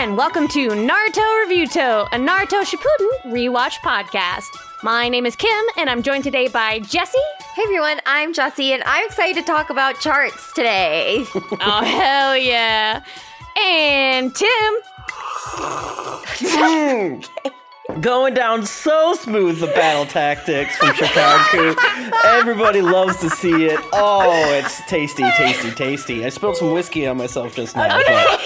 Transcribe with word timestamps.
and 0.00 0.16
welcome 0.16 0.48
to 0.48 0.68
Naruto 0.68 1.44
Reviewto, 1.44 2.06
a 2.06 2.16
Naruto 2.16 2.64
Shippuden 2.64 3.10
rewatch 3.34 3.74
podcast. 3.80 4.46
My 4.82 5.10
name 5.10 5.26
is 5.26 5.36
Kym, 5.36 5.62
and 5.76 5.90
I'm 5.90 6.02
joined 6.02 6.24
today 6.24 6.48
by 6.48 6.78
Jessy. 6.78 7.18
Hey 7.54 7.64
everyone, 7.64 8.00
I'm 8.06 8.32
Jessy, 8.32 8.72
and 8.72 8.82
I'm 8.86 9.04
excited 9.04 9.36
to 9.36 9.42
talk 9.42 9.68
about 9.68 10.00
charts 10.00 10.54
today. 10.54 11.26
oh 11.34 11.84
hell 11.84 12.34
yeah! 12.34 13.04
And 13.62 14.34
Tim. 14.34 14.74
Going 18.00 18.32
down 18.32 18.64
so 18.64 19.14
smooth 19.14 19.58
the 19.58 19.66
battle 19.66 20.06
tactics 20.06 20.76
from 20.76 20.90
Shikaku. 20.90 21.76
Everybody 22.24 22.80
loves 22.80 23.18
to 23.20 23.28
see 23.28 23.66
it. 23.66 23.80
Oh, 23.92 24.54
it's 24.54 24.80
tasty, 24.86 25.24
tasty, 25.36 25.70
tasty. 25.72 26.24
I 26.24 26.30
spilled 26.30 26.56
some 26.56 26.72
whiskey 26.72 27.06
on 27.06 27.18
myself 27.18 27.54
just 27.54 27.76
now, 27.76 27.98
but 27.98 28.40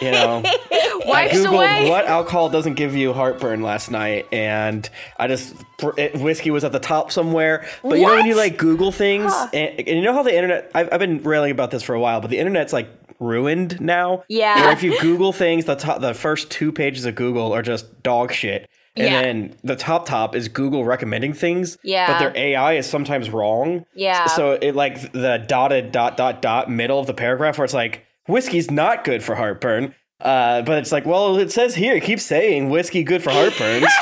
you 0.00 0.10
know, 0.10 0.42
I 0.44 1.28
googled 1.32 1.54
away. 1.54 1.88
what 1.88 2.06
alcohol 2.06 2.48
doesn't 2.48 2.74
give 2.74 2.94
you 2.94 3.12
heartburn 3.12 3.62
last 3.62 3.90
night, 3.90 4.26
and 4.32 4.88
I 5.18 5.28
just 5.28 5.54
it, 5.96 6.14
whiskey 6.16 6.50
was 6.50 6.64
at 6.64 6.72
the 6.72 6.78
top 6.80 7.12
somewhere. 7.12 7.66
But 7.82 7.98
you 7.98 8.06
know 8.06 8.14
when 8.14 8.26
you 8.26 8.34
like 8.36 8.56
Google 8.58 8.92
things, 8.92 9.32
and, 9.52 9.78
and 9.78 9.88
you 9.88 10.02
know 10.02 10.12
how 10.12 10.22
the 10.22 10.34
internet. 10.34 10.70
I've, 10.74 10.88
I've 10.92 11.00
been 11.00 11.22
railing 11.22 11.50
about 11.52 11.70
this 11.70 11.82
for 11.82 11.94
a 11.94 12.00
while, 12.00 12.20
but 12.20 12.30
the 12.30 12.38
internet's 12.38 12.72
like 12.72 12.88
ruined 13.18 13.80
now. 13.80 14.24
Yeah. 14.28 14.60
Where 14.62 14.72
if 14.72 14.82
you 14.82 14.98
Google 15.00 15.32
things, 15.32 15.64
the 15.64 15.74
top, 15.76 16.00
the 16.00 16.14
first 16.14 16.50
two 16.50 16.72
pages 16.72 17.04
of 17.06 17.14
Google 17.14 17.52
are 17.52 17.62
just 17.62 18.02
dog 18.02 18.32
shit. 18.32 18.68
And 18.94 19.06
Yeah. 19.06 19.22
then 19.22 19.56
the 19.62 19.76
top 19.76 20.06
top 20.06 20.34
is 20.34 20.48
Google 20.48 20.84
recommending 20.84 21.32
things. 21.34 21.76
Yeah. 21.82 22.06
But 22.06 22.18
their 22.18 22.32
AI 22.36 22.74
is 22.74 22.86
sometimes 22.86 23.28
wrong. 23.30 23.84
Yeah. 23.94 24.26
So 24.26 24.52
it 24.52 24.74
like 24.74 25.12
the 25.12 25.42
dotted 25.46 25.92
dot 25.92 26.16
dot 26.16 26.40
dot 26.42 26.70
middle 26.70 26.98
of 26.98 27.06
the 27.06 27.14
paragraph 27.14 27.58
where 27.58 27.64
it's 27.66 27.74
like 27.74 28.04
whiskey's 28.28 28.70
not 28.70 29.04
good 29.04 29.22
for 29.22 29.34
heartburn. 29.34 29.94
Uh, 30.18 30.62
but 30.62 30.78
it's 30.78 30.92
like, 30.92 31.04
well, 31.04 31.36
it 31.36 31.52
says 31.52 31.74
here, 31.74 31.94
it 31.94 32.02
keeps 32.02 32.22
saying 32.22 32.70
whiskey 32.70 33.02
good 33.04 33.22
for 33.22 33.30
heartburn. 33.30 33.84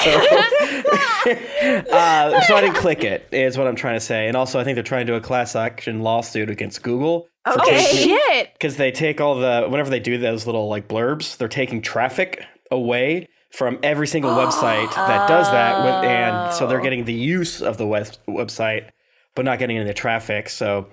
So, 1.25 1.31
uh, 1.91 2.41
so 2.43 2.55
I 2.55 2.61
didn't 2.61 2.77
click 2.77 3.03
it, 3.03 3.27
is 3.33 3.57
what 3.57 3.67
I'm 3.67 3.77
trying 3.77 3.97
to 3.97 4.01
say. 4.01 4.29
And 4.29 4.37
also, 4.37 4.61
I 4.61 4.65
think 4.65 4.77
they're 4.77 4.83
trying 4.83 5.07
to 5.07 5.13
do 5.13 5.17
a 5.17 5.21
class 5.21 5.57
action 5.57 6.01
lawsuit 6.03 6.51
against 6.51 6.83
Google. 6.83 7.29
taking- 7.65 8.11
Shit! 8.11 8.53
because 8.53 8.77
they 8.77 8.91
take 8.93 9.21
all 9.23 9.37
the 9.37 9.67
whenever 9.69 9.89
they 9.91 10.01
do 10.01 10.19
those 10.19 10.45
little 10.47 10.69
like 10.69 10.87
blurbs, 10.87 11.37
they're 11.39 11.49
taking 11.49 11.81
traffic 11.81 12.45
away 12.71 13.29
from 13.53 13.79
every 13.83 14.07
single 14.07 14.33
website 14.33 14.93
that 14.95 15.29
does 15.29 15.51
that, 15.51 15.79
with, 15.85 16.11
and 16.11 16.53
so 16.55 16.67
they're 16.67 16.81
getting 16.81 17.05
the 17.07 17.15
use 17.15 17.63
of 17.63 17.79
the 17.79 17.87
web, 17.87 18.07
website, 18.29 18.91
but 19.35 19.45
not 19.45 19.59
getting 19.59 19.77
any 19.77 19.83
of 19.83 19.89
the 19.89 19.95
traffic. 19.95 20.49
So 20.49 20.87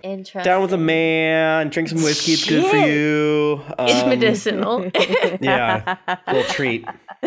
down 0.43 0.61
with 0.61 0.73
a 0.73 0.77
man, 0.77 1.69
drink 1.69 1.89
some 1.89 2.01
whiskey, 2.03 2.33
it's 2.33 2.45
good 2.47 2.65
for 2.69 2.77
you. 2.77 3.61
It's 3.79 4.01
Um, 4.03 4.09
medicinal. 4.09 4.91
Yeah, 5.41 5.97
little 6.27 6.43
treat. 6.51 6.85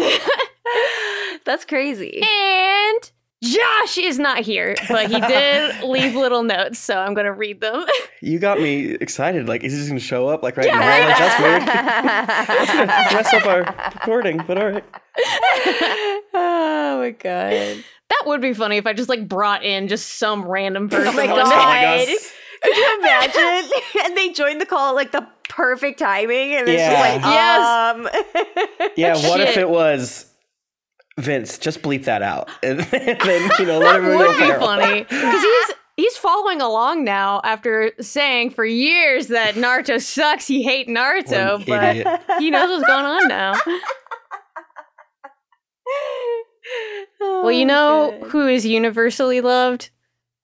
That's 1.45 1.65
crazy. 1.65 2.23
and 2.23 3.11
Josh 3.42 3.98
is 3.98 4.19
not 4.19 4.39
here, 4.39 4.75
but 4.89 5.11
he 5.11 5.20
did 5.20 5.83
leave 5.85 6.15
little 6.15 6.42
notes, 6.42 6.79
so 6.79 6.97
I'm 6.98 7.12
gonna 7.12 7.33
read 7.35 7.61
them. 7.61 7.85
You 8.23 8.39
got 8.39 8.59
me 8.59 8.92
excited. 8.92 9.47
Like, 9.47 9.62
is 9.65 9.73
he 9.73 9.79
just 9.79 9.91
gonna 9.91 10.01
show 10.01 10.29
up 10.29 10.42
like 10.42 10.57
right 10.57 10.67
Yeah, 10.67 10.79
now? 10.79 11.07
Like, 11.09 11.19
That's 11.19 12.73
weird. 12.73 12.89
Mess 13.12 13.35
up 13.35 13.47
our 13.47 13.91
recording, 13.95 14.42
but 14.47 14.57
all 14.57 14.70
right. 14.70 14.85
oh 16.33 16.97
my 17.01 17.11
god. 17.11 17.85
That 18.11 18.23
would 18.27 18.41
be 18.41 18.53
funny 18.55 18.77
if 18.77 18.87
I 18.87 18.93
just 18.93 19.09
like 19.09 19.29
brought 19.29 19.65
in 19.65 19.89
just 19.89 20.19
some 20.19 20.45
random 20.47 20.89
person. 20.91 21.09
Oh 21.09 21.13
my 21.17 21.27
one 21.27 21.37
God. 21.37 21.51
day. 21.51 22.05
Calling 22.05 22.17
us. 22.17 22.33
Could 22.63 22.77
you 22.77 22.99
imagine? 23.01 23.71
and 24.05 24.17
they 24.17 24.33
joined 24.33 24.61
the 24.61 24.67
call 24.67 24.91
at 24.91 24.95
like 24.95 25.13
the 25.13 25.27
perfect 25.49 25.99
timing, 25.99 26.55
and 26.55 26.69
it's 26.69 26.81
Yeah. 26.81 27.19
just 27.19 27.25
like, 27.25 28.85
um, 28.87 28.89
Yeah, 28.97 29.17
what 29.29 29.41
if 29.41 29.57
it 29.59 29.69
was 29.69 30.27
Vince? 31.19 31.59
Just 31.59 31.83
bleep 31.83 32.05
that 32.05 32.23
out, 32.23 32.48
and 32.63 32.81
then 32.81 33.51
you 33.59 33.67
know 33.67 33.79
let 33.79 33.85
That 33.93 33.95
everyone 33.97 34.19
would 34.27 34.39
be 34.39 34.45
feral. 34.45 34.67
funny 34.67 35.03
because 35.03 35.43
he's 35.43 35.77
he's 35.97 36.17
following 36.17 36.61
along 36.63 37.05
now 37.05 37.41
after 37.45 37.93
saying 38.01 38.51
for 38.51 38.64
years 38.64 39.29
that 39.29 39.55
Naruto 39.57 40.01
sucks. 40.01 40.47
He 40.47 40.63
hate 40.63 40.89
Naruto, 40.89 41.64
but 41.67 41.97
idiot. 41.97 42.20
he 42.39 42.51
knows 42.51 42.70
what's 42.70 42.87
going 42.87 43.05
on 43.05 43.29
now. 43.29 43.55
Well, 47.42 47.52
you 47.52 47.64
oh, 47.64 47.68
know 47.68 48.18
Oh, 48.23 48.29
who 48.29 48.46
is 48.48 48.64
universally 48.67 49.40
loved? 49.40 49.90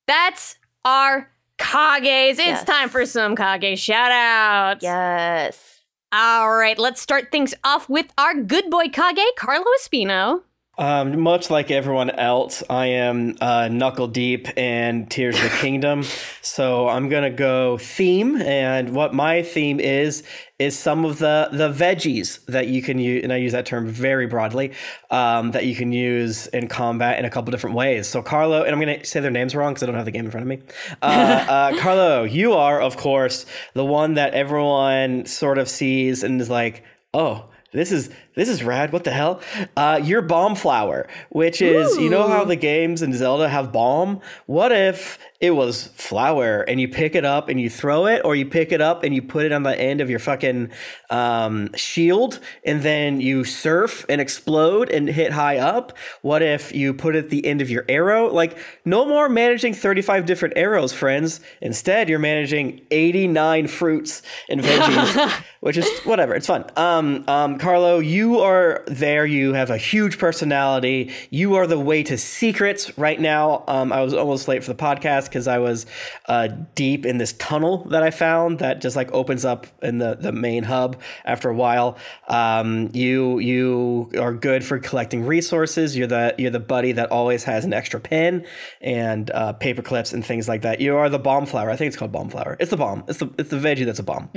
That's 0.06 0.56
our 0.84 1.30
Kages. 1.58 2.30
It's 2.32 2.38
Yes. 2.38 2.64
time 2.64 2.88
for 2.88 3.04
some 3.06 3.36
Kage 3.36 3.78
shout 3.78 4.10
outs. 4.12 4.82
Yes. 4.82 5.80
All 6.12 6.50
right, 6.56 6.78
let's 6.78 7.00
start 7.00 7.30
things 7.30 7.54
off 7.62 7.88
with 7.88 8.06
our 8.18 8.34
good 8.34 8.68
boy 8.70 8.88
Kage, 8.88 9.22
Carlo 9.36 9.66
Espino. 9.80 10.42
Um, 10.80 11.20
much 11.20 11.50
like 11.50 11.70
everyone 11.70 12.08
else, 12.08 12.62
I 12.70 12.86
am 12.86 13.36
uh, 13.42 13.68
knuckle 13.68 14.08
deep 14.08 14.56
in 14.56 15.04
Tears 15.08 15.36
of 15.36 15.42
the 15.42 15.48
Kingdom. 15.60 16.04
So 16.40 16.88
I'm 16.88 17.10
gonna 17.10 17.28
go 17.28 17.76
theme, 17.76 18.40
and 18.40 18.94
what 18.94 19.12
my 19.12 19.42
theme 19.42 19.78
is 19.78 20.22
is 20.58 20.78
some 20.78 21.04
of 21.04 21.18
the 21.18 21.50
the 21.52 21.70
veggies 21.70 22.42
that 22.46 22.68
you 22.68 22.80
can 22.80 22.98
use, 22.98 23.22
and 23.22 23.30
I 23.30 23.36
use 23.36 23.52
that 23.52 23.66
term 23.66 23.88
very 23.88 24.26
broadly, 24.26 24.72
um, 25.10 25.50
that 25.50 25.66
you 25.66 25.76
can 25.76 25.92
use 25.92 26.46
in 26.46 26.66
combat 26.66 27.18
in 27.18 27.26
a 27.26 27.30
couple 27.30 27.50
different 27.50 27.76
ways. 27.76 28.08
So 28.08 28.22
Carlo, 28.22 28.62
and 28.62 28.72
I'm 28.72 28.80
gonna 28.80 29.04
say 29.04 29.20
their 29.20 29.30
names 29.30 29.54
wrong 29.54 29.74
because 29.74 29.82
I 29.82 29.86
don't 29.86 29.96
have 29.96 30.06
the 30.06 30.12
game 30.12 30.24
in 30.24 30.30
front 30.30 30.44
of 30.44 30.48
me. 30.48 30.60
Uh, 31.02 31.06
uh, 31.06 31.78
Carlo, 31.78 32.24
you 32.24 32.54
are 32.54 32.80
of 32.80 32.96
course 32.96 33.44
the 33.74 33.84
one 33.84 34.14
that 34.14 34.32
everyone 34.32 35.26
sort 35.26 35.58
of 35.58 35.68
sees 35.68 36.22
and 36.22 36.40
is 36.40 36.48
like, 36.48 36.84
oh 37.12 37.50
this 37.72 37.92
is 37.92 38.10
this 38.34 38.48
is 38.48 38.64
rad. 38.64 38.92
What 38.92 39.04
the 39.04 39.12
hell? 39.12 39.40
Uh, 39.76 40.00
your 40.02 40.22
bomb 40.22 40.56
flower, 40.56 41.06
which 41.28 41.62
is 41.62 41.96
you 41.98 42.10
know 42.10 42.26
how 42.26 42.44
the 42.44 42.56
games 42.56 43.02
in 43.02 43.12
Zelda 43.12 43.48
have 43.48 43.72
bomb. 43.72 44.20
What 44.46 44.72
if 44.72 45.18
it 45.40 45.52
was 45.52 45.86
flower 45.88 46.60
and 46.60 46.78
you 46.80 46.86
pick 46.86 47.14
it 47.14 47.24
up 47.24 47.48
and 47.48 47.58
you 47.58 47.70
throw 47.70 48.06
it, 48.06 48.22
or 48.24 48.36
you 48.36 48.44
pick 48.44 48.72
it 48.72 48.80
up 48.80 49.02
and 49.02 49.14
you 49.14 49.22
put 49.22 49.46
it 49.46 49.52
on 49.52 49.62
the 49.62 49.78
end 49.78 50.02
of 50.02 50.10
your 50.10 50.18
fucking 50.18 50.70
um, 51.08 51.72
shield, 51.74 52.40
and 52.64 52.82
then 52.82 53.20
you 53.20 53.44
surf 53.44 54.04
and 54.08 54.20
explode 54.20 54.90
and 54.90 55.08
hit 55.08 55.32
high 55.32 55.56
up? 55.56 55.96
What 56.20 56.42
if 56.42 56.74
you 56.74 56.92
put 56.92 57.16
it 57.16 57.24
at 57.24 57.30
the 57.30 57.46
end 57.46 57.62
of 57.62 57.70
your 57.70 57.86
arrow? 57.88 58.30
Like 58.30 58.58
no 58.84 59.06
more 59.06 59.28
managing 59.28 59.72
thirty 59.72 60.02
five 60.02 60.26
different 60.26 60.54
arrows, 60.56 60.92
friends. 60.92 61.40
Instead, 61.62 62.10
you're 62.10 62.18
managing 62.18 62.82
eighty 62.90 63.26
nine 63.26 63.66
fruits 63.66 64.22
and 64.48 64.60
veggies 64.62 65.42
which 65.60 65.76
is 65.76 65.86
whatever. 66.00 66.34
It's 66.34 66.46
fun. 66.46 66.64
Um, 66.76 67.24
um, 67.28 67.58
Carlo, 67.58 67.98
you 67.98 68.40
are 68.40 68.82
there. 68.86 69.26
You 69.26 69.52
have 69.52 69.70
a 69.70 69.76
huge 69.76 70.18
personality. 70.18 71.12
You 71.28 71.54
are 71.56 71.66
the 71.66 71.78
way 71.78 72.02
to 72.04 72.16
secrets 72.16 72.96
right 72.98 73.20
now. 73.20 73.64
Um, 73.68 73.92
I 73.92 74.02
was 74.02 74.14
almost 74.14 74.48
late 74.48 74.64
for 74.64 74.72
the 74.72 74.82
podcast 74.82 75.29
because 75.30 75.46
I 75.46 75.58
was 75.58 75.86
uh, 76.26 76.48
deep 76.74 77.06
in 77.06 77.18
this 77.18 77.32
tunnel 77.34 77.84
that 77.90 78.02
I 78.02 78.10
found 78.10 78.58
that 78.58 78.80
just 78.80 78.96
like 78.96 79.10
opens 79.12 79.44
up 79.44 79.66
in 79.82 79.98
the, 79.98 80.16
the 80.20 80.32
main 80.32 80.64
hub 80.64 81.00
after 81.24 81.48
a 81.48 81.54
while. 81.54 81.96
Um, 82.28 82.90
you 82.92 83.38
you 83.38 84.10
are 84.18 84.34
good 84.34 84.64
for 84.64 84.78
collecting 84.78 85.24
resources. 85.24 85.96
You're 85.96 86.06
the 86.06 86.34
you're 86.38 86.50
the 86.50 86.60
buddy 86.60 86.92
that 86.92 87.10
always 87.10 87.44
has 87.44 87.64
an 87.64 87.72
extra 87.72 88.00
pen 88.00 88.44
and 88.80 89.30
uh, 89.30 89.52
paper 89.54 89.82
clips 89.82 90.12
and 90.12 90.24
things 90.24 90.48
like 90.48 90.62
that. 90.62 90.80
You 90.80 90.96
are 90.96 91.08
the 91.08 91.18
bomb 91.18 91.46
flower. 91.46 91.70
I 91.70 91.76
think 91.76 91.88
it's 91.88 91.96
called 91.96 92.12
bomb 92.12 92.28
flower. 92.30 92.56
It's 92.60 92.70
the 92.70 92.76
bomb. 92.76 93.04
It's 93.08 93.18
the 93.18 93.30
it's 93.38 93.50
the 93.50 93.56
veggie 93.56 93.86
that's 93.86 93.98
a 93.98 94.04
bomb. 94.04 94.28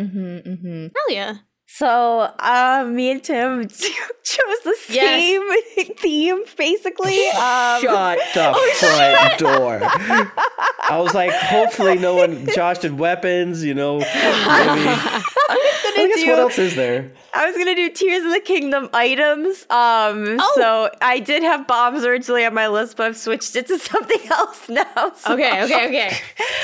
Hell 0.95 1.15
yeah. 1.15 1.37
So, 1.66 2.31
um, 2.40 2.96
me 2.96 3.09
and 3.09 3.24
Tim 3.24 3.68
chose 3.68 4.59
the 4.63 4.75
same 4.79 5.41
theme, 5.97 6.44
basically. 6.56 7.28
Um, 7.29 7.81
Shut 7.81 8.19
the 8.35 8.53
front 8.79 9.40
door. 9.40 9.79
I 9.81 11.00
was 11.00 11.15
like, 11.15 11.31
hopefully 11.31 11.98
no 11.98 12.15
one 12.15 12.45
Josh 12.54 12.80
did 12.80 13.00
weapons, 13.00 13.63
you 13.63 13.74
know. 13.74 13.98
Maybe. 13.98 14.07
I 14.10 15.24
gonna 15.95 16.07
guess 16.10 16.19
do- 16.24 16.30
what 16.30 16.39
else 16.39 16.60
is 16.60 16.75
there? 16.75 17.12
I 17.33 17.48
was 17.48 17.57
gonna 17.57 17.74
do 17.75 17.89
Tears 17.89 18.24
of 18.24 18.31
the 18.31 18.39
Kingdom 18.39 18.89
items. 18.94 19.63
Um, 19.71 20.38
Oh. 20.39 20.54
so 20.56 20.89
I 21.01 21.19
did 21.19 21.42
have 21.42 21.66
bombs 21.66 22.04
originally 22.06 22.45
on 22.45 22.54
my 22.54 22.68
list, 22.68 22.98
but 22.98 23.07
I've 23.07 23.18
switched 23.18 23.56
it 23.56 23.66
to 23.68 23.80
something 23.80 24.21
else 24.31 24.69
now. 24.69 25.12
so- 25.16 25.33
Okay, 25.33 25.63
okay, 25.63 25.88
okay. 25.88 26.18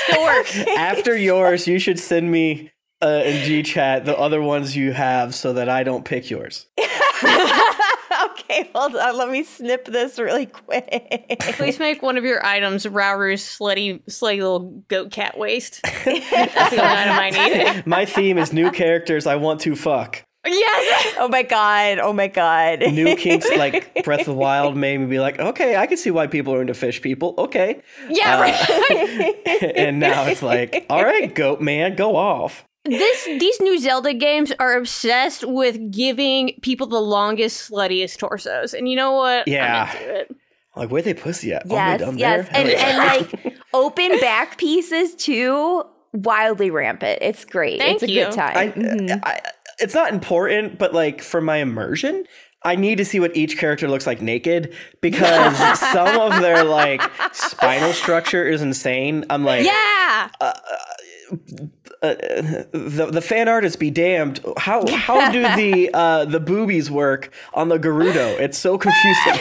Still 0.06 0.22
works. 0.22 0.56
After 0.76 1.16
yours, 1.16 1.66
you 1.66 1.78
should 1.80 1.98
send 1.98 2.30
me 2.30 2.70
uh, 3.02 3.22
in 3.24 3.44
G 3.44 3.62
chat 3.62 4.04
the 4.04 4.16
other 4.18 4.40
ones 4.42 4.76
you 4.76 4.92
have 4.92 5.34
so 5.34 5.52
that 5.54 5.68
I 5.68 5.82
don't 5.82 6.04
pick 6.04 6.30
yours. 6.30 6.66
okay, 6.78 8.70
hold 8.74 8.96
on. 8.96 9.16
Let 9.16 9.30
me 9.30 9.44
snip 9.44 9.84
this 9.86 10.18
really 10.18 10.46
quick. 10.46 11.36
Please 11.56 11.78
make 11.78 12.02
one 12.02 12.16
of 12.16 12.24
your 12.24 12.44
items 12.44 12.84
Rauru's 12.86 13.42
slutty, 13.42 14.02
slutty 14.04 14.38
little 14.38 14.82
goat 14.88 15.10
cat 15.10 15.38
waist. 15.38 15.80
That's 15.84 16.04
the 16.04 16.80
only 16.80 16.80
item 16.80 17.18
I 17.18 17.30
need. 17.74 17.86
My 17.86 18.04
theme 18.04 18.38
is 18.38 18.52
new 18.52 18.70
characters 18.70 19.26
I 19.26 19.36
want 19.36 19.60
to 19.62 19.76
fuck. 19.76 20.24
Yes! 20.46 21.16
oh 21.18 21.28
my 21.28 21.42
god. 21.42 21.98
Oh 21.98 22.14
my 22.14 22.26
god. 22.26 22.80
New 22.80 23.14
kinks 23.14 23.46
like 23.58 24.02
Breath 24.04 24.20
of 24.20 24.26
the 24.26 24.32
Wild 24.32 24.74
made 24.74 24.96
me 24.96 25.04
be 25.04 25.20
like, 25.20 25.38
okay, 25.38 25.76
I 25.76 25.86
can 25.86 25.98
see 25.98 26.10
why 26.10 26.28
people 26.28 26.54
are 26.54 26.62
into 26.62 26.72
fish 26.72 27.02
people. 27.02 27.34
Okay. 27.36 27.82
Yeah, 28.08 28.38
Uh, 28.38 28.40
right. 28.40 29.72
and 29.76 30.00
now 30.00 30.24
it's 30.24 30.42
like, 30.42 30.86
all 30.88 31.04
right, 31.04 31.34
goat 31.34 31.60
man, 31.60 31.94
go 31.94 32.16
off. 32.16 32.64
This 32.84 33.24
these 33.24 33.60
new 33.60 33.78
Zelda 33.78 34.14
games 34.14 34.52
are 34.58 34.76
obsessed 34.76 35.44
with 35.46 35.90
giving 35.92 36.58
people 36.62 36.86
the 36.86 37.00
longest, 37.00 37.70
sluttiest 37.70 38.18
torsos, 38.18 38.74
and 38.74 38.88
you 38.88 38.96
know 38.96 39.12
what? 39.12 39.46
Yeah. 39.48 39.90
I'm 39.92 39.96
into 40.02 40.14
it. 40.20 40.36
Like 40.76 40.90
where 40.90 41.02
they 41.02 41.14
pussy 41.14 41.52
at? 41.52 41.66
Yes, 41.66 42.00
oh, 42.00 42.04
down 42.06 42.18
yes, 42.18 42.48
and, 42.52 42.68
yeah. 42.68 42.86
and 42.88 42.98
like 43.34 43.56
open 43.74 44.18
back 44.20 44.56
pieces 44.56 45.14
too, 45.14 45.82
wildly 46.12 46.70
rampant. 46.70 47.18
It's 47.20 47.44
great. 47.44 47.80
Thank 47.80 47.96
it's 47.96 48.04
a 48.04 48.10
you. 48.10 48.24
good 48.26 48.32
time. 48.34 48.56
I, 48.56 48.68
Mhm. 48.68 49.20
I, 49.24 49.40
it's 49.78 49.94
not 49.94 50.12
important, 50.12 50.78
but 50.78 50.94
like 50.94 51.22
for 51.22 51.40
my 51.40 51.56
immersion, 51.56 52.24
I 52.62 52.76
need 52.76 52.98
to 52.98 53.04
see 53.04 53.18
what 53.20 53.34
each 53.36 53.58
character 53.58 53.88
looks 53.88 54.06
like 54.06 54.20
naked 54.22 54.74
because 55.00 55.78
some 55.92 56.18
of 56.20 56.40
their 56.40 56.62
like 56.64 57.02
spinal 57.32 57.92
structure 57.92 58.46
is 58.46 58.62
insane. 58.62 59.24
I'm 59.28 59.44
like, 59.44 59.64
Yeah. 59.66 60.28
uh, 60.40 60.52
the 62.00 63.08
the 63.12 63.20
fan 63.20 63.48
artists 63.48 63.76
be 63.76 63.90
damned. 63.90 64.40
How 64.56 64.86
how 64.88 65.30
do 65.30 65.42
the 65.56 65.90
uh, 65.94 66.24
the 66.24 66.40
boobies 66.40 66.90
work 66.90 67.32
on 67.54 67.68
the 67.68 67.78
Gerudo? 67.78 68.38
It's 68.40 68.58
so 68.58 68.78
confusing. 68.78 69.38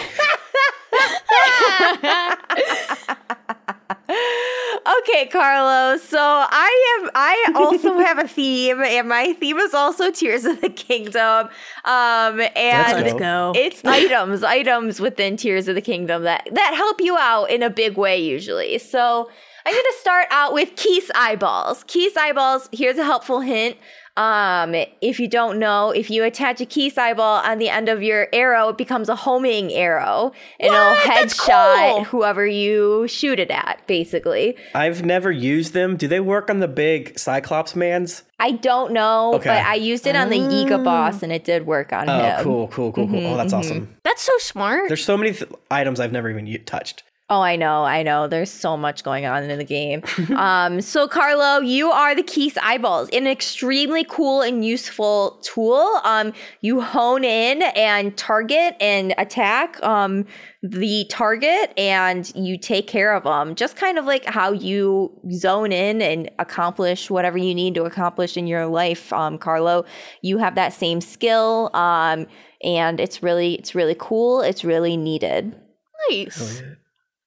Okay, 5.02 5.28
Carlos. 5.28 6.02
So 6.04 6.20
I 6.20 7.00
am. 7.00 7.10
I 7.14 7.52
also 7.56 8.00
have 8.00 8.18
a 8.18 8.28
theme, 8.28 8.82
and 8.82 9.08
my 9.08 9.34
theme 9.34 9.58
is 9.60 9.74
also 9.74 10.12
Tears 10.12 10.46
of 10.46 10.62
the 10.62 10.70
Kingdom. 10.70 11.50
Um, 11.86 12.42
and 12.56 13.20
go. 13.20 13.54
it's 13.56 13.84
items, 13.86 14.44
items 14.44 15.00
within 15.00 15.38
Tears 15.38 15.68
of 15.68 15.76
the 15.76 15.82
Kingdom 15.82 16.24
that 16.24 16.48
that 16.52 16.74
help 16.74 17.02
you 17.02 17.18
out 17.18 17.46
in 17.46 17.62
a 17.62 17.70
big 17.70 17.98
way 17.98 18.20
usually. 18.22 18.78
So 18.80 19.30
I'm 19.66 19.74
gonna 19.74 19.84
start 20.00 20.28
out 20.32 20.54
with 20.54 20.76
Keese 20.76 21.10
eyeballs. 21.16 21.84
Keese 21.86 22.18
eyeballs. 22.18 22.70
Here's 22.72 22.98
a 22.98 23.04
helpful 23.04 23.42
hint. 23.42 23.78
Um, 24.18 24.76
if 25.02 25.18
you 25.18 25.30
don't 25.30 25.60
know, 25.60 25.92
if 25.92 26.10
you 26.10 26.26
attach 26.26 26.60
a 26.60 26.66
Keese 26.66 26.98
eyeball 26.98 27.42
on 27.46 27.58
the 27.58 27.70
end 27.70 27.88
of 27.88 28.04
your 28.04 28.28
arrow, 28.34 28.70
it 28.70 28.78
becomes 28.78 29.08
a 29.08 29.16
homing 29.16 29.72
arrow, 29.72 30.34
and 30.60 30.74
What? 30.74 30.98
it'll 31.06 31.14
headshot 31.14 31.96
cool. 31.96 32.04
whoever 32.06 32.46
you 32.46 33.08
shoot 33.08 33.40
it 33.40 33.50
at. 33.50 33.80
Basically, 33.88 34.58
I've 34.76 35.06
never 35.06 35.32
used 35.32 35.74
them. 35.74 35.96
Do 35.96 36.10
they 36.10 36.20
work 36.20 36.50
on 36.50 36.60
the 36.60 36.68
big 36.68 37.18
Cyclops 37.18 37.78
mans? 37.78 38.24
I 38.42 38.52
don't 38.52 38.92
know, 38.92 39.36
Okay. 39.36 39.50
but 39.50 39.66
I 39.66 39.76
used 39.76 40.06
it 40.06 40.18
on 40.18 40.30
the 40.30 40.38
Yiga 40.40 40.84
boss, 40.84 41.24
and 41.24 41.32
it 41.32 41.46
did 41.46 41.66
work 41.66 41.94
on 41.94 42.10
Oh, 42.10 42.20
him. 42.20 42.44
cool, 42.44 42.68
cool, 42.70 42.92
cool, 42.92 43.08
cool. 43.08 43.26
Oh, 43.26 43.38
that's 43.38 43.54
awesome. 43.54 43.96
That's 44.04 44.22
so 44.22 44.38
smart. 44.40 44.90
There's 44.90 45.04
so 45.06 45.16
many 45.16 45.32
th- 45.32 45.50
items 45.72 46.02
I've 46.02 46.12
never 46.12 46.30
even 46.30 46.46
u- 46.46 46.58
touched. 46.58 47.04
Oh, 47.31 47.42
I 47.42 47.58
know, 47.58 47.84
I 47.84 48.02
know. 48.02 48.28
There's 48.28 48.50
so 48.50 48.76
much 48.76 49.04
going 49.04 49.28
on 49.28 49.44
in 49.44 49.60
the 49.60 49.64
game. 49.64 50.02
um, 50.36 50.81
so 50.81 51.08
Carlo, 51.08 51.60
you 51.60 51.92
are 51.92 52.16
the 52.16 52.24
Keese 52.24 52.58
eyeballs, 52.64 53.08
an 53.10 53.28
extremely 53.28 54.04
cool 54.04 54.42
and 54.42 54.66
useful 54.66 55.40
tool. 55.44 56.02
Um, 56.04 56.34
you 56.62 56.81
hone 56.81 57.24
in 57.24 57.62
and 57.62 58.18
target 58.18 58.76
and 58.81 59.14
attack 59.18 59.81
um 59.84 60.26
the 60.62 61.06
target, 61.10 61.72
and 61.78 62.36
you 62.36 62.58
take 62.58 62.88
care 62.88 63.14
of 63.14 63.24
them. 63.24 63.56
Just 63.56 63.78
kind 63.78 63.98
of 63.98 64.06
like 64.06 64.26
how 64.26 64.52
you 64.52 65.12
zone 65.31 65.72
in 65.72 66.02
and 66.02 66.30
accomplish 66.40 67.10
whatever 67.10 67.38
you 67.38 67.56
need 67.56 67.76
to 67.76 67.84
accomplish 67.84 68.36
in 68.36 68.46
your 68.46 68.66
life, 68.66 69.14
um, 69.14 69.38
Carlo. 69.38 69.86
You 70.22 70.38
have 70.40 70.56
that 70.56 70.74
same 70.74 71.00
skill. 71.00 71.70
Um, 71.74 72.28
and 72.62 73.00
it's 73.00 73.24
really, 73.24 73.56
it's 73.56 73.74
really 73.74 73.96
cool. 73.98 74.42
It's 74.42 74.66
really 74.66 74.98
needed. 74.98 75.56
nice. 76.10 76.62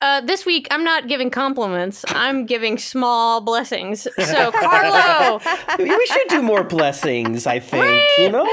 Uh, 0.02 0.20
this 0.20 0.44
week, 0.44 0.66
I'm 0.72 0.82
not 0.82 1.06
giving 1.06 1.31
compliments. 1.31 2.04
I'm 2.08 2.44
giving 2.44 2.76
small 2.76 3.40
blessings. 3.40 4.02
So, 4.19 4.50
Carlo, 4.50 5.40
we 5.78 6.06
should 6.06 6.28
do 6.28 6.43
more 6.43 6.64
blessings, 6.64 7.46
I 7.46 7.60
think, 7.60 8.02
you 8.19 8.28
know? 8.31 8.44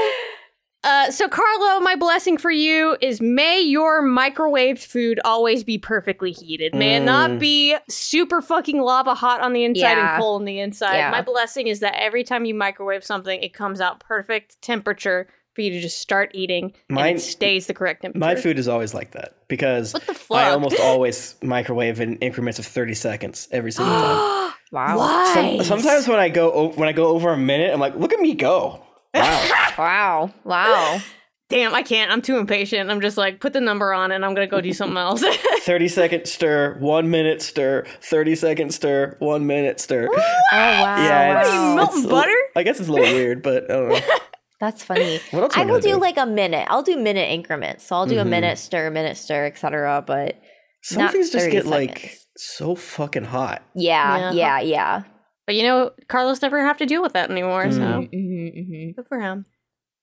uh, 0.84 1.10
so 1.10 1.28
Carlo, 1.28 1.80
my 1.80 1.96
blessing 1.96 2.38
for 2.38 2.52
you 2.52 2.96
is 3.00 3.20
may 3.20 3.60
your 3.60 4.00
microwaved 4.00 4.78
food 4.84 5.18
always 5.24 5.64
be 5.64 5.76
perfectly 5.76 6.30
heated. 6.30 6.72
May 6.74 6.94
it 6.96 7.00
not 7.00 7.30
Mm. 7.30 7.38
be 7.40 7.76
super 7.88 8.40
fucking 8.40 8.80
lava 8.80 9.14
hot 9.16 9.40
on 9.40 9.52
the 9.52 9.64
inside 9.64 9.96
Yeah. 9.96 10.14
and 10.14 10.22
cold 10.22 10.42
on 10.42 10.44
the 10.46 10.60
inside. 10.60 10.98
Yeah. 10.98 11.10
My 11.10 11.20
blessing 11.20 11.66
is 11.66 11.80
that 11.80 11.94
every 12.00 12.22
time 12.22 12.44
you 12.44 12.54
microwave 12.54 13.04
something, 13.04 13.42
it 13.42 13.52
comes 13.52 13.80
out 13.80 13.98
perfect 13.98 14.62
temperature 14.62 15.26
for 15.54 15.62
you 15.62 15.70
to 15.70 15.80
just 15.80 15.98
start 16.00 16.30
eating, 16.34 16.72
and 16.88 16.96
Mine- 16.96 17.16
it 17.16 17.20
stays 17.20 17.66
the 17.66 17.74
correct 17.74 18.02
temperature. 18.02 18.20
My 18.20 18.34
food 18.36 18.58
is 18.58 18.68
always 18.68 18.94
like 18.94 19.12
that 19.12 19.34
because 19.48 19.92
What 19.92 20.06
the 20.06 20.34
I 20.34 20.50
almost 20.50 20.78
always 20.80 21.34
microwave 21.42 22.00
in 22.00 22.16
increments 22.18 22.58
of 22.58 22.66
30 22.66 22.94
seconds 22.94 23.48
every 23.50 23.72
single 23.72 23.94
time. 23.94 24.52
Wow. 24.72 24.98
Why? 24.98 25.34
Some- 25.58 25.80
sometimes 25.80 26.06
when 26.06 26.20
I 26.20 26.28
go 26.28 26.68
when 26.76 26.88
I 26.88 26.92
go 26.92 27.06
over 27.08 27.30
a 27.32 27.36
minute, 27.36 27.72
I'm 27.74 27.80
like, 27.80 27.96
look 27.96 28.12
at 28.12 28.20
me 28.20 28.34
go. 28.34 28.80
Wow. 29.12 29.70
Wow. 29.78 30.30
Wow. 30.44 31.00
Damn, 31.48 31.74
I 31.74 31.82
can't. 31.82 32.12
I'm 32.12 32.22
too 32.22 32.36
impatient. 32.38 32.88
I'm 32.88 33.00
just 33.00 33.16
like, 33.16 33.40
put 33.40 33.52
the 33.52 33.60
number 33.60 33.92
on 33.92 34.12
and 34.12 34.24
I'm 34.24 34.32
gonna 34.34 34.46
go 34.46 34.60
do 34.60 34.72
something 34.72 34.96
else. 34.96 35.24
30 35.62 35.88
second 35.88 36.26
stir, 36.26 36.76
one 36.78 37.10
minute 37.10 37.42
stir, 37.42 37.84
30 38.02 38.36
second 38.36 38.72
stir, 38.72 39.16
one 39.18 39.44
minute 39.48 39.80
stir. 39.80 40.08
Oh 40.08 40.16
wow. 40.16 40.96
Yeah, 41.02 41.34
What 41.34 41.46
are 41.46 41.70
you, 41.70 41.74
melting 41.76 42.08
butter? 42.08 42.36
I 42.54 42.62
guess 42.62 42.78
it's 42.78 42.88
a 42.88 42.92
little 42.92 43.12
weird, 43.12 43.42
but 43.42 43.64
I 43.68 43.74
don't 43.74 43.88
know. 43.88 44.00
That's 44.60 44.82
funny. 44.84 45.20
What 45.30 45.42
else 45.44 45.56
I 45.56 45.62
I 45.62 45.64
will 45.64 45.80
do 45.80 45.92
do? 45.94 45.98
like 46.00 46.18
a 46.18 46.26
minute. 46.26 46.66
I'll 46.70 46.82
do 46.82 46.96
minute 46.96 47.30
increments. 47.30 47.84
So 47.86 47.96
I'll 47.96 48.06
do 48.06 48.18
a 48.18 48.24
Mhm. 48.24 48.28
minute 48.28 48.58
stir, 48.58 48.90
minute 48.90 49.16
stir, 49.16 49.46
etc. 49.46 50.04
But 50.06 50.36
Some 50.82 51.02
Not 51.02 51.12
things 51.12 51.30
just 51.30 51.44
30 51.44 51.52
get 51.52 51.66
like 51.66 52.16
so 52.36 52.74
fucking 52.74 53.24
hot. 53.24 53.62
yeah, 53.74 54.30
Yeah. 54.30 54.32
yeah, 54.32 54.60
yeah. 54.60 55.02
but 55.46 55.54
you 55.56 55.62
know, 55.62 55.90
Carlos 56.08 56.40
never 56.42 56.64
have 56.64 56.76
to 56.78 56.86
deal 56.86 57.02
with 57.02 57.12
that 57.14 57.30
anymore, 57.30 57.70
so 57.72 57.80
Mm. 57.80 58.10
Mm-hmm, 58.12 58.90
good 58.96 59.06
for 59.08 59.20
him. 59.20 59.44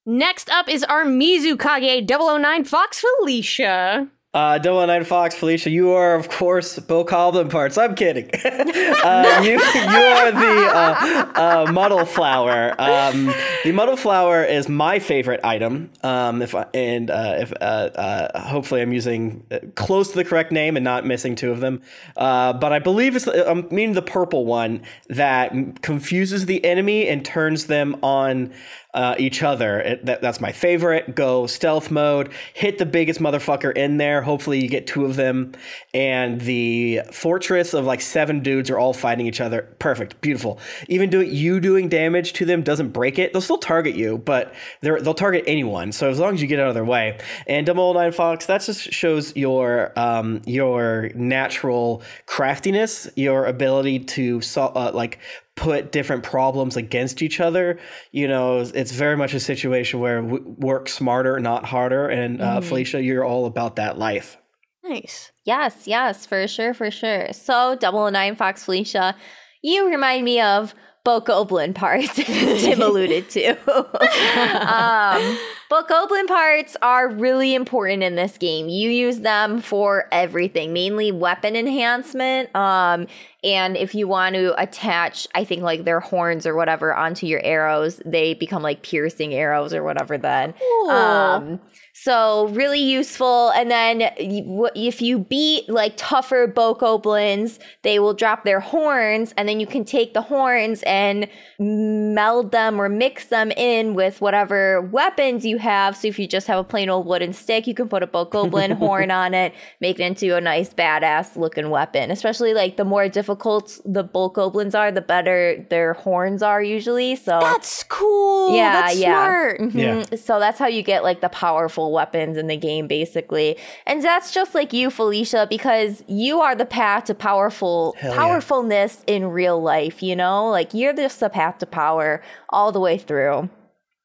Next 0.06 0.50
up 0.52 0.70
is 0.70 0.84
our 0.84 1.04
Mizukage 1.06 2.06
009 2.08 2.64
Fox 2.64 3.04
Felicia. 3.20 4.08
Uh, 4.34 4.58
Double 4.58 4.86
Nine 4.86 5.06
Fox, 5.06 5.36
Felicia, 5.36 5.70
you 5.70 5.92
are 5.92 6.14
of 6.14 6.28
course 6.28 6.78
Bokoblin 6.80 7.50
parts. 7.50 7.78
I'm 7.78 7.96
kidding. 7.96 8.30
uh, 8.46 9.42
you 9.42 9.52
you 9.52 9.58
are 9.58 10.32
the 10.32 10.70
uh, 10.76 11.32
uh, 11.34 11.72
muddle 11.72 12.06
flower. 12.06 12.76
Um, 12.78 13.34
the 13.64 13.72
muddle 13.72 13.96
flower 13.96 14.44
is 14.44 14.68
my 14.68 15.00
favorite 15.00 15.40
item. 15.46 15.92
Um, 16.04 16.42
if 16.42 16.54
I, 16.54 16.66
and 16.74 17.10
uh, 17.10 17.38
if 17.40 17.54
uh, 17.62 18.38
hopefully 18.42 18.82
I'm 18.82 18.92
using 18.92 19.46
close 19.76 20.10
to 20.10 20.16
the 20.18 20.26
correct 20.26 20.52
name 20.52 20.76
and 20.76 20.84
not 20.84 21.06
missing 21.06 21.36
two 21.36 21.52
of 21.52 21.62
them. 21.62 21.82
Uh, 22.18 22.52
but 22.52 22.74
I 22.74 22.80
believe 22.80 23.16
it's 23.16 23.30
I 23.30 23.54
mean 23.72 23.94
the 23.94 24.02
purple 24.02 24.46
one 24.46 24.82
that 25.08 25.82
confuses 25.82 26.48
the 26.48 26.64
enemy 26.66 27.08
and 27.08 27.24
turns 27.24 27.68
them 27.68 27.96
on 28.04 28.54
uh, 28.98 29.14
each 29.20 29.44
other. 29.44 29.80
It, 29.80 30.06
that, 30.08 30.24
that's 30.24 30.42
my 30.42 30.52
favorite. 30.52 31.14
Go 31.14 31.46
stealth 31.46 31.92
mode, 31.92 32.32
hit 32.56 32.80
the 32.80 32.86
biggest 32.86 33.20
motherfucker 33.20 33.78
in 33.78 33.98
there. 33.98 34.24
Hopefully, 34.24 34.60
you 34.60 34.68
get 34.68 34.88
two 34.88 35.06
of 35.06 35.16
them. 35.16 35.54
And 35.94 36.42
the 36.42 37.02
fortress 37.12 37.76
of 37.76 37.86
like 37.86 38.02
seven 38.02 38.42
dudes 38.42 38.72
are 38.72 38.80
all 38.80 38.94
fighting 38.94 39.28
each 39.28 39.40
other. 39.40 39.76
Perfect, 39.78 40.20
beautiful. 40.22 40.60
Even 40.90 41.12
do 41.12 41.22
you 41.22 41.60
doing 41.60 41.90
damage 41.90 42.34
to 42.34 42.46
them 42.46 42.64
doesn't 42.64 42.90
break 42.90 43.20
it. 43.20 43.34
They'll 43.34 43.42
still 43.42 43.60
target 43.60 43.94
you, 43.94 44.18
but 44.18 44.52
they're, 44.82 45.00
they'll 45.00 45.14
target 45.14 45.44
anyone. 45.46 45.92
So 45.92 46.10
as 46.10 46.18
long 46.18 46.34
as 46.34 46.42
you 46.42 46.48
get 46.48 46.60
out 46.60 46.70
of 46.70 46.74
their 46.74 46.84
way. 46.84 47.20
And 47.46 47.68
009 47.68 48.12
Fox, 48.14 48.48
that 48.48 48.62
just 48.62 48.82
shows 48.82 49.36
your 49.36 49.94
um, 49.96 50.42
your 50.48 51.12
natural 51.14 52.02
craftiness, 52.26 53.08
your 53.16 53.46
ability 53.46 54.00
to 54.00 54.42
sol- 54.42 54.76
uh, 54.76 54.92
like 54.92 55.20
put 55.58 55.92
different 55.92 56.24
problems 56.24 56.78
against 56.78 57.22
each 57.22 57.42
other. 57.42 57.78
You 58.12 58.30
know, 58.30 58.60
it's 58.60 58.94
very 58.94 59.18
much 59.18 59.34
a 59.34 59.40
situation 59.40 60.00
where 60.00 60.22
w- 60.22 60.56
work 60.58 60.88
smarter, 60.88 61.40
not 61.40 61.66
harder. 61.66 62.08
And 62.08 62.42
uh, 62.42 62.62
Felicia, 62.62 63.02
you're 63.02 63.26
all 63.26 63.46
about 63.46 63.76
that 63.76 63.98
life. 63.98 64.38
Nice. 64.86 65.34
Yes, 65.44 65.86
yes, 65.86 66.26
for 66.26 66.48
sure, 66.48 66.74
for 66.74 66.90
sure. 66.90 67.34
So, 67.34 67.76
Double 67.76 68.00
O 68.00 68.10
Nine 68.10 68.38
Fox 68.38 68.64
Felicia, 68.64 69.16
you 69.62 69.90
remind 69.90 70.24
me 70.24 70.40
of 70.40 70.74
Bokoblin 71.06 71.74
parts, 71.74 72.16
Tim 72.16 72.82
alluded 72.82 73.30
to. 73.32 73.52
um, 74.72 75.38
but 75.70 75.88
Goblin 75.88 76.28
parts 76.28 76.78
are 76.82 77.10
really 77.10 77.54
important 77.54 78.04
in 78.04 78.16
this 78.16 78.38
game. 78.38 78.70
You 78.70 78.90
use 78.90 79.20
them 79.20 79.62
for 79.62 80.08
everything, 80.12 80.74
mainly 80.74 81.12
weapon 81.12 81.56
enhancement. 81.56 82.56
Um, 82.56 83.08
and 83.44 83.78
if 83.78 83.94
you 83.94 84.08
want 84.08 84.36
to 84.36 84.60
attach, 84.62 85.28
I 85.36 85.44
think 85.44 85.62
like 85.62 85.84
their 85.84 86.00
horns 86.00 86.46
or 86.46 86.56
whatever 86.56 86.94
onto 86.94 87.28
your 87.28 87.42
arrows, 87.44 88.02
they 88.06 88.34
become 88.34 88.62
like 88.64 88.82
piercing 88.82 89.34
arrows 89.34 89.74
or 89.74 89.84
whatever 89.84 90.18
then. 90.18 90.54
Um, 90.90 91.60
So 92.08 92.48
really 92.54 92.80
useful. 92.80 93.50
And 93.50 93.70
then 93.70 94.14
if 94.18 95.02
you 95.02 95.20
beat 95.20 95.68
like 95.68 95.92
tougher 95.98 96.48
bokoblins, 96.48 97.60
they 97.82 98.00
will 98.00 98.14
drop 98.14 98.46
their 98.46 98.62
horns, 98.62 99.34
and 99.36 99.50
then 99.50 99.60
you 99.60 99.68
can 99.68 99.84
take 99.84 100.14
the 100.14 100.22
horns 100.22 100.84
and 100.84 101.28
meld 101.60 102.54
them 102.54 102.80
or 102.80 102.88
mix 102.88 103.26
them 103.26 103.52
in 103.52 103.94
with 103.94 104.22
whatever 104.22 104.80
weapons 104.84 105.46
you 105.46 105.58
have. 105.58 105.98
So 105.98 106.08
if 106.08 106.18
you 106.18 106.28
just 106.30 106.48
have 106.48 106.60
a 106.60 106.64
plain 106.64 106.90
old 106.90 107.08
wooden 107.08 107.34
stick, 107.34 107.68
you 107.68 107.74
can 107.74 107.90
put 107.90 108.04
a 108.04 108.08
bokoblin 108.08 108.72
horn 108.78 109.12
on 109.12 109.34
it, 109.34 109.54
make 109.82 110.00
it 110.00 110.04
into 110.04 110.34
a 110.34 110.40
nice 110.40 110.74
badass 110.74 111.36
looking 111.36 111.70
weapon. 111.70 112.10
Especially 112.10 112.54
like 112.54 112.78
the 112.78 112.86
more 112.86 113.10
difficult 113.10 113.82
the 113.84 114.06
bokoblins 114.06 114.80
are, 114.80 114.94
the 114.94 115.02
better 115.02 115.66
their 115.70 115.92
horns 115.92 116.42
are 116.42 116.64
usually. 116.64 117.18
So 117.18 117.40
That's 117.42 117.84
cool. 117.84 118.56
Yeah, 118.56 118.82
That's 118.82 118.98
yeah. 118.98 119.12
smart. 119.12 119.60
Mm-hmm. 119.60 119.78
Yeah. 119.78 120.06
So 120.16 120.40
that's 120.40 120.58
how 120.58 120.68
you 120.68 120.84
get 120.84 121.04
like 121.04 121.20
the 121.20 121.28
powerful 121.28 121.97
weapons 121.98 122.38
in 122.38 122.48
the 122.48 122.58
game, 122.70 122.88
basically. 122.88 123.58
And 123.86 124.04
that's 124.04 124.32
just 124.32 124.54
like 124.56 124.72
you, 124.72 124.90
Felicia, 124.90 125.48
because 125.50 126.04
you 126.08 126.40
are 126.46 126.56
the 126.56 126.66
path 126.66 127.06
to 127.06 127.16
powerful 127.16 127.96
Hell 128.00 128.12
yeah. 128.14 128.18
powerfulness 128.18 129.04
in 129.08 129.26
real 129.40 129.60
life. 129.62 130.02
You 130.02 130.16
know, 130.16 130.50
like 130.50 130.74
you're 130.74 130.94
just 130.94 131.20
the 131.20 131.30
path 131.30 131.58
to 131.60 131.66
power 131.66 132.22
all 132.50 132.72
the 132.72 132.80
way 132.80 132.98
through. 132.98 133.50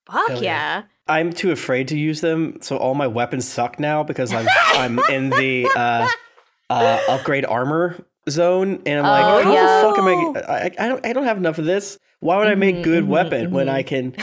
Fuck 0.07 0.29
Hell 0.31 0.43
yeah. 0.43 0.53
yeah. 0.79 0.83
I'm 1.09 1.33
too 1.33 1.51
afraid 1.51 1.89
to 1.89 1.99
use 1.99 2.21
them, 2.21 2.59
so 2.61 2.77
all 2.77 2.95
my 2.95 3.07
weapons 3.09 3.47
suck 3.47 3.79
now 3.79 4.03
because 4.03 4.33
I'm 4.33 4.47
I'm 4.83 4.99
in 5.11 5.31
the 5.31 5.69
uh, 5.77 6.09
uh, 6.71 7.01
upgrade 7.09 7.45
armor 7.45 8.05
zone, 8.31 8.81
and 8.87 9.05
I'm 9.05 9.07
like, 9.07 9.25
Oh, 9.25 9.43
how 9.45 9.53
yeah. 9.55 9.67
the 9.67 9.89
fuck 9.89 9.99
am 9.99 10.07
I, 10.09 10.55
I? 10.55 10.71
I 10.85 10.89
don't 10.89 11.07
I 11.07 11.13
don't 11.13 11.25
have 11.25 11.37
enough 11.39 11.59
of 11.59 11.65
this. 11.65 11.99
Why 12.21 12.39
would 12.39 12.47
I 12.47 12.55
make 12.55 12.85
good 12.85 13.09
weapon 13.09 13.51
when 13.51 13.69
I 13.69 13.83
can 13.83 14.15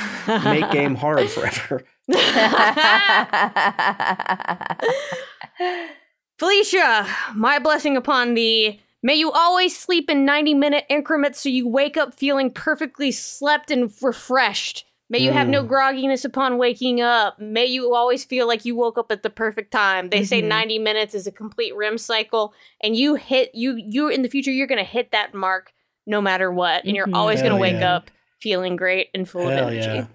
make 0.45 0.71
game 0.71 0.95
hard 1.03 1.29
forever? 1.29 1.83
Felicia, 6.37 7.05
my 7.35 7.59
blessing 7.59 7.97
upon 7.97 8.33
thee. 8.33 8.81
May 9.01 9.15
you 9.15 9.31
always 9.31 9.77
sleep 9.77 10.09
in 10.09 10.25
90 10.25 10.53
minute 10.53 10.85
increments 10.89 11.41
so 11.41 11.49
you 11.49 11.67
wake 11.67 11.97
up 11.97 12.13
feeling 12.13 12.51
perfectly 12.51 13.11
slept 13.11 13.71
and 13.71 13.91
refreshed. 14.01 14.85
May 15.11 15.19
you 15.19 15.31
have 15.31 15.47
no 15.47 15.63
grogginess 15.63 16.23
upon 16.23 16.59
waking 16.59 17.01
up. 17.01 17.39
May 17.39 17.65
you 17.65 17.95
always 17.95 18.23
feel 18.23 18.47
like 18.47 18.63
you 18.63 18.75
woke 18.75 18.97
up 18.99 19.11
at 19.11 19.23
the 19.23 19.29
perfect 19.31 19.71
time. 19.71 20.09
They 20.09 20.23
say 20.23 20.39
Mhm. 20.41 20.47
90 20.49 20.79
minutes 20.79 21.15
is 21.15 21.25
a 21.25 21.31
complete 21.31 21.75
REM 21.75 21.97
cycle 21.97 22.53
and 22.81 22.95
you 22.95 23.15
hit 23.15 23.49
you 23.55 23.75
you 23.75 24.07
in 24.09 24.21
the 24.21 24.29
future 24.29 24.51
you're 24.51 24.67
going 24.67 24.77
to 24.77 24.83
hit 24.83 25.11
that 25.11 25.33
mark 25.33 25.73
no 26.05 26.21
matter 26.21 26.51
what 26.51 26.83
and 26.85 26.95
you're 26.95 27.07
Mhm. 27.07 27.15
always 27.15 27.41
going 27.41 27.53
to 27.53 27.57
wake 27.59 27.79
yeah. 27.79 27.95
up 27.95 28.11
feeling 28.39 28.75
great 28.75 29.09
and 29.15 29.27
full 29.27 29.47
Hell 29.47 29.67
of 29.69 29.73
energy. 29.73 29.87
yeah. 29.87 30.05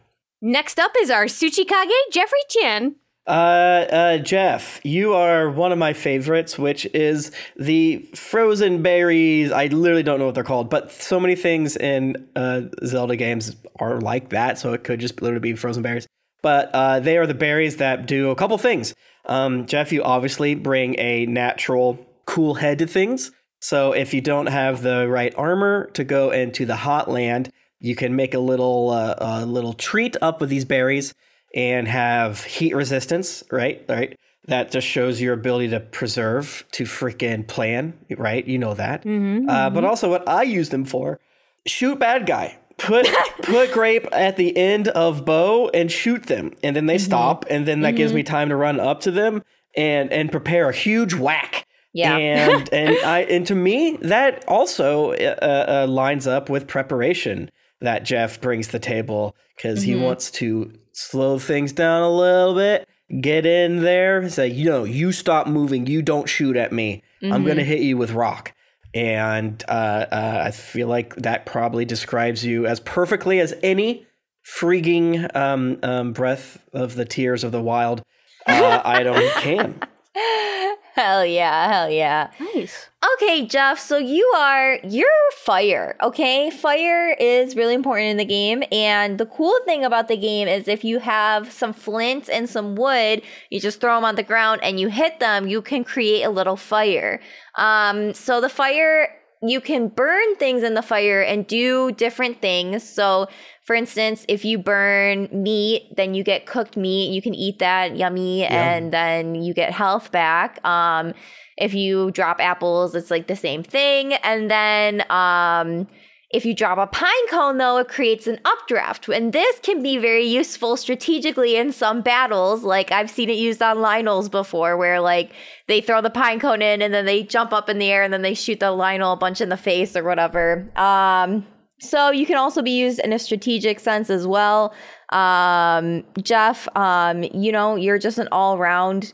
Next 0.47 0.79
up 0.79 0.93
is 1.01 1.09
our 1.09 1.25
Tsuchikage 1.25 1.89
Jeffrey 2.13 2.39
Chin. 2.51 2.97
Uh, 3.27 3.31
uh, 3.31 4.19
Jeff, 4.19 4.79
you 4.85 5.15
are 5.15 5.49
one 5.49 5.73
of 5.73 5.79
my 5.79 5.95
favorites, 5.95 6.59
which 6.59 6.85
is 6.93 7.33
the 7.57 8.07
frozen 8.15 8.83
berries. 8.83 9.51
I 9.51 9.69
literally 9.69 10.03
don't 10.03 10.19
know 10.19 10.27
what 10.27 10.35
they're 10.35 10.45
called, 10.45 10.69
but 10.69 10.93
so 10.93 11.19
many 11.19 11.35
things 11.35 11.79
in 11.79 12.29
uh, 12.37 12.65
Zelda 12.85 13.17
games 13.17 13.57
are 13.81 14.03
like 14.03 14.29
that, 14.29 14.59
so 14.59 14.75
it 14.75 14.85
could 14.85 15.01
just 15.01 15.23
literally 15.23 15.41
be 15.41 15.55
frozen 15.55 15.83
berries. 15.83 16.07
But 16.43 16.71
uh, 16.75 17.01
they 17.01 17.17
are 17.17 17.27
the 17.27 17.33
berries 17.33 17.79
that 17.79 18.05
do 18.05 18.29
a 18.29 18.35
couple 18.35 18.59
things. 18.59 18.95
Um, 19.25 19.65
Jeff, 19.65 19.93
you 19.93 20.03
obviously 20.03 20.55
bring 20.55 20.95
a 20.99 21.25
natural 21.25 21.99
cool 22.27 22.53
head 22.53 22.81
to 22.81 22.87
things. 22.87 23.31
So 23.63 23.93
if 23.93 24.13
you 24.13 24.21
don't 24.21 24.49
have 24.49 24.83
the 24.83 25.09
right 25.09 25.35
armor 25.39 25.87
to 25.95 26.05
go 26.05 26.33
into 26.33 26.67
the 26.67 26.77
hot 26.77 27.11
land, 27.11 27.51
you 27.85 27.95
can 27.95 28.17
make 28.17 28.33
a 28.33 28.39
little 28.39 28.89
uh, 28.89 29.15
a 29.19 29.47
little 29.47 29.75
treat 29.75 30.17
up 30.23 30.41
with 30.41 30.49
these 30.49 30.65
berries 30.65 31.15
and 31.55 31.87
have 31.87 32.43
heat 32.43 32.75
resistance, 32.75 33.45
right? 33.53 33.85
Right. 33.87 34.19
That 34.47 34.71
just 34.71 34.87
shows 34.87 35.21
your 35.21 35.35
ability 35.35 35.69
to 35.69 35.81
preserve, 35.81 36.65
to 36.73 36.85
freaking 36.85 37.47
plan, 37.47 37.93
right? 38.17 38.47
You 38.47 38.59
know 38.59 38.73
that. 38.75 39.05
Uh, 39.49 39.71
but 39.71 39.85
also, 39.85 40.09
what 40.09 40.27
I 40.27 40.45
use 40.45 40.71
them 40.71 40.87
for: 40.87 41.21
shoot 41.67 41.99
bad 41.99 42.27
guy. 42.27 42.59
Put 42.79 43.07
put 43.43 43.73
grape 43.73 44.09
at 44.13 44.37
the 44.37 44.57
end 44.57 44.89
of 44.89 45.27
bow 45.27 45.69
and 45.75 45.93
shoot 45.93 46.25
them, 46.25 46.55
and 46.63 46.75
then 46.75 46.87
they 46.87 46.99
stop, 46.99 47.45
and 47.51 47.69
then 47.69 47.83
that 47.83 47.97
gives 47.97 48.15
me 48.15 48.23
time 48.23 48.49
to 48.49 48.57
run 48.57 48.81
up 48.81 49.01
to 49.01 49.11
them 49.11 49.43
and 49.77 50.11
and 50.11 50.31
prepare 50.31 50.71
a 50.71 50.75
huge 50.75 51.13
whack. 51.13 51.67
Yeah. 51.93 52.17
and 52.17 52.69
and 52.73 52.97
I 53.05 53.21
and 53.25 53.47
to 53.47 53.55
me 53.55 53.99
that 54.01 54.43
also 54.49 55.13
uh, 55.13 55.85
uh, 55.85 55.87
lines 55.87 56.27
up 56.27 56.49
with 56.49 56.67
preparation 56.67 57.51
that 57.81 58.05
Jeff 58.05 58.41
brings 58.41 58.67
to 58.67 58.73
the 58.73 58.79
table 58.79 59.37
because 59.57 59.83
he 59.83 59.95
wants 59.95 60.31
to 60.33 60.73
slow 60.93 61.39
things 61.39 61.73
down 61.73 62.03
a 62.03 62.11
little 62.11 62.55
bit, 62.55 62.89
get 63.21 63.47
in 63.47 63.83
there, 63.83 64.29
say, 64.29 64.49
you 64.49 64.71
know, 64.71 64.85
you 64.85 65.13
stop 65.13 65.47
moving, 65.47 65.87
you 65.87 66.03
don't 66.03 66.29
shoot 66.29 66.57
at 66.57 66.73
me, 66.73 67.03
I'm 67.23 67.45
gonna 67.45 67.65
hit 67.65 67.81
you 67.81 67.97
with 67.97 68.13
rock. 68.13 68.53
And 68.95 69.63
uh, 69.69 70.07
uh, 70.13 70.43
I 70.47 70.51
feel 70.53 70.87
like 70.87 71.17
that 71.17 71.47
probably 71.47 71.85
describes 71.85 72.45
you 72.45 72.67
as 72.67 72.79
perfectly 72.81 73.41
as 73.41 73.53
any 73.63 74.07
freaking 74.47 75.35
um, 75.35 75.79
um, 75.83 76.13
breath 76.13 76.63
of 76.73 76.95
the 76.95 77.05
tears 77.05 77.43
of 77.43 77.51
the 77.51 77.61
wild 77.61 78.03
uh, 78.47 78.83
item 78.85 79.17
can. 79.41 79.81
hell 80.95 81.25
yeah, 81.25 81.69
hell 81.73 81.91
yeah. 81.91 82.31
Nice. 82.55 82.89
Okay, 83.15 83.47
Jeff, 83.47 83.79
so 83.79 83.99
you 83.99 84.25
are 84.37 84.79
you're 84.83 85.07
fire, 85.33 85.97
okay? 86.03 86.51
Fire 86.51 87.11
is 87.13 87.55
really 87.55 87.75
important 87.75 88.09
in 88.09 88.17
the 88.17 88.25
game 88.25 88.63
and 88.73 89.19
the 89.19 89.27
cool 89.27 89.59
thing 89.65 89.85
about 89.85 90.09
the 90.09 90.17
game 90.17 90.49
is 90.49 90.69
if 90.69 90.85
you 90.85 91.01
have 91.01 91.53
some 91.53 91.73
flint 91.73 92.31
and 92.31 92.49
some 92.49 92.77
wood, 92.77 93.23
you 93.51 93.61
just 93.61 93.81
throw 93.81 93.95
them 93.97 94.05
on 94.05 94.15
the 94.15 94.23
ground 94.23 94.61
and 94.63 94.81
you 94.81 94.89
hit 94.89 95.21
them, 95.21 95.47
you 95.47 95.61
can 95.61 95.85
create 95.85 96.23
a 96.23 96.31
little 96.31 96.57
fire. 96.57 97.21
Um 97.57 98.15
so 98.15 98.41
the 98.41 98.49
fire 98.49 99.09
you 99.47 99.61
can 99.61 99.89
burn 99.89 100.37
things 100.37 100.63
in 100.63 100.75
the 100.75 100.83
fire 100.83 101.21
and 101.21 101.47
do 101.47 101.93
different 101.93 102.41
things. 102.41 102.89
So, 102.89 103.29
for 103.65 103.75
instance, 103.75 104.27
if 104.29 104.45
you 104.45 104.59
burn 104.59 105.29
meat, 105.33 105.97
then 105.97 106.13
you 106.13 106.23
get 106.23 106.45
cooked 106.45 106.77
meat. 106.77 107.13
You 107.13 107.23
can 107.23 107.35
eat 107.35 107.61
that, 107.61 107.97
yummy, 107.97 108.45
and 108.45 108.93
then 108.93 109.35
you 109.35 109.55
get 109.55 109.73
health 109.73 110.13
back. 110.13 110.63
Um, 110.67 111.15
if 111.57 111.73
you 111.73 112.11
drop 112.11 112.41
apples, 112.41 112.95
it's 112.95 113.11
like 113.11 113.27
the 113.27 113.37
same 113.37 113.63
thing. 113.63 114.13
And 114.15 114.51
then 114.51 115.11
um, 115.11 115.87
if 116.31 116.45
you 116.45 116.55
drop 116.55 116.77
a 116.77 116.87
pine 116.87 117.29
cone, 117.31 117.57
though, 117.57 117.79
it 117.79 117.89
creates 117.89 118.27
an 118.27 118.39
updraft. 118.45 119.09
And 119.09 119.33
this 119.33 119.61
can 119.61 119.83
be 119.83 119.97
very 119.97 120.27
useful 120.27 120.77
strategically 120.77 121.57
in 121.57 121.73
some 121.73 122.03
battles. 122.03 122.65
Like 122.65 122.93
I've 122.93 123.09
seen 123.09 123.31
it 123.31 123.39
used 123.39 123.63
on 123.63 123.79
Lynels 123.79 124.31
before, 124.31 124.77
where 124.77 125.01
like 125.01 125.33
they 125.69 125.81
throw 125.81 126.03
the 126.03 126.11
pine 126.11 126.39
cone 126.39 126.61
in 126.61 126.83
and 126.83 126.93
then 126.93 127.07
they 127.07 127.23
jump 127.23 127.55
up 127.55 127.71
in 127.71 127.79
the 127.79 127.91
air 127.91 128.03
and 128.03 128.13
then 128.13 128.21
they 128.21 128.35
shoot 128.35 128.61
the 128.61 128.67
Lynel 128.67 129.15
a 129.15 129.17
bunch 129.17 129.41
in 129.41 129.49
the 129.49 129.57
face 129.57 129.97
or 129.97 130.05
whatever. 130.05 130.71
Um, 130.77 131.47
so 131.85 132.11
you 132.11 132.27
can 132.27 132.37
also 132.37 132.63
be 132.63 132.73
used 132.73 132.99
in 133.01 133.13
a 133.13 133.19
strategic 133.19 133.81
sense 133.81 134.11
as 134.11 134.27
well. 134.27 134.75
Um, 135.11 136.05
Jeff, 136.23 136.69
um, 136.77 137.23
you 137.23 137.53
know, 137.53 137.77
you're 137.77 137.99
just 137.99 138.19
an 138.19 138.29
all 138.33 138.59
round 138.59 139.13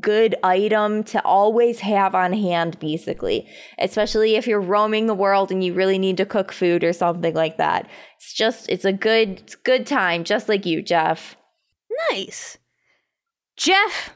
good 0.00 0.34
item 0.42 1.04
to 1.04 1.22
always 1.22 1.80
have 1.80 2.14
on 2.14 2.32
hand, 2.32 2.78
basically, 2.80 3.48
especially 3.78 4.34
if 4.34 4.46
you're 4.46 4.60
roaming 4.60 5.06
the 5.06 5.14
world 5.14 5.52
and 5.52 5.62
you 5.62 5.74
really 5.74 5.98
need 5.98 6.16
to 6.16 6.26
cook 6.26 6.52
food 6.52 6.82
or 6.82 6.92
something 6.92 7.34
like 7.34 7.56
that. 7.58 7.88
It's 8.16 8.32
just, 8.32 8.68
it's 8.68 8.84
a 8.84 8.92
good, 8.92 9.40
it's 9.40 9.54
good 9.54 9.86
time, 9.86 10.24
just 10.24 10.48
like 10.48 10.66
you, 10.66 10.82
Jeff. 10.82 11.36
Nice. 12.10 12.58
Jeff, 13.56 14.14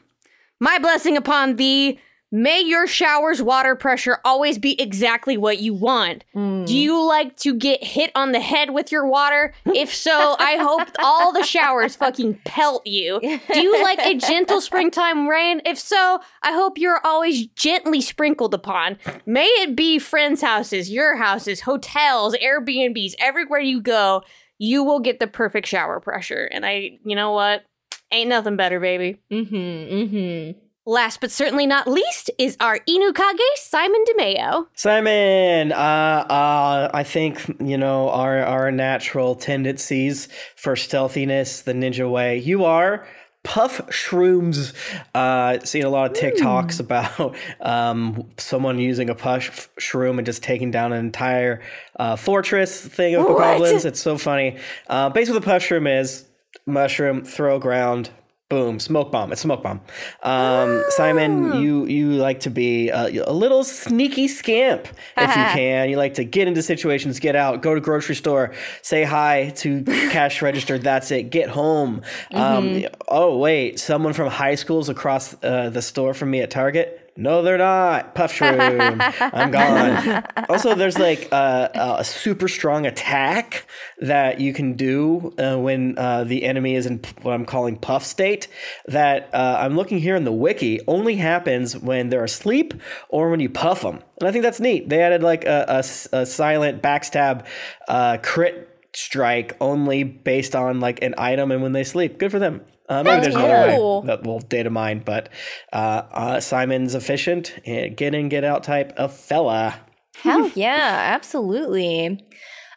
my 0.59 0.77
blessing 0.77 1.15
upon 1.15 1.55
thee. 1.55 1.99
May 2.33 2.61
your 2.61 2.87
shower's 2.87 3.41
water 3.41 3.75
pressure 3.75 4.19
always 4.23 4.57
be 4.57 4.81
exactly 4.81 5.35
what 5.35 5.59
you 5.59 5.73
want. 5.73 6.23
Mm. 6.33 6.65
Do 6.65 6.77
you 6.77 7.05
like 7.05 7.35
to 7.37 7.53
get 7.53 7.83
hit 7.83 8.09
on 8.15 8.31
the 8.31 8.39
head 8.39 8.69
with 8.69 8.89
your 8.89 9.05
water? 9.05 9.53
If 9.65 9.93
so, 9.93 10.37
I 10.39 10.55
hope 10.55 10.87
all 10.99 11.33
the 11.33 11.43
showers 11.43 11.97
fucking 11.97 12.39
pelt 12.45 12.87
you. 12.87 13.19
Do 13.19 13.59
you 13.59 13.83
like 13.83 13.99
a 13.99 14.15
gentle 14.15 14.61
springtime 14.61 15.27
rain? 15.27 15.61
If 15.65 15.77
so, 15.77 16.21
I 16.41 16.53
hope 16.53 16.77
you're 16.77 17.01
always 17.03 17.47
gently 17.47 17.99
sprinkled 17.99 18.53
upon. 18.53 18.97
May 19.25 19.47
it 19.47 19.75
be 19.75 19.99
friends' 19.99 20.41
houses, 20.41 20.89
your 20.89 21.17
houses, 21.17 21.59
hotels, 21.59 22.33
Airbnbs, 22.35 23.13
everywhere 23.19 23.59
you 23.59 23.81
go, 23.81 24.23
you 24.57 24.83
will 24.83 25.01
get 25.01 25.19
the 25.19 25.27
perfect 25.27 25.67
shower 25.67 25.99
pressure. 25.99 26.47
And 26.49 26.65
I, 26.65 26.99
you 27.03 27.15
know 27.15 27.31
what? 27.33 27.65
Ain't 28.11 28.29
nothing 28.29 28.55
better, 28.55 28.79
baby. 28.79 29.19
Mm-hmm, 29.31 29.55
mm-hmm. 29.55 30.59
Last 30.85 31.21
but 31.21 31.29
certainly 31.31 31.67
not 31.67 31.87
least 31.87 32.31
is 32.39 32.57
our 32.59 32.79
Inukage, 32.89 33.37
Simon 33.55 34.03
DeMeo. 34.09 34.65
Simon, 34.73 35.71
uh, 35.73 35.75
uh, 35.75 36.89
I 36.91 37.03
think 37.03 37.55
you 37.59 37.77
know 37.77 38.09
our 38.09 38.39
our 38.43 38.71
natural 38.71 39.35
tendencies 39.35 40.27
for 40.55 40.75
stealthiness, 40.75 41.61
the 41.61 41.73
ninja 41.73 42.09
way. 42.09 42.39
You 42.39 42.65
are 42.65 43.05
puff 43.43 43.77
shrooms. 43.89 44.73
Uh, 45.13 45.59
seen 45.59 45.83
a 45.83 45.89
lot 45.89 46.11
of 46.11 46.17
TikToks 46.17 46.79
about 46.79 47.35
um, 47.61 48.27
someone 48.37 48.79
using 48.79 49.09
a 49.11 49.15
puff 49.15 49.69
shroom 49.79 50.17
and 50.17 50.25
just 50.25 50.41
taking 50.41 50.71
down 50.71 50.93
an 50.93 51.05
entire 51.05 51.61
uh, 51.99 52.15
fortress 52.15 52.81
thing 52.83 53.13
of 53.13 53.25
What? 53.25 53.37
goblins. 53.37 53.85
It's 53.85 54.01
so 54.01 54.17
funny. 54.17 54.57
Uh, 54.87 55.09
basically, 55.09 55.39
the 55.41 55.45
puff 55.45 55.61
shroom 55.61 55.87
is 55.99 56.25
mushroom, 56.65 57.23
throw 57.23 57.59
ground, 57.59 58.09
Boom, 58.51 58.81
smoke 58.81 59.13
bomb. 59.13 59.31
It's 59.31 59.39
smoke 59.39 59.63
bomb. 59.63 59.79
Um, 60.23 60.83
Simon, 60.89 61.61
you 61.61 61.85
you 61.85 62.11
like 62.15 62.41
to 62.41 62.49
be 62.49 62.89
a, 62.89 63.23
a 63.23 63.31
little 63.31 63.63
sneaky 63.63 64.27
scamp 64.27 64.89
if 65.15 65.29
you 65.29 65.43
can. 65.53 65.89
You 65.89 65.95
like 65.95 66.15
to 66.15 66.25
get 66.25 66.49
into 66.49 66.61
situations, 66.61 67.21
get 67.21 67.37
out, 67.37 67.61
go 67.61 67.73
to 67.73 67.79
grocery 67.79 68.15
store, 68.15 68.53
say 68.81 69.05
hi 69.05 69.53
to 69.59 69.83
cash 69.85 70.41
register. 70.41 70.77
That's 70.77 71.11
it. 71.11 71.29
Get 71.29 71.47
home. 71.47 72.01
Um, 72.33 72.83
oh 73.07 73.37
wait, 73.37 73.79
someone 73.79 74.11
from 74.11 74.29
high 74.29 74.55
school's 74.55 74.89
across 74.89 75.33
uh, 75.41 75.69
the 75.69 75.81
store 75.81 76.13
from 76.13 76.29
me 76.29 76.41
at 76.41 76.51
Target. 76.51 77.00
No, 77.17 77.41
they're 77.41 77.57
not. 77.57 78.15
Puff 78.15 78.33
shroom. 78.33 79.13
I'm 79.33 79.51
gone. 79.51 80.23
also, 80.49 80.75
there's 80.75 80.97
like 80.97 81.31
a, 81.31 81.97
a 81.99 82.03
super 82.03 82.47
strong 82.47 82.85
attack 82.85 83.65
that 83.99 84.39
you 84.39 84.53
can 84.53 84.73
do 84.73 85.33
uh, 85.37 85.57
when 85.57 85.97
uh, 85.97 86.23
the 86.23 86.43
enemy 86.43 86.75
is 86.75 86.85
in 86.85 87.01
what 87.21 87.33
I'm 87.33 87.45
calling 87.45 87.77
puff 87.77 88.03
state. 88.03 88.47
That 88.87 89.29
uh, 89.33 89.57
I'm 89.59 89.75
looking 89.75 89.99
here 89.99 90.15
in 90.15 90.23
the 90.23 90.31
wiki 90.31 90.79
only 90.87 91.15
happens 91.15 91.77
when 91.77 92.09
they're 92.09 92.23
asleep 92.23 92.73
or 93.09 93.29
when 93.29 93.39
you 93.39 93.49
puff 93.49 93.81
them. 93.81 94.01
And 94.19 94.27
I 94.27 94.31
think 94.31 94.43
that's 94.43 94.59
neat. 94.59 94.87
They 94.89 95.01
added 95.01 95.21
like 95.21 95.43
a 95.45 95.83
silent 95.83 96.81
backstab 96.81 97.45
uh, 97.87 98.17
crit 98.23 98.69
strike 98.93 99.55
only 99.61 100.03
based 100.03 100.55
on 100.55 100.79
like 100.79 101.01
an 101.01 101.15
item 101.17 101.51
and 101.51 101.61
when 101.61 101.73
they 101.73 101.83
sleep. 101.83 102.17
Good 102.17 102.31
for 102.31 102.39
them. 102.39 102.61
Uh, 102.91 103.03
maybe 103.03 103.21
there's 103.21 103.35
another 103.35 103.71
cool. 103.77 104.01
way 104.01 104.07
that 104.07 104.23
we'll 104.23 104.39
data 104.39 104.69
mine, 104.69 105.01
but 105.05 105.29
uh, 105.71 106.03
uh, 106.11 106.39
Simon's 106.41 106.93
efficient, 106.93 107.57
get 107.63 108.13
in, 108.13 108.27
get 108.27 108.43
out 108.43 108.65
type 108.65 108.91
of 108.97 109.15
fella. 109.15 109.79
Hell 110.17 110.51
yeah, 110.55 111.13
absolutely. 111.15 112.19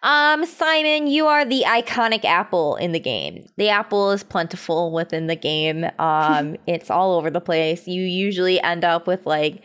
Um, 0.04 0.46
Simon, 0.46 1.08
you 1.08 1.26
are 1.26 1.44
the 1.44 1.64
iconic 1.66 2.24
apple 2.24 2.76
in 2.76 2.92
the 2.92 3.00
game. 3.00 3.44
The 3.56 3.70
apple 3.70 4.12
is 4.12 4.22
plentiful 4.22 4.92
within 4.92 5.26
the 5.26 5.36
game. 5.36 5.84
Um, 5.98 6.56
it's 6.66 6.90
all 6.90 7.16
over 7.16 7.30
the 7.30 7.40
place. 7.40 7.88
You 7.88 8.02
usually 8.02 8.60
end 8.60 8.84
up 8.84 9.06
with 9.06 9.26
like 9.26 9.62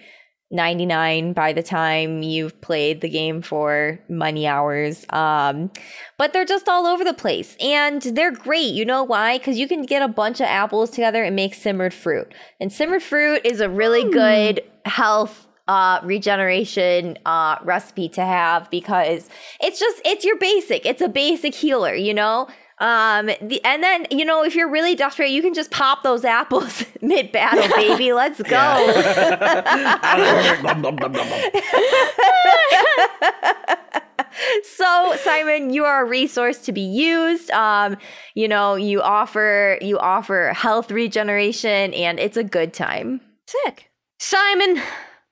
99 0.52 1.34
by 1.34 1.54
the 1.54 1.62
time 1.62 2.24
you've 2.24 2.60
played 2.62 3.02
the 3.02 3.10
game 3.10 3.42
for 3.42 4.00
many 4.10 4.48
hours. 4.48 5.06
Um, 5.10 5.72
but 6.18 6.34
they're 6.34 6.46
just 6.46 6.68
all 6.68 6.88
over 6.88 7.04
the 7.04 7.14
place 7.14 7.56
and 7.60 8.02
they're 8.02 8.32
great. 8.32 8.74
You 8.74 8.86
know 8.86 9.04
why? 9.04 9.38
Because 9.38 9.60
you 9.60 9.68
can 9.68 9.84
get 9.84 10.02
a 10.02 10.08
bunch 10.08 10.40
of 10.40 10.48
apples 10.48 10.90
together 10.90 11.24
and 11.24 11.36
make 11.36 11.54
simmered 11.54 11.94
fruit. 11.94 12.34
And 12.60 12.74
simmered 12.74 13.04
fruit 13.04 13.42
is 13.46 13.62
a 13.62 13.70
really 13.70 14.10
good 14.12 14.62
health 14.86 15.48
uh, 15.68 16.00
regeneration 16.04 17.16
uh, 17.28 17.58
recipe 17.64 18.10
to 18.10 18.26
have 18.26 18.70
because 18.72 19.30
it's 19.62 19.80
just 19.80 20.02
it's 20.04 20.26
your 20.26 20.38
basic. 20.38 20.86
It's 20.86 21.02
a 21.02 21.08
basic 21.08 21.54
healer, 21.54 21.94
you 21.94 22.14
know. 22.14 22.48
Um, 22.80 23.26
the, 23.42 23.64
and 23.66 23.84
then 23.84 24.08
you 24.10 24.24
know 24.24 24.44
if 24.44 24.56
you're 24.56 24.70
really 24.70 24.96
desperate, 24.96 25.32
you 25.32 25.42
can 25.42 25.54
just 25.54 25.72
pop 25.72 26.04
those 26.04 26.24
apples 26.24 26.86
mid 27.02 27.32
battle, 27.32 27.68
baby. 27.76 28.14
Let's 28.14 28.42
go. 28.42 28.50
so 34.64 35.16
Simon, 35.18 35.72
you 35.72 35.84
are 35.84 36.06
a 36.06 36.08
resource 36.08 36.60
to 36.60 36.72
be 36.72 36.82
used. 36.82 37.52
Um, 37.52 37.98
you 38.34 38.48
know 38.48 38.76
you 38.76 39.02
offer 39.02 39.78
you 39.82 40.00
offer 40.00 40.54
health 40.56 40.90
regeneration, 40.90 41.94
and 41.94 42.20
it's 42.20 42.38
a 42.38 42.44
good 42.44 42.74
time. 42.74 43.20
Sick. 43.46 43.90
Simon, 44.20 44.82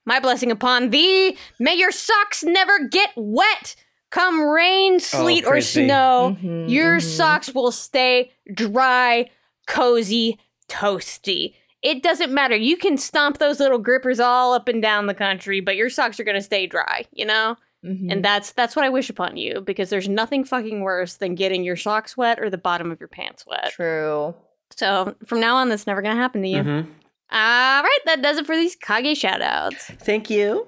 my 0.06 0.20
blessing 0.20 0.52
upon 0.52 0.90
thee. 0.90 1.38
May 1.60 1.76
your 1.76 1.92
socks 1.92 2.44
never 2.44 2.88
get 2.88 3.12
wet. 3.16 3.76
Come 4.10 4.42
rain, 4.48 5.00
sleet, 5.00 5.44
or 5.46 5.52
crazy. 5.52 5.86
snow, 5.86 6.38
Mhm, 6.42 6.70
your 6.70 6.98
mhm. 6.98 7.02
socks 7.02 7.54
will 7.54 7.72
stay 7.72 8.32
dry, 8.54 9.30
cozy, 9.68 10.40
toasty. 10.70 11.54
It 11.82 12.02
doesn't 12.04 12.32
matter. 12.34 12.56
You 12.56 12.78
can 12.78 12.98
stomp 12.98 13.38
those 13.38 13.60
little 13.60 13.78
grippers 13.80 14.20
all 14.20 14.54
up 14.54 14.68
and 14.68 14.82
down 14.82 15.08
the 15.08 15.14
country, 15.14 15.60
but 15.60 15.76
your 15.76 15.90
socks 15.90 16.20
are 16.20 16.24
going 16.24 16.36
to 16.36 16.42
stay 16.42 16.68
dry, 16.68 17.06
you 17.12 17.26
know? 17.26 17.56
Mhm. 17.86 18.12
And 18.12 18.26
that's 18.26 18.52
that's 18.54 18.76
what 18.76 18.84
I 18.86 18.90
wish 18.90 19.10
upon 19.10 19.38
you 19.38 19.62
because 19.62 19.90
there's 19.90 20.10
nothing 20.10 20.44
fucking 20.44 20.82
worse 20.82 21.16
than 21.16 21.36
getting 21.36 21.64
your 21.64 21.76
socks 21.76 22.18
wet 22.18 22.40
or 22.40 22.50
the 22.50 22.58
bottom 22.58 22.92
of 22.92 23.00
your 23.00 23.08
pants 23.10 23.46
wet. 23.46 23.72
True. 23.72 24.34
So 24.76 25.16
from 25.26 25.40
now 25.40 25.58
on, 25.58 25.70
that's 25.70 25.86
never 25.86 26.02
going 26.02 26.16
to 26.16 26.22
happen 26.22 26.42
to 26.42 26.48
you. 26.50 26.64
Mhm. 26.64 26.88
All 27.32 27.84
right, 27.84 28.00
that 28.06 28.22
does 28.22 28.38
it 28.38 28.46
for 28.48 28.56
these 28.56 28.76
Kage 28.76 29.22
shoutouts. 29.22 30.00
Thank 30.02 30.30
you. 30.30 30.66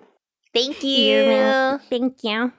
Thank 0.53 0.83
Yeah. 0.83 1.73
you. 1.73 1.79
Thank 1.89 2.23
you. 2.23 2.53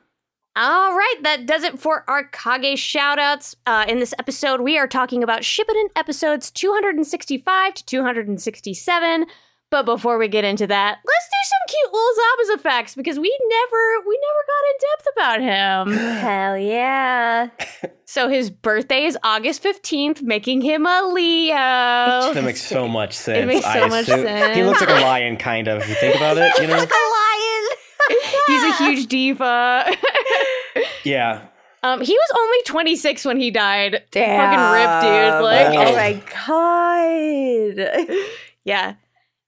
All 0.57 0.95
right, 0.97 1.15
that 1.23 1.47
does 1.47 1.63
it 1.63 1.79
for 1.79 2.05
our 2.09 2.25
Kage 2.25 2.81
shoutouts. 2.81 3.55
Uh, 3.67 3.85
in 3.89 4.01
this 4.01 4.13
episode, 4.19 4.61
we 4.61 4.77
are 4.79 4.89
talking 4.89 5.23
about 5.23 5.43
Shippuden 5.43 5.87
episodes 5.95 6.51
265 6.51 7.75
to 7.75 7.87
267. 7.87 9.27
But 9.71 9.85
before 9.85 10.19
we 10.19 10.27
get 10.27 10.45
into 10.45 10.67
that, 10.67 10.99
let's 11.07 11.29
do 11.29 11.37
some 11.45 11.69
cute 11.69 11.93
little 11.93 12.57
Zabuza 12.59 12.61
facts 12.63 12.97
because 12.97 13.21
we 13.21 13.39
never 13.49 14.09
we 14.09 14.19
never 14.27 14.43
got 14.51 14.65
in 14.67 14.77
depth 14.91 15.07
about 15.15 15.41
him. 15.95 16.17
Hell 16.19 16.59
yeah. 16.59 17.51
so 18.05 18.29
his 18.29 18.51
birthday 18.51 19.05
is 19.05 19.17
August 19.23 19.63
15th, 19.63 20.23
making 20.23 20.63
him 20.63 20.85
a 20.87 21.03
Leo. 21.15 21.55
That 22.35 22.43
makes 22.43 22.63
so 22.63 22.89
much 22.89 23.15
sense. 23.17 23.39
It 23.45 23.47
makes 23.47 23.65
so 23.65 23.71
I 23.71 23.89
much 23.89 24.09
assume- 24.09 24.25
sense. 24.25 24.57
He 24.57 24.65
looks 24.65 24.81
like 24.81 24.91
a 24.91 25.01
lion, 25.01 25.37
kind 25.37 25.69
of. 25.69 25.83
If 25.83 25.89
you 25.89 25.95
think 25.95 26.17
about 26.17 26.37
it, 26.39 26.53
you 26.61 26.67
know. 26.67 26.77
Like 26.77 26.91
a 26.91 26.93
lion. 26.93 27.69
He's 28.49 28.63
a 28.65 28.73
huge 28.79 29.07
diva. 29.07 29.85
Yeah. 31.05 31.47
um, 31.83 32.01
he 32.01 32.13
was 32.13 32.31
only 32.39 32.59
26 32.67 33.25
when 33.25 33.37
he 33.39 33.51
died. 33.51 34.03
Damn. 34.11 34.39
Fucking 34.55 34.73
ripped, 34.73 35.03
dude. 35.03 35.43
Like, 35.43 35.79
Oh. 35.79 35.93
oh 35.93 35.97
my 35.97 37.77
god. 37.77 38.17
Yeah. 38.65 38.95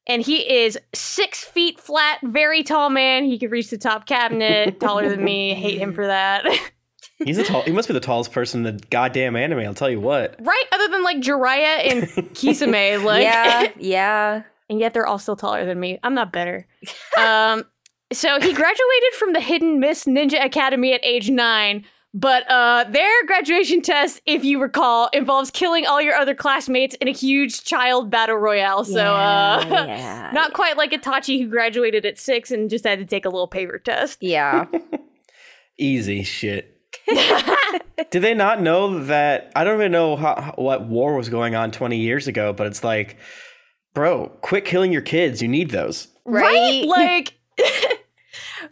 And 0.07 0.23
he 0.23 0.39
is 0.65 0.79
six 0.95 1.45
feet 1.45 1.79
flat, 1.79 2.19
very 2.23 2.63
tall 2.65 2.91
man. 2.91 3.25
He 3.25 3.39
could 3.39 3.53
reach 3.53 3.71
the 3.71 3.79
top 3.79 4.07
cabinet, 4.07 4.81
taller 4.81 5.09
than 5.09 5.23
me. 5.23 5.55
Hate 5.55 5.79
him 5.79 5.93
for 5.95 6.07
that. 6.07 6.45
He's 7.25 7.39
a 7.39 7.45
tall. 7.45 7.63
He 7.63 7.71
must 7.71 7.87
be 7.87 7.95
the 7.95 8.01
tallest 8.01 8.33
person 8.33 8.67
in 8.67 8.77
the 8.77 8.83
goddamn 8.91 9.37
anime. 9.37 9.61
I'll 9.61 9.75
tell 9.75 9.91
you 9.91 10.01
what. 10.01 10.35
right? 10.41 10.65
Other 10.73 10.89
than 10.89 11.05
like 11.05 11.19
Jiraiya 11.19 11.91
and 11.93 12.03
Kisame, 12.35 13.05
like 13.05 13.23
yeah, 13.23 13.69
yeah. 13.79 14.43
and 14.69 14.81
yet 14.81 14.93
they're 14.93 15.07
all 15.07 15.21
still 15.21 15.37
taller 15.37 15.65
than 15.65 15.79
me. 15.79 16.01
I'm 16.03 16.15
not 16.15 16.33
better. 16.33 16.67
um, 17.17 17.65
so 18.13 18.41
he 18.41 18.53
graduated 18.53 19.13
from 19.19 19.33
the 19.33 19.41
Hidden 19.41 19.81
Mist 19.81 20.07
Ninja 20.07 20.45
Academy 20.45 20.93
at 20.93 21.05
age 21.05 21.31
nine. 21.31 21.85
But 22.15 22.49
uh, 22.51 22.85
their 22.91 23.27
graduation 23.27 23.81
test, 23.81 24.21
if 24.27 24.45
you 24.45 24.61
recall, 24.61 25.09
involves 25.15 25.51
killing 25.51 25.87
all 25.87 26.01
your 26.01 26.15
other 26.15 26.35
classmates 26.35 26.95
in 26.97 27.09
a 27.09 27.13
huge 27.13 27.65
child 27.65 28.11
battle 28.11 28.37
royale. 28.37 28.85
So, 28.85 29.01
uh, 29.01 29.65
yeah, 29.67 29.87
yeah. 29.87 30.31
not 30.35 30.53
quite 30.53 30.77
like 30.77 30.91
Itachi, 30.91 31.41
who 31.41 31.49
graduated 31.49 32.05
at 32.05 32.19
six 32.19 32.51
and 32.51 32.69
just 32.69 32.85
had 32.85 32.99
to 32.99 33.07
take 33.07 33.25
a 33.25 33.31
little 33.31 33.49
paper 33.49 33.79
test. 33.79 34.19
Yeah. 34.21 34.67
Easy 35.79 36.23
shit. 36.23 36.79
Did 38.11 38.21
they 38.21 38.35
not 38.35 38.61
know 38.61 39.05
that? 39.05 39.51
I 39.57 39.65
don't 39.65 39.77
even 39.77 39.93
know 39.93 40.17
how, 40.17 40.53
what 40.57 40.87
war 40.87 41.17
was 41.17 41.31
going 41.31 41.55
on 41.55 41.71
20 41.71 41.97
years 41.97 42.29
ago, 42.29 42.53
but 42.53 42.67
it's 42.67 42.85
like, 42.85 43.17
bro, 43.95 44.29
quit 44.43 44.67
killing 44.67 44.93
your 44.93 45.01
kids. 45.01 45.41
You 45.41 45.49
need 45.49 45.71
those. 45.71 46.09
Right? 46.27 46.85
Like, 46.85 47.39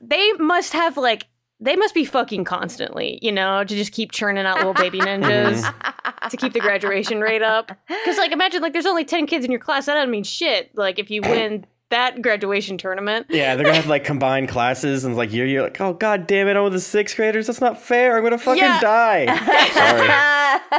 they 0.00 0.33
must 0.35 0.72
have, 0.72 0.96
like, 0.96 1.26
they 1.61 1.76
must 1.76 1.94
be 1.94 2.05
fucking 2.05 2.44
constantly, 2.44 3.18
you 3.20 3.33
know, 3.33 3.64
to 3.64 3.74
just 3.74 3.92
keep 3.92 4.12
churning 4.12 4.46
out 4.46 4.57
little 4.57 4.74
baby 4.74 4.98
ninjas 5.00 5.62
mm-hmm. 5.62 6.29
to 6.29 6.37
keep 6.37 6.53
the 6.53 6.61
graduation 6.61 7.20
rate 7.20 7.42
up. 7.42 7.70
Because, 7.87 8.16
like, 8.18 8.33
imagine, 8.33 8.62
like, 8.62 8.72
there's 8.72 8.87
only 8.87 9.05
10 9.05 9.26
kids 9.26 9.44
in 9.44 9.50
your 9.50 9.61
class. 9.61 9.87
That 9.87 9.94
doesn't 9.94 10.11
mean 10.11 10.24
shit. 10.24 10.70
Like, 10.76 10.98
if 10.98 11.11
you 11.11 11.22
win 11.22 11.66
that 11.90 12.22
graduation 12.22 12.79
tournament. 12.79 13.26
Yeah, 13.29 13.55
they're 13.55 13.64
gonna 13.64 13.76
have 13.76 13.87
like 13.87 14.05
combined 14.05 14.48
classes, 14.48 15.05
and 15.05 15.16
like 15.16 15.33
you're, 15.33 15.46
you're 15.46 15.62
like, 15.62 15.81
oh 15.81 15.92
god 15.92 16.26
damn 16.26 16.48
it, 16.48 16.57
I'm 16.57 16.64
with 16.64 16.72
the 16.72 16.81
sixth 16.81 17.16
graders. 17.16 17.48
That's 17.48 17.61
not 17.61 17.81
fair. 17.81 18.16
I'm 18.16 18.22
gonna 18.22 18.38
fucking 18.38 18.62
Yeah. 18.62 18.81
die. 18.81 20.61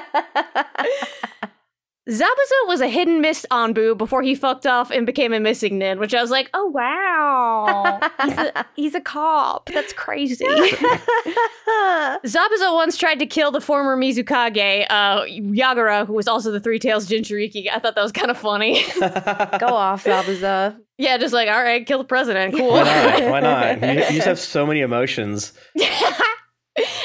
Sorry. 0.71 1.51
Zabuza 2.09 2.67
was 2.67 2.81
a 2.81 2.87
hidden 2.87 3.21
Mist 3.21 3.45
Anbu 3.51 3.95
before 3.95 4.23
he 4.23 4.33
fucked 4.33 4.65
off 4.65 4.89
and 4.89 5.05
became 5.05 5.33
a 5.33 5.39
missing 5.39 5.77
nin, 5.77 5.99
which 5.99 6.15
I 6.15 6.21
was 6.21 6.31
like, 6.31 6.49
oh 6.53 6.65
wow. 6.67 7.99
He's 8.23 8.37
a, 8.37 8.65
he's 8.75 8.95
a 8.95 9.01
cop. 9.01 9.69
That's 9.71 9.93
crazy. 9.93 10.43
Zabuza 12.25 12.73
once 12.73 12.97
tried 12.97 13.19
to 13.19 13.27
kill 13.27 13.51
the 13.51 13.61
former 13.61 13.95
Mizukage, 13.95 14.87
uh, 14.89 15.21
Yagura, 15.25 16.07
who 16.07 16.13
was 16.13 16.27
also 16.27 16.51
the 16.51 16.59
Three 16.59 16.79
Tails 16.79 17.07
Jinchuriki. 17.07 17.69
I 17.71 17.77
thought 17.77 17.93
that 17.93 18.01
was 18.01 18.11
kind 18.11 18.31
of 18.31 18.37
funny. 18.37 18.83
Go 18.99 19.67
off, 19.67 20.03
Zabuza. 20.03 20.77
yeah, 20.97 21.17
just 21.19 21.33
like, 21.35 21.49
all 21.49 21.63
right, 21.63 21.85
kill 21.85 21.99
the 21.99 22.03
president. 22.03 22.55
Cool. 22.55 22.71
Why 22.71 22.83
not? 22.83 23.29
Why 23.29 23.39
not? 23.39 23.81
You, 23.81 23.89
you 23.89 24.15
just 24.15 24.27
have 24.27 24.39
so 24.39 24.65
many 24.65 24.81
emotions. 24.81 25.53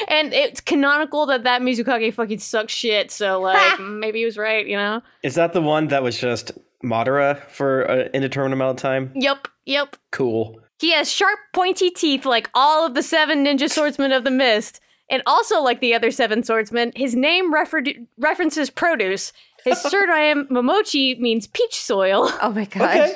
And 0.07 0.33
it's 0.33 0.61
canonical 0.61 1.25
that 1.27 1.43
that 1.43 1.61
Mizukage 1.61 2.13
fucking 2.13 2.39
sucks 2.39 2.73
shit, 2.73 3.11
so 3.11 3.39
like, 3.41 3.79
maybe 3.81 4.19
he 4.19 4.25
was 4.25 4.37
right, 4.37 4.65
you 4.65 4.77
know? 4.77 5.01
Is 5.23 5.35
that 5.35 5.53
the 5.53 5.61
one 5.61 5.87
that 5.87 6.03
was 6.03 6.17
just 6.17 6.51
Madara 6.83 7.41
for 7.49 7.81
an 7.81 8.09
indeterminate 8.13 8.53
amount 8.55 8.77
of 8.77 8.81
time? 8.81 9.11
Yep, 9.15 9.47
yep. 9.65 9.95
Cool. 10.11 10.59
He 10.79 10.91
has 10.91 11.11
sharp, 11.11 11.39
pointy 11.53 11.89
teeth 11.89 12.25
like 12.25 12.49
all 12.53 12.85
of 12.85 12.93
the 12.93 13.03
seven 13.03 13.43
ninja 13.45 13.69
swordsmen 13.69 14.11
of 14.11 14.23
the 14.23 14.31
mist. 14.31 14.79
And 15.09 15.23
also, 15.25 15.61
like 15.61 15.79
the 15.79 15.95
other 15.95 16.11
seven 16.11 16.43
swordsmen, 16.43 16.91
his 16.95 17.15
name 17.15 17.53
refer- 17.53 17.83
references 18.17 18.69
produce. 18.69 19.31
His 19.63 19.81
surname 19.81 20.47
Momochi 20.51 21.17
means 21.17 21.47
peach 21.47 21.79
soil. 21.79 22.29
Oh 22.41 22.51
my 22.51 22.65
gosh. 22.65 22.95
Okay. 22.95 23.15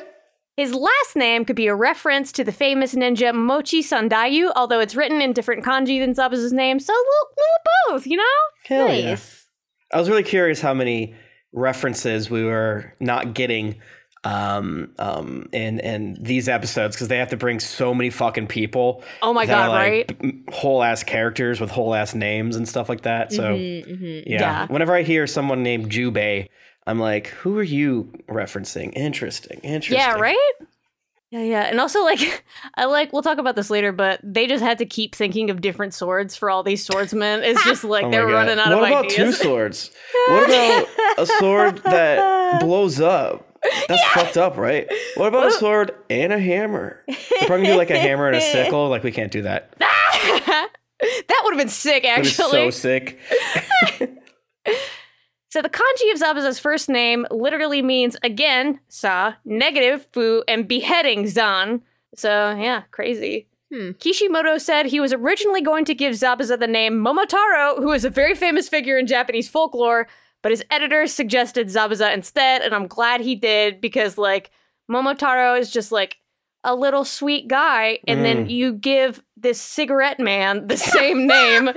His 0.57 0.73
last 0.73 1.15
name 1.15 1.45
could 1.45 1.55
be 1.55 1.67
a 1.67 1.75
reference 1.75 2.31
to 2.33 2.43
the 2.43 2.51
famous 2.51 2.93
ninja 2.93 3.33
Mochi 3.33 3.81
Sandayu, 3.81 4.51
although 4.55 4.79
it's 4.79 4.95
written 4.95 5.21
in 5.21 5.33
different 5.33 5.63
kanji 5.63 5.99
than 5.99 6.13
Zabuza's 6.13 6.51
name, 6.53 6.79
so 6.79 6.93
a 6.93 6.95
little, 6.95 7.29
little 7.37 7.97
both, 7.99 8.07
you 8.07 8.17
know? 8.17 8.23
Hell 8.65 8.93
yeah. 8.93 9.09
Nice. 9.11 9.47
I 9.93 9.97
was 9.99 10.09
really 10.09 10.23
curious 10.23 10.61
how 10.61 10.73
many 10.73 11.15
references 11.53 12.29
we 12.29 12.43
were 12.43 12.93
not 12.99 13.33
getting 13.33 13.79
um 14.23 14.93
um 14.99 15.49
in 15.51 15.79
in 15.79 16.15
these 16.21 16.47
episodes 16.47 16.95
because 16.95 17.07
they 17.07 17.17
have 17.17 17.29
to 17.29 17.37
bring 17.37 17.59
so 17.59 17.91
many 17.91 18.11
fucking 18.11 18.45
people 18.45 19.03
Oh 19.23 19.33
my 19.33 19.47
god, 19.47 19.69
like, 19.69 19.81
right? 19.81 20.19
b- 20.21 20.43
whole 20.51 20.83
ass 20.83 21.03
characters 21.03 21.59
with 21.59 21.71
whole 21.71 21.95
ass 21.95 22.13
names 22.13 22.55
and 22.55 22.69
stuff 22.69 22.87
like 22.87 23.01
that 23.01 23.33
so 23.33 23.55
Mhm, 23.55 23.87
mhm. 23.99 24.23
yeah. 24.27 24.39
Yeah. 24.39 24.67
whenever 24.67 24.93
i 24.93 25.01
hear 25.01 25.25
someone 25.25 25.63
named 25.63 25.89
jubei 25.89 26.49
i'm 26.87 26.99
like 26.99 27.27
who 27.27 27.57
are 27.57 27.63
you 27.63 28.11
referencing 28.29 28.91
interesting 28.95 29.59
interesting 29.63 29.97
Yeah, 29.97 30.15
right? 30.19 30.37
Yeah, 31.33 31.43
yeah. 31.43 31.61
And 31.61 31.79
also 31.79 32.03
like 32.03 32.43
I 32.75 32.83
like 32.85 33.13
we'll 33.13 33.21
talk 33.21 33.37
about 33.37 33.55
this 33.55 33.69
later, 33.69 33.93
but 33.93 34.19
they 34.21 34.47
just 34.47 34.61
had 34.61 34.79
to 34.79 34.85
keep 34.85 35.15
thinking 35.15 35.49
of 35.49 35.61
different 35.61 35.93
swords 35.93 36.35
for 36.35 36.49
all 36.49 36.61
these 36.61 36.85
swordsmen. 36.85 37.41
It's 37.43 37.63
just 37.71 37.85
like 37.85 38.03
Oh 38.03 38.11
they're 38.11 38.25
God. 38.27 38.33
running 38.33 38.59
out 38.59 38.67
what 38.77 38.77
of 38.79 38.83
ideas. 38.83 38.91
What 38.91 39.05
about 39.05 39.09
two 39.15 39.31
swords 39.43 39.91
what 40.27 40.49
about 40.49 40.87
a 41.19 41.25
sword 41.25 41.77
that 41.85 42.59
blows 42.59 42.99
up 42.99 43.47
that's 43.87 44.03
fucked 44.09 44.35
up 44.35 44.57
right 44.57 44.89
what 45.15 45.27
about 45.29 45.47
a 45.47 45.51
sword 45.51 45.91
and 46.09 46.33
a 46.33 46.39
hammer 46.39 47.01
We're 47.07 47.15
probably 47.47 47.65
gonna 47.67 47.75
do 47.75 47.77
like 47.77 47.91
a 47.91 47.97
hammer 47.99 48.27
and 48.27 48.35
a 48.35 48.41
sickle 48.41 48.89
like 48.89 49.03
we 49.03 49.13
can't 49.13 49.31
do 49.31 49.43
that 49.43 49.73
that 49.79 51.41
would 51.43 51.53
have 51.53 51.57
been 51.59 51.69
sick, 51.69 52.03
It 52.03 52.19
was 52.19 52.27
actually. 52.39 52.51
so 52.51 52.69
sick 52.71 53.19
So 55.51 55.61
the 55.61 55.69
kanji 55.69 56.11
of 56.13 56.19
Zabuza's 56.19 56.59
first 56.59 56.87
name 56.87 57.27
literally 57.29 57.81
means 57.81 58.15
again, 58.23 58.79
sa, 58.87 59.33
negative, 59.43 60.07
fu, 60.13 60.43
and 60.47 60.67
beheading, 60.67 61.27
zan. 61.27 61.81
So 62.15 62.55
yeah, 62.57 62.83
crazy. 62.91 63.47
Hmm. 63.71 63.91
Kishimoto 63.99 64.57
said 64.57 64.85
he 64.85 64.99
was 65.01 65.13
originally 65.13 65.61
going 65.61 65.85
to 65.85 65.93
give 65.93 66.13
Zabuza 66.13 66.57
the 66.59 66.67
name 66.67 66.93
Momotaro, 66.99 67.77
who 67.79 67.91
is 67.91 68.05
a 68.05 68.09
very 68.09 68.33
famous 68.33 68.69
figure 68.69 68.97
in 68.97 69.07
Japanese 69.07 69.49
folklore, 69.49 70.07
but 70.41 70.51
his 70.51 70.63
editor 70.71 71.05
suggested 71.07 71.67
Zabuza 71.67 72.13
instead, 72.13 72.61
and 72.61 72.73
I'm 72.73 72.87
glad 72.87 73.21
he 73.21 73.35
did 73.35 73.79
because 73.81 74.17
like 74.17 74.51
Momotaro 74.89 75.59
is 75.59 75.69
just 75.71 75.91
like 75.91 76.17
a 76.63 76.75
little 76.75 77.03
sweet 77.05 77.47
guy, 77.47 77.99
and 78.07 78.23
then 78.23 78.45
Mm. 78.45 78.49
you 78.51 78.73
give 78.73 79.21
this 79.41 79.59
cigarette 79.59 80.19
man 80.19 80.67
the 80.67 80.77
same 80.77 81.27
name 81.27 81.69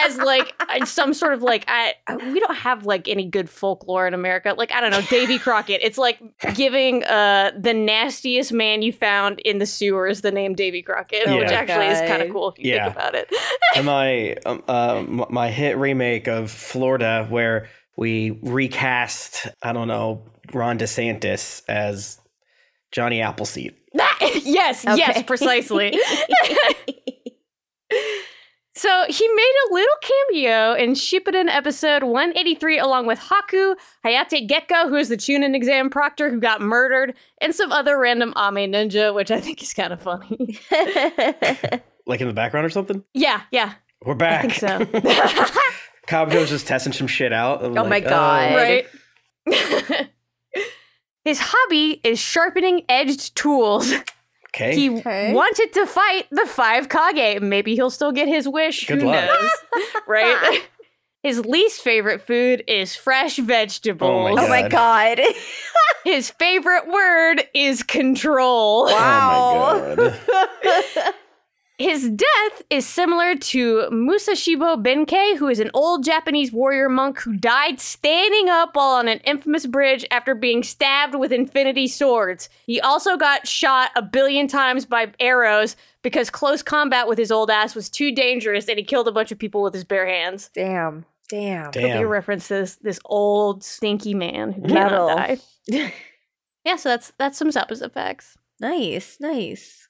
as 0.00 0.16
like 0.18 0.52
some 0.84 1.14
sort 1.14 1.32
of 1.32 1.42
like 1.42 1.64
I 1.68 1.94
I- 2.06 2.16
we 2.16 2.40
don't 2.40 2.54
have 2.56 2.84
like 2.86 3.08
any 3.08 3.26
good 3.28 3.48
folklore 3.48 4.06
in 4.06 4.14
America. 4.14 4.54
Like 4.56 4.72
I 4.72 4.80
don't 4.80 4.90
know, 4.90 5.00
Davy 5.02 5.38
Crockett. 5.38 5.80
It's 5.82 5.98
like 5.98 6.18
giving 6.54 7.04
uh 7.04 7.52
the 7.58 7.74
nastiest 7.74 8.52
man 8.52 8.82
you 8.82 8.92
found 8.92 9.40
in 9.40 9.58
the 9.58 9.66
sewers 9.66 10.20
the 10.22 10.30
name 10.32 10.54
Davy 10.54 10.82
Crockett, 10.82 11.26
which 11.28 11.50
actually 11.50 11.86
is 11.86 12.00
kind 12.00 12.22
of 12.22 12.30
cool 12.32 12.50
if 12.50 12.58
you 12.58 12.72
Yeah. 12.72 12.84
think 12.86 12.96
about 12.96 13.14
it. 13.14 13.28
and 13.76 13.86
my 13.86 14.36
um, 14.46 14.62
uh, 14.68 15.04
my 15.30 15.50
hit 15.50 15.76
remake 15.76 16.26
of 16.28 16.50
Florida, 16.50 17.26
where 17.28 17.68
we 17.96 18.38
recast, 18.42 19.46
I 19.62 19.72
don't 19.72 19.86
know, 19.88 20.24
Ron 20.52 20.78
DeSantis 20.78 21.62
as 21.68 22.18
Johnny 22.90 23.20
Appleseed. 23.22 23.74
Yes, 24.44 24.84
yes, 24.84 25.22
precisely. 25.24 25.98
So 28.76 29.04
he 29.08 29.28
made 29.28 29.52
a 29.70 29.72
little 29.74 29.94
cameo 30.02 30.72
in 30.74 30.94
Shippuden 30.94 31.46
episode 31.48 32.02
183 32.02 32.78
along 32.80 33.06
with 33.06 33.20
Haku, 33.20 33.76
Hayate 34.04 34.48
Gekko, 34.48 34.88
who 34.88 34.96
is 34.96 35.08
the 35.08 35.16
Chunin 35.16 35.54
exam 35.54 35.88
proctor 35.90 36.28
who 36.28 36.40
got 36.40 36.60
murdered, 36.60 37.14
and 37.40 37.54
some 37.54 37.70
other 37.70 37.96
random 37.96 38.30
Ame 38.36 38.72
ninja, 38.72 39.14
which 39.14 39.30
I 39.30 39.40
think 39.40 39.62
is 39.62 39.72
kind 39.74 39.92
of 39.92 40.02
funny. 40.02 40.58
Like 42.06 42.20
in 42.20 42.26
the 42.28 42.34
background 42.34 42.66
or 42.66 42.70
something. 42.70 43.02
yeah, 43.14 43.42
yeah, 43.52 43.74
We're 44.04 44.12
I 44.14 44.16
back. 44.16 44.40
think 44.42 44.54
so. 44.54 44.78
Kabuto's 46.06 46.50
just 46.50 46.66
testing 46.66 46.92
some 46.92 47.06
shit 47.06 47.32
out. 47.32 47.64
I'm 47.64 47.70
Oh 47.78 47.82
like, 47.84 47.88
my 47.88 48.00
God. 48.00 48.54
right? 48.56 48.86
His 51.24 51.38
hobby 51.40 52.00
is 52.04 52.18
sharpening 52.18 52.82
edged 52.90 53.34
tools. 53.36 53.90
Okay. 54.54 54.74
He 54.76 54.90
Okay. 54.90 55.32
wanted 55.32 55.72
to 55.72 55.86
fight 55.86 56.26
the 56.30 56.46
five 56.46 56.88
Kage. 56.88 57.40
Maybe 57.42 57.74
he'll 57.74 57.90
still 57.90 58.12
get 58.12 58.28
his 58.28 58.46
wish. 58.48 58.86
Good 58.86 59.02
Who 59.02 59.08
luck. 59.08 59.26
knows? 59.26 59.50
right? 60.06 60.62
His 61.24 61.40
least 61.46 61.80
favorite 61.80 62.20
food 62.20 62.62
is 62.68 62.94
fresh 62.94 63.38
vegetables. 63.38 64.38
oh 64.38 64.46
my 64.46 64.64
oh 64.64 64.68
god. 64.68 65.20
His 66.04 66.28
favorite 66.30 66.86
word 66.86 67.44
is 67.54 67.82
control. 67.82 68.88
Oh 68.90 69.96
my 69.96 69.96
god. 69.96 71.14
His 71.76 72.08
death 72.08 72.62
is 72.70 72.86
similar 72.86 73.34
to 73.34 73.88
Musashibo 73.90 74.80
Benkei, 74.80 75.36
who 75.36 75.48
is 75.48 75.58
an 75.58 75.72
old 75.74 76.04
Japanese 76.04 76.52
warrior 76.52 76.88
monk 76.88 77.18
who 77.20 77.36
died 77.36 77.80
standing 77.80 78.48
up 78.48 78.76
while 78.76 78.90
on 78.94 79.08
an 79.08 79.18
infamous 79.24 79.66
bridge 79.66 80.06
after 80.12 80.36
being 80.36 80.62
stabbed 80.62 81.16
with 81.16 81.32
infinity 81.32 81.88
swords. 81.88 82.48
He 82.64 82.80
also 82.80 83.16
got 83.16 83.48
shot 83.48 83.90
a 83.96 84.02
billion 84.02 84.46
times 84.46 84.86
by 84.86 85.12
arrows 85.18 85.74
because 86.02 86.30
close 86.30 86.62
combat 86.62 87.08
with 87.08 87.18
his 87.18 87.32
old 87.32 87.50
ass 87.50 87.74
was 87.74 87.90
too 87.90 88.14
dangerous 88.14 88.68
and 88.68 88.78
he 88.78 88.84
killed 88.84 89.08
a 89.08 89.12
bunch 89.12 89.32
of 89.32 89.38
people 89.40 89.60
with 89.62 89.74
his 89.74 89.82
bare 89.84 90.06
hands. 90.06 90.50
Damn. 90.54 91.04
Damn. 91.28 91.72
Could 91.72 91.82
be 91.82 91.90
a 91.90 91.94
Damn. 91.94 92.06
reference 92.08 92.46
to 92.48 92.54
this, 92.54 92.76
this 92.76 93.00
old 93.06 93.64
stinky 93.64 94.14
man 94.14 94.52
who 94.52 94.62
Metal. 94.72 95.08
cannot 95.08 95.38
die. 95.68 95.92
Yeah, 96.64 96.76
so 96.76 96.88
that's 96.90 97.12
that's 97.18 97.36
some 97.36 97.48
Zabuza 97.50 97.92
facts. 97.92 98.38
nice. 98.58 99.18
Nice. 99.20 99.83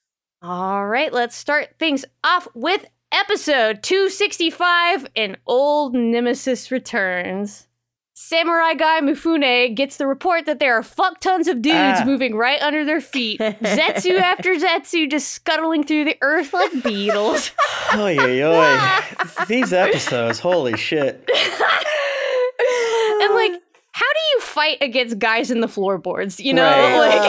All 0.46 0.86
right, 0.86 1.10
let's 1.10 1.34
start 1.34 1.70
things 1.78 2.04
off 2.22 2.46
with 2.54 2.84
episode 3.10 3.82
265 3.82 5.06
and 5.16 5.38
Old 5.46 5.94
Nemesis 5.94 6.70
Returns. 6.70 7.66
Samurai 8.12 8.74
guy 8.74 9.00
Mifune 9.00 9.74
gets 9.74 9.96
the 9.96 10.06
report 10.06 10.44
that 10.44 10.60
there 10.60 10.76
are 10.78 10.82
fuck 10.82 11.18
tons 11.20 11.48
of 11.48 11.62
dudes 11.62 12.00
Ah. 12.00 12.04
moving 12.04 12.34
right 12.36 12.60
under 12.60 12.84
their 12.84 13.00
feet. 13.00 13.40
Zetsu 13.40 14.18
after 14.20 14.54
Zetsu 14.54 15.10
just 15.10 15.30
scuttling 15.30 15.82
through 15.82 16.04
the 16.04 16.18
earth 16.20 16.52
like 16.52 16.82
beetles. 16.84 17.50
Oy, 17.94 18.18
oy, 18.18 18.42
oy. 18.42 18.78
These 19.48 19.72
episodes, 19.72 20.40
holy 20.40 20.76
shit. 20.76 21.26
and 21.28 21.60
like, 23.34 23.52
how 23.92 24.12
do 24.12 24.20
you 24.34 24.40
fight 24.40 24.76
against 24.82 25.18
guys 25.18 25.50
in 25.50 25.60
the 25.60 25.68
floorboards? 25.68 26.38
You 26.38 26.52
know, 26.52 26.64
Right. 26.64 26.98
like 26.98 27.22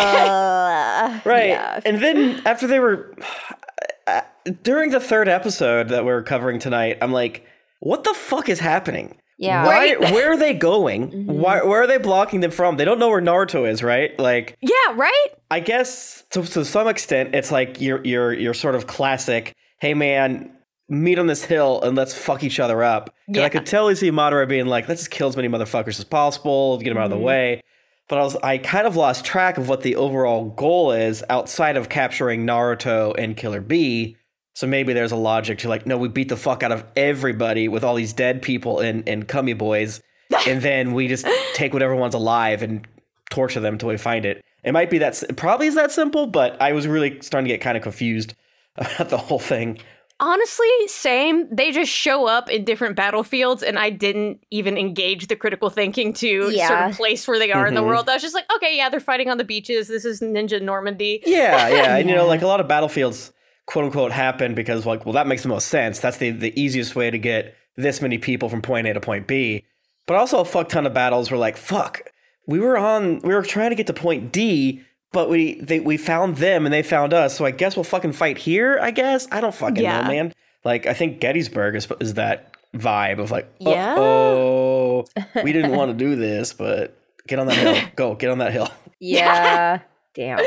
Right. 1.25 1.49
yeah. 1.49 1.79
And 1.85 2.01
then 2.01 2.41
after 2.45 2.67
they 2.67 2.79
were 2.79 3.13
uh, 4.07 4.21
during 4.63 4.91
the 4.91 4.99
third 4.99 5.27
episode 5.27 5.89
that 5.89 6.05
we're 6.05 6.23
covering 6.23 6.59
tonight, 6.59 6.97
I'm 7.01 7.11
like, 7.11 7.45
what 7.79 8.03
the 8.03 8.13
fuck 8.13 8.49
is 8.49 8.59
happening? 8.59 9.17
Yeah. 9.37 9.65
Why, 9.65 9.95
Right. 9.99 10.13
where 10.13 10.31
are 10.31 10.37
they 10.37 10.53
going? 10.53 11.27
Why, 11.27 11.61
where 11.61 11.81
are 11.83 11.87
they 11.87 11.97
blocking 11.97 12.39
them 12.39 12.51
from? 12.51 12.77
They 12.77 12.85
don't 12.85 12.99
know 12.99 13.09
where 13.09 13.21
Naruto 13.21 13.69
is, 13.69 13.83
right? 13.83 14.17
Like, 14.17 14.57
yeah, 14.61 14.93
right? 14.95 15.25
I 15.51 15.59
guess 15.59 16.23
to, 16.31 16.41
to 16.43 16.63
some 16.63 16.87
extent, 16.87 17.35
it's 17.35 17.51
like 17.51 17.81
your 17.81 18.01
your 18.05 18.31
your 18.33 18.53
sort 18.53 18.75
of 18.75 18.87
classic. 18.87 19.53
Hey, 19.79 19.93
man, 19.93 20.51
meet 20.87 21.19
on 21.19 21.27
this 21.27 21.43
hill 21.43 21.81
and 21.81 21.97
let's 21.97 22.13
fuck 22.13 22.43
each 22.43 22.59
other 22.61 22.81
up. 22.81 23.13
Yeah. 23.27 23.43
I 23.43 23.49
could 23.49 23.65
tell 23.65 23.93
see 23.95 24.09
Madara 24.09 24.47
being 24.47 24.67
like, 24.67 24.87
let's 24.87 25.01
just 25.01 25.11
kill 25.11 25.27
as 25.27 25.35
many 25.35 25.49
motherfuckers 25.49 25.99
as 25.99 26.05
possible, 26.05 26.77
get 26.77 26.89
them 26.89 26.97
out 26.97 27.05
of 27.05 27.09
the 27.11 27.17
way. 27.17 27.61
But 28.07 28.19
I 28.19 28.23
was 28.23 28.35
I 28.37 28.57
kind 28.57 28.85
of 28.85 28.95
lost 28.95 29.25
track 29.25 29.57
of 29.57 29.67
what 29.67 29.81
the 29.81 29.95
overall 29.95 30.45
goal 30.51 30.91
is 30.91 31.23
outside 31.29 31.77
of 31.77 31.89
capturing 31.89 32.45
Naruto 32.45 33.15
and 33.17 33.35
Killer 33.35 33.61
B. 33.61 34.17
So 34.53 34.67
maybe 34.67 34.93
there's 34.93 35.11
a 35.11 35.17
logic 35.17 35.59
to 35.59 35.69
like, 35.69 35.85
no, 35.85 35.97
we 35.97 36.07
beat 36.07 36.29
the 36.29 36.37
fuck 36.37 36.63
out 36.63 36.71
of 36.71 36.85
everybody 36.95 37.67
with 37.67 37.83
all 37.83 37.95
these 37.95 38.13
dead 38.13 38.41
people 38.41 38.79
and 38.79 39.07
and 39.09 39.27
cummy 39.27 39.53
boys, 39.53 40.01
and 40.47 40.61
then 40.61 40.93
we 40.93 41.07
just 41.07 41.27
take 41.53 41.73
whatever 41.73 41.95
one's 41.95 42.15
alive 42.15 42.61
and 42.61 42.87
torture 43.29 43.59
them 43.59 43.75
until 43.75 43.89
we 43.89 43.97
find 43.97 44.25
it. 44.25 44.43
It 44.63 44.71
might 44.71 44.89
be 44.89 44.99
that 44.99 45.21
probably 45.35 45.67
is 45.67 45.75
that 45.75 45.91
simple, 45.91 46.27
but 46.27 46.59
I 46.61 46.73
was 46.73 46.87
really 46.87 47.19
starting 47.21 47.47
to 47.47 47.53
get 47.53 47.61
kind 47.61 47.77
of 47.77 47.83
confused 47.83 48.33
about 48.75 49.09
the 49.09 49.17
whole 49.17 49.39
thing. 49.39 49.79
Honestly, 50.19 50.67
same. 50.87 51.53
They 51.53 51.71
just 51.71 51.91
show 51.91 52.25
up 52.25 52.49
in 52.49 52.63
different 52.63 52.95
battlefields, 52.95 53.61
and 53.63 53.77
I 53.77 53.89
didn't 53.89 54.39
even 54.49 54.77
engage 54.77 55.27
the 55.27 55.35
critical 55.35 55.69
thinking 55.69 56.13
to 56.13 56.51
sort 56.51 56.71
of 56.91 56.95
place 56.95 57.27
where 57.27 57.37
they 57.37 57.51
are 57.51 57.67
in 57.67 57.73
the 57.73 57.81
Mhm. 57.81 57.87
world. 57.87 58.09
I 58.09 58.13
was 58.13 58.21
just 58.21 58.33
like, 58.33 58.45
okay, 58.55 58.77
yeah, 58.77 58.87
they're 58.87 59.01
fighting 59.01 59.29
on 59.29 59.37
the 59.37 59.43
beaches. 59.43 59.89
This 59.89 60.05
is 60.05 60.21
Ninja 60.21 60.61
Normandy. 60.61 61.21
Yeah, 61.25 61.67
yeah, 61.67 61.97
and 61.97 62.09
you 62.09 62.15
know, 62.15 62.25
like 62.27 62.41
a 62.41 62.47
lot 62.47 62.61
of 62.61 62.67
battlefields, 62.67 63.33
quote 63.65 63.83
unquote, 63.85 64.13
happen 64.13 64.55
because 64.55 64.85
like, 64.85 65.05
well, 65.05 65.13
that 65.13 65.27
makes 65.27 65.41
the 65.43 65.49
most 65.49 65.67
sense. 65.67 65.99
That's 65.99 66.17
the 66.17 66.29
the 66.31 66.57
easiest 66.59 66.95
way 66.95 67.11
to 67.11 67.17
get 67.17 67.53
this 67.75 68.01
many 68.01 68.17
people 68.17 68.47
from 68.47 68.61
point 68.61 68.87
A 68.87 68.93
to 68.93 69.01
point 69.01 69.27
B. 69.27 69.65
But 70.07 70.15
also 70.15 70.39
a 70.39 70.45
fuck 70.45 70.69
ton 70.69 70.85
of 70.85 70.93
battles 70.93 71.29
were 71.29 71.37
like, 71.37 71.57
fuck, 71.57 72.03
we 72.47 72.59
were 72.59 72.77
on, 72.77 73.19
we 73.19 73.33
were 73.33 73.41
trying 73.41 73.71
to 73.71 73.75
get 73.75 73.87
to 73.87 73.93
point 73.93 74.31
D, 74.31 74.81
but 75.11 75.29
we 75.29 75.55
they 75.61 75.79
we 75.79 75.97
found 75.97 76.37
them 76.37 76.65
and 76.65 76.73
they 76.73 76.83
found 76.83 77.13
us. 77.13 77.35
So 77.37 77.45
I 77.45 77.51
guess 77.51 77.75
we'll 77.75 77.83
fucking 77.83 78.13
fight 78.13 78.37
here. 78.37 78.77
I 78.81 78.91
guess 78.91 79.27
I 79.31 79.41
don't 79.41 79.55
fucking 79.55 79.83
Yeah. 79.83 80.01
know, 80.01 80.07
man. 80.07 80.33
Like 80.63 80.85
I 80.87 80.93
think 80.93 81.19
Gettysburg 81.19 81.75
is 81.75 81.87
is 81.99 82.15
that 82.15 82.51
vibe 82.75 83.19
of 83.19 83.31
like, 83.31 83.47
Yeah. 83.59 83.95
oh, 83.97 85.05
we 85.43 85.53
didn't 85.53 85.71
want 85.75 85.91
to 85.91 85.97
do 85.97 86.15
this, 86.15 86.51
but 86.53 86.97
get 87.27 87.39
on 87.39 87.47
that 87.47 87.57
hill. 87.57 87.77
Go, 87.95 88.15
get 88.15 88.29
on 88.31 88.39
that 88.39 88.51
hill. 88.51 88.69
Yeah. 88.99 89.79
Damn. 90.15 90.39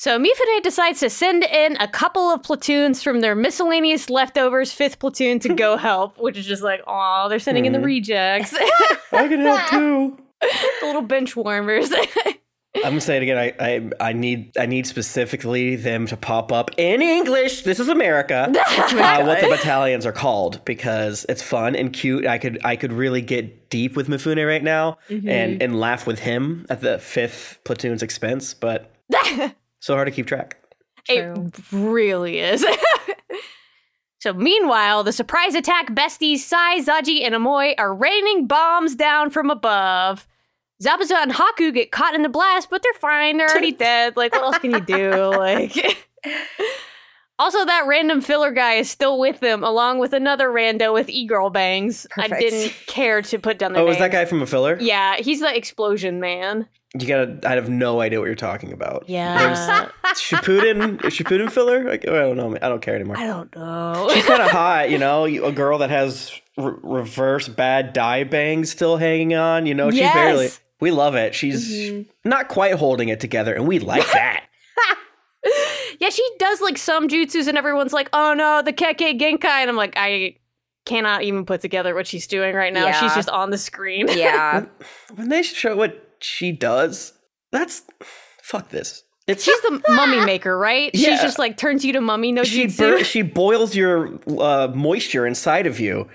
So 0.00 0.16
Mifune 0.16 0.62
decides 0.62 1.00
to 1.00 1.10
send 1.10 1.42
in 1.42 1.76
a 1.80 1.88
couple 1.88 2.30
of 2.30 2.44
platoons 2.44 3.02
from 3.02 3.20
their 3.20 3.34
miscellaneous 3.34 4.08
leftovers 4.08 4.72
fifth 4.72 5.00
platoon 5.00 5.40
to 5.40 5.52
go 5.54 5.76
help, 5.76 6.18
which 6.18 6.36
is 6.38 6.46
just 6.46 6.62
like, 6.62 6.80
oh, 6.86 7.26
they're 7.28 7.40
sending 7.40 7.66
in 7.66 7.72
the 7.72 7.80
Mhm. 7.80 7.84
rejects, 7.86 8.54
I 9.12 9.26
can 9.26 9.40
help 9.40 9.60
too. 9.70 10.18
the 10.40 10.86
little 10.86 11.02
bench 11.02 11.34
warmers. 11.34 11.90
I'm 12.84 12.92
gonna 12.92 13.00
say 13.00 13.16
it 13.16 13.22
again. 13.22 13.38
I, 13.38 13.54
I 13.60 14.08
I 14.08 14.12
need 14.12 14.56
I 14.58 14.66
need 14.66 14.86
specifically 14.86 15.76
them 15.76 16.06
to 16.06 16.16
pop 16.16 16.52
up 16.52 16.70
in 16.76 17.02
English. 17.02 17.62
This 17.62 17.80
is 17.80 17.88
America. 17.88 18.48
uh, 18.56 19.24
what 19.24 19.40
the 19.40 19.48
battalions 19.48 20.06
are 20.06 20.12
called 20.12 20.64
because 20.64 21.26
it's 21.28 21.42
fun 21.42 21.76
and 21.76 21.92
cute. 21.92 22.26
I 22.26 22.38
could 22.38 22.58
I 22.64 22.76
could 22.76 22.92
really 22.92 23.22
get 23.22 23.70
deep 23.70 23.96
with 23.96 24.08
Mifune 24.08 24.46
right 24.46 24.62
now 24.62 24.98
and 25.08 25.62
and 25.62 25.78
laugh 25.78 26.06
with 26.06 26.20
him 26.20 26.66
at 26.70 26.80
the 26.80 26.98
fifth 26.98 27.58
platoon's 27.64 28.02
expense, 28.02 28.54
but 28.54 28.94
so 29.80 29.94
hard 29.94 30.06
to 30.06 30.12
keep 30.12 30.26
track. 30.26 30.56
It 31.08 31.56
really 31.72 32.38
is. 32.38 32.64
so, 34.20 34.34
meanwhile, 34.34 35.02
the 35.02 35.12
surprise 35.12 35.54
attack 35.54 35.90
besties 35.94 36.38
Sai, 36.38 36.80
Zaji, 36.80 37.24
and 37.24 37.34
Omoi 37.34 37.74
are 37.78 37.94
raining 37.94 38.46
bombs 38.46 38.94
down 38.94 39.30
from 39.30 39.50
above. 39.50 40.26
Zabuza 40.82 41.16
and 41.22 41.32
Haku 41.32 41.72
get 41.74 41.90
caught 41.90 42.14
in 42.14 42.22
the 42.22 42.28
blast, 42.28 42.70
but 42.70 42.82
they're 42.82 42.92
fine. 43.00 43.36
They're 43.36 43.48
already 43.48 43.72
dead. 43.72 44.16
Like, 44.16 44.32
what 44.32 44.42
else 44.42 44.58
can 44.58 44.70
you 44.72 44.80
do? 44.80 45.10
Like, 45.38 45.74
also, 47.38 47.64
that 47.64 47.84
random 47.86 48.20
filler 48.20 48.50
guy 48.50 48.74
is 48.74 48.90
still 48.90 49.18
with 49.18 49.40
them, 49.40 49.62
along 49.62 49.98
with 50.00 50.12
another 50.12 50.48
rando 50.48 50.92
with 50.92 51.08
e-girl 51.08 51.50
bangs. 51.50 52.06
I 52.16 52.26
didn't 52.28 52.72
care 52.86 53.22
to 53.22 53.38
put 53.38 53.58
down 53.58 53.72
their 53.72 53.82
Oh, 53.82 53.88
is 53.88 53.98
that 53.98 54.10
guy 54.10 54.24
from 54.24 54.42
a 54.42 54.46
filler? 54.46 54.76
Yeah, 54.80 55.16
he's 55.18 55.40
the 55.40 55.56
explosion 55.56 56.18
man. 56.20 56.66
You 56.98 57.06
gotta. 57.06 57.38
I 57.44 57.52
have 57.54 57.68
no 57.68 58.00
idea 58.00 58.18
what 58.18 58.26
you're 58.26 58.34
talking 58.34 58.72
about. 58.72 59.04
Yeah, 59.08 59.88
Shippuden, 60.14 61.04
is 61.04 61.14
Shippuden 61.14 61.50
filler? 61.52 61.84
Like, 61.84 62.08
I 62.08 62.12
don't 62.12 62.36
know. 62.36 62.56
I 62.56 62.68
don't 62.68 62.80
care 62.82 62.94
anymore. 62.94 63.16
I 63.18 63.26
don't 63.26 63.54
know. 63.54 64.08
She's 64.14 64.24
kind 64.24 64.42
of 64.42 64.50
hot, 64.52 64.90
you 64.90 64.98
know. 64.98 65.24
A 65.24 65.52
girl 65.52 65.78
that 65.78 65.90
has 65.90 66.32
re- 66.56 66.72
reverse 66.82 67.46
bad 67.46 67.92
dye 67.92 68.24
bangs 68.24 68.70
still 68.72 68.96
hanging 68.96 69.34
on. 69.34 69.66
You 69.66 69.74
know, 69.74 69.90
she's 69.90 70.00
Yes. 70.00 70.14
barely. 70.14 70.48
We 70.80 70.90
love 70.90 71.14
it. 71.14 71.34
She's 71.34 72.06
not 72.24 72.48
quite 72.48 72.74
holding 72.74 73.08
it 73.08 73.20
together, 73.20 73.54
and 73.54 73.66
we 73.66 73.78
like 73.78 74.06
that. 74.12 74.44
Yeah, 76.00 76.10
she 76.10 76.28
does 76.38 76.60
like 76.60 76.78
some 76.78 77.08
jutsus, 77.08 77.48
and 77.48 77.58
everyone's 77.58 77.92
like, 77.92 78.08
"Oh 78.12 78.32
no, 78.32 78.62
the 78.62 78.72
Kekkei 78.72 79.18
Genkai," 79.18 79.44
and 79.44 79.68
I'm 79.68 79.76
like, 79.76 79.94
I 79.96 80.36
cannot 80.84 81.22
even 81.22 81.44
put 81.44 81.60
together 81.60 81.94
what 81.94 82.06
she's 82.06 82.26
doing 82.26 82.54
right 82.54 82.72
now. 82.72 82.86
Yeah. 82.86 83.00
She's 83.00 83.14
just 83.14 83.28
on 83.28 83.50
the 83.50 83.58
screen. 83.58 84.06
Yeah. 84.16 84.66
when 85.14 85.28
they 85.28 85.42
show 85.42 85.76
what 85.76 86.16
she 86.20 86.52
does, 86.52 87.12
that's 87.52 87.82
fuck 88.42 88.70
this. 88.70 89.04
It's 89.26 89.44
She's 89.44 89.60
the 89.62 89.82
mummy 89.88 90.24
maker, 90.24 90.56
right? 90.56 90.90
Yeah. 90.94 91.10
She's 91.10 91.20
just 91.20 91.38
like 91.38 91.56
turns 91.58 91.84
you 91.84 91.92
to 91.92 92.00
mummy 92.00 92.32
no 92.32 92.44
she 92.44 92.66
bur- 92.66 93.04
she 93.04 93.20
boils 93.20 93.76
your 93.76 94.18
uh, 94.38 94.68
moisture 94.74 95.26
inside 95.26 95.66
of 95.66 95.78
you 95.78 96.08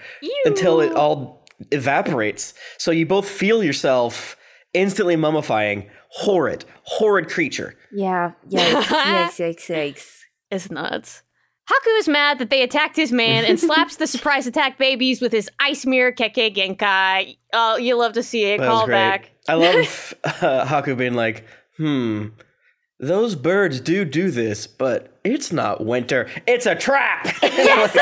until 0.46 0.82
it 0.82 0.94
all 0.94 1.46
evaporates. 1.72 2.54
So 2.80 2.90
you 2.90 3.06
both 3.06 3.28
feel 3.30 3.64
yourself 3.64 4.36
instantly 4.74 5.16
mummifying. 5.16 5.90
Horrid, 6.10 6.66
horrid 6.84 7.30
creature. 7.30 7.76
Yeah. 7.92 8.34
Yikes. 8.50 8.84
Yikes. 8.84 9.30
Yikes. 9.38 9.76
Yikes. 9.96 10.20
It's 10.52 10.70
nuts. 10.70 11.24
Haku 11.70 11.98
is 12.00 12.08
mad 12.10 12.40
that 12.40 12.50
they 12.50 12.62
attacked 12.62 12.96
his 12.98 13.12
man 13.12 13.46
and 13.46 13.60
slaps 13.60 13.96
the 13.96 14.06
surprise 14.06 14.46
attack 14.46 14.78
babies 14.78 15.22
with 15.22 15.32
his 15.32 15.50
ice 15.60 15.86
mirror 15.86 16.12
Kekkei 16.12 16.54
Genkai. 16.54 17.38
Oh, 17.54 17.78
you 17.78 17.96
love 17.96 18.14
to 18.14 18.24
see 18.24 18.44
it. 18.46 18.60
That 18.60 18.68
was 18.68 18.78
Call 18.80 18.86
great. 18.86 18.96
back. 18.96 19.32
I 19.48 19.54
love 19.56 20.14
uh, 20.24 20.66
Haku 20.66 20.98
being 20.98 21.14
like, 21.14 21.46
hmm, 21.78 22.28
those 23.00 23.36
birds 23.36 23.80
do 23.80 24.04
do 24.06 24.30
this, 24.30 24.68
but 24.68 25.18
it's 25.24 25.52
not 25.54 25.86
winter. 25.86 26.30
It's 26.46 26.66
a 26.66 26.76
trap. 26.76 27.26
like, 27.42 27.96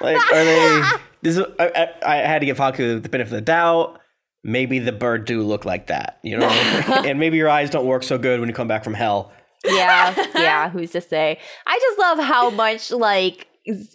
like, 0.00 0.32
are 0.32 0.44
they? 0.44 0.82
This 1.22 1.36
is, 1.38 1.44
I, 1.58 1.66
I, 2.04 2.14
I 2.14 2.16
had 2.18 2.40
to 2.40 2.46
give 2.46 2.58
Haku 2.58 3.02
the 3.02 3.08
benefit 3.08 3.32
of 3.32 3.36
the 3.36 3.40
doubt. 3.40 4.00
Maybe 4.44 4.78
the 4.78 4.92
bird 4.92 5.24
do 5.24 5.42
look 5.42 5.64
like 5.64 5.88
that, 5.88 6.18
you 6.22 6.36
know, 6.38 6.48
and 6.48 7.18
maybe 7.18 7.36
your 7.36 7.48
eyes 7.48 7.70
don't 7.70 7.86
work 7.86 8.02
so 8.02 8.18
good 8.18 8.40
when 8.40 8.48
you 8.48 8.54
come 8.54 8.68
back 8.68 8.84
from 8.84 8.94
hell. 8.94 9.32
Yeah. 9.64 10.14
Yeah. 10.34 10.70
Who's 10.70 10.92
to 10.92 11.00
say? 11.00 11.38
I 11.66 11.78
just 11.80 11.98
love 11.98 12.18
how 12.20 12.50
much 12.50 12.90
like 12.92 13.47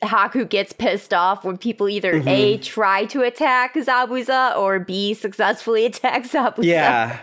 Haku 0.04 0.48
gets 0.48 0.72
pissed 0.74 1.14
off 1.14 1.44
when 1.44 1.58
people 1.58 1.90
either 1.90 2.14
A 2.14 2.22
mm-hmm. 2.22 2.62
try 2.62 3.06
to 3.06 3.22
attack 3.22 3.74
Zabuza 3.74 4.56
or 4.58 4.80
B 4.80 5.14
successfully 5.14 5.86
attack 5.88 6.24
Zabuza. 6.24 6.64
Yeah. 6.64 7.20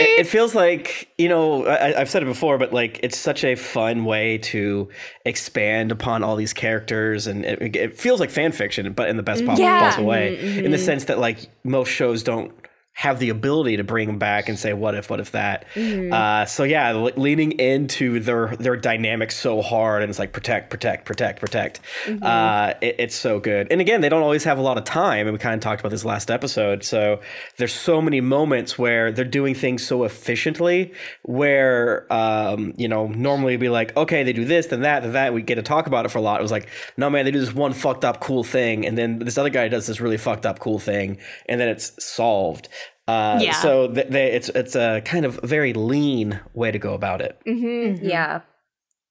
It, 0.00 0.20
it 0.20 0.26
feels 0.26 0.54
like, 0.54 1.08
you 1.16 1.28
know, 1.28 1.64
I, 1.66 2.00
I've 2.00 2.10
said 2.10 2.22
it 2.22 2.26
before, 2.26 2.58
but 2.58 2.72
like 2.72 3.00
it's 3.02 3.16
such 3.16 3.44
a 3.44 3.54
fun 3.54 4.04
way 4.04 4.38
to 4.38 4.88
expand 5.24 5.92
upon 5.92 6.24
all 6.24 6.36
these 6.36 6.52
characters. 6.52 7.26
And 7.26 7.44
it, 7.44 7.76
it 7.76 7.98
feels 7.98 8.20
like 8.20 8.30
fan 8.30 8.52
fiction, 8.52 8.92
but 8.92 9.08
in 9.08 9.16
the 9.16 9.22
best 9.22 9.40
mm-hmm. 9.40 9.50
possible, 9.50 9.68
Yeah. 9.68 9.80
possible 9.80 10.06
way. 10.06 10.38
In 10.38 10.70
the 10.70 10.76
mm-hmm. 10.76 10.84
sense 10.84 11.04
that, 11.04 11.18
like, 11.18 11.48
most 11.64 11.88
shows 11.88 12.22
don't 12.22 12.52
have 12.96 13.18
the 13.18 13.28
ability 13.28 13.76
to 13.76 13.84
bring 13.84 14.06
them 14.06 14.18
back 14.18 14.48
and 14.48 14.58
say 14.58 14.72
what 14.72 14.94
if 14.94 15.10
what 15.10 15.20
if 15.20 15.32
that? 15.32 15.66
Uh, 15.76 16.46
so 16.46 16.64
yeah 16.64 16.92
le- 16.92 17.12
leaning 17.16 17.52
into 17.52 18.18
their 18.20 18.56
their 18.56 18.74
dynamic 18.74 19.30
so 19.30 19.60
hard 19.60 20.02
and 20.02 20.08
it's 20.08 20.18
like 20.18 20.32
protect 20.32 20.70
protect 20.70 21.04
protect 21.04 21.38
protect. 21.38 21.80
Uh, 22.22 22.72
it, 22.80 22.96
it's 22.98 23.14
so 23.14 23.38
good. 23.38 23.66
And 23.70 23.82
again 23.82 24.00
they 24.00 24.08
don't 24.08 24.22
always 24.22 24.44
have 24.44 24.56
a 24.58 24.62
lot 24.62 24.78
of 24.78 24.84
time 24.84 25.26
and 25.26 25.34
we 25.34 25.38
kind 25.38 25.54
of 25.54 25.60
talked 25.60 25.80
about 25.80 25.90
this 25.90 26.06
last 26.06 26.30
episode. 26.30 26.84
So 26.84 27.20
there's 27.58 27.74
so 27.74 28.00
many 28.00 28.22
moments 28.22 28.78
where 28.78 29.12
they're 29.12 29.26
doing 29.26 29.54
things 29.54 29.86
so 29.86 30.04
efficiently 30.04 30.94
where 31.20 32.10
um, 32.10 32.72
you 32.78 32.88
know 32.88 33.08
normally 33.08 33.52
it'd 33.52 33.60
be 33.60 33.68
like 33.68 33.94
okay 33.94 34.22
they 34.22 34.32
do 34.32 34.46
this 34.46 34.68
then 34.68 34.80
that 34.80 35.02
then 35.02 35.12
that. 35.12 35.34
We 35.34 35.42
get 35.42 35.56
to 35.56 35.62
talk 35.62 35.86
about 35.86 36.06
it 36.06 36.08
for 36.08 36.18
a 36.18 36.22
lot. 36.22 36.40
It 36.40 36.42
was 36.42 36.50
like 36.50 36.70
no 36.96 37.10
man 37.10 37.26
they 37.26 37.30
do 37.30 37.40
this 37.40 37.52
one 37.52 37.74
fucked 37.74 38.06
up 38.06 38.20
cool 38.20 38.42
thing 38.42 38.86
and 38.86 38.96
then 38.96 39.18
this 39.18 39.36
other 39.36 39.50
guy 39.50 39.68
does 39.68 39.86
this 39.86 40.00
really 40.00 40.16
fucked 40.16 40.46
up 40.46 40.60
cool 40.60 40.78
thing 40.78 41.18
and 41.46 41.60
then 41.60 41.68
it's 41.68 41.92
solved 42.02 42.70
uh, 43.08 43.38
Yeah. 43.40 43.52
So 43.52 43.88
th- 43.92 44.08
they, 44.08 44.32
it's 44.32 44.48
it's 44.50 44.74
a 44.76 45.00
kind 45.04 45.24
of 45.24 45.38
very 45.42 45.72
lean 45.72 46.40
way 46.54 46.70
to 46.70 46.78
go 46.78 46.94
about 46.94 47.20
it. 47.20 47.40
Yeah. 47.46 48.40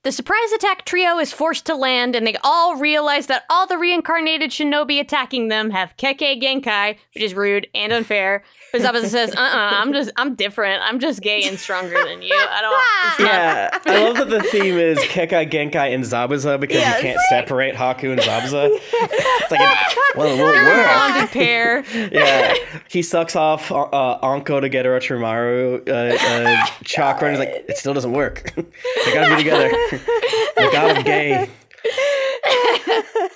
The 0.06 0.12
surprise 0.12 0.52
attack 0.54 0.86
trio 0.86 1.18
is 1.18 1.34
forced 1.34 1.66
to 1.66 1.74
land, 1.76 2.16
and 2.16 2.28
they 2.28 2.36
all 2.44 2.76
realize 2.76 3.26
that 3.26 3.44
all 3.50 3.66
the 3.66 3.76
reincarnated 3.76 4.52
shinobi 4.52 5.00
attacking 5.00 5.48
them 5.48 5.72
have 5.72 5.98
Kekkei 5.98 6.40
Genkai, 6.40 6.98
which 7.16 7.24
is 7.24 7.34
rude 7.34 7.66
and 7.74 7.92
unfair. 7.92 8.44
But 8.72 8.82
Zabuza 8.82 9.06
says, 9.10 9.34
"Uh, 9.36 9.40
uh 9.40 9.70
I'm 9.82 9.94
just, 9.94 10.12
I'm 10.16 10.36
different. 10.36 10.84
I'm 10.84 11.00
just 11.00 11.22
gay 11.24 11.42
and 11.48 11.58
stronger 11.58 12.04
than 12.06 12.22
you. 12.22 12.36
I 12.36 12.62
don't." 12.62 12.76
it's 13.14 13.20
not- 13.20 13.28
Yeah, 13.28 13.80
I 13.88 14.04
love 14.08 14.18
that 14.18 14.30
the 14.30 14.44
theme 14.44 14.78
is 14.78 15.00
Kekai, 15.00 15.50
Genkai, 15.50 15.96
and 15.96 16.04
Zabuza 16.04 16.60
because 16.60 16.78
Yeah, 16.82 16.98
you 16.98 17.02
can't 17.02 17.16
it's 17.16 17.30
separate 17.30 17.74
Haku 17.74 18.12
and 18.12 18.22
Zabuza. 18.22 18.68
it's 18.92 19.52
like, 19.52 19.60
it, 19.60 19.98
well, 20.16 20.28
it 20.28 20.40
won't 20.40 20.54
They're 20.54 20.74
a 20.76 20.78
work. 20.78 20.88
bonded 20.88 21.30
pair. 21.32 21.84
Yeah, 22.12 22.54
he 22.90 23.02
sucks 23.02 23.36
off 23.36 23.72
uh, 23.72 24.20
Anko 24.22 24.60
to 24.60 24.70
get 24.70 24.86
Orochimaru 24.86 25.90
uh, 25.90 25.92
uh, 25.92 26.66
chakra, 26.84 27.30
and 27.30 27.38
he's 27.38 27.44
like, 27.44 27.66
it 27.68 27.78
still 27.78 27.96
doesn't 27.96 28.12
work. 28.12 28.54
they 28.56 29.14
gotta 29.16 29.36
be 29.36 29.42
together. 29.42 29.72
The 29.98 30.70
god 30.72 30.98
of 30.98 31.06
gay. 31.06 31.50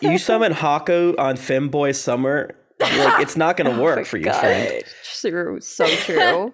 you 0.01 0.17
summon 0.17 0.53
Haku 0.53 1.17
on 1.19 1.35
Femboy 1.35 1.95
Summer, 1.95 2.55
like 2.79 3.21
it's 3.21 3.35
not 3.35 3.57
gonna 3.57 3.71
oh 3.77 3.81
work 3.81 4.05
for 4.05 4.17
you, 4.17 4.31
friend. 4.31 4.83
True. 5.21 5.59
So 5.61 5.87
true. 5.87 6.53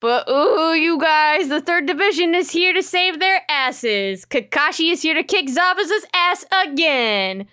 But 0.00 0.30
ooh, 0.30 0.72
you 0.72 0.98
guys, 0.98 1.48
the 1.48 1.60
third 1.60 1.84
division 1.84 2.34
is 2.34 2.50
here 2.50 2.72
to 2.72 2.82
save 2.82 3.20
their 3.20 3.42
asses. 3.50 4.24
Kakashi 4.24 4.92
is 4.92 5.02
here 5.02 5.14
to 5.14 5.22
kick 5.22 5.46
Zabuza's 5.46 6.06
ass 6.14 6.46
again. 6.64 7.46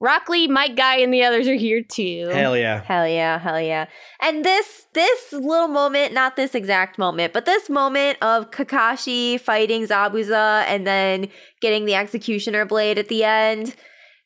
Rock 0.00 0.28
Lee, 0.28 0.46
Might 0.46 0.76
Guy, 0.76 0.98
and 0.98 1.12
the 1.12 1.24
others 1.24 1.48
are 1.48 1.54
here 1.54 1.82
too. 1.82 2.28
Hell 2.32 2.56
yeah. 2.56 2.82
Hell 2.84 3.08
yeah, 3.08 3.38
hell 3.38 3.60
yeah. 3.60 3.86
And 4.20 4.44
this 4.44 4.86
this 4.92 5.32
little 5.32 5.68
moment, 5.68 6.12
not 6.12 6.36
this 6.36 6.54
exact 6.54 6.98
moment, 6.98 7.32
but 7.32 7.46
this 7.46 7.68
moment 7.68 8.18
of 8.22 8.50
Kakashi 8.50 9.40
fighting 9.40 9.86
Zabuza 9.86 10.64
and 10.66 10.86
then 10.86 11.28
getting 11.60 11.84
the 11.84 11.96
executioner 11.96 12.64
blade 12.64 12.98
at 12.98 13.08
the 13.08 13.24
end, 13.24 13.74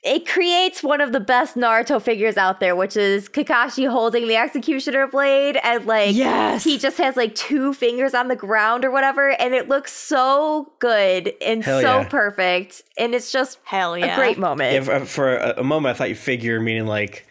it 0.02 0.26
creates 0.26 0.82
one 0.82 1.00
of 1.00 1.12
the 1.12 1.20
best 1.20 1.54
Naruto 1.56 2.02
figures 2.02 2.36
out 2.36 2.58
there, 2.58 2.74
which 2.74 2.96
is 2.96 3.28
Kakashi 3.28 3.88
holding 3.88 4.26
the 4.26 4.36
executioner 4.36 5.06
blade 5.06 5.56
and 5.62 5.86
like 5.86 6.14
Yes. 6.16 6.64
he 6.64 6.76
just 6.76 6.98
has 6.98 7.16
like 7.16 7.34
two 7.36 7.72
fingers 7.72 8.12
on 8.12 8.26
the 8.28 8.34
ground 8.36 8.84
or 8.84 8.90
whatever, 8.90 9.30
and 9.30 9.54
it 9.54 9.68
looks 9.68 9.92
so 9.92 10.72
good 10.80 11.32
and 11.40 11.62
Hell 11.62 11.80
so 11.80 12.00
yeah. 12.00 12.08
perfect. 12.08 12.82
And 12.98 13.14
it's 13.14 13.30
just 13.30 13.58
Hell 13.64 13.96
yeah. 13.96 14.14
a 14.14 14.16
great 14.16 14.38
moment. 14.38 14.74
If, 14.74 14.88
uh, 14.88 15.04
for 15.04 15.36
a, 15.36 15.60
a 15.60 15.64
moment, 15.64 15.94
I 15.94 15.98
thought 15.98 16.08
you 16.08 16.16
figure 16.16 16.58
meaning 16.60 16.86
like 16.86 17.26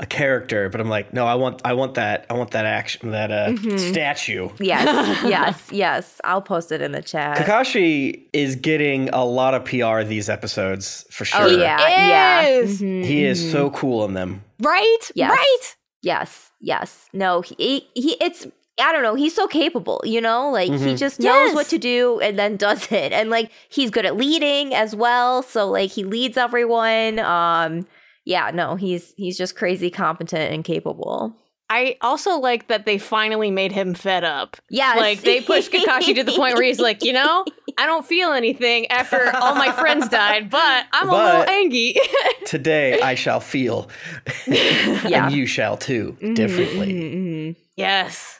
a 0.00 0.06
character, 0.06 0.68
but 0.68 0.80
I'm 0.80 0.88
like, 0.88 1.12
no, 1.14 1.24
I 1.24 1.36
want, 1.36 1.62
I 1.64 1.72
want 1.74 1.94
that, 1.94 2.26
I 2.28 2.34
want 2.34 2.50
that 2.50 2.64
action, 2.66 3.12
that 3.12 3.30
uh, 3.30 3.46
Mm-hmm. 3.50 3.78
statue. 3.78 4.48
yes, 4.58 5.22
yes, 5.24 5.62
yes. 5.70 6.20
I'll 6.24 6.42
post 6.42 6.72
it 6.72 6.82
in 6.82 6.90
the 6.92 7.00
chat. 7.02 7.36
Kakashi 7.38 8.24
is 8.32 8.56
getting 8.56 9.08
a 9.10 9.24
lot 9.24 9.54
of 9.54 9.64
PR 9.64 10.02
these 10.02 10.28
episodes 10.28 11.06
for 11.10 11.24
sure. 11.24 11.42
Oh 11.42 11.46
yeah, 11.46 11.78
yeah. 11.78 12.42
Is. 12.48 12.80
Mhm. 12.82 13.04
he 13.04 13.24
is 13.24 13.52
so 13.52 13.70
cool 13.70 14.04
in 14.04 14.14
them. 14.14 14.42
Right? 14.60 14.98
Yes. 15.14 15.30
Right? 15.30 15.76
Yes, 16.02 16.50
yes. 16.60 17.08
No, 17.12 17.40
he 17.40 17.88
he 17.94 18.16
it's 18.20 18.46
I 18.80 18.92
don't 18.92 19.04
know, 19.04 19.14
he's 19.14 19.34
so 19.36 19.46
capable, 19.46 20.02
you 20.04 20.20
know? 20.20 20.50
Like 20.50 20.68
he 20.72 20.76
Mhm. 20.76 20.98
just 20.98 21.20
knows 21.20 21.26
Yes. 21.50 21.54
what 21.54 21.68
to 21.68 21.78
do 21.78 22.18
and 22.18 22.36
then 22.36 22.56
does 22.56 22.90
it. 22.90 23.12
And 23.12 23.30
like 23.30 23.52
he's 23.68 23.90
good 23.90 24.04
at 24.04 24.16
leading 24.16 24.74
as 24.74 24.96
well, 24.96 25.42
so 25.44 25.68
like 25.70 25.92
he 25.92 26.02
leads 26.02 26.36
everyone. 26.36 27.20
Um 27.20 27.86
yeah, 28.24 28.50
no, 28.52 28.76
he's 28.76 29.12
he's 29.16 29.36
just 29.38 29.56
crazy 29.56 29.90
competent 29.90 30.52
and 30.52 30.64
capable. 30.64 31.36
I 31.70 31.96
also 32.02 32.38
like 32.38 32.68
that 32.68 32.84
they 32.84 32.98
finally 32.98 33.50
made 33.50 33.72
him 33.72 33.94
fed 33.94 34.22
up. 34.22 34.58
Yes. 34.68 34.98
Like 34.98 35.22
they 35.22 35.40
pushed 35.40 35.72
Kakashi 35.72 36.14
to 36.14 36.22
the 36.22 36.32
point 36.32 36.54
where 36.56 36.62
he's 36.62 36.78
like, 36.78 37.02
you 37.02 37.12
know, 37.14 37.44
I 37.78 37.86
don't 37.86 38.04
feel 38.06 38.32
anything 38.32 38.86
after 38.90 39.34
all 39.34 39.54
my 39.54 39.72
friends 39.72 40.08
died, 40.10 40.50
but 40.50 40.84
I'm 40.92 41.08
a 41.08 41.12
little 41.12 41.42
angry. 41.48 41.96
Today 42.46 43.00
I 43.00 43.14
shall 43.14 43.40
feel, 43.40 43.88
Yeah. 44.46 45.26
and 45.26 45.34
you 45.34 45.46
shall 45.46 45.76
too, 45.78 46.16
differently. 46.34 46.92
Mhm. 46.92 47.56
yes. 47.76 48.33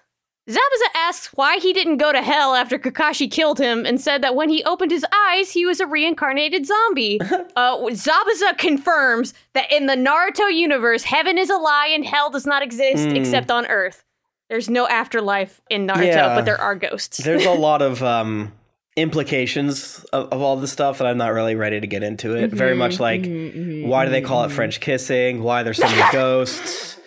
Zabuza 0.49 0.89
asks 0.95 1.33
why 1.35 1.57
he 1.57 1.73
didn't 1.73 1.97
go 1.97 2.13
to 2.13 2.21
hell 2.21 2.55
after 2.55 2.79
Kakashi 2.79 3.31
killed 3.31 3.59
him 3.59 3.87
and 3.87 3.99
said 3.99 4.23
that 4.23 4.35
when 4.35 4.51
he 4.51 4.63
opened 4.65 4.91
his 4.91 5.05
eyes, 5.31 5.51
he 5.53 5.65
was 5.65 5.81
a 5.81 5.87
reincarnated 5.87 6.67
zombie. 6.67 7.19
uh, 7.57 7.79
Zabuza 7.79 8.57
confirms 8.59 9.33
that 9.55 9.73
in 9.73 9.87
the 9.87 9.95
Naruto 9.97 10.53
universe, 10.53 11.05
heaven 11.05 11.39
is 11.39 11.49
a 11.49 11.57
lie 11.57 11.87
and 11.95 12.05
hell 12.05 12.29
does 12.29 12.45
not 12.47 12.63
exist 12.63 13.09
Mm. 13.09 13.17
except 13.17 13.51
on 13.51 13.65
Earth. 13.67 14.05
There's 14.51 14.69
no 14.69 14.87
afterlife 14.87 15.63
in 15.71 15.87
Naruto, 15.87 16.05
Yeah. 16.07 16.35
but 16.35 16.45
there 16.45 16.61
are 16.61 16.75
ghosts. 16.75 17.19
There's 17.25 17.47
a 17.47 17.53
lot 17.55 17.81
of 17.81 18.03
um, 18.03 18.53
implications 18.97 20.05
of, 20.13 20.29
of 20.31 20.43
all 20.43 20.57
this 20.57 20.71
stuff 20.73 20.99
that 20.99 21.07
I'm 21.07 21.17
not 21.17 21.33
really 21.33 21.55
ready 21.55 21.81
to 21.81 21.87
get 21.87 22.03
into 22.03 22.37
it. 22.37 22.51
Very 22.51 22.75
much 22.77 23.01
like 23.01 23.23
why 23.25 24.05
do 24.05 24.11
they 24.11 24.21
call 24.21 24.45
it 24.45 24.53
French 24.53 24.81
kissing? 24.81 25.43
Why 25.43 25.63
there's 25.63 25.79
so 25.79 25.87
many 25.89 26.03
ghosts? 26.13 26.99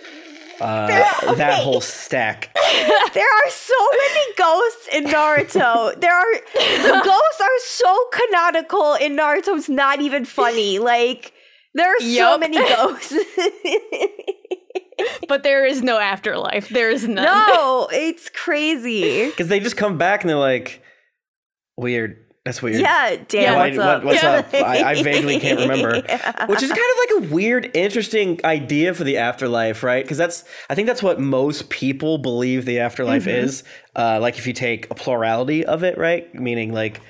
Uh, 0.60 0.88
that 1.36 1.62
whole 1.64 1.82
stack. 1.82 2.56
There 3.14 3.26
are 3.26 3.50
so 3.50 3.74
many 3.98 4.34
ghosts 4.38 4.88
in 4.94 5.06
Naruto. 5.06 6.00
There 6.00 6.14
are 6.14 6.34
the 6.54 7.02
ghosts 7.06 7.42
are 7.42 7.60
so 7.64 8.06
canonical 8.12 8.94
in 8.96 9.16
Naruto. 9.18 9.58
It's 9.58 9.70
not 9.70 10.02
even 10.02 10.24
funny. 10.26 10.78
Like 10.78 11.34
there 11.74 11.90
are 11.90 12.00
so 12.00 12.38
many 12.38 12.58
ghosts. 12.58 13.14
but 15.28 15.42
there 15.44 15.66
is 15.66 15.82
no 15.82 15.98
afterlife. 15.98 16.70
There 16.70 16.92
is 16.92 17.08
none. 17.08 17.26
no, 17.26 17.88
it's 17.92 18.30
crazy. 18.30 19.26
Because 19.28 19.48
they 19.48 19.60
just 19.60 19.78
come 19.78 19.98
back 19.98 20.22
and 20.22 20.30
they're 20.30 20.38
like, 20.38 20.84
weird. 21.76 22.24
That's 22.48 22.62
weird. 22.62 22.80
Yeah, 22.80 23.18
Dan, 23.28 23.42
Yeah. 23.44 23.58
What's 23.58 23.78
what- 23.78 23.88
up? 23.88 24.04
what's 24.06 24.24
up? 24.24 24.46
I- 24.54 24.92
I 24.92 25.04
vaguely 25.04 25.38
can't 25.40 25.60
remember. 25.60 25.96
Yeah. 26.08 26.46
Which 26.46 26.64
is 26.64 26.70
kind 26.70 26.80
of 26.80 26.98
like 27.22 27.30
a 27.30 27.34
weird, 27.34 27.72
interesting 27.76 28.40
idea 28.46 28.94
for 28.94 29.04
the 29.04 29.18
afterlife, 29.18 29.84
right? 29.84 30.02
Because 30.04 30.18
that's, 30.18 30.46
I 30.70 30.76
think 30.76 30.88
that's 30.88 31.04
what 31.04 31.20
most 31.20 31.70
people 31.70 32.18
believe 32.18 32.64
the 32.66 32.80
afterlife 32.80 33.24
Mm-hmm. 33.26 33.46
is. 33.46 33.64
Uh, 33.96 34.20
like 34.22 34.38
if 34.38 34.48
you 34.48 34.54
take 34.54 34.90
a 34.90 34.96
plurality 34.96 35.66
of 35.66 35.84
it, 35.84 35.98
right? 35.98 36.34
Meaning 36.34 36.72
like 36.74 37.02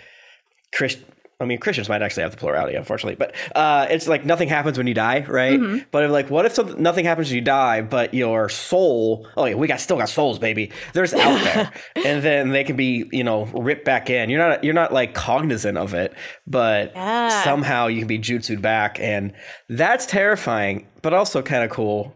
Christ. 0.74 1.00
I 1.40 1.46
mean, 1.46 1.60
Christians 1.60 1.88
might 1.88 2.02
actually 2.02 2.24
have 2.24 2.32
the 2.32 2.38
plurality, 2.38 2.76
unfortunately, 2.76 3.14
but 3.16 3.36
uh, 3.56 3.86
it's 3.92 4.08
like 4.08 4.26
nothing 4.26 4.50
happens 4.50 4.76
when 4.76 4.88
you 4.88 4.96
die, 4.96 5.24
right? 5.28 5.60
Mm-hmm. 5.60 5.84
But 5.92 6.06
if, 6.06 6.10
like, 6.12 6.32
what 6.32 6.48
if 6.48 6.56
something, 6.56 6.82
nothing 6.82 7.06
happens 7.06 7.28
when 7.28 7.36
you 7.36 7.42
die, 7.44 7.82
but 7.82 8.12
your 8.16 8.50
soul? 8.50 9.28
Oh, 9.38 9.46
yeah, 9.46 9.54
we 9.54 9.68
got 9.68 9.80
still 9.80 9.98
got 9.98 10.10
souls, 10.10 10.40
baby. 10.40 10.72
There's 10.94 11.14
out 11.14 11.44
there, 11.44 11.72
and 11.96 12.24
then 12.24 12.50
they 12.50 12.64
can 12.64 12.76
be, 12.76 13.08
you 13.12 13.24
know, 13.24 13.46
ripped 13.54 13.86
back 13.86 14.10
in. 14.10 14.32
You're 14.32 14.40
not, 14.50 14.64
you're 14.64 14.74
not 14.74 14.92
like 14.92 15.14
cognizant 15.14 15.78
of 15.78 15.94
it, 15.94 16.12
but 16.48 16.94
Yeah. 16.96 17.44
somehow 17.44 17.86
you 17.86 18.00
can 18.00 18.08
be 18.08 18.18
jutsued 18.18 18.62
back, 18.64 19.00
and 19.00 19.32
that's 19.70 20.08
terrifying, 20.08 20.88
but 21.04 21.14
also 21.14 21.44
kind 21.44 21.64
of 21.64 21.70
cool. 21.70 22.16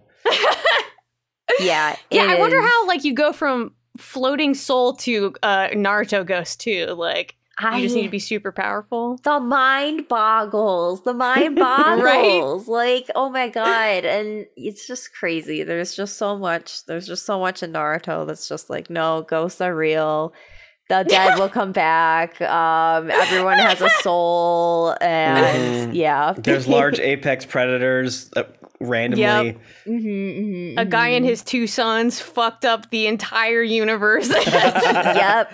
yeah, 1.60 1.96
Yeah, 2.10 2.32
it 2.32 2.38
I 2.38 2.40
wonder 2.40 2.60
how 2.60 2.88
like 2.88 3.04
you 3.04 3.14
go 3.14 3.34
from 3.34 3.74
floating 3.98 4.56
soul 4.56 4.94
to 4.96 5.36
uh, 5.44 5.68
Naruto 5.70 6.26
ghost 6.26 6.60
too. 6.60 6.88
Like 6.88 7.36
you 7.78 7.84
just 7.84 7.96
need 7.96 8.04
to 8.04 8.10
be 8.10 8.20
super 8.20 8.52
powerful. 8.52 9.18
the 9.24 9.40
mind 9.40 10.08
boggles. 10.08 11.04
The 11.04 11.14
mind 11.14 11.56
boggles. 11.58 12.68
Like, 12.68 13.10
oh 13.16 13.30
my 13.30 13.50
god. 13.50 14.06
And 14.06 14.46
it's 14.56 14.88
just 14.88 15.14
crazy. 15.14 15.64
There's 15.64 15.96
just 15.96 16.18
so 16.18 16.38
much. 16.38 16.86
There's 16.86 17.08
just 17.08 17.26
so 17.26 17.40
much 17.40 17.64
in 17.64 17.74
Naruto 17.74 18.26
that's 18.28 18.48
just 18.48 18.70
like, 18.70 18.90
no, 18.90 19.24
ghosts 19.28 19.62
are 19.62 19.76
real. 19.76 20.34
The 20.90 21.06
dead 21.08 21.38
will 21.40 21.50
come 21.50 21.72
back. 21.72 22.42
Um, 22.42 23.10
everyone 23.10 23.58
has 23.60 23.80
a 23.82 23.90
soul, 24.02 24.96
and 25.02 25.92
Mhm. 25.92 25.96
yeah, 25.96 26.34
There's 26.38 26.68
large 26.68 27.00
apex 27.00 27.46
predators 27.46 28.30
that 28.30 28.56
randomly. 28.82 29.24
Yep. 29.24 29.58
Mhm, 29.88 30.74
mhm, 30.76 30.80
A 30.80 30.86
guy 30.86 31.10
and 31.10 31.26
mhm. 31.26 31.30
his 31.30 31.44
two 31.44 31.68
sons 31.68 32.20
fucked 32.20 32.66
up 32.66 32.90
the 32.90 33.08
entire 33.08 33.64
universe. 33.64 34.30
yep. 34.46 35.52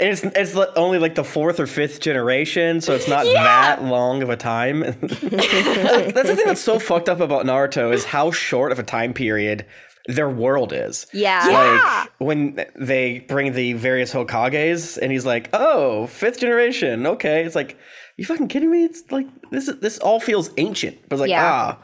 And 0.00 0.10
it's 0.10 0.22
it's 0.22 0.54
only 0.76 0.98
like 0.98 1.14
the 1.14 1.24
fourth 1.24 1.58
or 1.60 1.66
fifth 1.66 2.00
generation, 2.00 2.80
so 2.80 2.94
it's 2.94 3.08
not 3.08 3.24
that 3.24 3.82
long 3.82 4.22
of 4.22 4.30
a 4.30 4.36
time. 4.36 4.80
that's 4.80 5.00
the 5.00 6.34
thing 6.36 6.46
that's 6.46 6.60
so 6.60 6.78
fucked 6.78 7.08
up 7.08 7.20
about 7.20 7.46
Naruto 7.46 7.92
is 7.92 8.04
how 8.04 8.30
short 8.30 8.72
of 8.72 8.78
a 8.78 8.84
time 8.84 9.12
period 9.12 9.66
their 10.06 10.30
world 10.30 10.72
is. 10.72 11.06
Yeah. 11.12 11.44
Like 12.00 12.10
when 12.18 12.64
they 12.76 13.20
bring 13.20 13.52
the 13.52 13.74
various 13.74 14.12
Hokages, 14.12 14.98
and 15.00 15.12
he's 15.12 15.26
like, 15.26 15.50
"Oh, 15.52 16.06
fifth 16.06 16.40
generation, 16.40 17.06
okay." 17.06 17.44
It's 17.44 17.54
like, 17.54 17.76
you 18.16 18.24
fucking 18.24 18.48
kidding 18.48 18.70
me? 18.70 18.84
It's 18.84 19.02
like 19.10 19.26
this 19.50 19.68
is 19.68 19.80
this 19.80 19.98
all 19.98 20.20
feels 20.20 20.50
ancient, 20.56 21.08
but 21.08 21.16
it's 21.16 21.20
like 21.22 21.30
Yeah. 21.30 21.44
ah, 21.76 21.78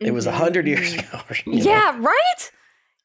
it 0.00 0.12
was 0.12 0.26
a 0.26 0.30
mm-hmm. 0.30 0.38
hundred 0.38 0.66
years 0.66 0.94
mm-hmm. 0.94 1.16
ago. 1.16 1.24
you 1.46 1.64
know? 1.64 1.70
yeah, 1.70 1.96
right? 1.98 2.50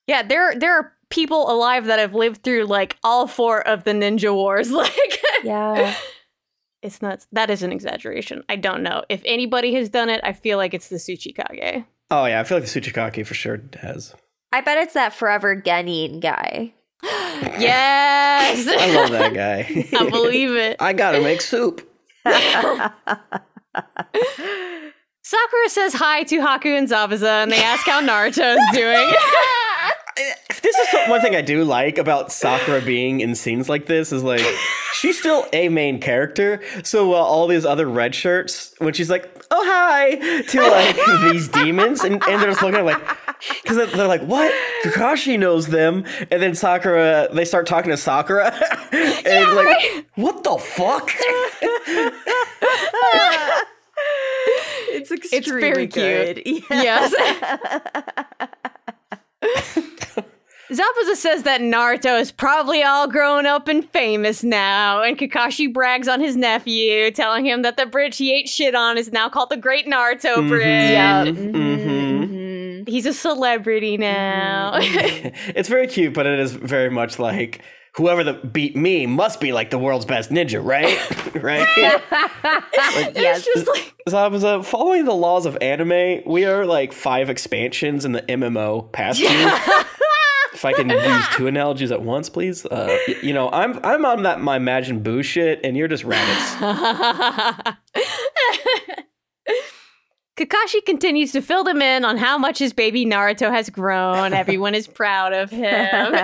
Yeah, 0.08 0.24
there 0.24 0.56
there 0.56 0.76
are 0.76 0.94
people 1.10 1.52
alive 1.52 1.86
that 1.86 2.00
have 2.00 2.14
lived 2.14 2.44
through 2.44 2.66
like 2.66 2.98
all 3.04 3.28
four 3.28 3.66
of 3.68 3.84
the 3.84 3.92
ninja 3.92 4.34
wars. 4.34 4.72
Like 4.84 5.22
Yeah. 5.44 5.96
it's 6.82 7.02
nuts. 7.02 7.28
That 7.32 7.50
is 7.50 7.64
an 7.64 7.72
exaggeration. 7.72 8.44
I 8.50 8.56
don't 8.56 8.84
know. 8.84 9.04
If 9.10 9.22
anybody 9.26 9.74
has 9.76 9.90
done 9.90 10.10
it, 10.10 10.22
I 10.24 10.34
feel 10.34 10.58
like 10.58 10.74
it's 10.74 10.90
the 10.90 10.98
Tsuchikage. 10.98 11.86
Oh 12.12 12.26
yeah, 12.26 12.40
I 12.40 12.44
feel 12.44 12.58
like 12.60 12.68
the 12.68 12.82
Tsuchikage 12.82 13.26
for 13.26 13.34
sure 13.34 13.62
has. 13.82 14.16
I 14.52 14.62
bet 14.62 14.78
it's 14.78 14.94
that 14.94 15.14
forever 15.14 15.56
Genin 15.56 16.20
guy. 16.20 16.74
Yes. 17.60 18.68
I 18.68 18.96
love 18.96 19.12
that 19.12 19.34
guy. 19.34 19.88
I 19.98 20.10
believe 20.10 20.56
it. 20.56 20.78
I 20.80 20.94
gotta 20.94 21.22
make 21.22 21.42
soup. 21.42 21.82
Sakura 25.26 25.70
says 25.70 25.94
hi 25.94 26.24
to 26.24 26.40
Haku 26.40 26.78
and 26.78 26.88
Zabuza 26.88 27.44
and 27.44 27.52
they 27.52 27.64
ask 27.64 27.86
how 27.86 28.02
Naruto 28.02 28.58
is 28.58 28.78
doing. 28.78 29.10
This 30.62 30.78
is 30.78 31.10
one 31.10 31.22
thing 31.22 31.36
I 31.36 31.42
do 31.42 31.64
like 31.64 31.98
about 31.98 32.32
Sakura 32.32 32.82
being 32.82 33.20
in 33.20 33.34
scenes 33.34 33.68
like 33.68 33.88
this 33.88 34.12
is 34.12 34.22
like 34.24 34.46
she's 34.94 35.18
still 35.18 35.48
a 35.52 35.70
main 35.70 36.00
character. 36.00 36.62
So 36.84 37.10
while 37.10 37.24
all 37.24 37.48
these 37.48 37.66
other 37.66 37.88
red 37.88 38.14
shirts, 38.14 38.76
when 38.78 38.94
she's 38.94 39.10
like, 39.10 39.44
"Oh 39.50 39.64
hi," 39.66 40.16
to 40.42 40.62
like 40.62 41.32
these 41.32 41.48
demons, 41.48 42.04
and, 42.04 42.22
and 42.24 42.42
they're 42.42 42.52
just 42.52 42.62
looking 42.62 42.80
at 42.80 42.86
like, 42.86 43.02
because 43.64 43.76
they're, 43.78 43.88
they're 43.88 44.08
like, 44.08 44.22
"What?" 44.22 44.54
Kakashi 44.84 45.38
knows 45.38 45.68
them, 45.68 46.06
and 46.32 46.42
then 46.42 46.54
Sakura, 46.54 47.30
they 47.34 47.44
start 47.44 47.66
talking 47.66 47.90
to 47.90 47.98
Sakura, 47.98 48.54
and 48.92 49.56
like, 49.56 50.06
"What 50.16 50.44
the 50.44 50.58
fuck?" 50.60 51.10
it's 54.94 55.12
It's 55.34 55.50
very 55.50 55.88
good. 55.88 56.44
cute. 56.44 56.64
Yes. 56.70 57.14
Zabuza 60.72 61.16
says 61.16 61.44
that 61.44 61.62
Naruto 61.62 62.20
is 62.20 62.32
probably 62.32 62.82
all 62.82 63.08
grown 63.08 63.46
up 63.46 63.68
and 63.68 63.88
famous 63.92 64.44
now, 64.44 65.04
and 65.04 65.18
Kakashi 65.18 65.72
brags 65.72 66.08
on 66.08 66.20
his 66.20 66.36
nephew, 66.36 67.12
telling 67.12 67.46
him 67.46 67.62
that 67.62 67.78
the 67.78 67.86
bridge 67.86 68.18
he 68.18 68.34
ate 68.34 68.50
shit 68.50 68.74
on 68.74 68.98
is 68.98 69.12
now 69.12 69.30
called 69.30 69.50
the 69.52 69.58
Great 69.58 69.86
Naruto 69.86 70.48
Bridge. 70.48 70.64
Yeah. 70.92 71.26
Mhm. 71.26 71.52
Mhm. 71.52 72.90
He's 72.90 73.06
a 73.06 73.14
celebrity 73.14 73.98
now. 73.98 74.72
it's 74.80 75.70
very 75.70 75.86
cute, 75.88 76.14
but 76.14 76.26
it 76.26 76.40
is 76.40 76.54
very 76.54 76.90
much 76.90 77.20
like 77.20 77.62
whoever 77.96 78.24
that 78.24 78.52
beat 78.54 78.76
me 78.76 79.06
must 79.06 79.40
be 79.40 79.54
like 79.54 79.70
the 79.70 79.78
world's 79.78 80.06
best 80.06 80.32
ninja, 80.32 80.64
right? 80.64 80.98
right? 81.44 81.68
yes. 83.16 83.46
Just 83.46 83.68
like, 83.68 83.94
So 84.10 84.18
I 84.18 84.28
was 84.28 84.44
uh, 84.44 84.64
following 84.64 85.06
the 85.06 85.14
laws 85.14 85.46
of 85.46 85.58
anime. 85.62 86.22
We 86.26 86.46
are 86.46 86.66
like 86.66 86.92
five 86.94 87.30
expansions 87.30 88.06
in 88.06 88.12
the 88.14 88.22
MMO 88.24 88.92
past 88.92 89.20
you. 89.20 89.28
if 90.54 90.66
I 90.66 90.74
can 90.74 90.90
use 90.90 91.28
two 91.34 91.48
analogies 91.48 91.92
at 91.92 92.02
once, 92.02 92.30
please. 92.30 92.66
Uh, 92.66 92.98
y- 93.08 93.16
you 93.22 93.34
know, 93.34 93.50
I'm 93.52 93.80
I'm 93.86 94.06
on 94.06 94.24
that 94.24 94.42
my 94.42 94.56
Imagine 94.58 95.02
Boo 95.04 95.22
shit, 95.24 95.60
and 95.64 95.78
you're 95.78 95.88
just 95.88 96.04
rabbits. 96.04 97.78
Kakashi 100.36 100.84
continues 100.84 101.32
to 101.34 101.42
fill 101.42 101.64
them 101.64 101.80
in 101.82 102.04
on 102.04 102.18
how 102.18 102.40
much 102.40 102.58
his 102.58 102.74
baby 102.74 103.06
Naruto 103.06 103.52
has 103.52 103.70
grown. 103.70 104.34
Everyone 104.34 104.74
is 104.74 104.88
proud 104.88 105.32
of 105.32 105.52
him. 105.52 106.16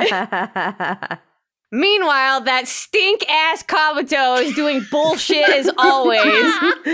Meanwhile, 1.71 2.41
that 2.41 2.67
stink 2.67 3.23
ass 3.29 3.61
Kabuto 3.61 4.41
is 4.41 4.55
doing 4.55 4.83
bullshit 4.89 5.47
as 5.49 5.69
always. 5.77 6.23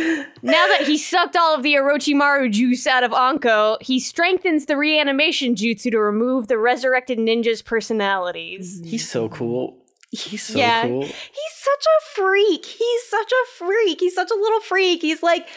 now 0.42 0.68
that 0.68 0.84
he 0.86 0.98
sucked 0.98 1.38
all 1.38 1.56
of 1.56 1.64
the 1.64 1.76
Orochimaru 1.76 2.52
juice 2.52 2.86
out 2.86 3.04
of 3.04 3.14
Anko, 3.14 3.78
he 3.80 4.00
strengthens 4.02 4.66
the 4.66 4.76
reanimation 4.76 5.56
jutsu 5.56 5.92
to 5.92 6.00
remove 6.00 6.48
the 6.48 6.58
resurrected 6.58 7.18
ninja's 7.20 7.62
personalities. 7.62 8.82
He's 8.84 9.10
so 9.10 9.30
cool. 9.30 9.78
He's 10.12 10.44
so 10.44 10.58
Yeah. 10.58 10.84
cool. 10.88 11.04
He's 11.04 11.54
such 11.56 11.86
a 11.86 12.06
freak. 12.16 12.66
He's 12.66 13.04
such 13.08 13.32
a 13.32 13.46
freak. 13.58 14.00
He's 14.00 14.14
such 14.16 14.30
a 14.32 14.36
little 14.36 14.60
freak. 14.62 15.02
He's 15.02 15.24
like, 15.24 15.48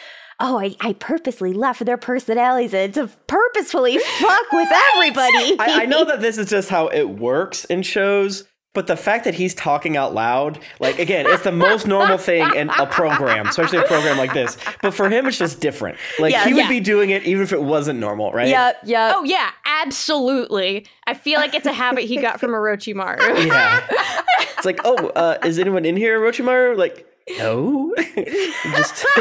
oh, 0.41 0.59
I, 0.61 0.77
I 0.81 0.93
purposely 0.95 1.53
left 1.53 1.85
their 1.85 1.97
personalities 1.97 2.73
in 2.75 2.93
to 2.93 3.09
purposefully 3.27 3.99
fuck 3.99 4.53
with 4.53 4.69
everybody. 4.95 5.59
I, 5.59 5.83
I 5.83 5.87
know 5.87 6.05
that 6.07 6.21
this 6.21 6.39
is 6.39 6.49
just 6.49 6.69
how 6.69 6.87
it 6.89 7.09
works 7.11 7.65
in 7.67 7.83
shows, 7.83 8.45
but 8.75 8.87
the 8.87 8.97
fact 8.97 9.25
that 9.25 9.35
he's 9.35 9.55
talking 9.55 9.97
out 9.97 10.15
loud, 10.15 10.61
like 10.79 10.99
again, 10.99 11.27
it's 11.29 11.43
the 11.43 11.51
most 11.53 11.87
normal 11.87 12.19
thing 12.19 12.49
in 12.55 12.71
a 12.71 12.87
program, 12.87 13.47
especially 13.49 13.79
a 13.79 13.83
program 13.85 14.17
like 14.19 14.33
this. 14.35 14.57
But 14.83 14.93
for 14.95 15.09
him, 15.09 15.27
it's 15.27 15.39
just 15.39 15.61
different. 15.61 15.97
Like 16.19 16.33
Yes. 16.33 16.47
he 16.47 16.55
would 16.55 16.65
Yeah. 16.65 16.69
be 16.69 16.81
doing 16.81 17.11
it 17.11 17.25
even 17.25 17.43
if 17.43 17.53
it 17.53 17.63
wasn't 17.63 17.99
normal, 17.99 18.31
right? 18.33 18.47
Yep, 18.49 18.81
yep. 18.85 19.13
Oh 19.17 19.25
yeah, 19.25 19.51
absolutely. 19.65 20.87
I 21.07 21.15
feel 21.15 21.41
like 21.41 21.55
it's 21.55 21.67
a 21.67 21.73
habit 21.73 22.05
he 22.05 22.19
got 22.21 22.39
from 22.41 22.51
Orochimaru. 22.53 23.47
Yeah. 23.49 23.87
It's 24.57 24.65
like, 24.67 24.81
oh, 24.85 25.09
uh, 25.09 25.39
is 25.45 25.59
anyone 25.59 25.85
in 25.85 25.97
here, 25.97 26.21
Orochimaru? 26.21 26.77
Like, 26.77 27.07
no. 27.39 27.95
just 27.97 29.05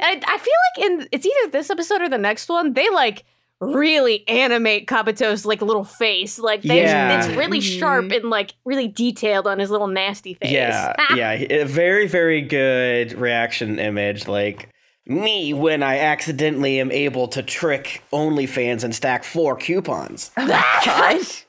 I, 0.00 0.20
I 0.26 0.38
feel 0.38 0.54
like 0.76 0.90
in 1.02 1.08
it's 1.12 1.26
either 1.26 1.50
this 1.50 1.70
episode 1.70 2.02
or 2.02 2.08
the 2.08 2.18
next 2.18 2.48
one, 2.48 2.72
they 2.74 2.88
like 2.90 3.24
really 3.60 4.26
animate 4.28 4.86
Kabuto's 4.86 5.44
like 5.44 5.62
little 5.62 5.84
face. 5.84 6.38
Like 6.38 6.62
they, 6.62 6.82
Yeah. 6.82 7.18
it's 7.18 7.28
really 7.36 7.58
mm-hmm. 7.58 7.78
sharp 7.78 8.12
and 8.12 8.30
like 8.30 8.54
really 8.64 8.88
detailed 8.88 9.46
on 9.46 9.58
his 9.58 9.70
little 9.70 9.88
nasty 9.88 10.34
face. 10.34 10.52
Yeah, 10.52 10.94
yeah, 11.14 11.32
a 11.32 11.64
very, 11.64 12.06
very 12.06 12.40
good 12.40 13.12
reaction 13.14 13.78
image. 13.78 14.28
Like 14.28 14.70
me 15.06 15.52
when 15.54 15.82
I 15.82 15.98
accidentally 15.98 16.78
am 16.80 16.92
able 16.92 17.28
to 17.28 17.42
trick 17.42 18.02
OnlyFans 18.12 18.84
and 18.84 18.94
stack 18.94 19.24
four 19.24 19.56
coupons. 19.56 20.30
Oh 20.36 20.46
gosh. 20.84 21.44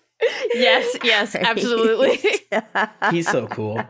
yes, 0.54 0.98
yes, 1.04 1.36
absolutely. 1.36 2.20
He's 3.12 3.30
so 3.30 3.48
cool. 3.48 3.82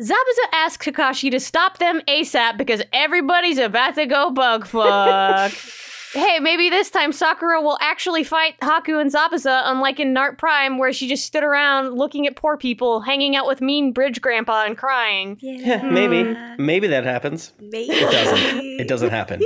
Zabuza 0.00 0.46
asks 0.52 0.86
Kakashi 0.86 1.30
to 1.30 1.40
stop 1.40 1.78
them 1.78 2.00
ASAP 2.06 2.58
because 2.58 2.82
everybody's 2.92 3.58
about 3.58 3.94
to 3.94 4.06
go 4.06 4.30
bug 4.30 4.66
fuck. 4.66 5.52
hey, 6.12 6.38
maybe 6.38 6.68
this 6.68 6.90
time 6.90 7.12
Sakura 7.12 7.62
will 7.62 7.78
actually 7.80 8.22
fight 8.22 8.58
Haku 8.60 9.00
and 9.00 9.10
Zabuza, 9.10 9.62
unlike 9.64 9.98
in 9.98 10.14
Nart 10.14 10.36
Prime, 10.36 10.76
where 10.76 10.92
she 10.92 11.08
just 11.08 11.24
stood 11.24 11.44
around 11.44 11.94
looking 11.94 12.26
at 12.26 12.36
poor 12.36 12.58
people, 12.58 13.00
hanging 13.00 13.36
out 13.36 13.46
with 13.46 13.62
mean 13.62 13.92
bridge 13.92 14.20
grandpa 14.20 14.64
and 14.64 14.76
crying. 14.76 15.38
Yeah, 15.40 15.82
maybe, 15.90 16.36
maybe 16.58 16.88
that 16.88 17.04
happens. 17.04 17.52
Maybe. 17.58 17.92
It 17.92 18.10
doesn't. 18.10 18.60
It 18.80 18.88
doesn't 18.88 19.10
happen. 19.10 19.42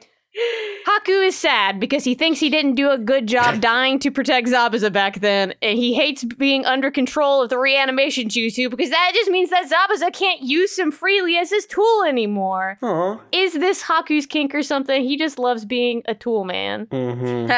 Haku 0.86 1.26
is 1.26 1.36
sad 1.36 1.80
because 1.80 2.04
he 2.04 2.14
thinks 2.14 2.40
he 2.40 2.48
didn't 2.48 2.74
do 2.74 2.90
a 2.90 2.98
good 2.98 3.26
job 3.26 3.60
dying 3.60 3.98
to 4.00 4.10
protect 4.10 4.48
Zabuza 4.48 4.92
back 4.92 5.20
then, 5.20 5.54
and 5.60 5.78
he 5.78 5.94
hates 5.94 6.24
being 6.24 6.64
under 6.64 6.90
control 6.90 7.42
of 7.42 7.50
the 7.50 7.58
reanimation 7.58 8.28
jutsu 8.28 8.70
because 8.70 8.90
that 8.90 9.12
just 9.14 9.30
means 9.30 9.50
that 9.50 9.70
Zabuza 9.70 10.12
can't 10.12 10.42
use 10.42 10.78
him 10.78 10.90
freely 10.90 11.36
as 11.36 11.50
his 11.50 11.66
tool 11.66 12.04
anymore. 12.06 12.78
Aw. 12.82 13.18
Is 13.32 13.54
this 13.54 13.82
Haku's 13.82 14.26
kink 14.26 14.54
or 14.54 14.62
something? 14.62 15.02
He 15.02 15.16
just 15.16 15.38
loves 15.38 15.64
being 15.64 16.02
a 16.06 16.14
tool 16.14 16.44
man. 16.44 16.86
hmm 16.90 17.50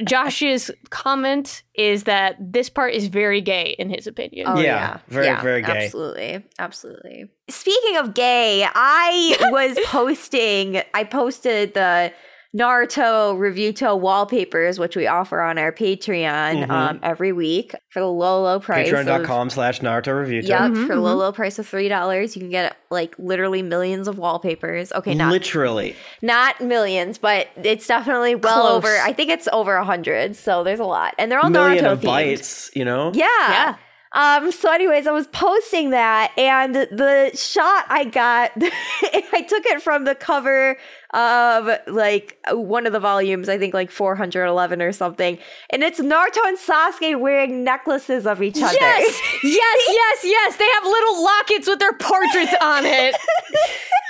Josh's 0.04 0.70
comment 0.90 1.62
is 1.80 2.04
that 2.04 2.36
this 2.38 2.68
part 2.68 2.92
is 2.92 3.06
very 3.06 3.40
gay 3.40 3.74
in 3.78 3.88
his 3.88 4.06
opinion. 4.06 4.46
Oh, 4.46 4.60
Yeah, 4.60 4.98
very, 5.08 5.34
very 5.40 5.62
gay. 5.62 5.86
Absolutely. 5.86 6.44
Absolutely. 6.58 7.30
Speaking 7.48 7.96
of 7.96 8.12
gay, 8.12 8.66
I 8.72 9.36
was 9.50 9.78
posting, 9.86 10.82
I 10.92 11.04
posted 11.04 11.72
the 11.72 12.12
Naruto 12.56 13.36
Reviewto 13.38 13.96
wallpapers, 13.98 14.78
which 14.80 14.96
we 14.96 15.06
offer 15.06 15.40
on 15.40 15.56
our 15.56 15.70
Patreon 15.70 16.66
Mhm. 16.66 16.70
um, 16.70 17.00
every 17.00 17.30
week 17.32 17.74
for 17.90 18.00
the 18.00 18.08
low, 18.10 18.42
low 18.42 18.58
price. 18.58 18.88
of- 18.90 18.98
Patreon.com 18.98 19.50
slash 19.50 19.80
Naruto 19.80 20.18
Review. 20.18 20.40
Yep, 20.42 20.60
Mhm, 20.60 20.86
for 20.88 20.94
the 20.96 21.00
low, 21.00 21.14
mhm. 21.14 21.18
low 21.18 21.32
price 21.32 21.60
of 21.60 21.66
$3. 21.68 22.34
You 22.34 22.40
can 22.42 22.50
get 22.50 22.76
like 22.90 23.14
literally 23.18 23.62
millions 23.62 24.08
of 24.08 24.18
wallpapers. 24.18 24.90
Okay, 24.92 25.14
not 25.14 25.30
Literally. 25.30 25.94
not 26.22 26.60
millions, 26.60 27.18
but 27.18 27.46
it's 27.62 27.86
definitely 27.86 28.34
well 28.34 28.62
Close. 28.62 28.72
over. 28.78 28.98
I 29.00 29.12
think 29.12 29.30
it's 29.30 29.46
over 29.52 29.76
a 29.76 29.84
hundred, 29.84 30.34
so 30.34 30.64
there's 30.64 30.80
a 30.80 30.84
lot, 30.84 31.14
and 31.18 31.30
they're 31.30 31.38
all 31.38 31.50
Million 31.50 31.84
Naruto 31.84 31.92
of 31.92 32.00
themed. 32.00 32.04
bites, 32.06 32.70
you 32.74 32.84
know? 32.84 33.12
Yeah. 33.14 33.26
Yeah. 33.48 33.74
Um. 34.12 34.50
So, 34.50 34.72
anyways, 34.72 35.06
I 35.06 35.12
was 35.12 35.28
posting 35.28 35.90
that, 35.90 36.32
and 36.36 36.74
the 36.74 37.30
shot 37.36 37.84
I 37.88 38.02
got, 38.02 38.50
I 38.60 39.46
took 39.48 39.64
it 39.66 39.80
from 39.82 40.02
the 40.02 40.16
cover 40.16 40.76
of 41.12 41.68
like 41.86 42.38
one 42.50 42.86
of 42.86 42.92
the 42.92 43.00
volumes. 43.00 43.48
I 43.48 43.58
think 43.58 43.74
like 43.74 43.90
411 43.90 44.80
or 44.82 44.92
something, 44.92 45.38
and 45.70 45.82
it's 45.82 46.00
Naruto 46.00 46.38
and 46.46 46.58
Sasuke 46.58 47.18
wearing 47.18 47.64
necklaces 47.64 48.26
of 48.26 48.42
each 48.42 48.62
other. 48.62 48.72
Yes, 48.72 49.20
yes, 49.44 49.84
yes, 49.88 50.24
yes. 50.24 50.56
They 50.56 50.68
have 50.74 50.84
little 50.84 51.22
lockets 51.24 51.68
with 51.68 51.78
their 51.78 51.92
portraits 51.94 52.54
on 52.60 52.86
it. 52.86 53.16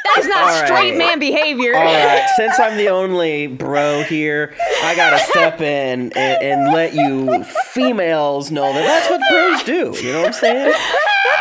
That 0.05 0.19
is 0.19 0.27
not 0.29 0.39
All 0.39 0.47
right. 0.49 0.67
straight 0.67 0.97
man 0.97 1.19
behavior. 1.19 1.75
All 1.77 1.85
right, 1.85 2.27
since 2.37 2.59
I'm 2.59 2.77
the 2.77 2.89
only 2.89 3.47
bro 3.47 4.03
here, 4.03 4.55
I 4.83 4.95
gotta 4.95 5.19
step 5.19 5.61
in 5.61 6.13
and, 6.13 6.43
and 6.43 6.73
let 6.73 6.95
you 6.95 7.45
females 7.73 8.51
know 8.51 8.73
that 8.73 8.83
that's 8.83 9.11
what 9.11 9.21
bros 9.31 9.63
do. 9.65 10.07
You 10.07 10.13
know 10.13 10.19
what 10.21 10.27
I'm 10.29 10.33
saying? 10.33 10.75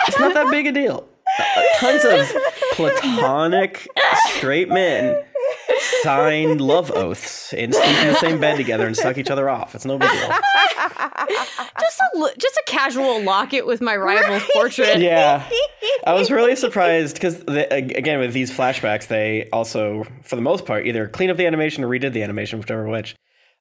It's 0.08 0.20
not 0.20 0.34
that 0.34 0.50
big 0.52 0.68
a 0.68 0.72
deal. 0.72 1.08
Uh, 1.40 1.62
tons 1.78 2.04
of 2.06 2.42
platonic 2.74 3.88
straight 4.36 4.68
men 4.68 5.24
sign 6.04 6.58
love 6.58 6.92
oaths 6.92 7.54
and 7.54 7.74
sleep 7.74 7.98
in 7.98 8.08
the 8.08 8.16
same 8.16 8.40
bed 8.40 8.58
together 8.58 8.88
and 8.88 8.96
suck 8.96 9.18
each 9.18 9.30
other 9.30 9.50
off. 9.50 9.76
It's 9.76 9.86
no 9.86 9.98
big 9.98 10.10
deal. 10.10 10.30
Just 11.80 12.00
a 12.02 12.34
just 12.38 12.58
a 12.58 12.64
casual 12.66 13.22
locket 13.22 13.66
with 13.66 13.82
my 13.82 13.96
rival's 13.96 14.44
portrait. 14.54 15.00
Yeah. 15.10 15.48
I 16.06 16.14
was 16.14 16.32
really 16.32 16.56
surprised 16.56 17.16
because, 17.16 17.42
again, 17.48 18.20
with 18.20 18.34
these 18.34 18.52
flashbacks, 18.52 19.08
they 19.08 19.48
also, 19.52 20.06
for 20.24 20.36
the 20.36 20.42
most 20.42 20.66
part, 20.66 20.86
either 20.86 21.08
clean 21.08 21.30
up 21.30 21.38
the 21.38 21.46
animation 21.46 21.84
or 21.84 21.88
redid 21.88 22.14
the 22.14 22.24
animation, 22.24 22.60
whichever 22.60 22.88
which. 22.88 23.16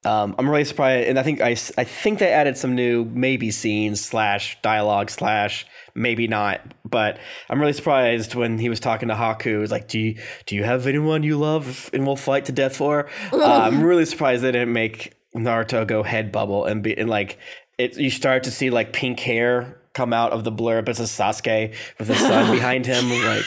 Um, 0.08 0.34
I'm 0.38 0.48
really 0.48 0.64
surprised, 0.64 1.06
and 1.06 1.18
I 1.18 1.22
think 1.22 1.42
I, 1.42 1.50
I 1.50 1.84
think 1.84 2.18
they 2.18 2.32
added 2.32 2.56
some 2.56 2.74
new 2.74 3.04
maybe 3.04 3.50
scenes 3.50 4.02
slash 4.02 4.56
dialogue 4.62 5.10
slash 5.10 5.66
maybe 5.94 6.26
not, 6.26 6.62
but 6.82 7.18
I'm 7.50 7.60
really 7.60 7.74
surprised 7.74 8.34
when 8.34 8.56
he 8.58 8.70
was 8.70 8.80
talking 8.80 9.08
to 9.08 9.14
Haku. 9.14 9.60
Was 9.60 9.70
like, 9.70 9.86
do 9.86 9.98
you 9.98 10.18
do 10.46 10.56
you 10.56 10.64
have 10.64 10.86
anyone 10.86 11.24
you 11.24 11.36
love 11.36 11.90
and 11.92 12.06
will 12.06 12.16
fight 12.16 12.46
to 12.46 12.52
death 12.52 12.76
for? 12.76 13.08
Uh, 13.38 13.44
I'm 13.44 13.82
really 13.82 14.06
surprised 14.06 14.42
they 14.42 14.52
didn't 14.52 14.72
make 14.72 15.12
Naruto 15.34 15.86
go 15.86 16.02
head 16.02 16.32
bubble 16.32 16.64
and 16.64 16.82
be 16.82 16.96
and 16.96 17.10
like 17.10 17.38
it. 17.76 17.96
You 17.98 18.10
start 18.10 18.44
to 18.44 18.50
see 18.50 18.70
like 18.70 18.92
pink 18.94 19.20
hair 19.20 19.78
come 19.92 20.12
out 20.14 20.32
of 20.32 20.44
the 20.44 20.52
blurb 20.52 20.88
It's 20.88 21.00
a 21.00 21.02
Sasuke 21.02 21.74
with 21.98 22.08
the 22.08 22.14
sun 22.14 22.50
behind 22.54 22.86
him, 22.86 23.10
like. 23.10 23.44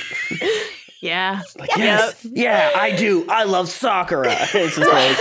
Yeah. 1.02 1.42
Like, 1.58 1.76
yes, 1.76 2.26
yeah, 2.32 2.72
I 2.76 2.96
do. 2.96 3.26
I 3.28 3.46
love 3.46 3.70
Sakura. 3.70 4.36
It's 4.54 4.76
just 4.76 4.88
like 4.88 5.18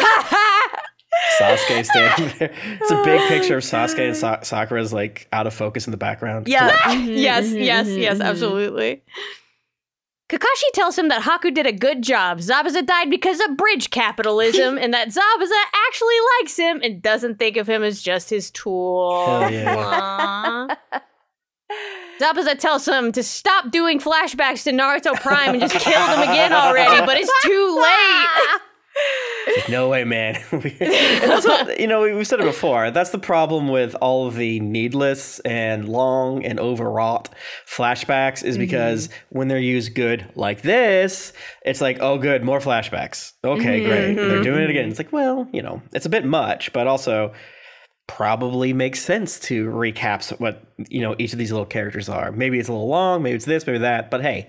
Sasuke 1.38 1.84
standing 1.90 2.32
there. 2.38 2.52
It's 2.80 2.90
a 2.90 3.02
big 3.04 3.20
picture 3.28 3.56
of 3.58 3.62
Sasuke 3.64 4.06
and 4.08 4.16
Sa- 4.16 4.40
Sakura's 4.42 4.92
like 4.92 5.28
out 5.32 5.46
of 5.46 5.54
focus 5.54 5.86
in 5.86 5.90
the 5.90 5.96
background. 5.96 6.48
Yeah. 6.48 6.68
Yes, 7.00 7.46
Mhm, 7.46 7.64
yes, 7.64 7.86
mhm, 7.88 7.98
yes, 8.00 8.18
mhm. 8.18 8.24
absolutely. 8.24 9.02
Kakashi 10.28 10.70
tells 10.74 10.96
him 10.96 11.08
that 11.08 11.22
Haku 11.22 11.52
did 11.52 11.66
a 11.66 11.72
good 11.72 12.02
job. 12.02 12.38
Zabuza 12.38 12.86
died 12.86 13.10
because 13.10 13.40
of 13.40 13.56
bridge 13.56 13.90
capitalism, 13.90 14.78
and 14.80 14.94
that 14.94 15.08
Zabuza 15.08 15.62
actually 15.88 16.14
likes 16.40 16.56
him 16.56 16.80
and 16.84 17.02
doesn't 17.02 17.38
think 17.38 17.56
of 17.56 17.68
him 17.68 17.82
as 17.82 18.00
just 18.00 18.30
his 18.30 18.50
tool. 18.52 19.26
Hell 19.26 19.50
yeah. 19.50 20.74
Zabuza 22.20 22.58
tells 22.58 22.86
him 22.86 23.12
to 23.12 23.22
stop 23.22 23.70
doing 23.70 23.98
flashbacks 23.98 24.62
to 24.64 24.72
Naruto 24.72 25.14
Prime 25.20 25.50
and 25.54 25.60
just 25.62 25.74
kill 25.84 25.92
them 26.06 26.22
again 26.22 26.52
already, 26.52 27.04
but 27.06 27.16
it's 27.16 27.32
too 27.42 27.76
late. 27.80 28.60
Like, 29.56 29.68
no 29.68 29.88
way, 29.88 30.04
man. 30.04 30.34
that's 30.50 31.46
what, 31.46 31.80
you 31.80 31.86
know, 31.86 32.02
we- 32.02 32.14
we've 32.14 32.26
said 32.26 32.40
it 32.40 32.44
before. 32.44 32.90
That's 32.90 33.10
the 33.10 33.18
problem 33.18 33.68
with 33.68 33.94
all 34.00 34.26
of 34.26 34.36
the 34.36 34.60
needless 34.60 35.38
and 35.40 35.88
long 35.88 36.44
and 36.44 36.60
overwrought 36.60 37.30
flashbacks 37.66 38.44
is 38.44 38.58
because 38.58 39.08
mm-hmm. 39.08 39.38
when 39.38 39.48
they're 39.48 39.58
used 39.58 39.94
good 39.94 40.26
like 40.34 40.62
this, 40.62 41.32
it's 41.64 41.80
like, 41.80 41.98
oh, 42.00 42.18
good, 42.18 42.44
more 42.44 42.60
flashbacks. 42.60 43.32
Okay, 43.44 43.80
mm-hmm. 43.80 43.88
great. 43.88 44.14
They're 44.14 44.34
mm-hmm. 44.34 44.42
doing 44.42 44.62
it 44.62 44.70
again. 44.70 44.88
It's 44.88 44.98
like, 44.98 45.12
well, 45.12 45.48
you 45.52 45.62
know, 45.62 45.82
it's 45.92 46.06
a 46.06 46.10
bit 46.10 46.24
much, 46.24 46.72
but 46.72 46.86
also 46.86 47.32
probably 48.06 48.72
makes 48.72 49.00
sense 49.00 49.38
to 49.38 49.66
recap 49.68 50.38
what, 50.40 50.64
you 50.88 51.00
know, 51.00 51.14
each 51.18 51.32
of 51.32 51.38
these 51.38 51.52
little 51.52 51.66
characters 51.66 52.08
are. 52.08 52.32
Maybe 52.32 52.58
it's 52.58 52.68
a 52.68 52.72
little 52.72 52.88
long, 52.88 53.22
maybe 53.22 53.36
it's 53.36 53.44
this, 53.44 53.66
maybe 53.66 53.78
that, 53.78 54.10
but 54.10 54.22
hey. 54.22 54.48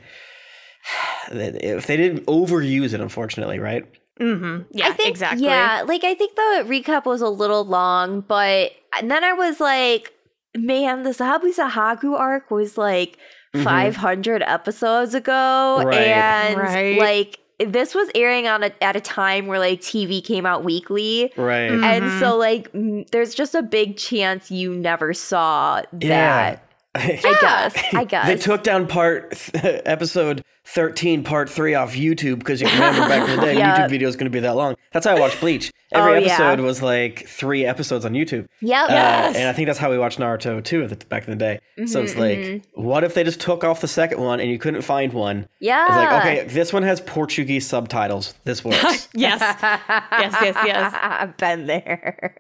if 1.32 1.86
they 1.86 1.96
didn't 1.96 2.26
overuse 2.26 2.94
it, 2.94 3.02
unfortunately, 3.02 3.60
right? 3.60 3.86
Mm-hmm. 4.20 4.64
Yeah, 4.72 4.88
I 4.88 4.92
think, 4.94 5.10
exactly. 5.10 5.46
Yeah, 5.46 5.84
like 5.88 6.04
I 6.04 6.14
think 6.16 6.36
the 6.36 6.66
recap 6.68 7.06
was 7.06 7.22
a 7.22 7.30
little 7.30 7.66
long, 7.66 8.22
but 8.22 8.72
and 9.00 9.10
then 9.10 9.24
I 9.24 9.34
was 9.34 9.60
like, 9.60 10.14
man, 10.56 11.04
the 11.04 11.12
Zabuza 11.12 11.70
Haku 11.72 12.14
arc 12.20 12.52
was 12.52 12.78
like 12.78 13.18
Mhm. 13.56 13.64
500 13.64 14.44
episodes 14.44 15.14
ago, 15.14 15.82
Right. 15.86 15.98
and 15.98 16.58
Right. 16.58 16.98
like 17.00 17.40
this 17.60 17.94
was 17.94 18.10
airing 18.16 18.48
on 18.48 18.64
a, 18.64 18.72
at 18.82 18.96
a 18.96 19.02
time 19.02 19.46
where 19.48 19.60
like 19.60 19.82
TV 19.82 20.24
came 20.24 20.46
out 20.46 20.64
weekly. 20.64 21.32
Right. 21.38 21.70
Mm. 21.70 21.84
And 21.84 22.20
so, 22.20 22.36
like, 22.38 22.72
mm, 22.74 23.08
there's 23.12 23.36
just 23.36 23.54
a 23.54 23.62
big 23.62 23.98
chance 23.98 24.50
you 24.50 24.74
never 24.74 25.14
saw 25.14 25.82
that. 25.94 26.02
Yeah. 26.02 26.58
I 26.96 27.38
guess. 27.42 27.84
I 27.94 28.04
guess. 28.04 28.28
They 28.28 28.36
took 28.36 28.64
down 28.64 28.86
part 28.88 29.38
episode 29.56 30.44
13, 30.66 31.24
part 31.24 31.50
three 31.50 31.74
off 31.74 31.94
YouTube 31.96 32.40
because 32.40 32.60
you 32.62 32.68
remember 32.68 33.08
back 33.08 33.30
in 33.30 33.36
the 33.38 33.42
day, 33.42 33.54
Yeah. 33.58 33.78
YouTube 33.78 33.90
video 33.90 34.10
is 34.10 34.16
going 34.16 34.26
to 34.26 34.30
be 34.32 34.42
that 34.42 34.56
long. 34.56 34.76
That's 34.92 35.06
how 35.06 35.16
I 35.16 35.20
watched 35.20 35.40
Bleach. 35.40 35.72
Every 35.94 36.12
Oh, 36.12 36.18
yeah. 36.18 36.34
episode 36.34 36.60
was 36.60 36.82
like 36.82 37.28
three 37.28 37.66
episodes 37.66 38.04
on 38.06 38.12
YouTube. 38.14 38.46
Yep. 38.62 38.90
Uh, 38.90 38.94
Yes. 38.94 39.36
and 39.38 39.48
I 39.48 39.54
think 39.54 39.68
that's 39.68 39.80
how 39.80 39.90
we 39.90 39.98
watched 39.98 40.20
Naruto 40.20 40.64
too 40.64 40.84
at 40.84 40.90
the, 40.90 41.06
back 41.06 41.28
in 41.28 41.32
the 41.32 41.36
day. 41.38 41.60
so 41.88 42.02
it's 42.02 42.14
Mhm, 42.14 42.54
like, 42.56 42.64
what 42.74 43.04
if 43.06 43.14
they 43.14 43.24
just 43.24 43.40
took 43.40 43.64
off 43.64 43.80
the 43.82 43.88
second 43.88 44.20
one 44.22 44.40
and 44.42 44.50
you 44.50 44.60
couldn't 44.60 44.82
find 44.82 45.14
one? 45.14 45.48
yeah. 45.60 45.86
It's 45.88 45.96
like, 45.96 46.22
okay, 46.26 46.54
this 46.54 46.74
one 46.74 46.84
has 46.84 47.00
Portuguese 47.02 47.66
subtitles. 47.68 48.34
This 48.44 48.64
works. 48.66 49.08
yes. 49.14 49.40
yes, 49.42 50.36
yes, 50.42 50.58
yes. 50.66 50.94
I've 51.02 51.38
been 51.38 51.68
there. 51.68 52.38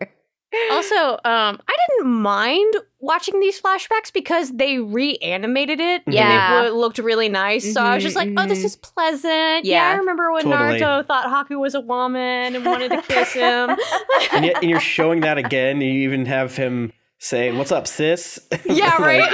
Also, 0.71 0.95
um, 0.95 1.59
I 1.65 1.77
didn't 1.97 2.11
mind 2.11 2.73
watching 3.01 3.39
these 3.39 3.59
flashbacks 3.59 4.13
because 4.13 4.51
they 4.51 4.77
reanimated 4.79 5.79
it. 5.79 6.03
Yeah. 6.07 6.59
And 6.59 6.67
it 6.67 6.73
looked 6.73 6.99
really 6.99 7.29
nice. 7.29 7.73
So 7.73 7.81
I 7.81 7.95
was 7.95 8.03
just 8.03 8.15
like, 8.15 8.29
Mhm, 8.29 8.43
oh, 8.43 8.47
this 8.47 8.59
mhm. 8.59 8.65
is 8.65 8.75
pleasant. 8.77 9.65
Yeah. 9.65 9.81
Yeah. 9.81 9.89
I 9.89 9.93
remember 9.95 10.31
when 10.31 10.43
Totally. 10.43 10.79
Naruto 10.79 11.05
thought 11.07 11.25
Haku 11.25 11.59
was 11.59 11.75
a 11.75 11.81
woman 11.81 12.55
and 12.55 12.65
wanted 12.65 12.91
to 12.91 13.01
kiss 13.01 13.33
him. 13.33 13.71
and, 14.31 14.45
yet, 14.45 14.57
and 14.61 14.69
you're 14.69 14.79
showing 14.79 15.21
that 15.21 15.37
again. 15.37 15.81
You 15.81 15.91
even 16.09 16.25
have 16.27 16.55
him 16.55 16.93
saying, 17.17 17.57
"What's 17.57 17.71
up, 17.71 17.87
sis?" 17.87 18.39
yeah, 18.65 18.95
Like, 18.99 19.31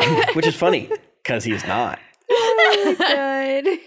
right? 0.00 0.36
which 0.36 0.46
is 0.46 0.54
funny 0.54 0.88
because 1.22 1.44
he's 1.44 1.66
not. 1.66 1.98
Good. 2.28 3.78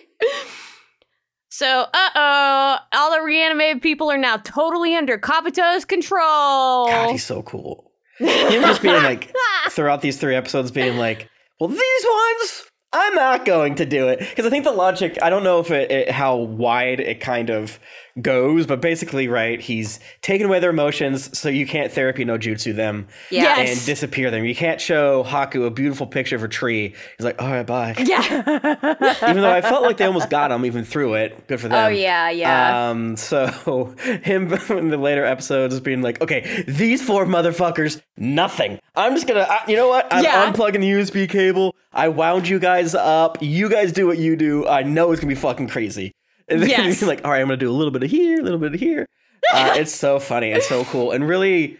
So, 1.60 1.68
uh 1.93 2.10
oh, 2.16 2.78
all 2.93 3.12
the 3.12 3.22
reanimated 3.22 3.82
people 3.82 4.10
are 4.10 4.18
now 4.18 4.38
totally 4.38 4.95
under 4.95 5.18
Kabuto's 5.18 5.84
control. 5.84 6.88
God, 6.88 7.12
he's 7.12 7.26
so 7.26 7.41
cool. 7.41 7.91
Him 8.18 8.62
just 8.62 8.82
being 8.82 9.03
like 9.03 9.34
throughout 9.70 9.99
these 9.99 10.16
three 10.16 10.36
episodes, 10.36 10.72
being 10.72 10.95
like, 10.95 11.30
"Well, 11.60 11.68
these 11.68 12.05
ones, 12.05 12.64
I'm 12.93 13.14
not 13.14 13.43
going 13.43 13.76
to 13.76 13.86
do 13.86 14.07
it," 14.07 14.20
because 14.20 14.45
I 14.45 14.49
think 14.49 14.64
the 14.64 14.72
logic. 14.72 15.18
I 15.22 15.30
don't 15.30 15.43
know 15.43 15.60
if 15.60 15.70
it, 15.70 15.91
it 15.91 16.12
how 16.12 16.38
wide 16.38 17.01
it 17.01 17.20
kind 17.20 17.49
of 17.49 17.78
goes, 18.22 18.65
but 18.65 18.82
basically, 18.82 19.28
right? 19.28 19.59
He's 19.59 19.99
taken 20.22 20.47
away 20.47 20.59
their 20.59 20.70
emotions, 20.72 21.38
so 21.38 21.49
you 21.49 21.65
can't 21.65 21.91
therapy 21.91 22.26
no 22.26 22.38
jutsu 22.38 22.76
them 22.76 23.07
Yeah. 23.30 23.43
Yes. 23.57 23.78
and 23.78 23.86
disappear 23.86 24.32
them. 24.32 24.45
You 24.45 24.55
can't 24.55 24.82
show 24.82 25.24
Haku 25.24 25.65
a 25.65 25.70
beautiful 25.72 26.07
picture 26.07 26.36
of 26.36 26.43
a 26.43 26.47
tree. 26.47 26.95
He's 27.17 27.26
like, 27.26 27.41
"All 27.41 27.49
right, 27.49 27.65
bye." 27.65 27.95
yeah. 27.97 28.24
even 29.30 29.41
though 29.41 29.51
I 29.51 29.61
felt 29.61 29.84
like 29.84 29.97
they 29.97 30.05
almost 30.05 30.30
got 30.30 30.51
him 30.51 30.65
even 30.65 30.84
through 30.84 31.15
it. 31.15 31.47
Good 31.47 31.59
for 31.61 31.67
them. 31.67 31.86
Oh, 31.86 31.88
yeah, 31.89 32.30
yeah. 32.30 32.89
Um, 32.89 33.15
so 33.17 33.45
him 34.24 34.51
in 34.70 34.89
the 34.89 34.97
later 34.97 35.26
episodes 35.26 35.80
being 35.80 36.01
like, 36.01 36.22
okay, 36.22 36.63
these 36.67 37.01
four 37.01 37.26
motherfuckers, 37.26 38.01
nothing. 38.17 38.80
I'm 38.95 39.13
just 39.13 39.28
gonna, 39.28 39.47
I, 39.49 39.61
you 39.67 39.76
know 39.76 39.88
what? 39.88 40.07
I'm 40.11 40.24
Yeah. 40.24 40.51
unplugging 40.51 40.82
the 40.82 40.89
USB 40.91 41.30
cable. 41.30 41.76
I 41.93 42.09
wound 42.09 42.47
you 42.47 42.59
guys 42.59 42.93
up. 42.95 43.38
You 43.41 43.70
guys 43.70 43.91
do 43.91 44.05
what 44.07 44.17
you 44.17 44.36
do. 44.36 44.67
I 44.67 44.84
know 44.84 45.11
it's 45.11 45.22
gonna 45.22 45.30
be 45.34 45.39
fucking 45.39 45.67
crazy. 45.70 46.11
And 46.50 46.62
then 46.62 46.70
Yes. 46.70 46.86
he's 47.00 47.04
like, 47.04 47.24
all 47.26 47.32
right, 47.32 47.41
I'm 47.41 47.47
gonna 47.47 47.58
do 47.58 47.70
a 47.70 47.74
little 47.74 47.91
bit 47.91 48.04
of 48.04 48.10
here, 48.12 48.39
a 48.39 48.43
little 48.43 48.60
bit 48.60 48.74
of 48.74 48.80
here. 48.80 49.06
Uh, 49.54 49.74
it's 49.78 49.93
so 49.93 50.20
funny 50.32 50.52
and 50.52 50.62
so 50.64 50.84
cool, 50.86 51.12
and 51.12 51.28
really, 51.28 51.78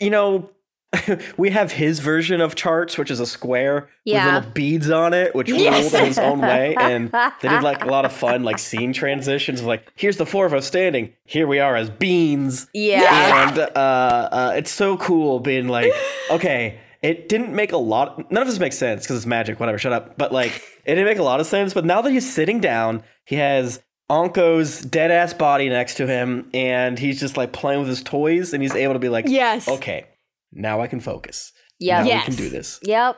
you 0.00 0.10
know. 0.10 0.50
we 1.36 1.50
have 1.50 1.72
his 1.72 1.98
version 1.98 2.40
of 2.40 2.54
charts, 2.54 2.96
which 2.96 3.10
is 3.10 3.18
a 3.18 3.26
square 3.26 3.88
Yeah. 4.04 4.26
with 4.26 4.34
little 4.34 4.50
beads 4.52 4.90
on 4.90 5.12
it, 5.12 5.34
which 5.34 5.50
Yes. 5.50 5.92
rolled 5.92 6.04
in 6.04 6.08
its 6.08 6.18
own 6.18 6.40
way. 6.40 6.76
And 6.78 7.10
they 7.42 7.48
did 7.48 7.64
like 7.64 7.82
a 7.82 7.88
lot 7.88 8.04
of 8.04 8.12
fun, 8.12 8.44
like 8.44 8.58
scene 8.60 8.92
transitions 8.92 9.58
of 9.60 9.66
like, 9.66 9.90
here's 9.96 10.18
the 10.18 10.24
four 10.26 10.46
of 10.46 10.54
us 10.54 10.68
standing. 10.68 11.12
Here 11.24 11.48
we 11.48 11.58
are 11.58 11.74
as 11.74 11.90
beans. 11.90 12.68
Yeah. 12.72 13.48
And 13.48 13.58
uh, 13.58 13.62
uh, 13.74 14.52
it's 14.56 14.70
so 14.70 14.96
cool 14.96 15.40
being 15.40 15.66
like, 15.66 15.92
okay, 16.30 16.78
it 17.02 17.28
didn't 17.28 17.52
make 17.52 17.72
a 17.72 17.76
lot. 17.76 18.30
None 18.30 18.42
of 18.42 18.46
this 18.48 18.60
makes 18.60 18.78
sense 18.78 19.02
because 19.02 19.16
it's 19.16 19.26
magic. 19.26 19.58
Whatever, 19.58 19.78
shut 19.78 19.92
up. 19.92 20.16
But 20.16 20.30
like, 20.30 20.52
it 20.84 20.94
didn't 20.94 21.06
make 21.06 21.18
a 21.18 21.24
lot 21.24 21.40
of 21.40 21.46
sense. 21.48 21.74
But 21.74 21.84
now 21.84 22.02
that 22.02 22.12
he's 22.12 22.32
sitting 22.32 22.60
down, 22.60 23.02
he 23.24 23.34
has 23.34 23.82
Anko's 24.10 24.80
dead 24.80 25.10
ass 25.10 25.32
body 25.34 25.68
next 25.68 25.94
to 25.96 26.06
him, 26.06 26.50
and 26.52 26.98
he's 26.98 27.18
just 27.20 27.36
like 27.36 27.52
playing 27.52 27.80
with 27.80 27.88
his 27.88 28.02
toys, 28.02 28.52
and 28.52 28.62
he's 28.62 28.74
able 28.74 28.92
to 28.94 28.98
be 28.98 29.08
like, 29.08 29.26
Yes. 29.28 29.66
okay, 29.68 30.06
now 30.52 30.80
I 30.80 30.86
can 30.86 31.00
focus. 31.00 31.52
Yeah, 31.78 32.00
Now 32.02 32.06
Yes. 32.08 32.28
we 32.28 32.34
can 32.36 32.44
do 32.44 32.50
this. 32.50 32.80
Yep. 32.82 33.16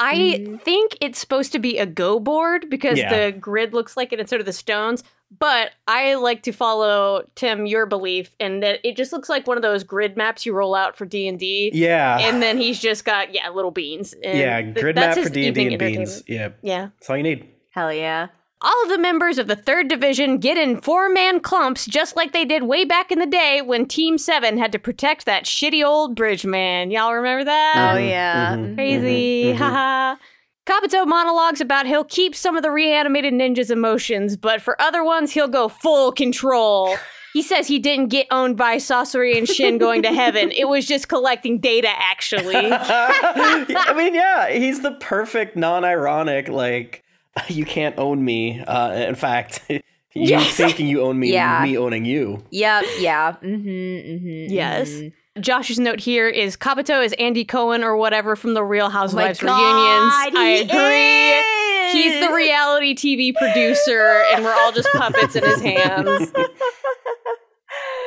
I 0.00 0.14
Mhm. 0.14 0.62
think 0.62 0.96
it's 1.00 1.18
supposed 1.18 1.50
to 1.52 1.58
be 1.58 1.78
a 1.78 1.84
go 1.86 2.20
board 2.20 2.70
because 2.70 2.98
Yeah. 2.98 3.26
the 3.26 3.32
grid 3.32 3.74
looks 3.74 3.96
like 3.96 4.12
it 4.12 4.20
instead 4.20 4.38
of 4.38 4.46
the 4.46 4.52
stones. 4.52 5.02
But 5.36 5.72
I 5.88 6.14
like 6.14 6.42
to 6.44 6.52
follow 6.52 7.28
Tim 7.34 7.66
your 7.66 7.84
belief 7.84 8.30
in 8.38 8.60
that 8.60 8.78
it 8.84 8.96
just 8.96 9.12
looks 9.12 9.28
like 9.28 9.46
one 9.46 9.58
of 9.58 9.62
those 9.62 9.82
grid 9.84 10.16
maps 10.16 10.46
you 10.46 10.54
roll 10.54 10.74
out 10.74 10.96
for 10.96 11.04
D 11.04 11.26
and 11.28 11.38
D. 11.38 11.70
Yeah. 11.74 12.18
And 12.20 12.40
then 12.40 12.56
he's 12.58 12.78
just 12.80 13.04
got 13.04 13.34
yeah 13.34 13.50
little 13.50 13.72
beans. 13.72 14.14
And 14.24 14.38
yeah, 14.38 14.62
grid 14.62 14.96
that's 14.96 15.16
map 15.16 15.26
for 15.26 15.30
D 15.32 15.46
and 15.46 15.54
D 15.54 15.66
and 15.66 15.78
beans. 15.78 16.22
Yeah, 16.28 16.50
Yeah. 16.62 16.88
that's 16.98 17.10
all 17.10 17.16
you 17.16 17.24
need. 17.24 17.44
Hell 17.72 17.92
yeah. 17.92 18.28
All 18.60 18.82
of 18.82 18.88
the 18.88 18.98
members 18.98 19.38
of 19.38 19.46
the 19.46 19.54
third 19.54 19.86
division 19.88 20.38
get 20.38 20.56
in 20.58 20.80
four 20.80 21.08
man 21.08 21.38
clumps 21.38 21.86
just 21.86 22.16
like 22.16 22.32
they 22.32 22.44
did 22.44 22.64
way 22.64 22.84
back 22.84 23.12
in 23.12 23.20
the 23.20 23.26
day 23.26 23.62
when 23.62 23.86
Team 23.86 24.18
Seven 24.18 24.58
had 24.58 24.72
to 24.72 24.78
protect 24.80 25.26
that 25.26 25.44
shitty 25.44 25.84
old 25.86 26.16
bridge 26.16 26.44
man. 26.44 26.90
Y'all 26.90 27.14
remember 27.14 27.44
that? 27.44 27.74
Oh 27.76 27.98
Mhm, 27.98 28.08
yeah. 28.08 28.56
mhm. 28.56 28.74
Crazy. 28.74 29.44
Mhm, 29.44 29.54
mhm. 29.54 29.58
Haha. 29.58 30.16
Kabuto 30.66 31.06
monologues 31.06 31.60
about 31.60 31.86
he'll 31.86 32.04
keep 32.04 32.34
some 32.34 32.56
of 32.56 32.62
the 32.62 32.70
reanimated 32.70 33.32
ninjas' 33.32 33.70
emotions, 33.70 34.36
but 34.36 34.60
for 34.60 34.78
other 34.82 35.02
ones, 35.04 35.32
he'll 35.32 35.48
go 35.48 35.68
full 35.68 36.12
control. 36.12 36.96
He 37.34 37.42
says 37.42 37.68
he 37.68 37.78
didn't 37.78 38.08
get 38.08 38.26
owned 38.30 38.56
by 38.56 38.76
Sasori 38.78 39.36
and 39.36 39.46
Shin 39.46 39.76
going 39.78 40.02
to 40.02 40.12
heaven. 40.12 40.50
It 40.50 40.66
was 40.66 40.86
just 40.86 41.08
collecting 41.08 41.60
data, 41.60 41.90
actually. 41.90 42.54
I 42.72 43.94
mean, 43.96 44.14
yeah, 44.14 44.48
he's 44.48 44.80
the 44.80 44.92
perfect 44.92 45.54
non-ironic. 45.54 46.48
Like, 46.48 47.04
you 47.48 47.64
can't 47.64 47.98
own 47.98 48.24
me. 48.24 48.60
Uh, 48.62 48.92
in 48.92 49.14
fact, 49.14 49.62
you 49.68 49.80
Yes. 50.14 50.54
thinking 50.56 50.86
you 50.86 51.02
own 51.02 51.18
me, 51.18 51.32
Yeah. 51.32 51.62
me 51.62 51.76
owning 51.78 52.04
you. 52.04 52.42
Yep. 52.50 52.84
Yeah. 52.98 53.32
Mm-hmm. 53.42 53.68
Mm-hmm. 53.68 54.52
Yes. 54.52 54.90
mhm. 54.90 55.12
Josh's 55.40 55.78
note 55.78 56.00
here 56.00 56.28
is 56.28 56.56
Kabuto 56.56 57.04
is 57.04 57.12
Andy 57.12 57.44
Cohen 57.44 57.84
or 57.84 57.96
whatever 57.96 58.34
from 58.34 58.54
the 58.54 58.64
Real 58.64 58.90
Housewives 58.90 59.40
Oh 59.40 59.46
God, 59.46 59.56
reunions. 59.56 60.12
I 60.36 60.56
he 60.56 61.92
agree. 61.92 62.02
He's 62.02 62.26
the 62.26 62.34
reality 62.34 62.94
TV 62.94 63.32
producer, 63.34 64.24
and 64.34 64.42
we're 64.44 64.52
all 64.52 64.72
just 64.72 64.88
puppets 64.92 65.36
in 65.36 65.44
his 65.44 65.60
hands. 65.60 66.32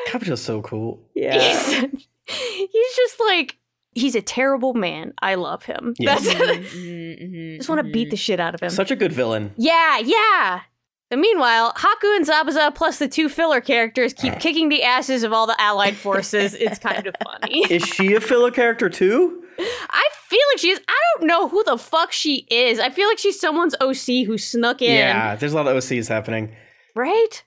Kabuto's 0.07 0.41
so 0.41 0.61
cool. 0.61 0.99
Yeah. 1.15 1.39
He's, 1.39 1.79
he's 2.27 2.95
just 2.95 3.19
like 3.21 3.57
he's 3.93 4.15
a 4.15 4.21
terrible 4.21 4.73
man. 4.73 5.13
I 5.21 5.35
love 5.35 5.63
him. 5.63 5.93
Yes. 5.99 6.25
That's 6.25 6.39
Mhm, 6.41 7.57
just 7.57 7.69
want 7.69 7.85
to 7.85 7.91
beat 7.91 8.05
mm-hmm. 8.05 8.09
the 8.11 8.17
shit 8.17 8.39
out 8.39 8.55
of 8.55 8.61
him. 8.61 8.69
Such 8.69 8.91
a 8.91 8.95
good 8.95 9.13
villain. 9.13 9.53
yeah, 9.57 9.99
yeah. 9.99 10.61
And 11.11 11.19
meanwhile, 11.19 11.73
Haku 11.73 12.15
and 12.15 12.25
Zabuza 12.25 12.73
plus 12.73 12.97
the 12.97 13.07
two 13.07 13.27
filler 13.27 13.59
characters 13.59 14.13
keep 14.13 14.33
ah. 14.33 14.39
kicking 14.39 14.69
the 14.69 14.81
asses 14.81 15.23
of 15.23 15.33
all 15.33 15.45
the 15.45 15.59
allied 15.59 15.97
forces. 15.97 16.53
It's 16.53 16.79
kind 16.79 17.05
of 17.05 17.15
funny. 17.21 17.65
Is 17.69 17.83
she 17.83 18.13
a 18.13 18.21
filler 18.21 18.49
character 18.49 18.89
too? 18.89 19.43
I 19.59 20.09
feel 20.27 20.39
like 20.53 20.59
she 20.59 20.69
is. 20.69 20.79
I 20.87 20.95
don't 21.17 21.27
know 21.27 21.49
who 21.49 21.63
the 21.65 21.77
fuck 21.77 22.13
she 22.13 22.47
is. 22.49 22.79
I 22.79 22.89
feel 22.89 23.07
like 23.07 23.19
she's 23.19 23.39
someone's 23.39 23.75
OC 23.81 24.25
who 24.25 24.37
snuck 24.37 24.81
in. 24.81 24.97
Yeah, 24.97 25.35
there's 25.35 25.51
a 25.53 25.55
lot 25.55 25.67
of 25.67 25.75
OCs 25.75 26.07
happening. 26.07 26.55
Right? 26.95 27.43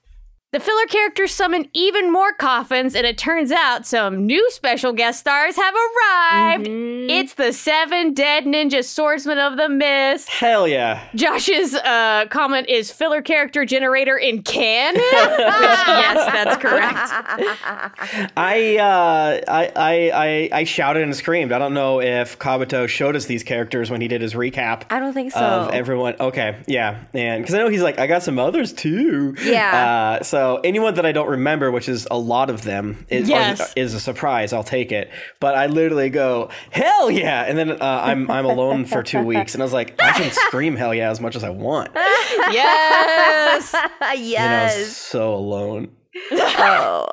The 0.55 0.61
filler 0.61 0.85
characters 0.85 1.33
summon 1.33 1.67
even 1.73 2.13
more 2.13 2.31
coffins, 2.31 2.95
and 2.95 3.05
it 3.05 3.17
turns 3.17 3.51
out 3.51 3.85
some 3.85 4.25
new 4.25 4.49
special 4.51 4.93
guest 4.93 5.19
stars 5.19 5.57
have 5.57 5.73
arrived. 5.75 6.67
Mhm. 6.67 7.09
It's 7.09 7.33
the 7.33 7.51
seven 7.51 8.13
dead 8.13 8.45
ninja 8.45 8.81
swordsmen 8.81 9.37
of 9.37 9.57
the 9.57 9.67
mist. 9.67 10.29
Hell 10.29 10.65
yeah. 10.65 11.01
Josh's 11.13 11.75
uh, 11.75 12.27
comment 12.29 12.69
is 12.69 12.89
filler 12.89 13.21
character 13.21 13.65
generator 13.65 14.17
in 14.17 14.43
canon. 14.43 14.95
Which, 14.95 15.03
yes, 15.11 16.25
that's 16.31 16.55
correct. 16.55 18.31
I, 18.37 18.77
uh, 18.77 19.41
I, 19.51 19.71
I, 19.75 20.11
I, 20.13 20.49
I 20.59 20.63
shouted 20.63 21.03
and 21.03 21.13
screamed. 21.13 21.51
I 21.51 21.59
don't 21.59 21.73
know 21.73 21.99
if 21.99 22.39
Kabuto 22.39 22.87
showed 22.87 23.17
us 23.17 23.25
these 23.25 23.43
characters 23.43 23.91
when 23.91 23.99
he 23.99 24.07
did 24.07 24.21
his 24.21 24.35
recap. 24.35 24.83
I 24.89 25.01
don't 25.01 25.11
think 25.13 25.33
so. 25.33 25.41
of 25.41 25.73
everyone. 25.73 26.15
Okay, 26.17 26.55
yeah, 26.65 27.03
and 27.13 27.43
because 27.43 27.55
I 27.55 27.57
know 27.57 27.67
he's 27.67 27.81
like, 27.83 27.99
I 27.99 28.07
got 28.07 28.23
some 28.23 28.39
others 28.39 28.71
too. 28.71 29.35
Yeah. 29.43 30.19
Uh, 30.21 30.23
so 30.23 30.44
So 30.45 30.57
anyone 30.63 30.93
that 30.93 31.05
I 31.07 31.11
don't 31.11 31.27
remember, 31.29 31.71
which 31.71 31.89
is 31.89 32.07
a 32.11 32.17
lot 32.19 32.51
of 32.51 32.61
them, 32.61 33.07
is, 33.09 33.27
Yes. 33.27 33.73
is 33.75 33.95
a 33.95 33.99
surprise. 33.99 34.53
I'll 34.53 34.63
take 34.63 34.91
it. 34.91 35.09
But 35.39 35.55
I 35.55 35.65
literally 35.65 36.11
go 36.11 36.49
hell 36.69 37.09
yeah, 37.09 37.41
and 37.45 37.57
then 37.57 37.71
uh, 37.71 38.01
I'm 38.03 38.29
I'm 38.29 38.45
alone 38.45 38.85
for 38.85 39.01
two 39.01 39.23
weeks, 39.33 39.55
and 39.55 39.63
I 39.63 39.65
was 39.65 39.73
like, 39.73 39.99
I 39.99 40.11
can 40.11 40.31
scream 40.31 40.75
hell 40.75 40.93
yeah 40.93 41.09
as 41.09 41.19
much 41.19 41.35
as 41.35 41.43
I 41.43 41.49
want. 41.49 41.89
yes. 41.95 43.73
And 43.75 43.91
I 44.01 44.13
was 44.15 44.21
yes. 44.29 44.95
so 44.97 45.33
alone. 45.33 45.89
Oh. 46.31 47.07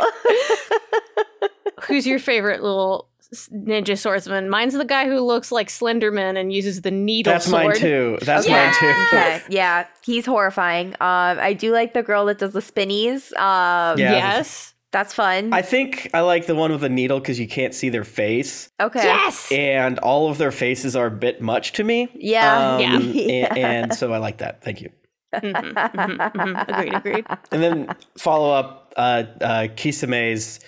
Who's 1.86 2.06
your 2.06 2.18
favorite 2.18 2.62
little 2.62 3.08
s- 3.08 3.11
ninja 3.52 3.98
swordsman? 3.98 4.48
Mine's 4.50 4.74
the 4.74 4.84
guy 4.84 5.06
who 5.06 5.20
looks 5.20 5.50
like 5.52 5.68
Slenderman 5.68 6.38
and 6.38 6.52
uses 6.52 6.82
the 6.82 6.90
needle 6.90 7.32
That's 7.32 7.46
sword. 7.46 7.66
mine 7.66 7.76
too. 7.76 8.18
That's 8.22 8.46
Yeah. 8.46 8.64
mine 8.66 8.74
too. 8.78 9.16
Okay, 9.16 9.42
yeah, 9.48 9.86
he's 10.04 10.26
horrifying. 10.26 10.88
Um, 11.00 11.38
I 11.40 11.52
do 11.52 11.72
like 11.72 11.94
the 11.94 12.02
girl 12.02 12.26
that 12.26 12.38
does 12.38 12.52
the 12.52 12.60
spinnies. 12.62 13.32
Um, 13.34 13.98
Yeah. 13.98 14.12
Yes. 14.12 14.74
that's 14.92 15.14
fun. 15.14 15.52
I 15.54 15.62
think 15.62 16.10
I 16.12 16.20
like 16.20 16.46
the 16.46 16.54
one 16.54 16.70
with 16.70 16.82
the 16.82 16.88
needle 16.90 17.18
because 17.18 17.40
you 17.40 17.48
can't 17.48 17.74
see 17.74 17.88
their 17.88 18.04
face, 18.04 18.68
okay. 18.80 19.04
Yes. 19.04 19.50
and 19.50 19.98
all 20.00 20.28
of 20.30 20.36
their 20.38 20.52
faces 20.52 20.94
are 20.94 21.06
a 21.06 21.10
bit 21.10 21.40
much 21.40 21.72
to 21.72 21.84
me. 21.84 22.08
Yeah. 22.14 22.78
Yeah. 22.78 22.96
and, 22.98 23.16
and 23.58 23.94
so 23.94 24.12
I 24.12 24.18
like 24.18 24.38
that. 24.38 24.62
Thank 24.62 24.82
you. 24.82 24.90
Mhm, 25.34 25.72
mhm, 25.72 26.32
mhm. 26.34 26.68
Agreed. 26.68 26.94
Agreed. 26.94 27.26
And 27.50 27.62
then 27.62 27.96
follow 28.18 28.50
up 28.52 28.92
uh, 28.98 29.22
uh, 29.40 29.68
Kisame's 29.76 30.60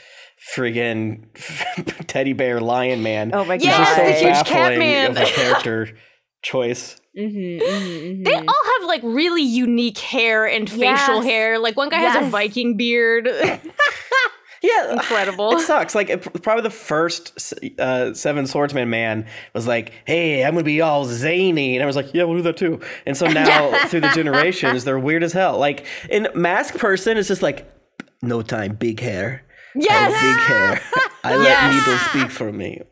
friggin' 0.54 1.24
teddy 2.06 2.32
bear 2.32 2.60
lion 2.60 3.02
man. 3.02 3.30
Oh 3.34 3.44
my 3.44 3.54
Yes, 3.54 3.96
god. 3.96 4.06
the 4.06 4.12
huge 4.12 4.46
cat 4.46 4.78
man. 4.78 5.10
of 5.12 5.16
a 5.16 5.24
character 5.26 5.96
choice. 6.42 7.00
Mhm, 7.16 7.60
mhm, 7.62 8.24
They 8.24 8.32
mhm. 8.32 8.44
all 8.48 8.78
have 8.80 8.88
like 8.88 9.00
really 9.04 9.42
unique 9.42 9.98
hair 9.98 10.46
and 10.46 10.68
facial 10.68 11.16
Yes. 11.16 11.24
hair. 11.24 11.58
Like 11.58 11.76
one 11.76 11.88
guy 11.88 11.98
has 12.00 12.26
a 12.26 12.28
Viking 12.28 12.76
beard. 12.76 13.28
Yeah, 14.62 14.92
Incredible. 14.94 15.52
It 15.58 15.60
sucks. 15.60 15.94
Like 15.94 16.08
it, 16.08 16.42
probably 16.42 16.62
the 16.62 16.70
first 16.70 17.52
uh, 17.78 18.14
Seven 18.14 18.46
Swordsman 18.46 18.88
man 18.88 19.26
was 19.52 19.66
like, 19.66 19.92
"Hey, 20.06 20.42
I'm 20.42 20.54
gonna 20.54 20.64
be 20.64 20.80
all 20.80 21.04
zany," 21.04 21.76
and 21.76 21.82
I 21.82 21.86
was 21.86 21.96
like, 21.96 22.14
"Yeah, 22.14 22.24
we'll 22.24 22.38
do 22.38 22.42
that 22.44 22.56
too." 22.56 22.80
And 23.04 23.14
so 23.14 23.26
now 23.26 23.76
through 23.88 24.00
the 24.00 24.08
generations, 24.14 24.84
they're 24.84 24.98
weird 24.98 25.22
as 25.22 25.34
hell. 25.34 25.58
Like 25.58 25.84
in 26.08 26.28
Mask 26.34 26.78
Person, 26.78 27.18
it's 27.18 27.28
just 27.28 27.42
like, 27.42 27.70
no 28.22 28.40
time, 28.40 28.74
big 28.76 29.00
hair. 29.00 29.43
I 29.76 29.80
yes. 29.80 30.12
big 30.12 30.40
hair. 30.46 30.80
I 31.24 31.36
let 31.36 31.44
Yes. 31.48 31.74
needles 31.86 32.00
speak 32.02 32.30
for 32.30 32.52
me. 32.52 32.80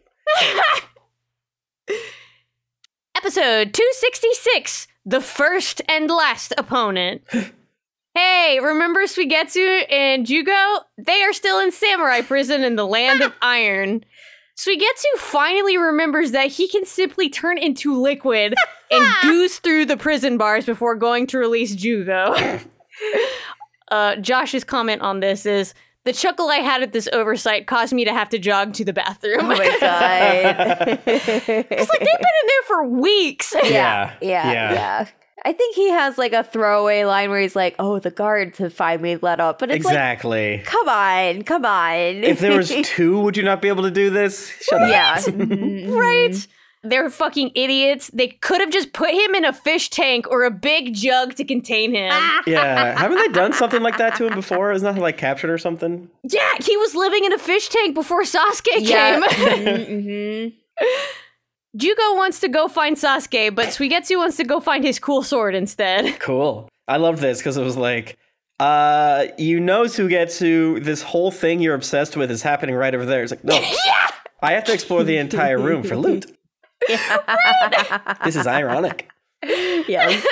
Episode 3.16 3.72
266 3.72 4.88
The 5.06 5.20
First 5.20 5.82
and 5.88 6.08
Last 6.10 6.52
Opponent. 6.58 7.22
hey, 8.14 8.58
remember 8.62 9.02
Suigetsu 9.04 9.84
and 9.90 10.26
Jugo? 10.26 10.80
They 10.98 11.22
are 11.22 11.32
still 11.32 11.60
in 11.60 11.70
samurai 11.72 12.22
prison 12.22 12.62
in 12.64 12.76
the 12.76 12.86
land 12.86 13.22
of 13.22 13.32
iron. 13.42 14.04
Suigetsu 14.56 15.18
finally 15.18 15.76
remembers 15.78 16.32
that 16.32 16.48
he 16.48 16.68
can 16.68 16.84
simply 16.84 17.28
turn 17.30 17.58
into 17.58 18.00
liquid 18.00 18.54
and 18.90 19.14
goose 19.22 19.58
through 19.58 19.86
the 19.86 19.96
prison 19.96 20.36
bars 20.36 20.66
before 20.66 20.94
going 20.94 21.26
to 21.28 21.38
release 21.38 21.74
Jugo. 21.74 22.60
uh, 23.90 24.16
Josh's 24.16 24.64
comment 24.64 25.00
on 25.02 25.20
this 25.20 25.46
is 25.46 25.74
the 26.04 26.12
chuckle 26.12 26.48
I 26.48 26.56
had 26.56 26.82
at 26.82 26.92
this 26.92 27.08
oversight 27.12 27.66
caused 27.66 27.92
me 27.92 28.04
to 28.04 28.12
have 28.12 28.28
to 28.30 28.38
jog 28.38 28.74
to 28.74 28.84
the 28.84 28.92
bathroom. 28.92 29.40
Oh 29.40 29.46
my 29.48 29.56
god. 29.80 31.00
It's 31.06 31.90
like 31.90 32.00
they've 32.00 32.20
been 32.20 32.36
in 32.42 32.46
there 32.46 32.62
for 32.66 32.88
weeks. 32.88 33.54
Yeah, 33.64 34.12
yeah, 34.20 34.52
yeah. 34.72 35.06
I 35.44 35.52
think 35.52 35.74
he 35.74 35.90
has 35.90 36.18
like 36.18 36.32
a 36.32 36.44
throwaway 36.44 37.02
line 37.04 37.28
where 37.30 37.40
he's 37.40 37.56
like, 37.56 37.74
"Oh, 37.80 37.98
the 37.98 38.12
guards 38.12 38.58
have 38.58 38.72
finally 38.72 39.16
let 39.16 39.40
up," 39.40 39.58
but 39.58 39.70
it's 39.70 39.84
like, 39.84 39.92
Exactly. 39.92 40.62
come 40.64 40.88
on, 40.88 41.42
come 41.42 41.64
on. 41.64 41.98
if 42.22 42.38
there 42.38 42.56
was 42.56 42.72
two, 42.84 43.18
would 43.20 43.36
you 43.36 43.42
not 43.42 43.60
be 43.60 43.66
able 43.68 43.82
to 43.82 43.90
do 43.90 44.08
this? 44.10 44.48
Shut 44.60 44.82
up. 44.82 44.88
yeah, 44.90 45.14
Right? 45.26 46.30
Mm-hmm. 46.30 46.50
They're 46.84 47.10
fucking 47.10 47.52
idiots. 47.54 48.10
They 48.12 48.28
could 48.28 48.60
have 48.60 48.70
just 48.70 48.92
put 48.92 49.10
him 49.10 49.34
in 49.36 49.44
a 49.44 49.52
fish 49.52 49.88
tank 49.88 50.28
or 50.28 50.42
a 50.42 50.50
big 50.50 50.94
jug 50.94 51.34
to 51.36 51.44
contain 51.44 51.94
him. 51.94 52.12
Yeah, 52.46 52.98
haven't 52.98 53.18
they 53.18 53.28
done 53.28 53.52
something 53.52 53.82
like 53.82 53.98
that 53.98 54.16
to 54.16 54.26
him 54.26 54.34
before? 54.34 54.72
Isn't 54.72 54.92
that 54.94 55.00
like 55.00 55.16
captured 55.16 55.50
or 55.50 55.58
something? 55.58 56.10
yeah, 56.24 56.54
he 56.60 56.76
was 56.76 56.94
living 56.96 57.24
in 57.24 57.32
a 57.32 57.38
fish 57.38 57.68
tank 57.68 57.94
before 57.94 58.22
Sasuke 58.22 58.66
yeah. 58.80 59.20
came. 59.20 59.22
Mhm, 59.22 60.52
Jugo 61.76 62.16
wants 62.16 62.40
to 62.40 62.48
go 62.48 62.68
find 62.68 62.96
Sasuke, 62.96 63.54
but 63.54 63.68
Suigetsu 63.68 64.16
wants 64.16 64.36
to 64.38 64.44
go 64.44 64.60
find 64.60 64.84
his 64.84 64.98
cool 64.98 65.22
sword 65.22 65.54
instead. 65.54 66.18
Cool. 66.20 66.68
I 66.88 66.96
love 66.96 67.20
this 67.20 67.38
because 67.38 67.56
it 67.56 67.62
was 67.62 67.76
like, 67.76 68.18
uh, 68.60 69.26
you 69.38 69.60
know, 69.60 69.84
Suigetsu, 69.84 70.82
this 70.84 71.00
whole 71.02 71.30
thing 71.30 71.60
you're 71.60 71.74
obsessed 71.74 72.16
with 72.16 72.30
is 72.30 72.42
happening 72.42 72.74
right 72.74 72.94
over 72.94 73.06
there. 73.06 73.22
It's 73.22 73.30
like, 73.32 73.44
no, 73.44 73.54
I 74.42 74.52
have 74.52 74.64
to 74.64 74.72
explore 74.74 75.04
the 75.04 75.16
entire 75.16 75.58
room 75.58 75.84
for 75.84 75.96
loot. 75.96 76.26
This 78.24 78.36
is 78.36 78.46
ironic. 78.46 79.08
Yes. 79.42 80.24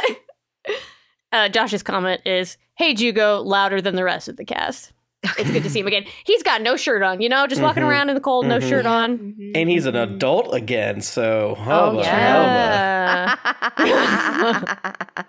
Uh, 1.32 1.48
Josh's 1.48 1.82
comment 1.82 2.20
is, 2.26 2.57
"Hey 2.76 2.94
Jugo, 2.94 3.40
louder 3.44 3.80
than 3.80 3.94
the 3.96 4.05
rest 4.05 4.28
of 4.28 4.36
the 4.36 4.44
cast." 4.44 4.92
It's 5.22 5.51
good 5.51 5.62
to 5.64 5.70
see 5.70 5.80
him 5.80 5.86
again. 5.86 6.05
He's 6.24 6.42
got 6.42 6.62
no 6.62 6.76
shirt 6.76 7.03
on, 7.03 7.20
you 7.20 7.28
know, 7.28 7.46
just 7.46 7.61
walking 7.61 7.82
Mhm. 7.82 7.88
around 7.90 8.09
in 8.09 8.14
the 8.14 8.20
cold, 8.22 8.46
no 8.46 8.59
Mhm. 8.59 8.68
shirt 8.68 8.86
on. 8.86 9.18
Mhm. 9.18 9.53
And 9.55 9.68
he's 9.68 9.84
an 9.86 9.94
adult 9.94 10.55
again, 10.55 11.01
so 11.03 11.55
Oh 11.59 11.62
hubba, 11.62 12.05
hubba. 12.05 13.38
yeah. 13.86 15.24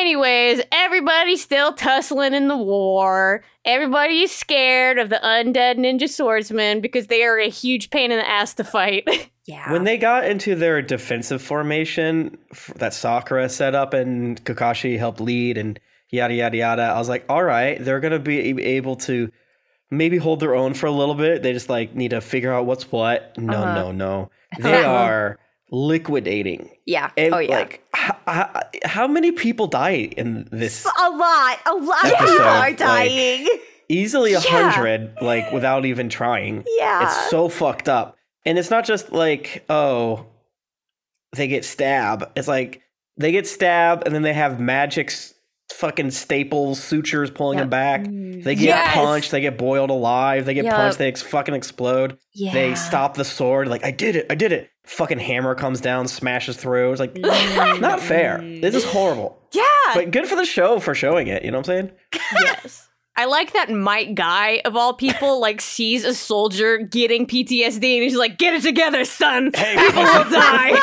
Anyways, 0.00 0.62
everybody's 0.72 1.42
still 1.42 1.74
tussling 1.74 2.32
in 2.32 2.48
the 2.48 2.56
war. 2.56 3.44
Everybody 3.66 4.22
is 4.22 4.30
scared 4.32 4.98
of 4.98 5.10
the 5.10 5.20
undead 5.22 5.76
ninja 5.76 6.08
swordsmen 6.08 6.80
because 6.80 7.08
they 7.08 7.22
are 7.24 7.38
a 7.38 7.50
huge 7.50 7.90
pain 7.90 8.10
in 8.10 8.18
the 8.18 8.26
ass 8.26 8.54
to 8.54 8.64
fight. 8.64 9.06
yeah. 9.44 9.70
When 9.70 9.84
they 9.84 9.98
got 9.98 10.24
into 10.24 10.54
their 10.54 10.80
defensive 10.80 11.42
formation 11.42 12.38
that 12.76 12.94
Sakura 12.94 13.50
set 13.50 13.74
up 13.74 13.92
and 13.92 14.42
Kakashi 14.44 14.98
helped 14.98 15.20
lead 15.20 15.58
and 15.58 15.78
yada 16.08 16.32
yada 16.32 16.56
yada, 16.56 16.82
I 16.82 16.98
was 16.98 17.10
like, 17.10 17.26
all 17.28 17.42
right, 17.44 17.76
they're 17.84 18.00
gonna 18.00 18.18
be 18.18 18.38
able 18.62 18.96
to 18.96 19.30
maybe 19.90 20.16
hold 20.16 20.40
their 20.40 20.54
own 20.54 20.72
for 20.72 20.86
a 20.86 20.90
little 20.90 21.14
bit. 21.14 21.42
They 21.42 21.52
just 21.52 21.68
like 21.68 21.94
need 21.94 22.12
to 22.12 22.22
figure 22.22 22.54
out 22.54 22.64
what's 22.64 22.90
what. 22.90 23.36
No, 23.36 23.58
Uh-huh. 23.58 23.74
no, 23.74 23.92
no. 23.92 24.30
They 24.58 24.82
are 24.82 25.38
liquidating. 25.70 26.70
yeah. 26.86 27.10
And 27.16 27.34
oh 27.34 27.38
yeah. 27.38 27.58
like, 27.58 27.82
h- 27.96 28.10
h- 28.28 28.82
how 28.84 29.06
many 29.06 29.32
people 29.32 29.66
die 29.66 30.10
in 30.16 30.48
this? 30.50 30.84
a 30.84 31.10
lot. 31.10 31.58
A 31.66 31.74
lot 31.74 32.04
of 32.04 32.10
people 32.18 32.40
are 32.42 32.58
like- 32.58 32.76
dying. 32.78 33.46
Easily 33.88 34.34
a 34.34 34.40
Yeah. 34.40 34.70
hundred, 34.70 35.14
like 35.20 35.50
without 35.52 35.84
even 35.84 36.08
trying. 36.08 36.64
yeah. 36.78 37.04
It's 37.04 37.28
so 37.30 37.48
fucked 37.48 37.88
up. 37.88 38.16
And 38.46 38.56
it's 38.58 38.70
not 38.70 38.84
just 38.84 39.10
like, 39.12 39.64
oh, 39.68 40.26
they 41.34 41.48
get 41.48 41.64
stabbed. 41.64 42.24
It's 42.36 42.48
like 42.48 42.82
they 43.16 43.32
get 43.32 43.46
stabbed 43.48 44.04
and 44.06 44.14
then 44.14 44.22
they 44.22 44.32
have 44.32 44.60
magic 44.60 45.12
fucking 45.72 46.10
staples, 46.12 46.82
sutures 46.82 47.30
pulling 47.30 47.58
Yep. 47.58 47.62
them 47.64 47.70
back. 47.70 48.00
Mm. 48.02 48.42
They 48.44 48.54
get 48.54 48.64
Yes! 48.64 48.94
punched, 48.94 49.30
they 49.30 49.40
get 49.40 49.56
boiled 49.58 49.90
alive, 49.90 50.44
they 50.46 50.54
get 50.54 50.64
Yep. 50.64 50.74
punched, 50.74 50.98
they 50.98 51.08
ex- 51.08 51.22
fucking 51.22 51.54
explode. 51.54 52.16
yeah. 52.34 52.52
They 52.52 52.74
stop 52.74 53.14
the 53.14 53.24
sword, 53.24 53.68
like, 53.68 53.84
I 53.84 53.90
did 53.92 54.16
it, 54.16 54.26
I 54.30 54.34
did 54.34 54.50
it. 54.52 54.68
Fucking 54.90 55.18
hammer 55.20 55.54
comes 55.54 55.80
down, 55.80 56.08
smashes 56.08 56.56
through. 56.56 56.92
It's 56.92 57.00
like, 57.00 57.16
not 57.80 58.00
fair. 58.00 58.38
This 58.38 58.74
is 58.74 58.84
horrible. 58.84 59.38
yeah. 59.52 59.62
But 59.94 60.10
good 60.10 60.26
for 60.26 60.36
the 60.36 60.44
show 60.44 60.80
for 60.80 60.94
showing 60.94 61.28
it, 61.28 61.44
you 61.44 61.50
know 61.50 61.58
what 61.58 61.68
I'm 61.68 61.88
saying? 61.88 61.90
yes. 62.34 62.88
I 63.16 63.26
like 63.26 63.52
that 63.52 63.70
Mike 63.70 64.14
guy 64.14 64.62
of 64.64 64.76
all 64.76 64.94
people 64.94 65.40
like 65.40 65.60
sees 65.60 66.04
a 66.04 66.14
soldier 66.14 66.78
getting 66.78 67.26
PTSD 67.26 67.74
and 67.94 68.02
he's 68.02 68.16
like, 68.16 68.38
"Get 68.38 68.54
it 68.54 68.62
together, 68.62 69.04
son. 69.04 69.50
Hey, 69.54 69.76
People 69.76 70.04
will 70.04 70.30
die." 70.30 70.78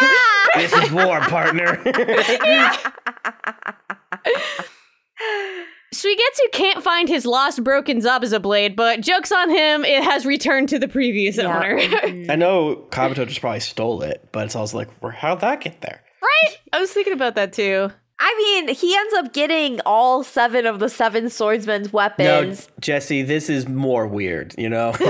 this 0.55 0.73
is 0.73 0.91
war, 0.91 1.19
partner. 1.21 1.81
Suigetsu 5.93 6.51
can't 6.51 6.83
find 6.83 7.07
his 7.07 7.25
lost 7.25 7.63
broken 7.63 7.99
Zabuza 8.01 8.41
blade, 8.41 8.75
but 8.75 8.99
jokes 9.01 9.31
on 9.31 9.49
him, 9.49 9.85
it 9.85 10.03
has 10.03 10.25
returned 10.25 10.69
to 10.69 10.79
the 10.79 10.87
previous 10.87 11.37
Yeah. 11.37 11.45
owner. 11.55 11.77
Mhm. 11.79 12.29
I 12.29 12.35
know 12.35 12.85
Kabuto 12.89 13.25
just 13.27 13.39
probably 13.41 13.61
stole 13.61 14.01
it, 14.03 14.27
but 14.31 14.45
it's 14.45 14.55
also 14.55 14.77
like, 14.77 14.89
where- 14.99 15.11
how'd 15.13 15.39
that 15.41 15.61
get 15.61 15.81
there? 15.81 16.01
right? 16.21 16.57
I 16.73 16.79
was 16.81 16.91
thinking 16.91 17.13
about 17.13 17.35
that 17.35 17.53
too. 17.53 17.89
I 18.19 18.35
mean, 18.65 18.75
he 18.75 18.95
ends 18.95 19.13
up 19.13 19.31
getting 19.31 19.79
all 19.85 20.23
seven 20.23 20.65
of 20.65 20.79
the 20.79 20.89
seven 20.89 21.29
swordsman's 21.29 21.93
No, 21.93 21.97
weapons. 21.97 22.67
Jesse, 22.81 23.21
this 23.21 23.47
is 23.49 23.67
more 23.67 24.07
weird, 24.07 24.55
you 24.57 24.67
know? 24.69 24.91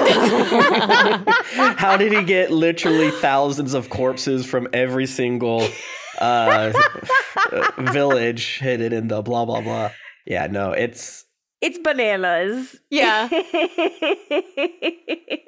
How 1.78 1.96
did 1.98 2.12
he 2.12 2.24
get 2.24 2.52
literally 2.52 3.10
thousands 3.12 3.74
of 3.74 3.90
corpses 3.90 4.46
from 4.46 4.68
every 4.74 5.06
single 5.06 5.66
uh, 6.20 6.74
uh, 7.54 7.72
village 7.94 8.60
hidden 8.60 8.92
in 8.92 9.08
the 9.08 9.22
blah, 9.22 9.46
blah, 9.46 9.62
blah? 9.62 9.92
Yeah, 10.28 10.48
no, 10.48 10.72
it's. 10.74 11.24
It's 11.62 11.80
bananas. 11.80 12.76
Yeah. 12.92 13.30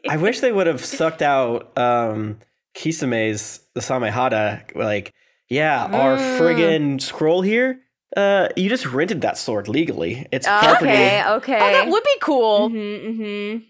I 0.09 0.17
wish 0.17 0.39
they 0.39 0.51
would 0.51 0.65
have 0.67 0.83
sucked 0.83 1.21
out 1.21 1.77
um, 1.77 2.39
Kisame's 2.75 3.59
the 3.75 3.81
Samehada. 3.81 4.75
Like, 4.75 5.13
yeah, 5.49 5.85
our 5.85 6.17
Mm. 6.17 6.37
friggin' 6.39 7.01
scroll 7.01 7.41
here, 7.43 7.81
Uh, 8.17 8.47
you 8.55 8.69
just 8.69 8.87
rented 8.87 9.21
that 9.21 9.37
sword 9.37 9.67
legally. 9.67 10.25
It's 10.31 10.47
property. 10.47 10.87
Okay, 10.89 11.23
okay. 11.27 11.59
Oh, 11.61 11.71
that 11.73 11.87
would 11.89 12.03
be 12.03 12.17
cool. 12.21 12.69
Mm-hmm, 12.69 13.21
mm-hmm. 13.21 13.63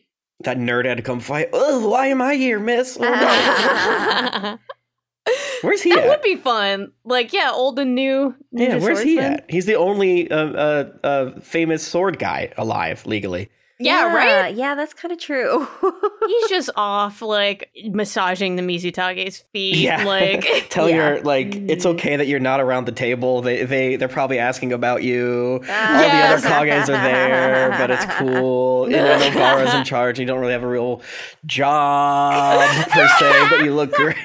That 0.45 0.57
nerd 0.57 0.85
had 0.85 0.95
to 0.95 1.03
come 1.03 1.19
fight. 1.19 1.49
Oh, 1.51 1.89
why 1.89 2.07
am 2.07 2.21
I 2.21 2.35
here, 2.35 2.57
miss? 2.59 2.97
Oh, 2.97 3.03
no. 3.03 4.57
that 5.25 5.59
Where's 5.61 5.81
he 5.81 5.91
at? 5.91 6.07
would 6.07 6.21
be 6.21 6.35
fun. 6.35 6.91
Like, 7.03 7.33
yeah, 7.33 7.51
old 7.53 7.79
and 7.79 7.95
new. 7.95 8.35
yeah, 8.51 8.77
ninja 8.77 8.81
where's 8.81 9.01
he 9.01 9.19
at? 9.19 9.49
He's 9.49 9.65
the 9.65 9.75
only 9.75 10.29
uh, 10.31 10.37
uh, 10.45 10.91
uh, 11.03 11.39
famous 11.41 11.85
sword 11.85 12.19
guy 12.19 12.51
alive 12.57 13.05
legally. 13.05 13.49
Yeah, 13.81 14.13
right? 14.13 14.53
Yeah, 14.53 14.75
that's 14.75 14.93
kind 14.93 15.11
of 15.13 15.19
true. 15.19 15.65
He's 16.27 16.49
just 16.49 16.69
off, 16.75 17.21
like, 17.21 17.69
massaging 17.85 18.57
the 18.57 18.61
Mizukage's 18.61 19.39
feet. 19.53 19.77
Yeah, 19.77 20.03
Like, 20.09 20.67
tell 20.69 20.89
Yeah. 20.89 20.95
your 21.13 21.21
like 21.21 21.55
it's 21.55 21.85
okay 21.85 22.17
that 22.17 22.27
you're 22.27 22.39
not 22.41 22.59
around 22.59 22.85
the 22.87 22.91
table. 22.91 23.41
They 23.41 23.63
they 23.63 23.95
they're 23.95 24.07
probably 24.09 24.37
asking 24.39 24.73
about 24.73 25.01
you. 25.03 25.61
Ah. 25.69 25.95
All 25.95 26.01
Yes. 26.01 26.41
the 26.43 26.49
other 26.49 26.65
Kages 26.67 26.83
are 26.89 27.03
there, 27.03 27.69
but 27.77 27.89
it's 27.91 28.05
cool. 28.15 28.89
You 28.89 28.97
know, 28.97 29.17
Nogara's 29.17 29.73
in 29.73 29.83
charge. 29.85 30.19
You 30.19 30.25
don't 30.25 30.39
really 30.39 30.51
have 30.53 30.63
a 30.63 30.67
real 30.67 31.01
job 31.45 32.59
per 32.89 33.07
se, 33.19 33.47
but 33.49 33.63
you 33.63 33.73
look 33.73 33.91
great. 33.93 34.15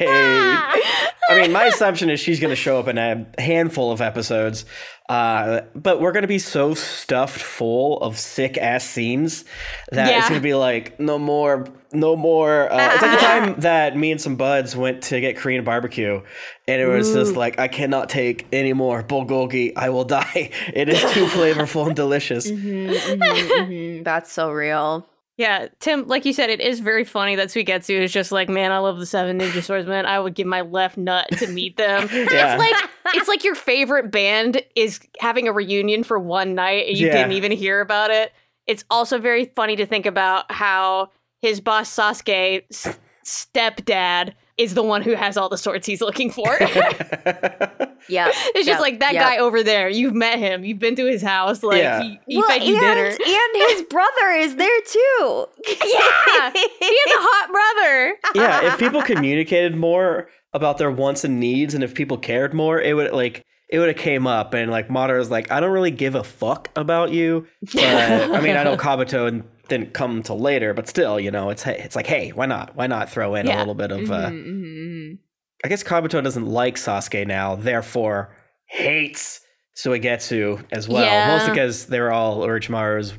I 1.30 1.40
mean, 1.40 1.52
my 1.52 1.64
assumption 1.64 2.10
is 2.10 2.20
she's 2.20 2.40
going 2.40 2.50
to 2.50 2.56
show 2.56 2.78
up 2.78 2.88
in 2.88 2.98
a 2.98 3.26
handful 3.38 3.90
of 3.92 4.00
episodes, 4.02 4.64
uh, 5.08 5.62
but 5.74 6.00
we're 6.00 6.12
going 6.12 6.22
to 6.22 6.28
be 6.28 6.38
so 6.38 6.74
stuffed 6.74 7.40
full 7.40 7.98
of 8.00 8.18
sick 8.18 8.58
ass 8.58 8.84
scenes 8.84 9.44
that 9.90 10.08
it's 10.18 10.28
going 10.28 10.40
to 10.40 10.44
be 10.44 10.54
like 10.54 11.00
no 11.00 11.18
more, 11.18 11.66
no 11.92 12.14
more. 12.14 12.70
Uh, 12.70 12.90
it's 12.92 13.02
like 13.02 13.18
the 13.18 13.24
time 13.26 13.60
that 13.60 13.96
me 13.96 14.12
and 14.12 14.20
some 14.20 14.36
buds 14.36 14.76
went 14.76 15.02
to 15.04 15.20
get 15.20 15.36
Korean 15.38 15.64
barbecue, 15.64 16.20
and 16.68 16.80
it 16.80 16.86
was 16.86 17.12
just 17.14 17.36
like 17.36 17.58
I 17.58 17.68
cannot 17.68 18.10
take 18.10 18.46
any 18.52 18.72
more 18.74 19.02
bulgogi. 19.02 19.72
I 19.76 19.88
will 19.90 20.04
die. 20.04 20.50
It 20.74 20.88
is 20.88 21.00
too 21.12 21.26
flavorful 21.26 21.86
and 21.86 21.96
delicious. 21.96 22.50
Mhm, 22.50 24.04
That's 24.04 24.30
so 24.32 24.50
real. 24.50 25.06
Yeah, 25.37 25.68
Tim, 25.80 26.07
like 26.07 26.24
you 26.24 26.32
said, 26.32 26.49
it 26.51 26.61
is 26.61 26.80
very 26.80 27.05
funny 27.05 27.35
that 27.37 27.49
Suigetsu 27.49 28.01
is 28.01 28.12
just 28.12 28.30
like, 28.30 28.49
man, 28.49 28.70
I 28.72 28.78
love 28.78 28.99
the 28.99 29.07
seven 29.07 29.39
ninja 29.41 29.62
swordsmen. 29.62 30.07
I 30.07 30.20
would 30.20 30.35
give 30.35 30.47
my 30.47 30.61
left 30.61 30.97
nut 30.97 31.26
to 31.39 31.47
meet 31.49 31.76
them. 31.76 32.09
Yeah. 32.12 32.55
It's 32.55 32.59
like 32.59 32.91
it's 33.14 33.28
like 33.28 33.45
your 33.45 33.55
favorite 33.55 34.11
band 34.11 34.62
is 34.76 35.01
having 35.20 35.47
a 35.49 35.53
reunion 35.53 36.05
for 36.05 36.18
one 36.18 36.55
night 36.55 36.87
and 36.89 36.97
you 36.97 37.09
Yeah. 37.09 37.14
didn't 37.14 37.32
even 37.32 37.53
hear 37.53 37.80
about 37.80 38.11
it. 38.11 38.32
It's 38.66 38.85
also 38.91 39.18
very 39.18 39.47
funny 39.57 39.76
to 39.76 39.87
think 39.87 40.07
about 40.07 40.51
how 40.51 41.11
his 41.43 41.61
boss 41.61 41.95
Sasuke's 41.95 42.97
stepdad 43.24 44.35
is 44.57 44.74
the 44.74 44.82
one 44.82 45.02
who 45.02 45.14
has 45.14 45.36
all 45.36 45.48
the 45.48 45.59
swords 45.59 45.86
he's 45.86 46.00
looking 46.00 46.30
for. 46.30 46.57
Yeah. 48.09 48.30
It's 48.55 48.66
just 48.66 48.80
like 48.80 49.00
that 49.00 49.14
guy 49.14 49.38
over 49.38 49.62
there. 49.62 49.88
You've 49.88 50.14
met 50.14 50.38
him. 50.38 50.64
You've 50.64 50.78
been 50.78 50.94
to 50.96 51.07
his 51.07 51.22
house. 51.22 51.62
Like 51.62 51.78
Yeah. 51.78 52.02
he, 52.02 52.20
he 52.26 52.36
well, 52.36 52.48
fed 52.48 52.62
you 52.62 52.74
and, 52.74 52.82
dinner. 52.82 53.07
and 53.07 53.70
his 53.70 53.82
brother 53.88 54.30
is 54.32 54.57
there 54.57 54.80
too. 54.82 55.46
Yeah, 55.66 56.50
he 56.52 56.61
has 56.80 57.14
a 57.14 57.22
hot 57.22 57.50
brother. 57.50 58.16
yeah, 58.34 58.72
if 58.72 58.78
people 58.78 59.02
communicated 59.02 59.74
more 59.76 60.28
about 60.52 60.78
their 60.78 60.90
wants 60.90 61.24
and 61.24 61.40
needs, 61.40 61.74
and 61.74 61.82
if 61.82 61.94
people 61.94 62.18
cared 62.18 62.52
more, 62.55 62.80
it 62.80 62.94
would 62.94 63.12
like 63.12 63.42
it 63.70 63.78
would 63.78 63.88
have 63.88 63.96
came 63.96 64.26
up. 64.26 64.52
And 64.55 64.70
like 64.70 64.88
Madara 64.88 65.18
was 65.18 65.30
like, 65.30 65.50
I 65.50 65.61
don't 65.61 65.72
really 65.72 65.90
give 65.90 66.14
a 66.14 66.22
fuck 66.24 66.68
about 66.76 67.11
you, 67.11 67.46
but 67.72 67.84
I 67.84 68.40
mean, 68.40 68.57
I 68.57 68.64
know 68.64 68.76
Kabuto 68.76 69.26
and 69.26 69.44
didn't 69.68 69.94
come 69.94 70.22
till 70.22 70.38
later, 70.38 70.74
but 70.74 70.88
still, 70.88 71.18
you 71.18 71.30
know, 71.30 71.50
it's 71.50 71.66
it's 71.66 71.96
like, 71.96 72.06
hey, 72.06 72.30
why 72.30 72.46
not? 72.46 72.74
Why 72.76 72.86
not 72.86 73.10
throw 73.10 73.34
in 73.34 73.48
a 73.48 73.58
little 73.58 73.74
bit 73.74 73.90
of? 73.92 74.10
Uh, 74.10 74.30
Mhm, 74.30 74.44
mhm, 74.46 75.18
I 75.64 75.68
guess 75.68 75.82
Kabuto 75.82 76.22
doesn't 76.22 76.46
like 76.46 76.76
Sasuke 76.76 77.26
now, 77.26 77.56
therefore 77.56 78.36
hates 78.66 79.40
Suigetsu 79.76 80.64
as 80.72 80.88
well. 80.88 81.04
Yeah. 81.04 81.28
Mostly 81.28 81.50
because 81.52 81.86
they're 81.86 82.12
all 82.12 82.40
Orochimaru's 82.40 83.14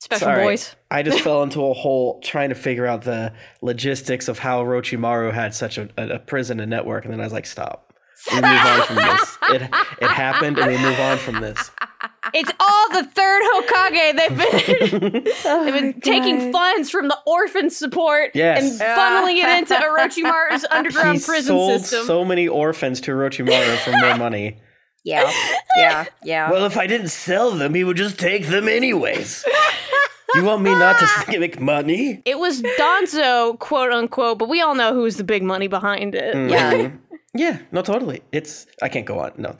Special 0.00 0.26
Sorry. 0.26 0.44
boys. 0.44 0.76
I 0.90 1.02
just 1.02 1.20
fell 1.24 1.42
into 1.42 1.64
a 1.64 1.72
hole 1.72 2.20
trying 2.22 2.50
to 2.50 2.54
figure 2.54 2.84
out 2.86 3.02
the 3.02 3.32
logistics 3.62 4.28
of 4.28 4.38
how 4.38 4.62
Orochimaru 4.62 5.32
had 5.32 5.54
such 5.54 5.78
a, 5.78 5.88
a, 5.96 6.08
a 6.16 6.18
prison 6.18 6.60
and 6.60 6.68
network, 6.68 7.04
and 7.04 7.12
then 7.12 7.20
I 7.20 7.24
was 7.24 7.32
like, 7.32 7.46
stop. 7.46 7.94
We 8.30 8.36
move 8.36 8.44
on 8.44 8.82
from 8.86 8.96
this. 8.96 9.38
It 9.50 9.62
it 10.02 10.10
happened, 10.10 10.58
and 10.58 10.66
we 10.70 10.78
move 10.78 10.98
on 11.00 11.18
from 11.18 11.40
this. 11.40 11.70
It's 12.32 12.50
all 12.58 12.88
the 12.90 13.04
third 13.04 13.42
Hokage. 13.42 14.16
They've 14.16 14.36
been 14.36 15.00
mhm. 15.20 15.42
they've 15.64 15.74
been 15.74 16.00
taking 16.00 16.52
funds 16.52 16.90
from 16.90 17.08
the 17.08 17.18
orphan 17.26 17.68
support 17.70 18.30
Yes. 18.34 18.62
and 18.62 18.80
funneling 18.80 19.36
it 19.42 19.58
into 19.58 19.74
Orochimaru's 19.86 20.64
underground 20.70 21.18
he 21.18 21.24
prison 21.24 21.48
sold 21.54 21.80
system. 21.82 22.06
so 22.06 22.24
many 22.24 22.48
orphans 22.48 23.00
to 23.02 23.10
Orochimaru 23.12 23.76
for 23.78 23.90
more 23.92 24.16
money. 24.16 24.58
Yeah, 25.04 25.30
yeah, 25.76 26.06
yeah. 26.22 26.50
Well, 26.50 26.64
if 26.64 26.78
I 26.78 26.86
didn't 26.86 27.08
sell 27.08 27.50
them, 27.50 27.74
he 27.74 27.84
would 27.84 27.98
just 27.98 28.18
take 28.18 28.46
them 28.46 28.68
anyways. 28.68 29.44
You 30.34 30.44
want 30.44 30.62
me 30.62 30.70
not 30.70 30.98
to 30.98 31.38
make 31.38 31.60
money? 31.60 32.22
it 32.24 32.38
was 32.38 32.62
Danzo, 32.62 33.58
quote 33.58 33.92
unquote, 33.92 34.38
but 34.38 34.48
we 34.48 34.62
all 34.62 34.74
know 34.74 34.94
who's 34.94 35.16
the 35.16 35.24
big 35.24 35.42
money 35.42 35.66
behind 35.68 36.14
it. 36.14 36.34
Yeah. 36.50 36.72
Mhm. 36.72 36.98
Yeah, 37.36 37.58
no, 37.70 37.82
totally. 37.82 38.22
It's 38.32 38.66
I 38.80 38.88
can't 38.88 39.04
go 39.04 39.18
on. 39.18 39.32
No. 39.36 39.56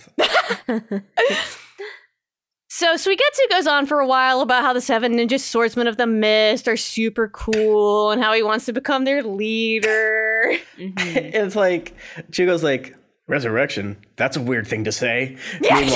So 2.77 2.95
Suigetsu 2.97 3.51
goes 3.51 3.69
on 3.69 3.87
for 3.87 4.01
a 4.01 4.07
while 4.07 4.41
about 4.41 4.65
how 4.65 4.73
the 4.73 4.81
seven 4.81 5.13
ninja 5.13 5.39
swordsmen 5.39 5.87
of 5.87 5.97
the 5.97 6.09
mist 6.09 6.67
are 6.67 6.77
super 6.77 7.29
cool 7.29 8.11
and 8.11 8.21
how 8.21 8.33
he 8.33 8.43
wants 8.43 8.67
to 8.67 8.73
become 8.73 9.05
their 9.05 9.23
leader. 9.23 10.57
Mhm. 10.77 10.93
it's 10.99 11.55
like 11.55 11.95
Jugo's 12.31 12.65
like 12.65 12.97
resurrection. 13.29 13.97
That's 14.17 14.37
a 14.37 14.43
weird 14.43 14.67
thing 14.67 14.83
to 14.85 14.91
say. 14.91 15.37
Meanwhile, 15.61 15.87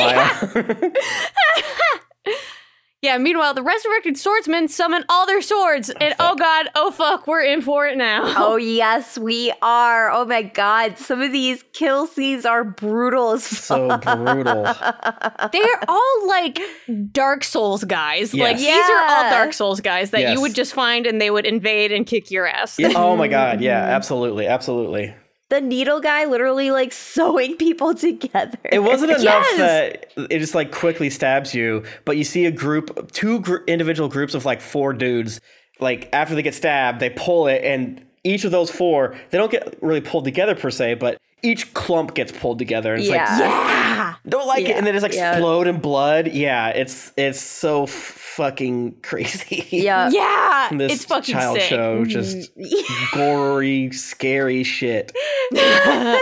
Yeah, 0.54 0.54
meanwhile, 3.02 3.54
the 3.54 3.62
resurrected 3.62 4.16
swordsmen 4.18 4.66
summon 4.66 5.04
all 5.08 5.24
their 5.26 5.40
swords, 5.40 5.88
and 5.88 6.14
oh, 6.18 6.30
oh 6.32 6.34
god, 6.36 6.66
oh 6.74 6.90
fuck, 6.90 7.26
we're 7.28 7.42
in 7.42 7.62
for 7.62 7.86
it 7.86 7.96
now. 7.96 8.34
Oh 8.48 8.56
yes, 8.56 9.16
we 9.18 9.52
are. 9.62 10.10
Oh 10.10 10.24
my 10.24 10.42
god, 10.42 10.98
some 10.98 11.20
of 11.22 11.30
these 11.32 11.62
kill 11.72 12.06
scenes 12.06 12.44
are 12.44 12.64
brutal 12.64 13.32
as 13.32 13.46
fuck. 13.46 14.02
so 14.04 14.16
brutal. 14.16 14.64
They're 15.52 15.80
all 15.86 16.26
like 16.28 16.58
Dark 17.12 17.44
Souls 17.44 17.84
guys. 17.84 18.34
Like 18.34 18.58
Yes. 18.58 18.60
these 18.60 18.90
are 18.96 19.02
all 19.08 19.30
Dark 19.30 19.52
Souls 19.52 19.80
guys 19.80 20.10
that 20.10 20.20
Yes. 20.20 20.34
you 20.34 20.40
would 20.40 20.54
just 20.54 20.74
find 20.74 21.06
and 21.06 21.20
they 21.20 21.30
would 21.30 21.46
invade 21.46 21.92
and 21.92 22.06
kick 22.06 22.30
your 22.30 22.46
ass. 22.46 22.78
Yeah, 22.78 22.92
oh 22.96 23.16
my 23.16 23.28
god, 23.38 23.60
yeah, 23.60 23.78
absolutely, 23.78 24.46
absolutely. 24.46 25.14
The 25.50 25.60
needle 25.62 26.00
guy 26.00 26.24
literally 26.26 26.70
like 26.70 26.92
sewing 27.14 27.56
people 27.56 27.94
together. 27.94 28.58
It 28.64 28.80
wasn't 28.80 29.10
enough 29.18 29.22
Yes. 29.22 29.56
that 29.58 30.12
it 30.30 30.38
just 30.40 30.54
like 30.54 30.70
quickly 30.72 31.08
stabs 31.10 31.54
you, 31.54 31.84
but 32.04 32.16
you 32.16 32.24
see 32.24 32.44
a 32.46 32.50
group, 32.50 33.12
two 33.12 33.40
gr- 33.40 33.64
individual 33.66 34.08
groups 34.08 34.34
of 34.34 34.44
like 34.44 34.60
four 34.60 34.92
dudes. 34.92 35.40
Like 35.80 36.08
after 36.12 36.34
they 36.34 36.42
get 36.42 36.54
stabbed, 36.54 37.00
they 37.00 37.10
pull 37.10 37.46
it, 37.46 37.62
and 37.64 38.04
each 38.24 38.44
of 38.44 38.50
those 38.50 38.70
four, 38.70 39.16
they 39.30 39.38
don't 39.38 39.50
get 39.50 39.78
really 39.80 40.00
pulled 40.00 40.24
together 40.24 40.54
per 40.54 40.70
se, 40.70 40.94
but 40.94 41.18
each 41.42 41.72
clump 41.72 42.14
gets 42.14 42.32
pulled 42.32 42.58
together. 42.58 42.92
And 42.94 43.00
it's 43.00 43.08
Yeah. 43.10 43.24
like, 43.30 43.38
Yeah. 43.40 44.14
don't 44.28 44.46
like 44.48 44.68
it, 44.68 44.76
and 44.76 44.84
then 44.86 44.96
it's 44.96 45.14
yeah. 45.16 45.32
explode 45.34 45.68
in 45.68 45.78
blood. 45.78 46.26
Yeah, 46.32 46.68
it's 46.70 47.12
it's 47.16 47.40
so 47.40 47.84
f- 47.84 48.27
fucking 48.38 48.96
crazy. 49.02 49.66
Yeah. 49.70 50.08
Yeah. 50.10 50.68
this 50.72 50.92
it's 50.92 51.04
fucking 51.04 51.34
child 51.34 51.58
sick. 51.58 51.68
show 51.68 52.02
mm-hmm. 52.02 52.08
just 52.08 52.50
gory, 53.12 53.90
scary 53.90 54.62
shit. 54.62 55.12
yeah, 55.52 56.20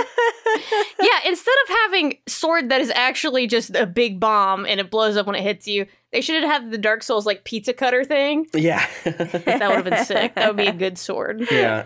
instead 1.26 1.54
of 1.64 1.68
having 1.68 2.16
sword 2.26 2.70
that 2.70 2.80
is 2.80 2.90
actually 2.94 3.46
just 3.46 3.76
a 3.76 3.84
big 3.86 4.18
bomb 4.18 4.64
and 4.64 4.80
it 4.80 4.90
blows 4.90 5.18
up 5.18 5.26
when 5.26 5.36
it 5.36 5.42
hits 5.42 5.68
you, 5.68 5.86
they 6.10 6.22
should 6.22 6.42
have 6.42 6.50
had 6.50 6.70
the 6.70 6.78
Dark 6.78 7.02
Souls 7.02 7.26
like 7.26 7.44
pizza 7.44 7.74
cutter 7.74 8.02
thing. 8.02 8.46
Yeah. 8.54 8.86
That 9.04 9.68
would 9.68 9.76
have 9.76 9.84
been 9.84 10.04
sick. 10.06 10.34
That 10.36 10.48
would 10.48 10.56
be 10.56 10.68
a 10.68 10.72
good 10.72 10.96
sword. 10.96 11.46
Yeah. 11.50 11.84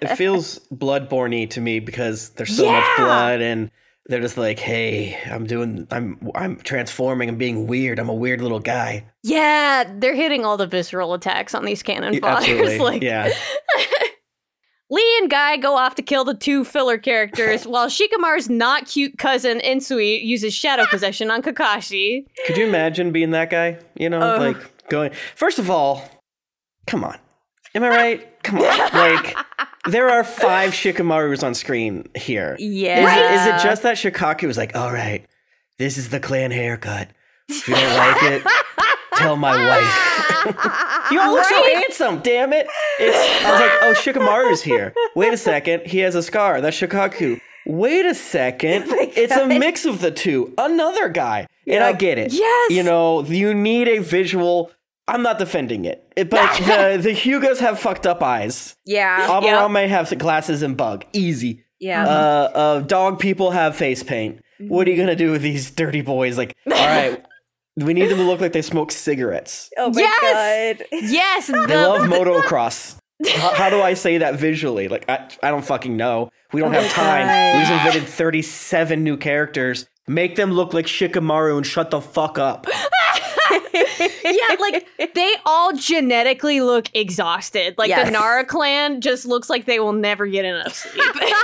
It 0.00 0.16
feels 0.16 0.58
bloodborne 0.74 1.48
to 1.50 1.60
me 1.60 1.78
because 1.78 2.30
there's 2.30 2.56
so 2.56 2.70
much 2.70 2.96
blood 2.96 3.40
and 3.40 3.70
they're 4.06 4.20
just 4.20 4.36
like, 4.36 4.58
"Hey, 4.58 5.18
I'm 5.30 5.46
doing 5.46 5.86
I'm 5.90 6.30
I'm 6.34 6.56
transforming, 6.56 7.28
I'm 7.28 7.36
being 7.36 7.66
weird. 7.66 7.98
I'm 7.98 8.08
a 8.08 8.14
weird 8.14 8.40
little 8.40 8.60
guy." 8.60 9.04
Yeah, 9.22 9.84
they're 9.98 10.14
hitting 10.14 10.44
all 10.44 10.56
the 10.56 10.66
visceral 10.66 11.14
attacks 11.14 11.54
on 11.54 11.64
these 11.64 11.82
cannon 11.82 12.14
foders. 12.14 12.78
Like 12.82 13.02
yeah. 13.02 13.32
Lee 14.90 15.18
and 15.22 15.30
Guy 15.30 15.56
go 15.56 15.74
off 15.74 15.94
to 15.94 16.02
kill 16.02 16.22
the 16.22 16.34
two 16.34 16.64
filler 16.64 16.98
characters, 16.98 17.66
while 17.66 17.88
Shikamaru's 17.88 18.50
not 18.50 18.86
cute 18.86 19.16
cousin 19.16 19.58
Insui 19.60 20.22
uses 20.22 20.52
shadow 20.52 20.84
possession 20.84 21.30
on 21.30 21.40
Kakashi. 21.40 22.26
Could 22.46 22.58
you 22.58 22.66
imagine 22.66 23.10
being 23.10 23.30
that 23.30 23.48
guy? 23.48 23.78
You 23.94 24.10
know, 24.10 24.20
Ugh. 24.20 24.54
like 24.54 24.88
going 24.88 25.12
First 25.34 25.58
of 25.58 25.70
all, 25.70 26.04
come 26.86 27.04
on. 27.04 27.16
Am 27.74 27.82
I 27.84 27.88
right? 27.88 28.31
Come 28.42 28.58
on. 28.58 28.90
Like 28.92 29.36
there 29.86 30.10
are 30.10 30.22
five 30.22 30.72
Shikamarus 30.72 31.42
on 31.42 31.54
screen 31.54 32.08
here. 32.14 32.56
yeah. 32.58 33.00
it, 33.00 33.34
is 33.34 33.46
it 33.46 33.66
just 33.66 33.82
that 33.82 33.96
Shikaku 33.96 34.46
was 34.46 34.56
like, 34.56 34.76
all 34.76 34.92
right, 34.92 35.26
this 35.78 35.98
is 35.98 36.10
the 36.10 36.20
clan 36.20 36.50
haircut. 36.52 37.08
If 37.48 37.66
you 37.66 37.74
don't 37.74 37.96
like 37.96 38.22
it, 38.22 38.42
tell 39.16 39.36
my 39.36 39.56
wife. 39.56 41.08
you 41.10 41.20
all 41.20 41.32
look 41.32 41.44
so 41.44 41.62
handsome, 41.74 42.20
damn 42.20 42.52
it. 42.52 42.66
It's, 43.00 43.44
I 43.44 43.50
was 43.50 43.60
like, 43.60 43.72
oh, 43.82 43.94
Shikamaru's 43.94 44.62
here. 44.62 44.94
Wait 45.16 45.32
a 45.32 45.36
second, 45.36 45.86
he 45.86 45.98
has 45.98 46.14
a 46.14 46.22
scar. 46.22 46.60
That's 46.60 46.78
Shikaku. 46.78 47.40
wait 47.66 48.06
a 48.06 48.14
second. 48.14 48.86
my 48.90 49.12
it's 49.16 49.36
a 49.36 49.46
mix 49.46 49.84
of 49.84 50.00
the 50.00 50.10
two. 50.10 50.54
Another 50.58 51.08
guy. 51.08 51.46
And 51.66 51.82
I 51.82 51.92
get 51.92 52.18
it. 52.18 52.32
Yes. 52.32 52.70
You 52.70 52.82
know, 52.82 53.22
you 53.24 53.54
need 53.54 53.88
a 53.88 53.98
visual. 53.98 54.70
I'm 55.08 55.22
not 55.22 55.38
defending 55.38 55.84
it, 55.84 56.04
It- 56.16 56.30
but 56.30 56.56
the, 56.58 57.00
the 57.02 57.10
Hyugas 57.10 57.58
have 57.58 57.78
fucked 57.80 58.06
up 58.06 58.22
eyes. 58.22 58.76
Yeah. 58.84 59.26
Aburame 59.26 59.72
may 59.72 59.88
have 59.88 60.16
glasses 60.18 60.62
and 60.62 60.76
bug. 60.76 61.04
Easy. 61.12 61.64
Yeah. 61.80 62.04
Uh, 62.06 62.50
uh, 62.54 62.80
dog 62.80 63.18
people 63.18 63.50
have 63.50 63.74
face 63.76 64.02
paint. 64.02 64.40
What 64.60 64.86
are 64.86 64.90
you 64.92 64.96
gonna 64.96 65.16
do 65.16 65.32
with 65.32 65.42
these 65.42 65.70
dirty 65.72 66.02
boys? 66.02 66.38
Like, 66.38 66.54
all 66.66 66.72
right, 66.72 67.24
we 67.76 67.92
need 67.94 68.06
them 68.08 68.18
to 68.18 68.24
look 68.24 68.40
like 68.40 68.52
they 68.52 68.62
smoke 68.62 68.92
cigarettes. 68.92 69.68
oh 69.76 69.90
my 69.90 70.00
Yes! 70.02 70.78
god. 70.78 70.86
Yes, 70.92 71.46
the, 71.48 71.52
They 71.68 71.76
love 71.76 72.02
motocross. 72.08 72.96
how, 73.28 73.54
how 73.54 73.70
do 73.70 73.82
I 73.82 73.94
say 73.94 74.18
that 74.18 74.36
visually? 74.36 74.86
Like, 74.86 75.04
I, 75.08 75.28
I 75.42 75.50
don't 75.50 75.64
fucking 75.64 75.96
know. 75.96 76.30
We 76.52 76.60
don't 76.60 76.72
have 76.74 76.88
time. 76.92 77.26
God. 77.26 77.58
We've 77.58 77.78
invented 77.78 78.08
37 78.08 79.02
new 79.02 79.16
characters. 79.16 79.86
Make 80.06 80.36
them 80.36 80.52
look 80.52 80.72
like 80.74 80.86
Shikamaru 80.86 81.56
and 81.56 81.66
shut 81.66 81.90
the 81.90 82.00
fuck 82.00 82.38
up. 82.38 82.66
yeah, 84.24 84.56
like 84.58 84.86
they 85.14 85.34
all 85.44 85.72
genetically 85.76 86.60
look 86.60 86.86
exhausted. 86.94 87.74
Like 87.78 87.88
Yes. 87.88 88.06
the 88.06 88.12
Nara 88.12 88.44
clan 88.44 89.00
just 89.00 89.26
looks 89.26 89.48
like 89.50 89.66
they 89.66 89.78
will 89.80 89.92
never 89.92 90.26
get 90.26 90.44
enough 90.44 90.74
sleep. 90.74 91.04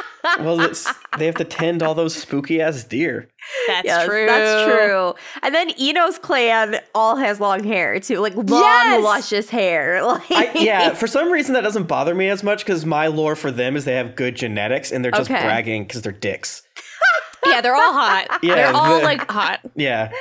Well, 0.41 0.61
it's, 0.61 0.87
they 1.17 1.25
have 1.27 1.37
to 1.37 1.45
tend 1.45 1.83
all 1.83 1.95
those 1.95 2.15
spooky 2.15 2.61
ass 2.61 2.85
deer. 2.85 3.29
That's 3.67 3.87
Yes, 3.87 4.05
true. 4.07 4.27
That's 4.27 4.65
true. 4.71 5.15
And 5.43 5.55
then 5.55 5.71
Ino's 5.79 6.19
clan 6.19 6.81
all 6.95 7.17
has 7.17 7.41
long 7.41 7.65
hair 7.65 7.99
too, 7.99 8.19
like 8.19 8.35
long, 8.35 8.47
Yes! 8.49 9.03
luscious 9.05 9.49
hair. 9.49 10.03
Like, 10.05 10.31
I, 10.31 10.53
yeah, 10.59 10.93
for 10.95 11.07
some 11.07 11.31
reason 11.31 11.55
that 11.55 11.63
doesn't 11.63 11.85
bother 11.85 12.15
me 12.15 12.29
as 12.29 12.43
much 12.43 12.65
because 12.65 12.85
my 12.85 13.07
lore 13.07 13.37
for 13.37 13.51
them 13.51 13.75
is 13.77 13.85
they 13.87 13.95
have 13.95 14.17
good 14.17 14.35
genetics 14.37 14.91
and 14.93 15.03
they're 15.03 15.13
just 15.13 15.31
Okay. 15.31 15.41
bragging 15.43 15.85
because 15.85 16.03
they're 16.03 16.13
dicks. 16.13 16.63
Yeah, 17.47 17.61
they're 17.63 17.77
all 17.77 17.93
hot. 17.93 18.41
Yeah, 18.43 18.55
they're 18.57 18.75
all 18.75 18.99
the- 18.99 19.05
like 19.05 19.31
hot. 19.31 19.61
Yeah, 19.77 20.13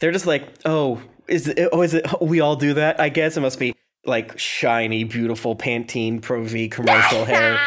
they're 0.00 0.12
just 0.12 0.26
like, 0.26 0.46
oh, 0.66 1.00
is 1.28 1.48
it? 1.48 1.68
Oh, 1.72 1.82
is 1.82 1.94
it? 1.94 2.06
oh, 2.20 2.24
we 2.24 2.40
all 2.40 2.56
do 2.56 2.74
that. 2.74 3.00
I 3.00 3.08
guess 3.08 3.36
it 3.36 3.40
must 3.40 3.58
be 3.58 3.74
like 4.04 4.38
shiny, 4.38 5.04
beautiful 5.04 5.56
Pantene 5.56 6.20
Pro 6.22 6.44
V 6.44 6.68
commercial 6.68 7.24
hair. 7.26 7.58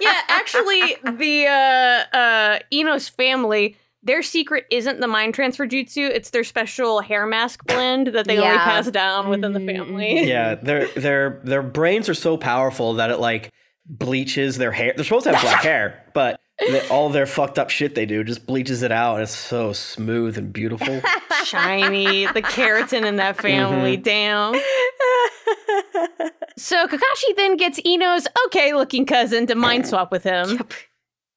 Yeah, 0.00 0.20
actually, 0.28 0.96
the 1.02 1.46
uh, 1.46 2.16
uh, 2.16 2.58
Ino's 2.70 3.08
family. 3.08 3.76
Their 4.02 4.22
secret 4.22 4.64
isn't 4.70 5.00
the 5.00 5.06
mind 5.06 5.34
transfer 5.34 5.66
jutsu; 5.66 6.08
it's 6.08 6.30
their 6.30 6.44
special 6.44 7.00
hair 7.00 7.26
mask 7.26 7.66
blend 7.66 8.06
that 8.08 8.26
they 8.26 8.38
only 8.38 8.56
pass 8.56 8.90
down 8.90 9.28
within 9.28 9.52
the 9.52 9.58
Mhm, 9.60 9.76
family. 9.76 10.26
Yeah, 10.26 10.54
their 10.54 10.86
their 10.88 11.40
their 11.44 11.62
brains 11.62 12.08
are 12.08 12.14
so 12.14 12.38
powerful 12.38 12.94
that 12.94 13.10
it 13.10 13.18
like 13.18 13.50
bleaches 13.84 14.56
their 14.56 14.72
hair. 14.72 14.94
They're 14.96 15.04
supposed 15.04 15.24
to 15.24 15.32
have 15.34 15.42
black 15.42 15.62
hair, 15.64 16.02
but 16.14 16.40
the, 16.40 16.49
all 16.90 17.08
their 17.08 17.26
fucked 17.26 17.58
up 17.58 17.70
shit 17.70 17.94
they 17.94 18.06
do 18.06 18.22
just 18.24 18.46
bleaches 18.46 18.82
it 18.82 18.92
out, 18.92 19.14
and 19.14 19.22
it's 19.22 19.34
so 19.34 19.72
smooth 19.72 20.36
and 20.38 20.52
beautiful. 20.52 21.00
Shiny, 21.44 22.26
the 22.26 22.42
keratin 22.42 23.04
in 23.04 23.16
that 23.16 23.36
family. 23.36 23.96
Mm-hmm. 23.96 24.02
Damn. 24.02 24.60
So 26.56 26.86
Kakashi 26.86 27.34
then 27.36 27.56
gets 27.56 27.80
Ino's 27.86 28.26
okay 28.46 28.74
looking 28.74 29.06
cousin 29.06 29.46
to 29.46 29.54
mind 29.54 29.86
swap 29.86 30.12
with 30.12 30.24
him. 30.24 30.60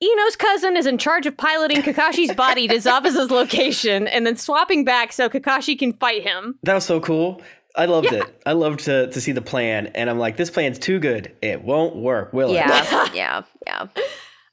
Ino's 0.02 0.36
cousin 0.36 0.76
is 0.76 0.86
in 0.86 0.98
charge 0.98 1.26
of 1.26 1.38
piloting 1.38 1.82
Kakashi's 1.82 2.36
body 2.36 2.68
to 2.68 2.76
Zabuza's 2.76 3.32
location 3.32 4.06
and 4.08 4.28
then 4.28 4.36
swapping 4.36 4.84
back 4.84 5.14
so 5.14 5.30
Kakashi 5.30 5.80
can 5.80 5.94
fight 5.94 6.24
him. 6.24 6.60
That 6.64 6.74
was 6.74 6.84
so 6.86 7.00
cool. 7.00 7.42
I 7.76 7.86
loved 7.86 8.12
it. 8.12 8.42
I 8.46 8.52
loved 8.52 8.82
to 8.82 9.08
to 9.08 9.22
see 9.22 9.32
the 9.32 9.42
plan, 9.42 9.88
and 9.96 10.10
I'm 10.10 10.20
like, 10.20 10.38
this 10.38 10.52
plan's 10.52 10.78
too 10.78 11.00
good. 11.00 11.32
It 11.42 11.64
won't 11.64 11.96
work, 11.96 12.34
will 12.34 12.52
it? 12.52 12.56
yeah, 12.56 13.10
yeah, 13.14 13.42
yeah. 13.66 13.88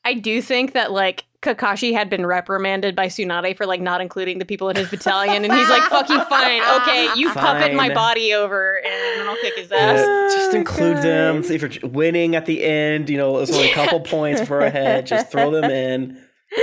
I 0.05 0.15
do 0.15 0.41
think 0.41 0.73
that 0.73 0.93
like 0.93 1.27
Kakashi 1.43 1.93
had 1.93 2.11
been 2.11 2.27
reprimanded 2.27 2.95
by 2.95 3.07
Tsunade 3.07 3.57
for 3.57 3.65
like 3.67 3.81
not 3.81 4.01
including 4.01 4.39
the 4.39 4.45
people 4.45 4.69
in 4.69 4.77
his 4.77 4.89
battalion, 4.89 5.45
and 5.45 5.53
he's 5.53 5.69
like, 5.69 5.83
"Fucking 5.85 6.21
fine, 6.23 6.63
okay, 6.81 7.09
you 7.17 7.33
puppet 7.33 7.75
my 7.75 7.93
body 7.93 8.35
over, 8.35 8.79
and 8.79 9.29
I'll 9.29 9.37
kick 9.37 9.57
his 9.57 9.73
ass." 9.73 9.99
just 10.35 10.55
Oh, 10.55 10.59
include 10.59 10.99
them. 10.99 11.37
God. 11.37 11.47
See 11.47 11.55
if 11.55 11.63
you're 11.63 11.91
winning 11.91 12.37
at 12.37 12.47
the 12.47 12.63
end, 12.65 13.09
you 13.09 13.17
know, 13.17 13.39
it's 13.39 13.53
only 13.53 13.71
a 13.71 13.75
couple 13.75 14.01
points 14.01 14.43
for 14.43 14.61
ahead. 14.61 15.07
Just 15.07 15.31
throw 15.31 15.51
them 15.51 15.71
in. 15.71 16.23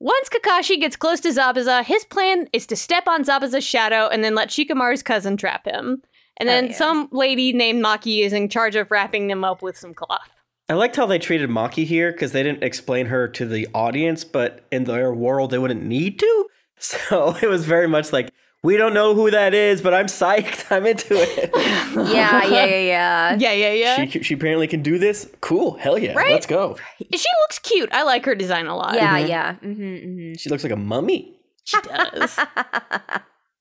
Once 0.00 0.28
Kakashi 0.28 0.78
gets 0.78 0.96
close 0.96 1.20
to 1.20 1.28
Zabuza, 1.30 1.82
his 1.84 2.04
plan 2.04 2.46
is 2.52 2.66
to 2.66 2.76
step 2.76 3.08
on 3.08 3.24
Zabuza's 3.24 3.64
shadow 3.64 4.06
and 4.08 4.22
then 4.22 4.34
let 4.34 4.50
Shikamaru's 4.50 5.02
cousin 5.02 5.36
trap 5.36 5.64
him. 5.64 6.02
And 6.36 6.48
Hell 6.48 6.60
then 6.60 6.70
yeah. 6.70 6.76
some 6.76 7.08
lady 7.10 7.52
named 7.52 7.82
Maki 7.82 8.22
is 8.24 8.32
in 8.32 8.48
charge 8.48 8.76
of 8.76 8.90
wrapping 8.90 9.28
them 9.28 9.44
up 9.44 9.62
with 9.62 9.78
some 9.78 9.94
cloth. 9.94 10.28
I 10.68 10.74
liked 10.74 10.96
how 10.96 11.04
they 11.06 11.18
treated 11.18 11.50
Maki 11.50 11.84
here 11.84 12.10
because 12.12 12.32
they 12.32 12.42
didn't 12.42 12.62
explain 12.64 13.06
her 13.06 13.28
to 13.28 13.44
the 13.46 13.68
audience, 13.74 14.24
but 14.24 14.64
in 14.72 14.84
their 14.84 15.12
world, 15.12 15.50
they 15.50 15.58
wouldn't 15.58 15.82
need 15.82 16.18
to. 16.20 16.46
So 16.76 17.34
it 17.40 17.48
was 17.48 17.64
very 17.64 17.86
much 17.86 18.12
like, 18.12 18.30
we 18.62 18.76
don't 18.76 18.92
know 18.92 19.14
who 19.14 19.30
that 19.30 19.54
is, 19.54 19.80
but 19.80 19.94
I'm 19.94 20.06
psyched. 20.06 20.66
I'm 20.72 20.84
into 20.86 21.14
it. 21.14 21.50
Yeah, 21.94 22.42
yeah, 22.44 22.64
yeah, 22.64 22.66
yeah. 22.66 23.36
Yeah, 23.38 23.52
yeah, 23.52 23.72
yeah. 23.72 24.04
She, 24.06 24.22
she 24.22 24.34
apparently 24.34 24.66
can 24.66 24.82
do 24.82 24.98
this. 24.98 25.30
Cool. 25.40 25.74
Hell 25.78 25.96
yeah. 25.96 26.12
Right? 26.14 26.32
Let's 26.32 26.46
go. 26.46 26.76
She 26.98 27.28
looks 27.42 27.58
cute. 27.60 27.88
I 27.92 28.02
like 28.02 28.24
her 28.26 28.34
design 28.34 28.66
a 28.66 28.76
lot. 28.76 28.96
Yeah, 28.96 29.18
Mhm. 29.20 29.28
yeah. 29.28 29.52
Mm-hmm, 29.62 29.82
mm-hmm. 29.82 30.34
She 30.34 30.50
looks 30.50 30.62
like 30.64 30.72
a 30.72 30.76
mummy. 30.76 31.38
She 31.62 31.80
does. 31.82 32.38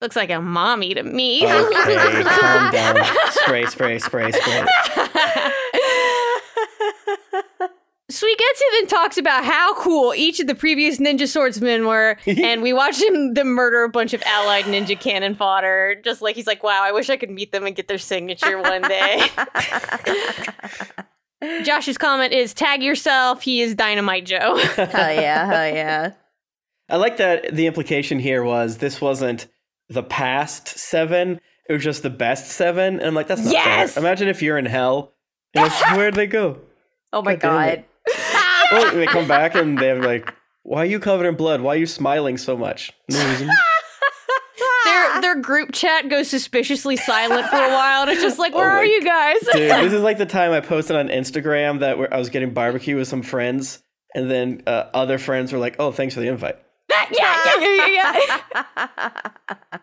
Looks 0.01 0.15
like 0.17 0.31
a 0.31 0.41
mommy 0.41 0.93
to 0.95 1.03
me. 1.03 1.45
Okay, 1.45 2.23
calm 2.23 2.71
down. 2.71 2.97
Spray, 3.31 3.65
spray, 3.67 3.99
spray, 3.99 4.31
spray. 4.31 4.65
Suigetsu 8.11 8.61
then 8.73 8.87
talks 8.87 9.17
about 9.17 9.45
how 9.45 9.73
cool 9.75 10.13
each 10.13 10.39
of 10.39 10.47
the 10.47 10.55
previous 10.55 10.99
ninja 10.99 11.27
swordsmen 11.27 11.85
were, 11.85 12.17
and 12.27 12.61
we 12.61 12.73
watched 12.73 13.01
him 13.01 13.33
them 13.33 13.47
murder 13.47 13.83
a 13.83 13.89
bunch 13.89 14.13
of 14.13 14.21
allied 14.23 14.65
ninja 14.65 14.99
cannon 14.99 15.35
fodder. 15.35 15.95
Just 16.03 16.21
like 16.21 16.35
he's 16.35 16.47
like, 16.47 16.63
"Wow, 16.63 16.83
I 16.83 16.91
wish 16.91 17.09
I 17.09 17.17
could 17.17 17.29
meet 17.29 17.51
them 17.51 17.65
and 17.65 17.75
get 17.75 17.87
their 17.87 17.97
signature 17.97 18.61
one 18.61 18.81
day." 18.81 19.27
Josh's 21.63 21.97
comment 21.97 22.33
is, 22.33 22.53
"Tag 22.53 22.83
yourself. 22.83 23.41
He 23.41 23.61
is 23.61 23.73
Dynamite 23.75 24.25
Joe." 24.25 24.57
hell 24.75 25.13
yeah, 25.13 25.45
hell 25.45 25.73
yeah. 25.73 26.11
I 26.89 26.97
like 26.97 27.17
that 27.17 27.55
the 27.55 27.67
implication 27.67 28.19
here 28.19 28.43
was 28.43 28.77
this 28.77 28.99
wasn't 29.01 29.47
the 29.89 30.03
past 30.03 30.67
seven, 30.67 31.39
it 31.69 31.73
was 31.73 31.83
just 31.83 32.03
the 32.03 32.09
best 32.09 32.51
seven. 32.51 32.95
And 32.99 33.03
I'm 33.07 33.13
like, 33.15 33.27
that's 33.27 33.43
not 33.43 33.53
Yes! 33.53 33.93
fair. 33.93 34.03
Imagine 34.03 34.27
if 34.27 34.41
you're 34.41 34.57
in 34.57 34.65
hell. 34.65 35.13
And 35.53 35.71
where'd 35.95 36.15
they 36.15 36.27
go? 36.27 36.59
Oh 37.11 37.21
my 37.21 37.35
God 37.35 37.77
god. 37.77 37.85
Oh, 38.93 38.95
they 38.95 39.05
come 39.05 39.27
back 39.27 39.55
and 39.55 39.77
they're 39.77 40.01
like, 40.01 40.33
why 40.63 40.79
are 40.83 40.85
you 40.85 40.99
covered 40.99 41.25
in 41.27 41.35
blood? 41.35 41.61
Why 41.61 41.75
are 41.75 41.77
you 41.79 41.85
smiling 41.85 42.37
so 42.37 42.57
much? 42.57 42.91
No 43.09 43.29
reason. 43.29 43.49
their 44.85 45.21
their 45.21 45.35
group 45.35 45.71
chat 45.73 46.09
goes 46.09 46.29
suspiciously 46.29 46.95
silent 46.97 47.47
for 47.47 47.57
a 47.57 47.69
while, 47.69 48.03
and 48.03 48.11
it's 48.11 48.21
just 48.21 48.39
like, 48.39 48.53
"Where 48.53 48.71
Oh 48.71 48.75
are 48.77 48.85
you 48.85 49.03
guys?" 49.03 49.39
Dude, 49.51 49.69
this 49.83 49.93
is 49.93 50.01
like 50.01 50.17
the 50.17 50.25
time 50.25 50.51
I 50.51 50.59
posted 50.59 50.95
on 50.95 51.09
Instagram 51.09 51.79
that 51.79 51.97
I 52.13 52.17
was 52.17 52.29
getting 52.29 52.53
barbecue 52.53 52.95
with 52.95 53.07
some 53.07 53.21
friends. 53.21 53.81
And 54.15 54.29
then 54.29 54.61
uh, 54.67 54.85
other 54.93 55.17
friends 55.17 55.51
were 55.51 55.57
like, 55.57 55.77
oh, 55.79 55.91
thanks 55.91 56.13
for 56.13 56.19
the 56.19 56.27
invite. 56.27 56.57
yeah, 56.89 57.05
yeah, 57.11 57.59
yeah, 57.59 57.87
yeah, 57.87 58.19
yeah. 58.27 59.77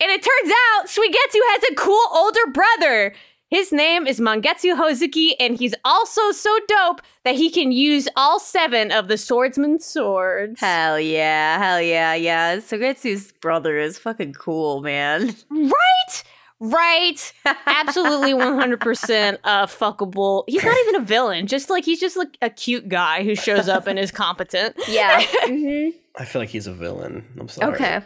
And 0.00 0.10
it 0.12 0.22
turns 0.22 0.52
out 0.52 0.86
Suigetsu 0.86 1.40
has 1.50 1.62
a 1.72 1.74
cool 1.74 2.00
older 2.12 2.46
brother. 2.54 3.14
His 3.50 3.72
name 3.72 4.06
is 4.06 4.20
Mangetsu 4.20 4.76
Hozuki, 4.76 5.30
and 5.40 5.56
he's 5.58 5.74
also 5.84 6.32
so 6.32 6.54
dope 6.68 7.00
that 7.24 7.34
he 7.34 7.48
can 7.50 7.72
use 7.72 8.06
all 8.14 8.38
seven 8.38 8.92
of 8.92 9.08
the 9.08 9.16
swordsman's 9.16 9.86
swords. 9.86 10.60
Hell 10.60 11.00
yeah, 11.00 11.58
hell 11.58 11.80
yeah, 11.80 12.12
yeah. 12.14 12.56
Suigetsu's 12.56 13.32
brother 13.32 13.78
is 13.78 13.98
fucking 13.98 14.34
cool, 14.34 14.82
man. 14.82 15.34
Right? 15.50 16.22
Right. 16.60 17.32
Absolutely 17.66 18.32
100% 18.34 19.38
uh, 19.44 19.66
fuckable. 19.66 20.44
He's 20.46 20.64
not 20.64 20.76
even 20.80 20.96
a 20.96 21.04
villain. 21.04 21.46
Just 21.46 21.70
like, 21.70 21.84
he's 21.84 22.00
just 22.00 22.16
like 22.16 22.36
a 22.42 22.50
cute 22.50 22.88
guy 22.88 23.24
who 23.24 23.34
shows 23.34 23.68
up 23.68 23.86
and 23.86 23.98
is 23.98 24.10
competent. 24.10 24.76
Yeah. 24.88 25.22
hmm 25.44 25.88
I 26.16 26.24
feel 26.24 26.42
like 26.42 26.48
he's 26.48 26.66
a 26.66 26.74
villain. 26.74 27.24
I'm 27.38 27.48
sorry. 27.48 27.74
Okay. 27.74 28.00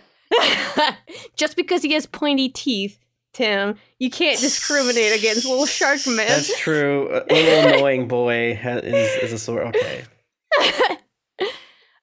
just 1.36 1.56
because 1.56 1.82
he 1.82 1.92
has 1.94 2.04
pointy 2.06 2.48
teeth, 2.50 2.98
Tim, 3.32 3.76
you 3.98 4.10
can't 4.10 4.38
discriminate 4.40 5.16
against 5.18 5.44
little 5.46 5.66
shark 5.66 6.00
men. 6.06 6.16
That's 6.28 6.58
true. 6.58 7.08
A 7.30 7.32
little 7.34 7.74
annoying 7.76 8.06
boy 8.08 8.58
is, 8.62 9.22
is 9.22 9.32
a 9.32 9.38
sword. 9.38 9.74
Okay. 9.76 10.04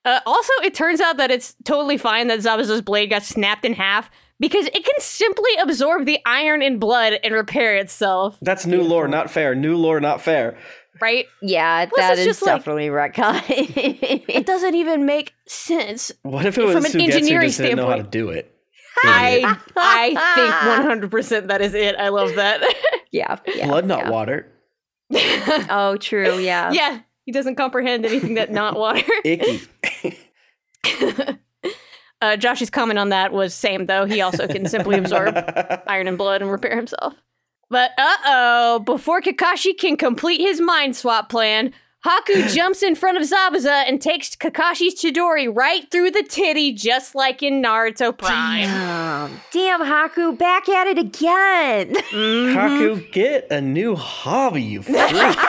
Uh, 0.05 0.21
also, 0.25 0.53
it 0.63 0.73
turns 0.73 1.01
out 1.01 1.17
that 1.17 1.29
it's 1.29 1.55
totally 1.65 1.97
fine 1.97 2.27
that 2.27 2.39
Zabuza's 2.39 2.81
blade 2.81 3.09
got 3.09 3.21
snapped 3.21 3.65
in 3.65 3.73
half 3.73 4.09
because 4.39 4.65
it 4.67 4.73
can 4.85 4.99
simply 4.99 5.51
absorb 5.61 6.05
the 6.05 6.17
iron 6.25 6.61
and 6.61 6.79
blood 6.79 7.19
and 7.21 7.33
repair 7.33 7.75
itself, 7.75 8.37
That's 8.41 8.65
new 8.65 8.81
lore, 8.81 9.09
not 9.09 9.29
fair. 9.29 9.53
New 9.55 9.75
lore, 9.75 9.99
not 9.99 10.21
fair. 10.21 10.57
right? 11.01 11.25
Yeah, 11.41 11.85
Plus, 11.87 11.99
that 11.99 12.17
it's 12.17 12.37
is 12.37 12.41
like- 12.41 12.55
definitely 12.59 12.87
retcon. 12.87 13.43
It 13.49 14.45
doesn't 14.45 14.73
even 14.73 15.05
make 15.05 15.33
sense. 15.47 16.13
What 16.23 16.45
if 16.45 16.57
it 16.57 16.63
was 16.63 16.75
From 16.75 16.85
an 16.85 16.91
Suigetsu 16.91 17.13
engineering 17.15 17.47
just 17.47 17.57
didn't 17.59 17.75
know 17.75 17.87
how 17.87 17.95
to 17.97 18.03
standpoint- 18.03 18.11
do 18.11 18.29
it? 18.29 18.55
I 19.03 19.57
I 19.75 20.95
think 20.95 21.11
100% 21.11 21.47
that 21.47 21.61
is 21.61 21.73
it. 21.73 21.95
I 21.95 22.09
love 22.09 22.35
that. 22.35 22.61
yeah, 23.11 23.37
yeah. 23.55 23.67
Blood, 23.67 23.85
not 23.85 24.05
yeah. 24.05 24.09
water. 24.09 24.51
Oh, 25.71 25.97
true. 25.97 26.37
Yeah. 26.37 26.71
yeah. 26.71 26.99
He 27.25 27.31
doesn't 27.31 27.55
comprehend 27.55 28.05
anything 28.05 28.35
that 28.35 28.51
not 28.51 28.75
water. 28.75 29.03
Icky. 29.23 29.61
Uh, 32.21 32.35
Josh's 32.35 32.69
comment 32.69 32.99
on 32.99 33.09
that 33.09 33.31
was 33.31 33.53
same 33.53 33.85
though. 33.85 34.05
He 34.05 34.19
also 34.21 34.45
can 34.47 34.67
simply 34.67 34.97
absorb 34.97 35.35
iron 35.87 36.07
and 36.07 36.17
blood 36.17 36.41
and 36.41 36.51
repair 36.51 36.75
himself. 36.75 37.13
But 37.69 37.91
uh 37.97 38.17
oh, 38.25 38.79
before 38.79 39.21
Kakashi 39.21 39.77
can 39.77 39.95
complete 39.95 40.41
his 40.41 40.59
mind 40.59 40.95
swap 40.95 41.29
plan, 41.29 41.73
Haku 42.05 42.53
jumps 42.53 42.81
in 42.81 42.95
front 42.95 43.17
of 43.17 43.23
Zabuza 43.23 43.83
and 43.87 44.01
takes 44.01 44.33
Kakashi's 44.35 44.95
Chidori 44.95 45.53
right 45.53 45.89
through 45.91 46.11
the 46.11 46.23
titty, 46.23 46.71
just 46.71 47.13
like 47.13 47.43
in 47.43 47.61
Naruto 47.61 48.17
Prime. 48.17 48.61
Damn. 48.63 49.41
Damn, 49.51 49.81
Haku, 49.81 50.37
back 50.37 50.69
at 50.69 50.87
it 50.87 50.97
again. 50.97 51.93
Mhm. 51.93 52.53
Haku, 52.55 53.11
get 53.11 53.47
a 53.51 53.59
new 53.59 53.95
hobby, 53.95 54.63
you 54.63 54.81
freak. 54.81 54.97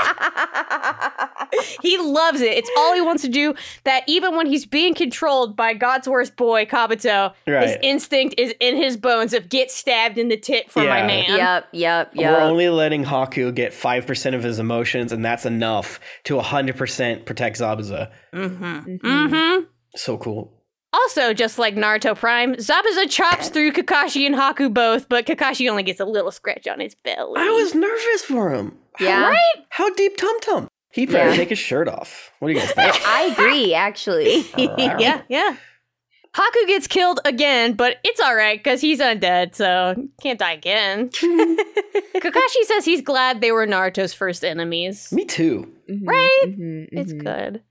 He 1.83 1.99
loves 1.99 2.41
it. 2.41 2.57
It's 2.57 2.71
all 2.79 2.95
he 2.95 3.01
wants 3.01 3.23
to 3.23 3.29
do. 3.29 3.55
That 3.85 4.05
even 4.07 4.37
when 4.37 4.47
he's 4.47 4.65
being 4.65 4.95
controlled 4.95 5.57
by 5.57 5.75
God's 5.75 6.09
worst 6.09 6.37
boy, 6.37 6.65
Kabuto, 6.65 7.33
his 7.45 7.77
instinct 7.83 8.37
is 8.39 8.55
in 8.61 8.77
his 8.77 8.97
bones 8.97 9.35
of 9.35 9.49
get 9.49 9.71
stabbed 9.71 10.17
in 10.17 10.29
the 10.29 10.37
tit 10.37 10.71
for 10.71 10.81
my 10.85 11.03
man. 11.05 11.25
yep, 11.29 11.69
yep, 11.73 12.13
yep. 12.15 12.33
We're 12.39 12.41
only 12.45 12.69
letting 12.69 13.05
Haku 13.05 13.55
get 13.55 13.73
5% 13.73 14.35
of 14.35 14.43
his 14.43 14.59
emotions, 14.59 15.13
and 15.13 15.25
that's 15.25 15.45
enough 15.45 15.99
to 16.25 16.40
100% 16.43 17.25
protect 17.27 17.59
Zabuza. 17.59 18.11
Mm-hmm. 18.35 18.97
Mm-hmm. 18.97 19.65
So 19.97 20.17
cool. 20.19 20.53
Also, 20.93 21.33
just 21.33 21.59
like 21.59 21.77
Naruto 21.77 22.17
Prime, 22.17 22.57
Zabuza 22.57 23.09
chops 23.09 23.49
through 23.49 23.73
Kakashi 23.73 24.27
and 24.27 24.35
Haku 24.35 24.73
both, 24.75 25.09
but 25.09 25.25
Kakashi 25.25 25.71
only 25.71 25.85
gets 25.85 26.01
a 26.01 26.05
little 26.05 26.33
scratch 26.33 26.67
on 26.67 26.81
his 26.81 26.97
belly. 26.97 27.41
I 27.41 27.49
was 27.51 27.75
nervous 27.75 28.23
for 28.23 28.51
him. 28.51 28.77
yeah. 28.99 29.29
right. 29.29 29.65
How 29.69 29.93
deep 29.95 30.17
Tum 30.17 30.41
Tum? 30.41 30.69
He 30.93 31.07
better 31.07 31.31
Yeah. 31.31 31.37
take 31.37 31.51
his 31.51 31.59
shirt 31.61 31.87
off. 31.89 32.33
What 32.41 32.49
do 32.49 32.55
you 32.55 32.61
guys 32.61 32.73
think? 32.73 33.07
I 33.07 33.23
agree, 33.33 33.73
actually. 33.73 34.45
yeah, 34.57 35.23
yeah. 35.29 35.57
Haku 36.37 36.67
gets 36.69 36.87
killed 36.87 37.19
again, 37.25 37.73
but 37.75 37.97
it's 38.05 38.21
all 38.21 38.35
right 38.37 38.59
because 38.63 38.81
he's 38.81 39.01
undead, 39.01 39.55
so 39.55 39.95
can't 40.23 40.39
die 40.39 40.53
again. 40.53 41.09
Kakashi 42.17 42.63
says 42.65 42.85
he's 42.85 43.03
glad 43.03 43.41
they 43.41 43.51
were 43.53 43.67
Naruto's 43.67 44.15
first 44.15 44.45
enemies. 44.45 45.11
Me 45.13 45.25
too. 45.25 45.71
Right? 45.89 46.39
Mhm, 46.47 46.89
It's 46.93 47.13
mhm. 47.13 47.25
good. 47.25 47.63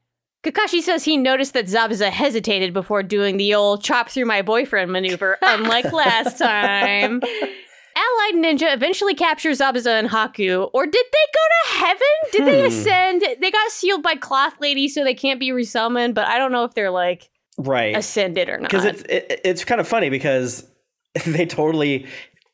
Kakashi 0.44 0.82
says 0.82 1.04
he 1.04 1.16
noticed 1.18 1.54
that 1.54 1.66
Zabuza 1.68 2.10
hesitated 2.10 2.74
before 2.74 3.04
doing 3.04 3.38
the 3.38 3.54
old 3.54 3.84
chop 3.84 4.10
through 4.10 4.26
my 4.26 4.42
boyfriend 4.42 4.92
maneuver, 4.92 5.38
unlike 5.42 5.92
last 5.94 6.38
time. 6.38 7.22
Allied 7.22 8.36
Ninja 8.36 8.74
eventually 8.74 9.16
captures 9.16 9.60
Zabuza 9.60 10.00
and 10.00 10.10
Haku, 10.10 10.70
or 10.74 10.86
did 10.86 10.94
they 10.94 11.26
go 11.34 11.46
to 11.50 11.86
heaven? 11.86 12.08
Did 12.32 12.46
they 12.46 12.60
Hmm. 12.62 12.68
ascend? 12.68 13.24
They 13.42 13.52
got 13.52 13.72
sealed 13.72 14.04
by 14.04 14.16
Cloth 14.16 14.56
Lady, 14.60 14.88
so 14.88 15.04
they 15.04 15.14
can't 15.14 15.40
be 15.40 15.50
resummoned, 15.50 16.14
but 16.14 16.28
I 16.28 16.38
don't 16.38 16.52
know 16.52 16.64
if 16.66 16.74
they're 16.74 16.92
like 16.92 17.30
Right. 17.60 17.96
ascended 17.96 18.48
or 18.50 18.58
not. 18.58 18.70
Because 18.70 18.86
it's 18.86 19.02
it, 19.04 19.42
it's 19.44 19.66
kind 19.66 19.80
of 19.82 19.88
funny 19.88 20.10
because 20.10 20.66
they 21.26 21.46
totally 21.46 22.08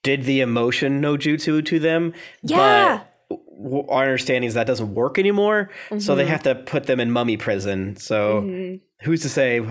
did 0.04 0.24
the 0.24 0.42
emotion 0.42 1.00
no 1.02 1.16
jutsu 1.18 1.64
to 1.66 1.80
them. 1.80 2.14
Yeah. 2.44 3.02
But 3.30 3.86
our 3.90 4.04
understanding 4.04 4.48
is 4.48 4.54
that 4.56 4.68
doesn't 4.68 4.94
work 4.94 5.18
anymore. 5.18 5.70
So 5.90 5.96
Mm-hmm. 5.96 6.18
they 6.18 6.26
have 6.26 6.44
to 6.44 6.56
put 6.56 6.86
them 6.88 7.00
in 7.00 7.12
mummy 7.12 7.38
prison. 7.38 7.96
So 7.98 8.42
Mhm. 8.42 8.82
who's 9.02 9.22
to 9.22 9.30
say 9.30 9.62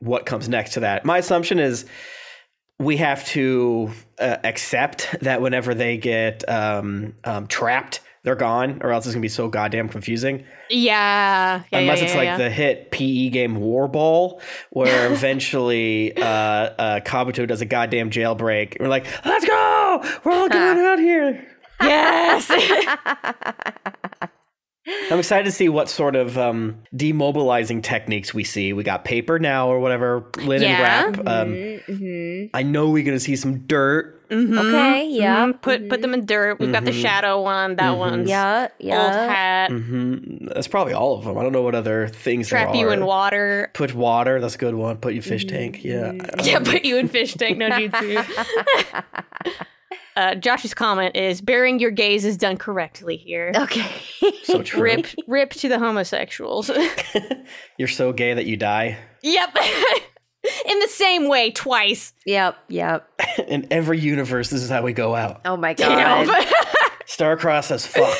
what 0.00 0.26
comes 0.26 0.48
next 0.48 0.72
to 0.74 0.80
that? 0.80 1.04
My 1.04 1.18
assumption 1.18 1.58
is 1.58 1.84
we 2.78 2.96
have 2.96 3.24
to 3.26 3.90
uh, 4.18 4.36
accept 4.44 5.14
that 5.22 5.40
whenever 5.40 5.74
they 5.74 5.96
get 5.96 6.48
um, 6.48 7.14
um, 7.24 7.46
trapped, 7.46 8.00
they're 8.24 8.34
gone, 8.34 8.80
or 8.82 8.90
else 8.90 9.06
it's 9.06 9.14
gonna 9.14 9.22
be 9.22 9.28
so 9.28 9.48
goddamn 9.48 9.88
confusing. 9.88 10.44
yeah. 10.70 11.62
yeah 11.70 11.78
Unless 11.78 11.98
yeah, 11.98 12.04
it's 12.04 12.14
yeah, 12.14 12.20
like 12.30 12.38
the 12.38 12.50
hit 12.50 12.90
PE 12.90 13.28
game 13.28 13.56
War 13.56 13.86
Ball, 13.86 14.40
where 14.70 15.12
eventually 15.12 16.16
uh, 16.16 16.22
uh, 16.24 17.00
Kabuto 17.00 17.46
does 17.46 17.60
a 17.60 17.66
goddamn 17.66 18.10
jailbreak. 18.10 18.72
And 18.72 18.80
we're 18.80 18.88
like, 18.88 19.06
let's 19.24 19.44
go! 19.46 20.02
We're 20.24 20.32
all 20.32 20.48
going 20.48 20.78
out 20.80 20.98
here. 20.98 21.46
Yes. 21.80 22.50
I'm 25.10 25.18
excited 25.18 25.44
to 25.44 25.50
see 25.52 25.70
what 25.70 25.88
sort 25.88 26.14
of 26.14 26.36
um, 26.36 26.76
demobilizing 26.94 27.82
techniques 27.82 28.34
we 28.34 28.44
see. 28.44 28.74
We 28.74 28.82
got 28.82 29.02
paper 29.04 29.38
now 29.38 29.68
or 29.68 29.80
whatever, 29.80 30.26
linen 30.38 30.68
Yeah. 30.68 30.82
wrap. 30.82 31.18
Um, 31.20 31.24
Mhm, 31.54 31.84
mhm. 31.86 32.50
I 32.52 32.62
know 32.62 32.90
we're 32.90 33.02
going 33.04 33.16
to 33.16 33.20
see 33.24 33.34
some 33.36 33.60
dirt. 33.66 34.20
Mhm. 34.34 34.58
Okay, 34.68 35.08
yeah. 35.08 35.46
Mhm. 35.46 35.62
Put 35.62 35.88
put 35.88 36.02
them 36.02 36.12
in 36.14 36.26
dirt. 36.26 36.58
We've 36.58 36.72
got 36.72 36.84
the 36.84 36.90
Mhm. 36.90 37.00
shadow 37.02 37.40
one. 37.42 37.76
That 37.76 37.92
Mhm. 37.94 37.98
one's 37.98 38.28
Yeah, 38.28 38.62
old 38.62 38.70
yeah. 38.80 39.26
hat. 39.32 39.70
hmm 39.70 40.46
That's 40.48 40.68
probably 40.68 40.92
all 40.92 41.16
of 41.18 41.24
them. 41.24 41.38
I 41.38 41.42
don't 41.42 41.52
know 41.52 41.62
what 41.62 41.74
other 41.74 42.08
things 42.08 42.48
Trap 42.48 42.72
there 42.72 42.80
you 42.82 42.88
are. 42.88 42.92
in 42.92 43.04
water. 43.06 43.70
Put 43.74 43.94
water. 43.94 44.40
That's 44.40 44.56
a 44.56 44.58
good 44.58 44.74
one. 44.74 44.96
Put 44.98 45.14
you 45.14 45.22
fish 45.22 45.44
tank. 45.46 45.84
Yeah. 45.84 46.12
Yeah, 46.42 46.58
put 46.60 46.84
you 46.84 46.96
in 46.98 47.08
fish 47.08 47.34
tank, 47.34 47.58
no 47.58 47.68
jutsu. 47.70 48.24
uh, 50.16 50.34
Josh's 50.36 50.74
comment 50.74 51.16
is 51.16 51.40
burying 51.40 51.78
your 51.80 51.90
gaze 51.90 52.24
is 52.24 52.36
done 52.36 52.56
correctly 52.56 53.16
here. 53.16 53.52
Okay. 53.54 53.86
So 54.44 54.62
true. 54.70 54.82
Rip, 54.82 55.06
rip 55.26 55.50
to 55.50 55.68
the 55.68 55.78
homosexuals. 55.78 56.70
You're 57.78 57.88
so 57.88 58.12
gay 58.12 58.34
that 58.34 58.46
you 58.46 58.56
die. 58.56 58.98
yep. 59.22 59.56
in 60.66 60.78
the 60.78 60.88
same 60.88 61.28
way, 61.28 61.50
twice. 61.50 62.12
Yep, 62.26 62.56
yep. 62.68 63.08
In 63.48 63.66
every 63.70 63.98
universe, 63.98 64.50
this 64.50 64.62
is 64.62 64.70
how 64.70 64.82
we 64.82 64.92
go 64.92 65.14
out. 65.14 65.40
Oh 65.44 65.56
my 65.56 65.74
Damn. 65.74 66.26
god. 66.26 66.46
Starcross 67.06 67.64
says 67.64 67.86
fuck. 67.86 68.18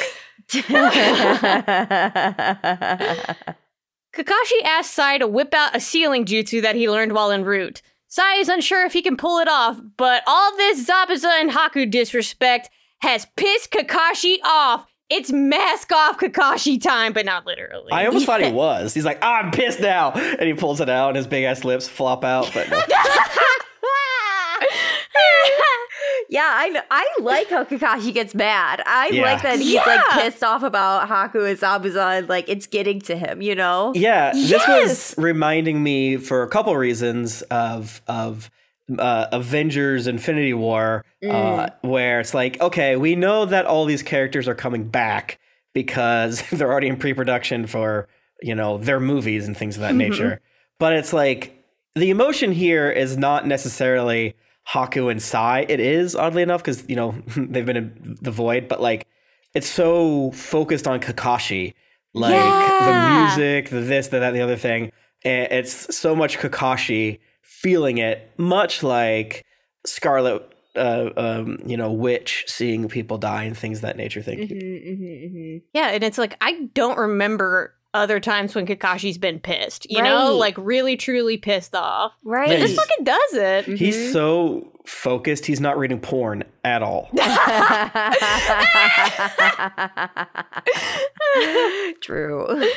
Kakashi 4.15 4.63
asks 4.65 4.95
Sai 4.95 5.19
to 5.19 5.27
whip 5.27 5.53
out 5.55 5.75
a 5.75 5.81
sealing 5.81 6.25
jutsu 6.25 6.63
that 6.63 6.77
he 6.77 6.89
learned 6.89 7.13
while 7.13 7.31
en 7.31 7.45
route. 7.45 7.83
Sai 8.09 8.35
is 8.37 8.49
unsure 8.49 8.87
if 8.87 8.93
he 8.93 9.03
can 9.03 9.17
pull 9.17 9.39
it 9.39 9.49
off, 9.49 9.81
but 9.97 10.23
all 10.27 10.57
this 10.57 10.87
Zabuza 10.87 11.41
and 11.41 11.51
Haku 11.51 11.91
disrespect 11.91 12.71
has 13.01 13.27
pissed 13.37 13.73
Kakashi 13.73 14.37
off. 14.45 14.87
It's 15.11 15.31
mask 15.31 15.93
off 15.93 16.19
Kakashi 16.19 16.81
time, 16.83 17.13
but 17.13 17.27
not 17.27 17.45
literally. 17.47 17.93
I 17.93 18.07
almost 18.07 18.25
thought 18.27 18.43
he 18.43 18.51
was. 18.65 18.95
He's 18.95 19.05
like, 19.05 19.19
ah, 19.23 19.41
I'm 19.43 19.51
pissed 19.51 19.81
now. 19.81 20.13
And 20.13 20.43
he 20.43 20.55
pulls 20.55 20.81
it 20.81 20.89
out 20.89 21.09
and 21.09 21.17
his 21.17 21.27
big 21.27 21.45
ass 21.45 21.63
lips 21.65 21.87
flop 21.89 22.25
out. 22.25 22.51
But 22.55 22.71
no. 22.71 22.79
yeah, 26.31 26.43
I. 26.43 26.83
I 26.91 27.07
like 27.21 27.49
how 27.51 27.65
Kakashi 27.65 28.13
gets 28.13 28.35
mad. 28.35 28.83
I 28.87 29.11
Yeah. 29.13 29.23
like 29.23 29.43
that 29.43 29.59
he's 29.59 29.77
like 29.77 30.01
pissed 30.13 30.43
off 30.43 30.63
about 30.63 31.09
Haku 31.09 31.49
and 31.49 31.59
Zabuza 31.59 32.19
and 32.19 32.29
like 32.29 32.49
it's 32.49 32.67
getting 32.67 33.01
to 33.03 33.17
him, 33.17 33.43
you 33.43 33.55
know? 33.55 33.93
yeah, 33.95 34.33
this 34.33 34.51
Yes! 34.51 34.65
was 34.67 35.15
reminding 35.23 35.83
me 35.83 36.17
for 36.17 36.43
a 36.43 36.49
couple 36.49 36.75
reasons 36.77 37.43
of 37.51 38.01
of 38.09 38.51
uh, 38.99 39.27
Avengers 39.33 40.07
Infinity 40.07 40.55
War, 40.55 41.05
uh, 41.29 41.69
where 41.83 42.21
it's 42.21 42.35
like, 42.35 42.61
okay, 42.61 42.97
we 42.97 43.17
know 43.17 43.45
that 43.47 43.67
all 43.67 43.85
these 43.85 44.03
characters 44.03 44.47
are 44.49 44.55
coming 44.55 44.89
back 44.89 45.39
because 45.73 46.43
they're 46.53 46.71
already 46.71 46.89
in 46.89 46.97
pre-production 46.97 47.67
for 47.67 48.09
you 48.43 48.55
know 48.55 48.79
their 48.79 49.01
movies 49.01 49.47
and 49.47 49.57
things 49.57 49.77
of 49.77 49.83
that 49.83 49.95
nature. 49.95 50.41
But 50.79 50.95
it's 50.95 51.13
like 51.13 51.65
the 51.95 52.11
emotion 52.11 52.53
here 52.53 52.91
is 52.91 53.17
not 53.17 53.47
necessarily 53.47 54.35
Haku 54.69 55.11
and 55.11 55.23
Sai. 55.23 55.65
It 55.69 55.81
is 55.81 56.15
oddly 56.17 56.43
enough 56.43 56.63
because 56.63 56.85
you 56.89 56.97
know 56.97 57.13
they've 57.37 57.65
been 57.67 57.77
in 57.77 58.17
the 58.21 58.31
void, 58.31 58.69
but 58.69 58.81
like 58.83 59.07
it's 59.55 59.69
so 59.69 60.31
focused 60.33 60.87
on 60.89 61.01
Kakashi, 61.01 61.75
like 62.13 62.33
Yeah. 62.35 62.81
the 62.85 63.21
music, 63.23 63.71
the 63.71 63.81
this, 63.81 64.09
the 64.09 64.19
that, 64.19 64.33
the 64.33 64.41
other 64.43 64.57
thing. 64.57 64.91
It's 65.23 65.97
so 65.97 66.15
much 66.15 66.37
Kakashi 66.39 67.19
feeling 67.65 67.97
it, 67.97 68.31
much 68.37 68.83
like 68.83 69.43
Scarlet, 69.87 70.43
uh, 70.77 71.09
um, 71.17 71.59
you 71.65 71.79
know, 71.79 71.91
Witch 71.91 72.45
seeing 72.47 72.87
people 72.91 73.17
die 73.17 73.45
and 73.45 73.57
things 73.57 73.79
of 73.79 73.83
that 73.83 73.97
nature. 73.97 74.21
Thank 74.21 74.51
you. 74.51 74.57
Mm-hmm, 74.57 75.57
yeah, 75.73 75.89
and 75.89 76.05
it's 76.05 76.19
like 76.19 76.37
I 76.43 76.69
don't 76.75 76.99
remember 76.99 77.73
other 77.95 78.21
times 78.21 78.55
when 78.55 78.67
Kakashi's 78.67 79.17
been 79.17 79.41
pissed. 79.41 79.87
You 79.89 80.03
know, 80.03 80.37
like 80.37 80.59
really 80.59 80.99
truly 80.99 81.39
pissed 81.39 81.75
off. 81.75 82.13
Right. 82.23 82.51
Yeah, 82.51 82.59
This 82.59 82.75
fucking 82.75 83.05
does 83.05 83.33
it. 83.33 83.65
He's 83.79 84.13
so 84.13 84.71
focused; 84.85 85.47
he's 85.47 85.61
not 85.61 85.79
reading 85.79 86.01
porn 86.01 86.45
at 86.65 86.83
all. 86.83 87.09
True. 92.03 92.69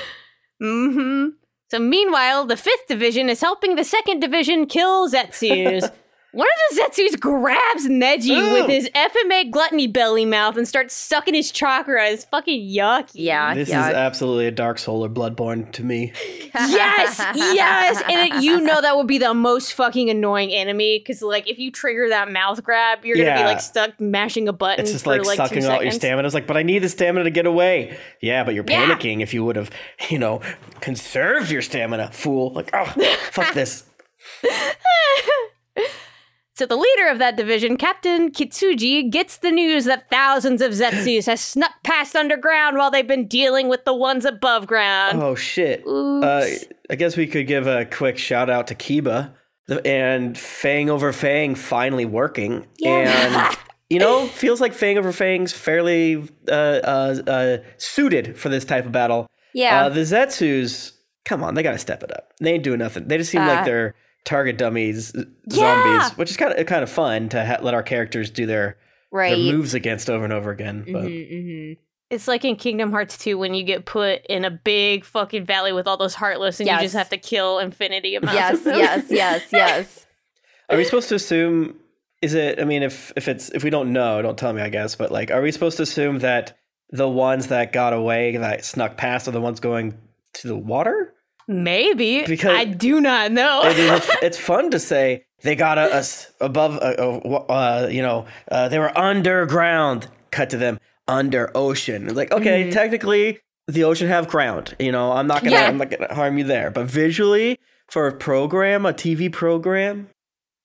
hmm 0.61 1.27
So 1.69 1.79
meanwhile, 1.79 2.45
the 2.45 2.55
fifth 2.55 2.87
division 2.87 3.29
is 3.29 3.41
helping 3.41 3.75
the 3.75 3.83
second 3.83 4.21
division 4.21 4.67
kill 4.67 5.09
Zetsus. 5.09 5.91
One 6.33 6.47
of 6.69 6.75
the 6.77 6.81
Zetsus 6.83 7.19
grabs 7.19 7.87
Neji 7.87 8.29
Ooh. 8.37 8.53
with 8.53 8.67
his 8.69 8.89
FMA 8.89 9.49
gluttony 9.49 9.87
belly 9.87 10.25
mouth 10.25 10.57
and 10.57 10.67
starts 10.67 10.93
sucking 10.93 11.33
his 11.33 11.51
chakra. 11.51 12.05
It's 12.09 12.25
fucking 12.25 12.61
yucky. 12.69 13.11
Yeah, 13.13 13.55
This 13.55 13.69
yeah. 13.69 13.89
is 13.89 13.95
absolutely 13.95 14.45
a 14.45 14.51
Dark 14.51 14.77
Soul 14.77 15.05
or 15.05 15.09
Bloodborne 15.09 15.71
to 15.71 15.83
me. 15.83 16.11
Yes, 16.59 17.19
yes, 17.35 18.01
and 18.09 18.33
it, 18.33 18.43
you 18.43 18.59
know 18.59 18.81
that 18.81 18.97
would 18.97 19.05
be 19.05 19.19
the 19.19 19.31
most 19.33 19.73
fucking 19.73 20.09
annoying 20.09 20.51
enemy 20.51 20.97
because, 20.97 21.21
like, 21.21 21.47
if 21.47 21.59
you 21.59 21.71
trigger 21.71 22.09
that 22.09 22.31
mouth 22.31 22.63
grab, 22.63 23.05
you're 23.05 23.15
gonna 23.15 23.35
be 23.35 23.43
like 23.43 23.61
stuck 23.61 23.99
mashing 24.01 24.47
a 24.47 24.53
button. 24.53 24.81
It's 24.81 24.91
just 24.91 25.03
for, 25.03 25.11
like, 25.17 25.25
like 25.25 25.37
sucking 25.37 25.61
two 25.61 25.67
out 25.67 25.83
your 25.83 25.91
seconds. 25.91 25.95
stamina. 25.97 26.25
It's 26.25 26.33
like, 26.33 26.47
but 26.47 26.57
I 26.57 26.63
need 26.63 26.79
the 26.79 26.89
stamina 26.89 27.25
to 27.25 27.29
get 27.29 27.45
away. 27.45 27.95
Yeah, 28.21 28.43
but 28.43 28.55
you're 28.55 28.65
Yeah. 28.67 28.87
panicking 28.87 29.21
if 29.21 29.35
you 29.35 29.45
would 29.45 29.55
have, 29.55 29.69
you 30.09 30.17
know, 30.17 30.41
conserved 30.81 31.51
your 31.51 31.61
stamina, 31.61 32.09
fool. 32.11 32.51
Like, 32.53 32.71
oh, 32.73 32.85
fuck 33.31 33.53
this. 33.53 33.83
So 36.57 36.65
the 36.65 36.75
leader 36.75 37.07
of 37.09 37.19
that 37.19 37.37
division, 37.37 37.77
Captain 37.77 38.31
Kitsuchi, 38.31 39.11
gets 39.11 39.37
the 39.37 39.51
news 39.51 39.85
that 39.85 40.09
thousands 40.09 40.59
of 40.63 40.71
Zetsus 40.71 41.27
has 41.27 41.39
snuck 41.39 41.69
past 41.83 42.15
underground 42.15 42.77
while 42.77 42.89
they've 42.89 43.05
been 43.07 43.27
dealing 43.27 43.67
with 43.69 43.85
the 43.85 43.93
ones 43.93 44.25
above 44.25 44.65
ground. 44.65 45.21
Oh 45.21 45.35
shit. 45.35 45.83
Uh, 45.85 46.47
I 46.89 46.95
guess 46.95 47.15
we 47.15 47.27
could 47.27 47.45
give 47.45 47.67
a 47.67 47.85
quick 47.85 48.17
shout 48.17 48.49
out 48.49 48.65
to 48.67 48.75
Kiba 48.75 49.35
and 49.85 50.35
Fang 50.35 50.89
over 50.89 51.13
Fang 51.13 51.53
finally 51.53 52.05
working. 52.05 52.65
And 52.83 53.55
you 53.91 53.99
know, 53.99 54.25
feels 54.25 54.59
like 54.59 54.73
Fang 54.73 54.97
over 54.97 55.11
Fang's 55.11 55.53
fairly 55.53 56.27
uh, 56.47 56.51
uh, 56.51 57.21
uh, 57.27 57.57
suited 57.77 58.35
for 58.35 58.49
this 58.49 58.65
type 58.65 58.87
of 58.87 58.91
battle. 58.91 59.27
yeah. 59.53 59.85
Uh, 59.85 59.89
the 59.89 60.01
Zetsus, 60.01 60.93
come 61.23 61.43
on, 61.43 61.53
they 61.53 61.61
gotta 61.61 61.77
step 61.77 62.01
it 62.01 62.11
up. 62.11 62.33
They 62.41 62.53
ain't 62.53 62.63
doing 62.63 62.79
nothing. 62.79 63.07
They 63.07 63.19
just 63.19 63.29
seem 63.29 63.43
Uh, 63.43 63.47
like 63.47 63.65
they're 63.65 63.93
target 64.27 64.57
dummies, 64.57 65.13
Yeah. 65.15 65.23
zombies, 66.01 66.17
which 66.17 66.29
is 66.29 66.37
kind 66.37 66.53
of 66.53 66.65
kind 66.67 66.83
of 66.83 66.89
fun 66.89 67.29
to 67.29 67.43
ha- 67.45 67.57
let 67.61 67.73
our 67.73 67.81
characters 67.83 68.29
do 68.29 68.45
their, 68.45 68.77
right. 69.11 69.29
their 69.29 69.37
moves 69.53 69.73
against 69.73 70.09
over 70.09 70.23
and 70.23 70.33
over 70.33 70.51
again. 70.51 70.83
But 70.85 71.03
Mhm, 71.05 71.31
mhm. 71.31 71.77
It's 72.09 72.27
like 72.27 72.45
in 72.45 72.55
Kingdom 72.55 72.91
Hearts 72.91 73.17
2 73.17 73.37
when 73.37 73.53
you 73.53 73.63
get 73.63 73.85
put 73.85 74.25
in 74.27 74.45
a 74.45 74.49
big 74.51 75.03
fucking 75.03 75.45
valley 75.45 75.73
with 75.73 75.87
all 75.87 75.97
those 75.97 76.15
heartless 76.15 76.59
and 76.61 76.67
Yes. 76.67 76.79
you 76.81 76.85
just 76.85 76.95
have 76.95 77.09
to 77.09 77.17
kill 77.17 77.59
infinity 77.59 78.15
amounts 78.15 78.35
Yes, 78.35 78.57
of 78.59 78.63
them. 78.65 78.77
Yes, 78.79 79.05
yes, 79.09 79.41
yes, 79.41 79.47
yes. 79.51 80.05
Are 80.69 80.77
we 80.77 80.83
supposed 80.85 81.09
to 81.09 81.15
assume? 81.15 81.75
Is 82.21 82.33
it? 82.33 82.59
I 82.59 82.63
mean, 82.65 82.81
if 82.83 83.11
if 83.15 83.27
it's 83.27 83.49
if 83.49 83.63
we 83.63 83.69
don't 83.69 83.91
know, 83.93 84.21
don't 84.21 84.37
tell 84.37 84.51
me. 84.53 84.61
I 84.61 84.69
guess, 84.69 84.95
but 84.95 85.11
like, 85.11 85.31
are 85.31 85.41
we 85.41 85.51
supposed 85.51 85.77
to 85.77 85.83
assume 85.83 86.19
that 86.19 86.57
the 86.89 87.07
ones 87.07 87.47
that 87.47 87.71
got 87.73 87.93
away 87.93 88.35
that 88.37 88.65
snuck 88.65 88.97
past 88.97 89.27
are 89.27 89.31
the 89.31 89.41
ones 89.41 89.59
going 89.59 89.97
to 90.35 90.47
the 90.47 90.55
water? 90.55 91.13
Maybe. 91.47 92.23
Because- 92.25 92.57
I 92.57 92.65
do 92.65 92.99
not 93.01 93.31
know. 93.31 93.61
It 93.65 93.77
is, 93.79 94.09
it's 94.21 94.37
fun 94.37 94.71
to 94.71 94.79
say 94.79 95.25
they 95.43 95.55
got 95.55 95.77
us 95.77 96.31
above. 96.41 96.75
Uh, 96.77 96.95
uh, 96.97 97.35
uh, 97.49 97.87
you 97.89 98.01
know, 98.01 98.25
uh, 98.51 98.67
they 98.69 98.79
were 98.79 98.95
underground. 98.97 100.07
Cut 100.31 100.49
to 100.51 100.57
them 100.57 100.79
under 101.07 101.49
ocean. 101.55 102.13
Like, 102.13 102.31
okay, 102.31 102.69
technically, 102.69 103.39
the 103.67 103.85
ocean 103.85 104.07
have 104.09 104.27
ground. 104.27 104.75
You 104.77 104.91
know, 104.91 105.13
I'm 105.13 105.25
not 105.27 105.41
gonna 105.43 105.55
Yeah. 105.55 105.67
I'm 105.67 105.77
not 105.77 105.89
gonna 105.89 106.13
harm 106.13 106.37
you 106.37 106.43
there. 106.43 106.69
But 106.69 106.87
visually, 106.87 107.59
for 107.89 108.07
a 108.07 108.11
program, 108.13 108.85
a 108.85 108.91
TV 108.93 109.31
program, 109.31 110.09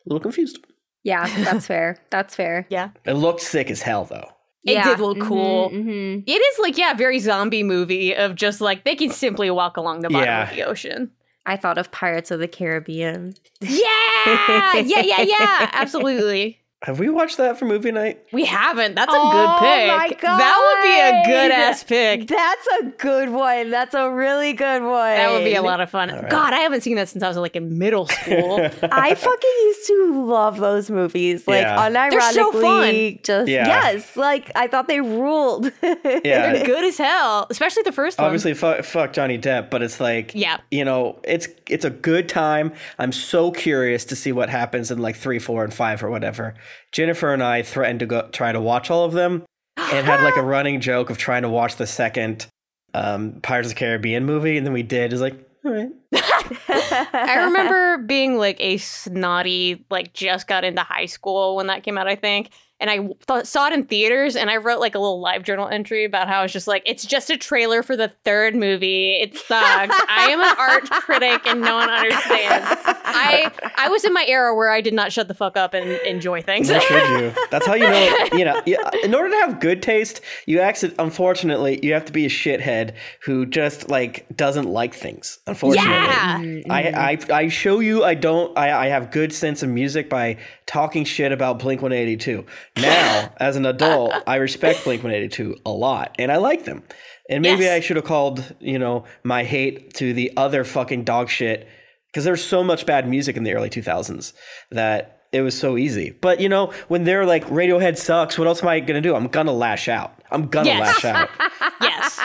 a 0.05 0.09
little 0.09 0.21
confused. 0.21 0.59
Yeah, 1.05 1.27
that's 1.45 1.67
fair. 1.73 1.97
That's 2.11 2.35
fair. 2.35 2.67
yeah. 2.71 2.91
It 3.05 3.13
looked 3.15 3.41
sick 3.41 3.71
as 3.71 3.83
hell, 3.83 4.05
though. 4.05 4.32
It 4.65 4.75
Yeah. 4.75 4.85
did 4.85 5.01
look 5.01 5.19
Mhm, 5.19 5.27
cool. 5.29 5.71
mhm. 5.71 6.23
It 6.27 6.31
is 6.41 6.59
like, 6.61 6.79
yeah, 6.79 6.95
very 6.95 7.19
zombie 7.19 7.65
movie 7.65 8.15
of 8.15 8.37
just 8.37 8.61
like 8.61 8.85
they 8.85 8.95
can 8.95 9.11
simply 9.11 9.51
walk 9.51 9.77
along 9.77 10.01
the 10.03 10.09
bottom 10.11 10.25
Yeah. 10.29 10.49
of 10.51 10.55
the 10.57 10.63
ocean. 10.65 11.11
I 11.45 11.57
thought 11.57 11.79
of 11.79 11.91
Pirates 11.91 12.31
of 12.31 12.39
the 12.39 12.47
Caribbean. 12.47 13.35
Yeah, 13.61 14.77
yeah, 14.77 15.01
yeah, 15.01 15.23
yeah. 15.23 15.71
Absolutely. 15.73 16.61
Have 16.85 16.99
we 16.99 17.09
watched 17.09 17.37
that 17.37 17.59
for 17.59 17.65
movie 17.65 17.93
night? 17.93 18.25
We 18.33 18.45
haven't. 18.45 18.97
That's 18.97 19.13
a 19.13 19.17
Oh 19.17 19.31
good 19.31 19.67
pick. 19.67 20.21
my 20.23 20.37
That 20.37 20.59
would 20.59 20.83
be 20.83 20.99
a 21.31 21.33
good 21.33 21.51
ass 21.53 21.85
pick. 21.85 22.27
That's 22.27 22.67
a 22.81 22.87
good 22.99 23.29
one. 23.31 23.71
That's 23.71 23.95
a 23.95 24.11
really 24.11 24.53
good 24.53 24.83
one. 24.83 24.91
That 25.15 25.31
would 25.31 25.45
be 25.45 25.55
a 25.55 25.63
lot 25.63 25.81
of 25.81 25.91
fun. 25.91 26.09
right. 26.11 26.29
God, 26.29 26.53
I 26.53 26.59
haven't 26.59 26.81
seen 26.81 26.97
that 26.97 27.09
since 27.09 27.23
I 27.23 27.29
was 27.29 27.37
like 27.37 27.55
in 27.55 27.79
middle 27.79 28.07
school. 28.09 28.57
I 28.83 29.15
fucking 29.15 29.51
used 29.63 29.87
to 29.87 30.25
love 30.27 30.59
those 30.59 30.91
movies. 30.91 31.47
Like 31.47 31.63
Yeah. 31.63 31.89
unironically, 31.89 32.11
They're 32.11 32.33
so 32.33 32.53
fun. 32.61 33.19
just 33.23 33.49
Yeah. 33.49 33.67
yes. 33.69 34.17
Like 34.17 34.51
I 34.57 34.67
thought 34.67 34.89
they 34.89 35.01
ruled. 35.01 35.71
Yeah. 35.83 36.53
They're 36.53 36.65
good 36.67 36.85
as 36.85 36.99
hell, 36.99 37.47
especially 37.51 37.85
the 37.85 37.93
first 37.93 38.19
one. 38.19 38.27
Obviously, 38.27 38.55
fuck, 38.55 38.85
fuck 38.85 39.13
Johnny 39.13 39.39
Depp, 39.39 39.71
but 39.71 39.83
it's 39.83 40.01
like, 40.01 40.33
Yeah. 40.35 40.59
you 40.71 40.85
know, 40.85 41.21
it's 41.25 41.47
it's 41.69 41.85
a 41.85 41.91
good 41.91 42.29
time. 42.29 42.73
I'm 42.99 43.13
so 43.13 43.51
curious 43.53 44.05
to 44.07 44.17
see 44.17 44.33
what 44.33 44.49
happens 44.51 44.91
in 44.91 44.99
like 44.99 45.17
three, 45.17 45.39
four, 45.39 45.63
and 45.65 45.73
five 45.73 46.03
or 46.03 46.11
whatever. 46.11 46.55
Jennifer 46.93 47.33
and 47.33 47.43
I 47.43 47.63
threatened 47.63 48.01
to 48.01 48.07
go 48.07 48.29
try 48.33 48.53
to 48.53 48.61
watch 48.61 48.91
all 48.91 49.05
of 49.05 49.13
them, 49.13 49.45
and 49.77 50.07
had 50.07 50.23
like 50.23 50.37
a 50.37 50.43
running 50.55 50.81
joke 50.81 51.11
of 51.11 51.19
trying 51.19 51.43
to 51.43 51.49
watch 51.49 51.77
the 51.77 51.87
second 51.87 52.47
um, 52.95 53.41
Pirates 53.43 53.69
of 53.69 53.75
the 53.75 53.79
Caribbean 53.79 54.25
movie, 54.25 54.57
and 54.57 54.67
then 54.67 54.73
we 54.73 54.83
did. 54.83 55.13
It's 55.13 55.23
like, 55.23 55.35
all 55.65 55.73
right, 55.73 55.91
I 56.13 57.45
remember 57.47 57.99
being 57.99 58.37
like 58.37 58.61
a 58.61 58.79
snotty, 58.79 59.85
like 59.91 60.13
just 60.13 60.47
got 60.47 60.65
into 60.65 60.83
high 60.83 61.07
school 61.07 61.57
when 61.57 61.69
that 61.69 61.83
came 61.83 61.99
out, 61.99 62.09
I 62.09 62.17
think. 62.17 62.51
And 62.83 62.91
I 62.91 62.99
th- 63.33 63.47
saw 63.47 63.69
it 63.69 63.73
in 63.73 63.85
theaters 63.85 64.35
and 64.35 64.51
I 64.51 64.57
wrote 64.57 64.81
like 64.81 64.97
a 64.97 64.99
little 64.99 65.21
live 65.21 65.45
journal 65.45 65.69
entry 65.69 66.05
about 66.05 66.27
how 66.29 66.41
I 66.41 66.43
was 66.43 66.53
just 66.53 66.67
like, 66.67 66.83
it's 66.85 67.07
just 67.07 67.31
a 67.31 67.37
trailer 67.37 67.85
for 67.85 67.97
the 67.97 68.09
third 68.25 68.57
movie. 68.57 69.13
It 69.13 69.37
sucks. 69.37 69.95
I 70.09 70.31
am 70.31 70.41
an 70.41 70.57
art 70.59 70.91
critic 70.91 71.47
and 71.47 71.61
no 71.61 71.77
one 71.77 71.89
understands. 71.89 72.67
I 73.05 73.53
I 73.77 73.89
was 73.89 74.05
in 74.05 74.13
my 74.13 74.25
era 74.27 74.55
where 74.55 74.71
I 74.71 74.81
did 74.81 74.95
not 74.95 75.13
shut 75.13 75.29
the 75.29 75.35
fuck 75.35 75.57
up 75.57 75.75
and 75.75 75.89
enjoy 76.07 76.43
things. 76.43 76.69
Nor 76.69 76.81
should 76.81 77.21
you? 77.21 77.33
That's 77.53 77.67
how 77.67 77.75
you 77.75 77.85
know. 77.85 77.93
You 78.33 78.47
know, 78.47 78.61
in 79.05 79.15
order 79.15 79.31
to 79.31 79.37
have 79.37 79.61
good 79.61 79.83
taste, 79.83 80.21
you 80.47 80.59
actually, 80.61 80.95
unfortunately, 80.99 81.79
you 81.83 81.93
have 81.93 82.05
to 82.07 82.13
be 82.13 82.27
a 82.27 82.29
shithead 82.29 82.95
who 83.25 83.47
just 83.47 83.89
like 83.89 84.27
doesn't 84.35 84.67
like 84.67 84.95
things. 84.95 85.39
Unfortunately, 85.47 85.93
yeah. 85.93 86.39
Mm-hmm. 86.39 86.73
I, 86.73 86.83
I 86.91 87.19
I 87.33 87.49
show 87.49 87.81
you 87.81 88.03
I 88.03 88.15
don't 88.15 88.57
I, 88.59 88.87
I 88.87 88.89
have 88.89 89.11
good 89.13 89.33
sense 89.33 89.63
of 89.63 89.69
music 89.69 90.09
by 90.09 90.39
talking 90.73 91.05
shit 91.05 91.33
about 91.33 91.59
Blink 91.59 91.83
182. 91.83 92.47
Now, 92.79 93.33
as 93.41 93.57
an 93.57 93.67
adult, 93.67 94.15
I 94.27 94.37
respect 94.37 94.85
Blink 94.85 95.03
182 95.03 95.57
a 95.67 95.71
lot 95.71 96.15
and 96.19 96.33
I 96.33 96.37
like 96.37 96.65
them. 96.65 96.83
And 97.29 97.43
maybe 97.43 97.65
Yes. 97.65 97.77
I 97.77 97.81
should 97.81 97.97
have 97.97 98.05
called, 98.05 98.55
you 98.59 98.79
know, 98.79 99.05
my 99.23 99.45
hate 99.45 99.95
to 99.95 100.13
the 100.13 100.33
other 100.37 100.65
fucking 100.65 101.05
dog 101.05 101.29
shit 101.29 101.69
because 102.07 102.25
there's 102.25 102.45
so 102.45 102.65
much 102.65 102.87
bad 102.87 103.09
music 103.09 103.37
in 103.37 103.45
the 103.45 103.55
early 103.55 103.71
2000s 103.71 104.33
that 104.71 105.22
it 105.33 105.41
was 105.41 105.59
so 105.59 105.77
easy. 105.77 106.11
But 106.21 106.41
you 106.41 106.49
know, 106.49 106.73
when 106.89 107.05
they're 107.05 107.25
like 107.27 107.45
Radiohead 107.47 107.97
sucks, 107.99 108.39
what 108.39 108.47
else 108.47 108.63
am 108.63 108.69
I 108.69 108.81
going 108.81 109.01
to 109.03 109.07
do? 109.07 109.15
I'm 109.15 109.29
going 109.29 109.47
to 109.47 109.53
lash 109.53 109.89
out. 109.89 110.15
I'm 110.31 110.47
going 110.49 110.67
to 110.67 110.73
Yes. 110.73 111.03
lash 111.03 111.05
out. 111.05 111.29
yes. 111.81 112.21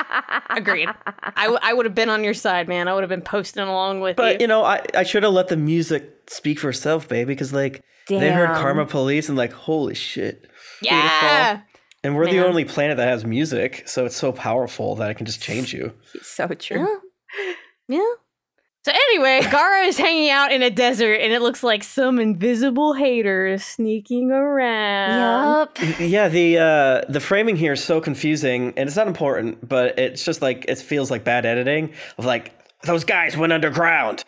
Agreed. 0.50 0.90
I, 1.36 1.44
w- 1.44 1.60
I 1.62 1.74
would 1.74 1.86
have 1.86 1.96
been 1.96 2.10
on 2.10 2.24
your 2.24 2.34
side, 2.34 2.68
man. 2.68 2.88
I 2.88 2.94
would 2.94 3.02
have 3.04 3.10
been 3.10 3.22
posting 3.22 3.64
along 3.64 4.00
with 4.02 4.16
But 4.16 4.36
you. 4.36 4.38
you 4.42 4.48
know, 4.48 4.64
I, 4.64 4.82
I 4.94 5.04
should 5.04 5.24
have 5.24 5.34
let 5.34 5.48
the 5.50 5.58
music 5.58 6.10
speak 6.30 6.60
for 6.60 6.70
itself, 6.70 7.08
baby, 7.08 7.34
because 7.34 7.54
like 7.54 7.82
they 8.08 8.32
heard 8.32 8.50
Karma 8.50 8.86
Police 8.86 9.28
and 9.30 9.38
like, 9.38 9.52
holy 9.52 9.94
shit. 9.96 10.50
yeah. 10.82 11.62
And 12.04 12.16
we're 12.16 12.28
the 12.30 12.46
only 12.46 12.64
planet 12.64 12.96
that 12.98 13.08
has 13.10 13.26
music, 13.26 13.84
so 13.88 14.06
it's 14.06 14.16
so 14.16 14.32
powerful 14.32 14.96
that 14.96 15.10
it 15.12 15.16
can 15.16 15.26
just 15.26 15.42
change 15.42 15.74
you. 15.74 15.94
so 16.22 16.48
true. 16.48 16.80
Yeah. 17.90 17.98
Yeah. 17.98 18.14
So 18.88 18.94
anyway, 18.94 19.42
Gaara 19.44 19.86
is 19.86 19.98
hanging 19.98 20.30
out 20.30 20.54
in 20.54 20.64
a 20.64 20.70
desert, 20.70 21.16
and 21.16 21.34
it 21.34 21.42
looks 21.42 21.62
like 21.62 21.84
some 21.84 22.20
invisible 22.20 22.94
haters 22.94 23.62
sneaking 23.66 24.32
around. 24.32 25.68
Yup. 25.78 26.00
Yeah, 26.00 26.30
the 26.30 26.58
uh, 26.58 27.02
the 27.12 27.20
framing 27.20 27.58
here 27.58 27.74
is 27.74 27.84
so 27.84 28.00
confusing, 28.00 28.68
and 28.78 28.88
it's 28.88 28.96
not 28.96 29.08
important, 29.08 29.68
but 29.68 30.00
it's 30.00 30.24
just 30.24 30.42
like 30.42 30.64
it 30.70 30.78
feels 30.78 31.12
like 31.12 31.26
bad 31.26 31.46
editing 31.46 31.92
of 32.18 32.24
like 32.24 32.54
those 32.84 33.04
guys 33.04 33.36
went 33.36 33.52
underground. 33.52 34.24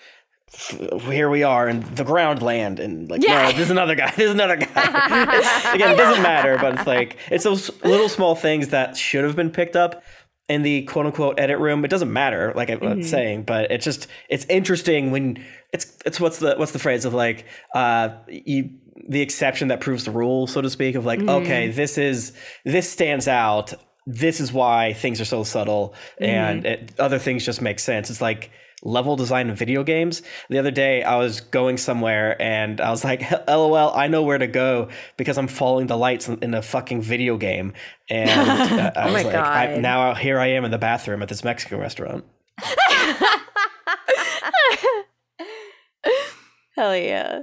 Here 1.09 1.29
we 1.29 1.43
are 1.43 1.69
in 1.69 1.79
the 1.95 2.03
ground 2.03 2.41
land, 2.41 2.81
and 2.81 3.09
like, 3.09 3.23
Yeah. 3.23 3.51
no, 3.51 3.55
there's 3.55 3.69
another 3.69 3.95
guy. 3.95 4.11
There's 4.17 4.31
another 4.31 4.57
guy. 4.57 4.65
Again, 5.73 5.91
it 5.93 5.95
doesn't 5.95 6.21
matter, 6.21 6.57
but 6.59 6.73
it's 6.73 6.87
like 6.87 7.15
it's 7.31 7.45
those 7.45 7.71
little 7.85 8.09
small 8.09 8.35
things 8.35 8.67
that 8.69 8.97
should 8.97 9.23
have 9.23 9.37
been 9.37 9.51
picked 9.51 9.77
up 9.77 10.03
in 10.49 10.63
the 10.63 10.81
quote 10.83 11.05
unquote 11.05 11.39
edit 11.39 11.59
room. 11.59 11.85
It 11.85 11.89
doesn't 11.89 12.11
matter, 12.11 12.51
like 12.55 12.69
I'm 12.69 12.79
Mm-hmm. 12.79 13.01
saying, 13.03 13.43
but 13.43 13.71
it's 13.71 13.85
just 13.85 14.07
it's 14.29 14.45
interesting 14.45 15.11
when 15.11 15.43
it's 15.71 15.95
it's 16.05 16.19
what's 16.19 16.39
the 16.39 16.55
what's 16.57 16.71
the 16.73 16.79
phrase 16.79 17.05
of 17.05 17.13
like 17.13 17.45
uh 17.75 18.09
you 18.27 18.71
the 19.07 19.21
exception 19.21 19.69
that 19.69 19.79
proves 19.79 20.03
the 20.03 20.11
rule, 20.11 20.45
so 20.45 20.61
to 20.61 20.69
speak, 20.69 20.95
of 20.95 21.05
like, 21.05 21.19
Mm-hmm. 21.19 21.29
okay, 21.45 21.69
this 21.69 21.97
is 21.97 22.33
this 22.65 22.89
stands 22.89 23.27
out. 23.27 23.73
This 24.05 24.39
is 24.39 24.51
why 24.51 24.93
things 24.93 25.21
are 25.21 25.25
so 25.25 25.43
subtle, 25.43 25.93
Mm-hmm. 26.19 26.23
and 26.25 26.65
it, 26.65 26.99
other 26.99 27.19
things 27.19 27.45
just 27.45 27.61
make 27.61 27.79
sense. 27.79 28.09
It's 28.09 28.21
like 28.21 28.51
level 28.83 29.15
design 29.15 29.53
video 29.53 29.83
games. 29.83 30.21
The 30.49 30.57
other 30.57 30.71
day, 30.71 31.03
I 31.03 31.17
was 31.17 31.41
going 31.41 31.77
somewhere, 31.77 32.41
and 32.41 32.79
I 32.81 32.89
was 32.91 33.03
like, 33.03 33.23
"LOL, 33.47 33.93
I 33.93 34.07
know 34.07 34.23
where 34.23 34.37
to 34.37 34.47
go 34.47 34.89
because 35.17 35.37
I'm 35.37 35.47
following 35.47 35.87
the 35.87 35.97
lights 35.97 36.27
in, 36.27 36.39
in 36.39 36.53
a 36.53 36.61
fucking 36.61 37.01
video 37.01 37.37
game." 37.37 37.73
And 38.09 38.29
uh, 38.79 38.91
I 38.95 39.09
Oh 39.09 39.13
was 39.13 39.23
like, 39.25 39.35
I, 39.35 39.77
"Now 39.77 40.13
here 40.15 40.39
I 40.39 40.47
am 40.47 40.65
in 40.65 40.71
the 40.71 40.77
bathroom 40.77 41.21
at 41.21 41.29
this 41.29 41.43
Mexican 41.43 41.79
restaurant." 41.79 42.25
Hell 46.75 46.95
yeah. 46.95 47.41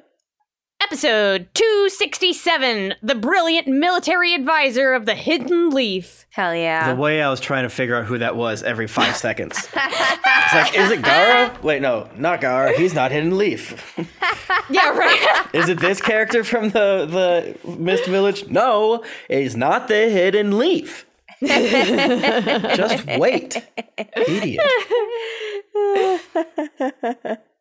Episode 0.86 1.48
267 1.54 2.94
The 3.02 3.16
Brilliant 3.16 3.66
Military 3.66 4.34
Advisor 4.34 4.94
of 4.94 5.04
the 5.04 5.16
Hidden 5.16 5.70
Leaf. 5.70 6.26
Hell 6.30 6.54
yeah. 6.54 6.94
The 6.94 7.00
way 7.00 7.20
I 7.20 7.28
was 7.28 7.40
trying 7.40 7.64
to 7.64 7.68
figure 7.68 7.96
out 7.96 8.04
who 8.04 8.18
that 8.18 8.36
was 8.36 8.62
every 8.62 8.86
five 8.86 9.16
seconds. 9.26 9.56
It's 9.74 10.54
like, 10.54 10.78
is 10.78 10.92
it 10.92 11.02
Gaara? 11.02 11.60
Wait, 11.64 11.82
no, 11.82 12.08
not 12.16 12.40
Gaara. 12.40 12.76
He's 12.76 12.94
not 12.94 13.10
Hidden 13.10 13.36
Leaf. 13.36 13.98
Yeah, 14.68 14.96
right. 14.96 15.46
Is 15.52 15.68
it 15.68 15.78
this 15.78 16.00
character 16.00 16.42
from 16.42 16.70
the 16.70 17.56
the 17.64 17.70
Mist 17.70 18.06
Village? 18.06 18.48
No, 18.48 19.04
he's 19.28 19.54
not 19.56 19.86
the 19.86 20.08
Hidden 20.10 20.58
Leaf. 20.58 21.06
Just 21.40 23.06
wait, 23.06 23.64
idiot. 24.16 24.60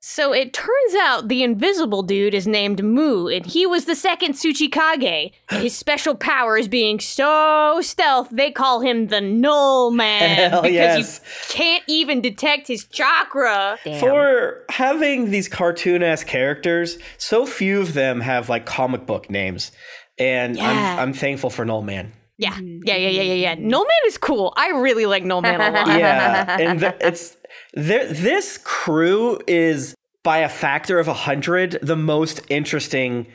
So 0.07 0.31
it 0.33 0.53
turns 0.53 0.95
out 1.01 1.29
the 1.29 1.41
invisible 1.41 2.03
dude 2.03 2.35
is 2.35 2.45
named 2.45 2.83
Mu, 2.83 3.27
and 3.27 3.43
he 3.43 3.65
was 3.65 3.85
the 3.85 3.95
second 3.95 4.33
Tsuchikage. 4.35 5.31
His 5.49 5.75
special 5.75 6.13
power 6.13 6.59
is 6.59 6.67
being 6.67 6.99
so 6.99 7.79
stealth, 7.81 8.29
they 8.29 8.51
call 8.51 8.81
him 8.81 9.07
the 9.07 9.19
Null 9.19 9.89
Man. 10.03 10.51
Hell 10.51 10.61
because 10.61 10.73
yes. 10.75 11.21
you 11.49 11.55
can't 11.55 11.83
even 11.87 12.21
detect 12.21 12.67
his 12.67 12.85
chakra. 12.85 13.79
Damn. 13.83 13.99
For 13.99 14.63
having 14.69 15.31
these 15.31 15.47
cartoon 15.47 16.03
ass 16.03 16.23
characters, 16.23 16.99
so 17.17 17.47
few 17.47 17.81
of 17.81 17.95
them 17.95 18.21
have 18.21 18.47
like 18.47 18.67
comic 18.67 19.07
book 19.07 19.31
names, 19.31 19.71
and 20.19 20.55
Yeah. 20.55 20.69
I'm 20.69 20.99
I'm 20.99 21.13
thankful 21.13 21.49
for 21.49 21.65
Null 21.65 21.81
Man. 21.81 22.13
Yeah, 22.37 22.59
yeah, 22.59 22.95
yeah, 22.95 23.09
yeah, 23.09 23.21
yeah, 23.21 23.33
yeah. 23.33 23.55
Null 23.55 23.83
Man 23.83 24.07
is 24.07 24.19
cool. 24.19 24.53
I 24.55 24.69
really 24.69 25.07
like 25.07 25.23
Null 25.23 25.41
Man 25.41 25.59
a 25.59 25.71
lot. 25.71 25.87
yeah, 25.99 26.57
and 26.59 26.79
th- 26.79 26.95
it's 26.99 27.29
there. 27.31 27.44
This 27.75 28.57
crew 28.57 29.39
is 29.47 29.95
by 30.23 30.39
a 30.39 30.49
factor 30.49 30.99
of 30.99 31.07
a 31.07 31.13
hundred 31.13 31.77
the 31.81 31.95
most 31.95 32.41
interesting 32.49 33.27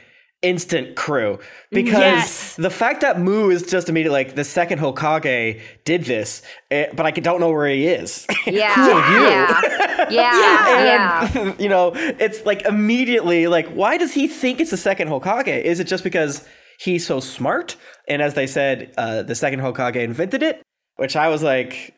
instant 0.42 0.96
crew 0.96 1.38
because 1.70 1.98
Yes. 2.00 2.56
the 2.56 2.70
fact 2.70 3.02
that 3.02 3.20
Mu 3.20 3.50
is 3.50 3.62
just 3.62 3.90
immediately 3.90 4.24
like 4.24 4.34
the 4.36 4.44
second 4.44 4.78
Hokage 4.78 5.60
did 5.84 6.04
this, 6.04 6.40
eh, 6.70 6.86
but 6.94 7.04
I 7.04 7.10
don't 7.10 7.40
know 7.40 7.50
where 7.50 7.68
he 7.68 7.86
is. 7.86 8.26
yeah. 8.46 8.74
Who 8.74 8.90
are 8.90 9.12
you? 9.12 9.22
Yeah. 9.26 9.60
Yeah. 10.10 10.84
yeah. 11.34 11.54
you 11.58 11.68
know, 11.68 11.92
it's 11.94 12.44
like 12.46 12.62
immediately 12.64 13.46
like, 13.48 13.68
why 13.68 13.98
does 13.98 14.14
he 14.14 14.26
think 14.26 14.58
it's 14.60 14.70
the 14.70 14.78
second 14.78 15.08
Hokage? 15.08 15.62
Is 15.62 15.78
it 15.78 15.84
just 15.84 16.02
because 16.02 16.42
he's 16.80 17.06
so 17.06 17.20
smart? 17.20 17.76
And 18.08 18.22
as 18.22 18.32
they 18.32 18.46
said, 18.46 18.94
uh, 18.96 19.22
the 19.22 19.34
second 19.34 19.60
Hokage 19.60 19.96
invented 19.96 20.42
it, 20.42 20.62
which 20.96 21.16
I 21.16 21.28
was 21.28 21.42
like, 21.42 21.94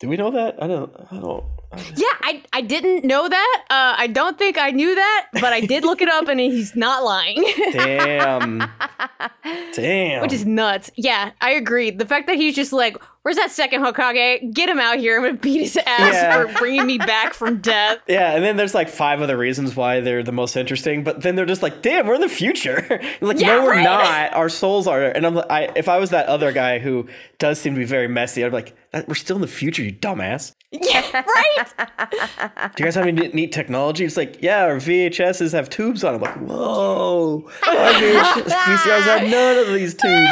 do 0.00 0.08
we 0.08 0.18
know 0.18 0.30
that? 0.32 0.62
I 0.62 0.66
don't. 0.66 0.92
I 1.10 1.16
don't. 1.16 1.44
Yeah, 1.74 2.06
I, 2.22 2.42
I 2.52 2.60
didn't 2.60 3.04
know 3.04 3.28
that. 3.28 3.62
Uh, 3.68 3.94
I 3.98 4.06
don't 4.06 4.38
think 4.38 4.56
I 4.58 4.70
knew 4.70 4.94
that, 4.94 5.26
but 5.34 5.52
I 5.52 5.60
did 5.60 5.84
look 5.84 6.00
it 6.00 6.08
up 6.08 6.28
and 6.28 6.40
he's 6.40 6.74
not 6.76 7.04
lying. 7.04 7.44
Damn. 7.72 8.70
Damn. 9.74 10.22
Which 10.22 10.32
is 10.32 10.46
nuts. 10.46 10.90
Yeah, 10.96 11.32
I 11.40 11.50
agree. 11.50 11.90
The 11.90 12.06
fact 12.06 12.26
that 12.28 12.36
he's 12.36 12.54
just 12.54 12.72
like, 12.72 12.96
where's 13.26 13.34
that 13.34 13.50
second 13.50 13.82
Hokage? 13.82 14.54
Get 14.54 14.68
him 14.68 14.78
out 14.78 14.98
here. 14.98 15.16
I'm 15.16 15.22
going 15.24 15.34
to 15.34 15.40
beat 15.42 15.58
his 15.60 15.76
ass 15.76 16.14
Yeah. 16.14 16.44
for 16.46 16.52
bringing 16.60 16.86
me 16.86 16.96
back 16.96 17.34
from 17.34 17.58
death. 17.60 17.98
yeah, 18.06 18.36
and 18.36 18.44
then 18.44 18.56
there's 18.56 18.72
like 18.72 18.88
five 18.88 19.20
other 19.20 19.36
reasons 19.36 19.74
why 19.74 19.98
they're 19.98 20.22
the 20.22 20.30
most 20.30 20.56
interesting, 20.56 21.02
but 21.02 21.22
then 21.22 21.34
they're 21.34 21.44
just 21.44 21.60
like, 21.60 21.82
"Damn, 21.82 22.06
we're 22.06 22.14
in 22.14 22.20
the 22.20 22.28
future." 22.28 22.86
like, 23.20 23.40
Yeah, 23.40 23.48
no, 23.56 23.64
we're 23.64 23.70
right. 23.72 23.82
not. 23.82 24.32
Our 24.34 24.48
souls 24.48 24.86
are. 24.86 25.02
And 25.02 25.26
I'm, 25.26 25.34
like- 25.34 25.50
I, 25.50 25.62
if 25.74 25.88
I 25.88 25.98
was 25.98 26.10
that 26.10 26.26
other 26.26 26.52
guy 26.52 26.78
who 26.78 27.08
does 27.40 27.58
seem 27.58 27.74
to 27.74 27.80
be 27.80 27.84
very 27.84 28.06
messy, 28.06 28.44
I'd 28.44 28.50
be 28.50 28.54
like, 28.54 28.76
"We're 29.08 29.14
still 29.16 29.34
in 29.34 29.42
the 29.42 29.48
future, 29.48 29.82
you 29.82 29.92
dumbass." 29.92 30.52
Yeah, 30.70 31.22
right? 31.22 32.70
Do 32.76 32.82
you 32.82 32.86
guys 32.86 32.94
have 32.94 33.06
any 33.06 33.12
neat- 33.12 33.34
neat 33.34 33.50
technology? 33.52 34.04
It's 34.04 34.16
like, 34.16 34.40
yeah, 34.40 34.64
our 34.66 34.76
VHSs 34.76 35.52
have 35.52 35.68
tubes 35.68 36.04
on 36.04 36.14
them. 36.20 36.22
I'm 36.24 36.46
like, 36.46 36.48
whoa, 36.48 37.50
our 37.66 37.92
VHS, 37.94 38.42
VCRs 38.50 39.02
have 39.02 39.28
none 39.30 39.58
of 39.66 39.74
these 39.74 39.94
tubes. 39.94 40.30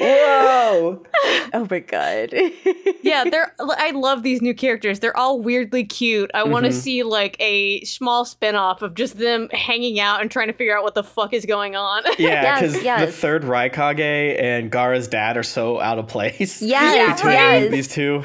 Whoa. 0.00 1.02
Oh 1.52 1.66
my 1.68 1.80
god. 1.80 2.32
yeah, 3.02 3.24
they're. 3.24 3.52
I 3.58 3.90
love 3.90 4.22
these 4.22 4.40
new 4.40 4.54
characters. 4.54 5.00
They're 5.00 5.16
all 5.16 5.40
weirdly 5.40 5.84
cute. 5.84 6.30
I 6.32 6.44
want 6.44 6.64
to 6.64 6.70
Mm-hmm. 6.70 6.78
see 6.78 7.02
like 7.02 7.34
a 7.40 7.82
small 7.84 8.24
spin-off 8.24 8.82
of 8.82 8.94
just 8.94 9.18
them 9.18 9.48
hanging 9.50 9.98
out 9.98 10.20
and 10.20 10.30
trying 10.30 10.46
to 10.46 10.52
figure 10.52 10.76
out 10.78 10.84
what 10.84 10.94
the 10.94 11.02
fuck 11.02 11.32
is 11.32 11.44
going 11.46 11.74
on. 11.74 12.04
Yeah, 12.20 12.60
Yes, 12.60 12.72
because 12.72 13.06
the 13.06 13.12
third 13.12 13.42
Raikage 13.42 14.40
and 14.40 14.70
Gaara's 14.70 15.08
dad 15.08 15.36
are 15.36 15.42
so 15.42 15.80
out 15.80 15.98
of 15.98 16.06
place. 16.06 16.62
Yes, 16.70 17.16
between 17.20 17.32
yes. 17.34 17.70
these 17.72 17.88
two. 17.88 18.22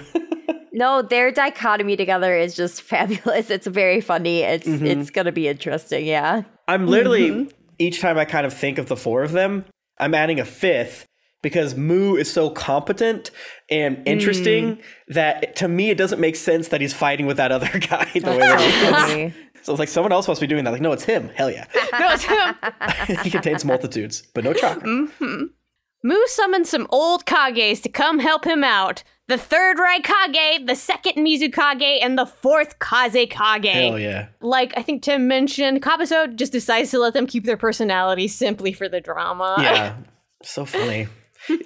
No, 0.71 1.01
their 1.01 1.31
dichotomy 1.31 1.95
together 1.97 2.35
is 2.37 2.55
just 2.55 2.83
fabulous. 2.83 3.49
It's 3.49 3.65
very 3.65 4.01
funny. 4.01 4.41
It's 4.41 4.67
Mm-hmm. 4.67 4.85
it's 4.85 5.09
gonna 5.09 5.31
be 5.31 5.47
interesting. 5.47 6.05
Yeah. 6.05 6.43
I'm 6.67 6.85
literally 6.85 7.29
Mm-hmm. 7.31 7.49
each 7.79 8.01
time 8.01 8.19
I 8.19 8.25
kind 8.25 8.45
of 8.45 8.53
think 8.53 8.77
of 8.77 8.85
the 8.87 8.95
four 8.97 9.23
of 9.23 9.31
them, 9.31 9.65
I'm 9.97 10.13
adding 10.13 10.39
a 10.39 10.45
fifth 10.45 11.05
because 11.45 11.75
Mu 11.75 12.15
is 12.15 12.31
so 12.31 12.49
competent 12.49 13.29
and 13.69 14.01
interesting 14.07 14.77
Mm. 14.77 14.81
that 15.09 15.55
to 15.57 15.67
me 15.67 15.91
it 15.91 15.97
doesn't 15.97 16.19
make 16.19 16.35
sense 16.35 16.69
that 16.69 16.81
he's 16.81 16.91
fighting 16.93 17.27
with 17.27 17.37
that 17.37 17.51
other 17.51 17.69
guy 17.91 18.09
the 18.15 18.31
way 18.31 18.39
that 18.39 19.09
he 19.11 19.21
is. 19.25 19.33
So 19.61 19.73
it's 19.73 19.79
like 19.79 19.89
someone 19.89 20.11
else 20.11 20.27
must 20.27 20.41
be 20.41 20.47
doing 20.47 20.63
that. 20.63 20.71
Like, 20.71 20.81
no, 20.81 20.91
it's 20.91 21.03
him. 21.03 21.29
Hell 21.35 21.51
yeah. 21.51 21.65
no, 21.99 22.07
it's 22.13 22.23
him. 22.23 22.55
he 23.23 23.29
contains 23.29 23.63
multitudes, 23.63 24.23
but 24.33 24.43
no 24.43 24.53
chakra. 24.53 24.87
Mm-hmm. 24.87 25.43
Mu 26.03 26.17
summons 26.27 26.69
some 26.69 26.87
old 26.89 27.25
Kages 27.27 27.81
to 27.83 27.89
come 27.89 28.17
help 28.19 28.45
him 28.45 28.63
out. 28.63 29.03
The 29.27 29.37
third 29.39 29.77
Raikage, 29.77 30.67
the 30.67 30.75
second 30.75 31.23
Mizukage, 31.25 31.99
and 32.03 32.17
the 32.17 32.25
fourth 32.27 32.77
Kazekage. 32.79 33.65
Hell 33.89 33.99
yeah. 33.99 34.27
Like 34.41 34.73
I 34.77 34.81
think 34.83 35.01
Tim 35.03 35.27
mentioned, 35.27 35.81
Kabuto 35.83 36.35
just 36.35 36.51
decides 36.51 36.89
to 36.91 36.99
let 36.99 37.13
them 37.13 37.25
keep 37.27 37.45
their 37.45 37.57
personality 37.57 38.27
simply 38.27 38.71
for 38.73 38.87
the 38.89 39.01
drama. 39.01 39.55
Yeah. 39.59 39.95
so 40.43 40.65
funny. 40.65 41.07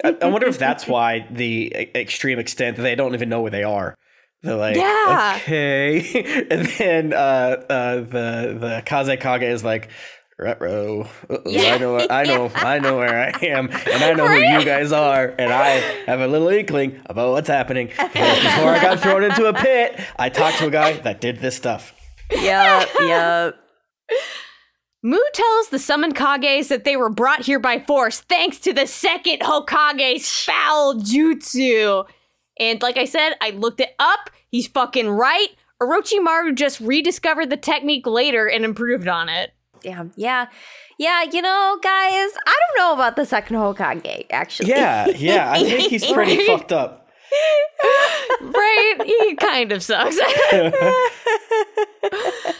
I, 0.04 0.16
I 0.22 0.26
wonder 0.28 0.46
if 0.46 0.58
that's 0.58 0.86
why 0.86 1.26
the 1.30 1.72
extreme 1.94 2.38
extent 2.38 2.76
that 2.76 2.82
they 2.82 2.94
don't 2.94 3.14
even 3.14 3.28
know 3.28 3.40
where 3.42 3.50
they 3.50 3.64
are. 3.64 3.94
They're 4.42 4.56
like, 4.56 4.76
Yeah. 4.76 5.38
okay. 5.42 6.46
and 6.50 6.66
then 6.66 7.12
uh, 7.12 7.16
uh, 7.68 7.96
the 7.96 8.56
the 8.58 8.82
Kazekage 8.86 9.42
is 9.42 9.62
like, 9.64 9.90
Retro. 10.38 11.06
I 11.28 11.76
know, 11.78 12.06
I 12.08 12.22
know, 12.24 12.50
I 12.54 12.78
know 12.78 12.96
where 12.96 13.14
I 13.14 13.44
am, 13.46 13.68
and 13.68 14.02
I 14.02 14.14
know 14.14 14.26
who 14.26 14.38
you 14.38 14.64
guys 14.64 14.90
are, 14.90 15.34
and 15.38 15.52
I 15.52 15.68
have 16.06 16.20
a 16.20 16.26
little 16.26 16.48
inkling 16.48 16.98
about 17.06 17.32
what's 17.32 17.48
happening. 17.48 17.88
Before 17.88 18.00
I 18.14 18.78
got 18.80 19.00
thrown 19.00 19.22
into 19.22 19.44
a 19.46 19.52
pit, 19.52 20.00
I 20.18 20.30
talked 20.30 20.56
to 20.58 20.68
a 20.68 20.70
guy 20.70 20.94
that 20.94 21.20
did 21.20 21.40
this 21.40 21.56
stuff. 21.56 21.92
Yep. 22.30 22.88
Yep. 23.00 23.56
Mu 25.02 25.18
tells 25.32 25.68
the 25.70 25.78
summoned 25.78 26.14
Kages 26.14 26.68
that 26.68 26.84
they 26.84 26.96
were 26.96 27.08
brought 27.10 27.42
here 27.42 27.58
by 27.58 27.80
force 27.80 28.20
thanks 28.20 28.58
to 28.60 28.72
the 28.72 28.86
second 28.86 29.40
Hokage's 29.40 30.30
foul 30.30 30.94
jutsu. 30.96 32.06
And 32.58 32.82
like 32.82 32.98
I 32.98 33.06
said, 33.06 33.32
I 33.40 33.50
looked 33.50 33.80
it 33.80 33.94
up. 33.98 34.30
He's 34.50 34.66
fucking 34.66 35.08
right. 35.08 35.48
Orochimaru 35.82 36.54
just 36.54 36.80
rediscovered 36.80 37.48
the 37.48 37.56
technique 37.56 38.06
later 38.06 38.46
and 38.46 38.64
improved 38.64 39.08
on 39.08 39.30
it. 39.30 39.52
Damn. 39.82 40.12
Yeah. 40.16 40.46
Yeah. 40.98 41.22
You 41.22 41.40
know, 41.40 41.78
guys, 41.82 42.30
I 42.46 42.54
don't 42.58 42.76
know 42.76 42.92
about 42.92 43.16
the 43.16 43.24
second 43.24 43.56
Hokage. 43.56 44.26
Actually. 44.30 44.68
Yeah, 44.68 45.06
yeah. 45.08 45.50
I 45.50 45.60
think 45.64 45.88
he's 45.90 46.04
pretty 46.12 46.36
Right? 46.36 46.46
fucked 46.46 46.72
up. 46.72 47.08
Right? 48.42 48.94
he 49.06 49.34
kind 49.36 49.72
of 49.72 49.82
sucks. 49.82 50.18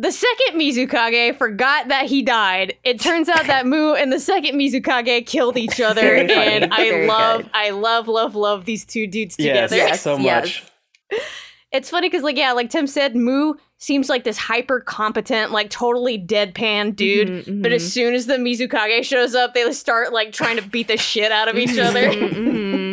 the 0.00 0.12
second 0.12 0.60
Mizukage 0.60 1.36
forgot 1.36 1.88
that 1.88 2.06
he 2.06 2.22
died. 2.22 2.74
It 2.84 3.00
turns 3.00 3.28
out 3.28 3.46
that 3.46 3.66
Mu 3.66 3.94
and 3.94 4.12
the 4.12 4.20
second 4.20 4.54
Mizukage 4.58 5.26
killed 5.26 5.56
each 5.56 5.80
other, 5.88 6.00
Very 6.00 6.28
funny. 6.28 6.40
and 6.56 6.72
I 6.72 6.76
Very 6.76 7.06
love, 7.06 7.42
good. 7.42 7.50
I 7.52 7.70
love, 7.70 8.06
love, 8.08 8.34
love 8.34 8.64
these 8.64 8.84
two 8.84 9.06
dudes 9.06 9.36
Yes, 9.38 9.70
together. 9.70 9.76
Yes, 9.76 10.00
so 10.02 10.16
yes. 10.18 10.62
much. 11.10 11.20
It's 11.72 11.90
funny 11.90 12.08
because, 12.08 12.22
like, 12.22 12.36
yeah, 12.38 12.52
like 12.52 12.70
Tim 12.70 12.86
said, 12.86 13.14
Mu 13.14 13.54
seems 13.76 14.08
like 14.08 14.24
this 14.24 14.38
hyper 14.38 14.80
competent, 14.80 15.52
like 15.52 15.68
totally 15.70 16.18
deadpan 16.18 16.96
dude. 16.96 17.28
Mhm, 17.46 17.62
But 17.62 17.72
mhm. 17.72 17.74
as 17.74 17.92
soon 17.92 18.14
as 18.14 18.26
the 18.26 18.34
Mizukage 18.36 19.04
shows 19.04 19.34
up, 19.34 19.52
they 19.54 19.70
start 19.72 20.12
like 20.12 20.32
trying 20.32 20.56
to 20.56 20.62
beat 20.62 20.88
the 20.88 20.96
shit 20.96 21.30
out 21.30 21.48
of 21.48 21.56
each 21.56 21.78
other. 21.78 22.10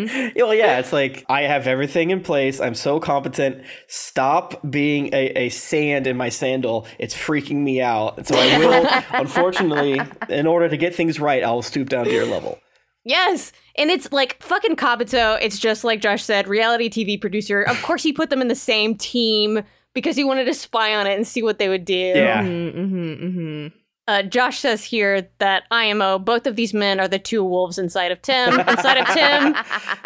Mhm. 0.07 0.35
Well, 0.35 0.53
yeah, 0.53 0.79
it's 0.79 0.93
like 0.93 1.25
I 1.29 1.43
have 1.43 1.67
everything 1.67 2.11
in 2.11 2.21
place. 2.21 2.59
I'm 2.59 2.75
so 2.75 2.99
competent. 2.99 3.63
Stop 3.87 4.61
being 4.69 5.07
a, 5.13 5.27
a 5.45 5.49
sand 5.49 6.07
in 6.07 6.17
my 6.17 6.29
sandal. 6.29 6.85
It's 6.99 7.15
freaking 7.15 7.57
me 7.63 7.81
out. 7.81 8.17
And 8.17 8.27
so 8.27 8.35
I 8.37 8.57
will, 8.59 8.87
unfortunately, 9.19 9.99
in 10.29 10.45
order 10.47 10.69
to 10.69 10.77
get 10.77 10.93
things 10.95 11.19
right, 11.19 11.43
I'll 11.43 11.61
stoop 11.61 11.89
down 11.89 12.05
to 12.05 12.11
your 12.11 12.25
level. 12.25 12.59
Yes. 13.03 13.51
And 13.77 13.89
it's 13.91 14.11
like 14.11 14.41
fucking 14.41 14.75
Kabuto. 14.75 15.37
It's 15.41 15.59
just 15.59 15.83
like 15.83 16.01
Josh 16.01 16.23
said, 16.23 16.47
reality 16.47 16.89
TV 16.89 17.19
producer. 17.19 17.61
Of 17.61 17.81
course, 17.83 18.03
he 18.03 18.11
put 18.13 18.29
them 18.29 18.41
in 18.41 18.47
the 18.47 18.55
same 18.55 18.95
team 18.95 19.61
because 19.93 20.15
he 20.15 20.23
wanted 20.23 20.45
to 20.45 20.53
spy 20.53 20.95
on 20.95 21.07
it 21.07 21.15
and 21.15 21.25
see 21.27 21.41
what 21.43 21.59
they 21.59 21.69
would 21.69 21.85
do. 21.85 21.93
Yeah. 21.93 22.41
Mhm, 22.43 22.73
mhm, 22.75 23.23
mhm. 23.23 23.73
Uh, 24.07 24.21
Josh 24.21 24.59
says 24.59 24.83
here 24.83 25.29
that 25.39 25.63
IMO, 25.71 26.19
both 26.19 26.45
of 26.45 26.55
these 26.55 26.73
men 26.73 26.99
are 26.99 27.07
the 27.07 27.17
two 27.17 27.43
wolves 27.43 27.79
inside 27.79 28.11
of 28.11 28.21
Tim. 28.21 28.59
Inside 28.59 28.97
of 28.97 29.07
Tim 29.07 29.55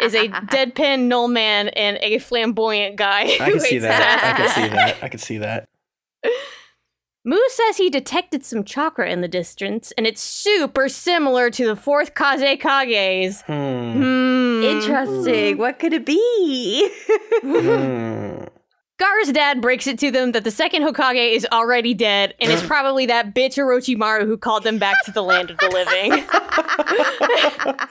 is 0.00 0.14
a 0.14 0.28
deadpan 0.28 1.00
null 1.08 1.28
man 1.28 1.68
and 1.68 1.98
a 2.00 2.18
flamboyant 2.18 2.96
guy. 2.96 3.24
I 3.24 3.50
can 3.50 3.60
see 3.60 3.74
hates 3.74 3.82
that. 3.84 4.34
I 4.34 4.42
can 4.42 4.48
see 4.48 4.68
that. 4.74 4.96
I 5.02 5.08
can 5.08 5.20
see 5.20 5.38
that. 5.38 5.68
Mu 7.22 7.38
says 7.48 7.76
he 7.76 7.90
detected 7.90 8.42
some 8.46 8.64
chakra 8.64 9.10
in 9.10 9.20
the 9.20 9.28
distance, 9.28 9.92
and 9.98 10.06
it's 10.06 10.22
super 10.22 10.88
similar 10.88 11.50
to 11.50 11.66
the 11.66 11.76
fourth 11.76 12.14
Kazekage's. 12.14 13.42
Hmm. 13.42 13.92
Hmm. 13.92 14.62
Interesting. 14.62 15.58
What 15.58 15.78
could 15.78 15.92
it 15.92 16.06
be? 16.06 16.90
Gaara's 19.00 19.32
dad 19.32 19.60
breaks 19.62 19.86
it 19.86 19.98
to 20.00 20.10
them 20.10 20.32
that 20.32 20.44
the 20.44 20.50
second 20.50 20.82
Hokage 20.82 21.32
is 21.34 21.46
already 21.50 21.94
dead, 21.94 22.34
and 22.40 22.52
it's 22.52 22.62
probably 22.62 23.06
that 23.06 23.34
bitch 23.34 23.56
Orochimaru 23.56 24.26
who 24.26 24.36
called 24.36 24.62
them 24.64 24.78
back 24.78 24.94
to 25.06 25.10
the 25.12 25.22
land 25.22 25.50
of 25.50 25.56
the 25.58 25.68
living. 25.70 26.24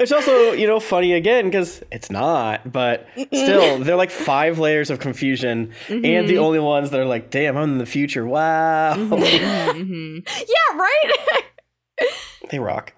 It's 0.00 0.12
also, 0.12 0.52
you 0.52 0.68
know, 0.68 0.78
funny 0.78 1.12
again 1.14 1.46
because 1.46 1.82
it's 1.90 2.08
not, 2.08 2.70
but 2.70 3.08
still, 3.32 3.80
they're 3.80 3.96
like 3.96 4.12
five 4.12 4.60
layers 4.60 4.90
of 4.90 5.00
confusion, 5.00 5.72
and 5.88 6.28
the 6.28 6.38
only 6.38 6.60
ones 6.60 6.90
that 6.90 7.00
are 7.00 7.04
like, 7.04 7.30
"Damn, 7.30 7.56
I'm 7.56 7.72
in 7.72 7.78
the 7.78 7.86
future." 7.86 8.24
Wow, 8.24 8.94
Mhm. 8.94 10.24
yeah, 10.46 10.78
right? 10.78 11.42
they 12.50 12.60
rock. 12.60 12.92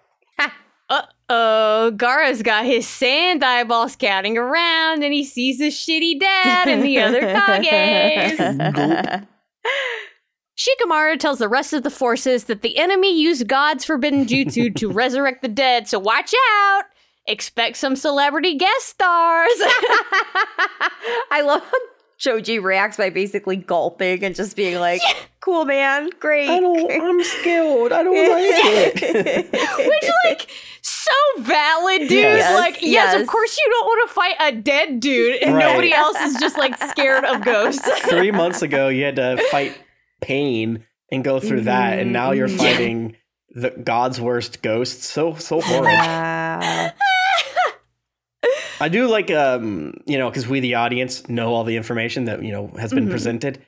Oh, 1.32 1.92
Gaara's 1.94 2.42
got 2.42 2.64
his 2.64 2.88
sand 2.88 3.44
eyeball 3.44 3.88
scouting 3.88 4.36
around, 4.36 5.04
and 5.04 5.14
he 5.14 5.24
sees 5.24 5.60
his 5.60 5.74
shitty 5.74 6.18
dad 6.18 6.66
and 6.66 6.82
the 6.82 6.98
other 6.98 7.20
Kages. 7.20 8.36
Shikamaru 10.58 11.20
tells 11.20 11.38
the 11.38 11.48
rest 11.48 11.72
of 11.72 11.84
the 11.84 11.90
forces 11.90 12.44
that 12.44 12.62
the 12.62 12.76
enemy 12.78 13.16
used 13.16 13.46
God's 13.46 13.84
forbidden 13.84 14.26
jutsu 14.26 14.74
to 14.74 14.90
resurrect 14.92 15.42
the 15.42 15.48
dead, 15.48 15.86
so 15.86 16.00
watch 16.00 16.34
out! 16.58 16.82
Expect 17.26 17.76
some 17.76 17.94
celebrity 17.94 18.56
guest 18.56 18.86
stars! 18.88 19.52
I 21.30 21.42
love 21.44 21.62
how 22.24 22.32
Choji 22.32 22.62
reacts 22.62 22.96
by 22.96 23.10
basically 23.10 23.56
gulping 23.56 24.24
and 24.24 24.34
just 24.34 24.56
being 24.56 24.78
like, 24.78 25.00
cool, 25.40 25.64
man. 25.64 26.10
Great. 26.20 26.48
I 26.48 26.60
don't. 26.60 26.90
I'm 26.90 27.22
skilled. 27.24 27.92
I 27.92 28.02
don't 28.02 28.14
like 28.14 29.02
it. 29.02 29.50
Which, 29.52 30.10
like, 30.24 30.50
so 30.82 31.12
valid, 31.38 32.00
dude. 32.02 32.10
Yes. 32.12 32.54
Like, 32.54 32.82
yes, 32.82 33.12
Yes. 33.14 33.20
of 33.22 33.26
course 33.26 33.56
you 33.58 33.70
don't 33.70 33.86
want 33.86 34.08
to 34.08 34.14
fight 34.14 34.34
a 34.40 34.52
dead 34.56 35.00
dude, 35.00 35.42
and 35.42 35.54
Right. 35.54 35.64
nobody 35.64 35.92
else 35.92 36.16
is 36.20 36.36
just, 36.38 36.56
like, 36.58 36.76
scared 36.90 37.24
of 37.24 37.42
ghosts. 37.42 37.88
Three 38.08 38.30
months 38.30 38.62
ago, 38.62 38.88
you 38.88 39.04
had 39.04 39.16
to 39.16 39.38
fight 39.50 39.76
pain 40.20 40.84
and 41.12 41.24
go 41.24 41.40
through 41.40 41.62
that, 41.62 41.98
and 41.98 42.12
now 42.12 42.32
you're 42.32 42.48
Mhm. 42.48 42.58
fighting 42.58 43.16
the 43.52 43.70
God's 43.70 44.20
worst 44.20 44.62
ghosts. 44.62 45.06
So 45.08 45.34
so 45.34 45.60
horrid. 45.60 45.84
Wow. 45.86 46.90
I 48.80 48.88
do 48.88 49.06
like, 49.08 49.30
um, 49.30 49.94
you 50.06 50.16
know, 50.18 50.28
because 50.30 50.48
we, 50.48 50.60
the 50.60 50.74
audience, 50.76 51.28
know 51.28 51.52
all 51.54 51.64
the 51.64 51.76
information 51.76 52.24
that, 52.24 52.42
you 52.42 52.52
know, 52.52 52.68
has 52.78 52.92
been 52.92 53.06
Mhm. 53.06 53.10
presented. 53.10 53.58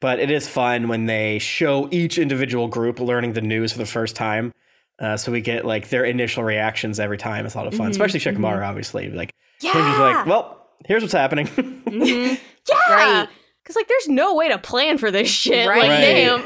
But 0.00 0.18
it 0.20 0.30
is 0.30 0.48
fun 0.48 0.88
when 0.88 1.06
they 1.06 1.38
show 1.38 1.88
each 1.90 2.16
individual 2.18 2.68
group 2.68 3.00
learning 3.00 3.34
the 3.34 3.42
news 3.42 3.72
for 3.72 3.78
the 3.78 3.86
first 3.86 4.16
time. 4.16 4.54
Uh, 4.98 5.16
so 5.16 5.30
we 5.32 5.40
get 5.40 5.64
like 5.66 5.88
their 5.90 6.04
initial 6.04 6.42
reactions 6.42 6.98
every 7.00 7.18
time. 7.18 7.44
It's 7.46 7.54
a 7.54 7.58
lot 7.58 7.66
of 7.66 7.74
fun, 7.74 7.88
Mhm, 7.88 7.90
especially 7.90 8.20
Shikamaru, 8.20 8.66
obviously. 8.66 9.10
Like, 9.10 9.32
Yeah. 9.60 9.72
him 9.72 9.84
just 9.84 9.98
like, 10.00 10.26
well, 10.26 10.68
here's 10.86 11.02
what's 11.02 11.12
happening. 11.14 11.46
Mhm. 11.48 12.38
yeah. 12.70 12.94
Right. 12.94 13.28
Because, 13.62 13.76
like, 13.76 13.88
there's 13.88 14.08
no 14.08 14.34
way 14.34 14.48
to 14.48 14.58
plan 14.58 14.96
for 14.98 15.10
this 15.10 15.28
shit. 15.28 15.68
Right. 15.68 15.80
Like, 15.82 15.90
Right. 15.90 16.00
damn. 16.00 16.44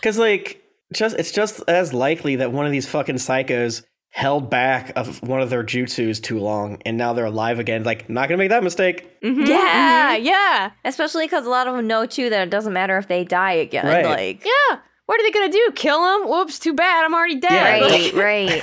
Because, 0.00 0.18
like, 0.18 0.62
just 0.92 1.16
it's 1.18 1.32
just 1.32 1.62
as 1.68 1.92
likely 1.94 2.36
that 2.36 2.52
one 2.52 2.66
of 2.66 2.72
these 2.72 2.86
fucking 2.88 3.16
psychos 3.16 3.82
held 4.12 4.50
back 4.50 4.92
of 4.96 5.22
one 5.22 5.40
of 5.40 5.50
their 5.50 5.62
jutsus 5.62 6.20
too 6.20 6.38
long 6.40 6.78
and 6.84 6.96
now 6.98 7.12
they're 7.12 7.24
alive 7.26 7.58
again. 7.58 7.84
Like, 7.84 8.10
not 8.10 8.28
gonna 8.28 8.38
make 8.38 8.50
that 8.50 8.64
mistake. 8.64 9.20
Mhm. 9.22 9.46
Yeah, 9.46 10.16
Mhm. 10.18 10.24
yeah. 10.24 10.70
Especially 10.84 11.26
because 11.26 11.46
a 11.46 11.50
lot 11.50 11.68
of 11.68 11.76
them 11.76 11.86
know 11.86 12.06
too 12.06 12.28
that 12.30 12.42
it 12.42 12.50
doesn't 12.50 12.72
matter 12.72 12.98
if 12.98 13.06
they 13.08 13.24
die 13.24 13.52
again. 13.52 13.86
Right. 13.86 14.04
Like, 14.04 14.44
Yeah. 14.44 14.78
What 15.06 15.18
are 15.20 15.24
they 15.24 15.32
gonna 15.32 15.48
do? 15.52 15.70
Kill 15.74 16.04
him? 16.22 16.28
Whoops, 16.28 16.60
too 16.60 16.72
bad. 16.72 17.04
I'm 17.04 17.14
already 17.14 17.34
dead. 17.40 17.50
Yeah, 17.52 17.80
right, 17.80 18.12
right. 18.14 18.48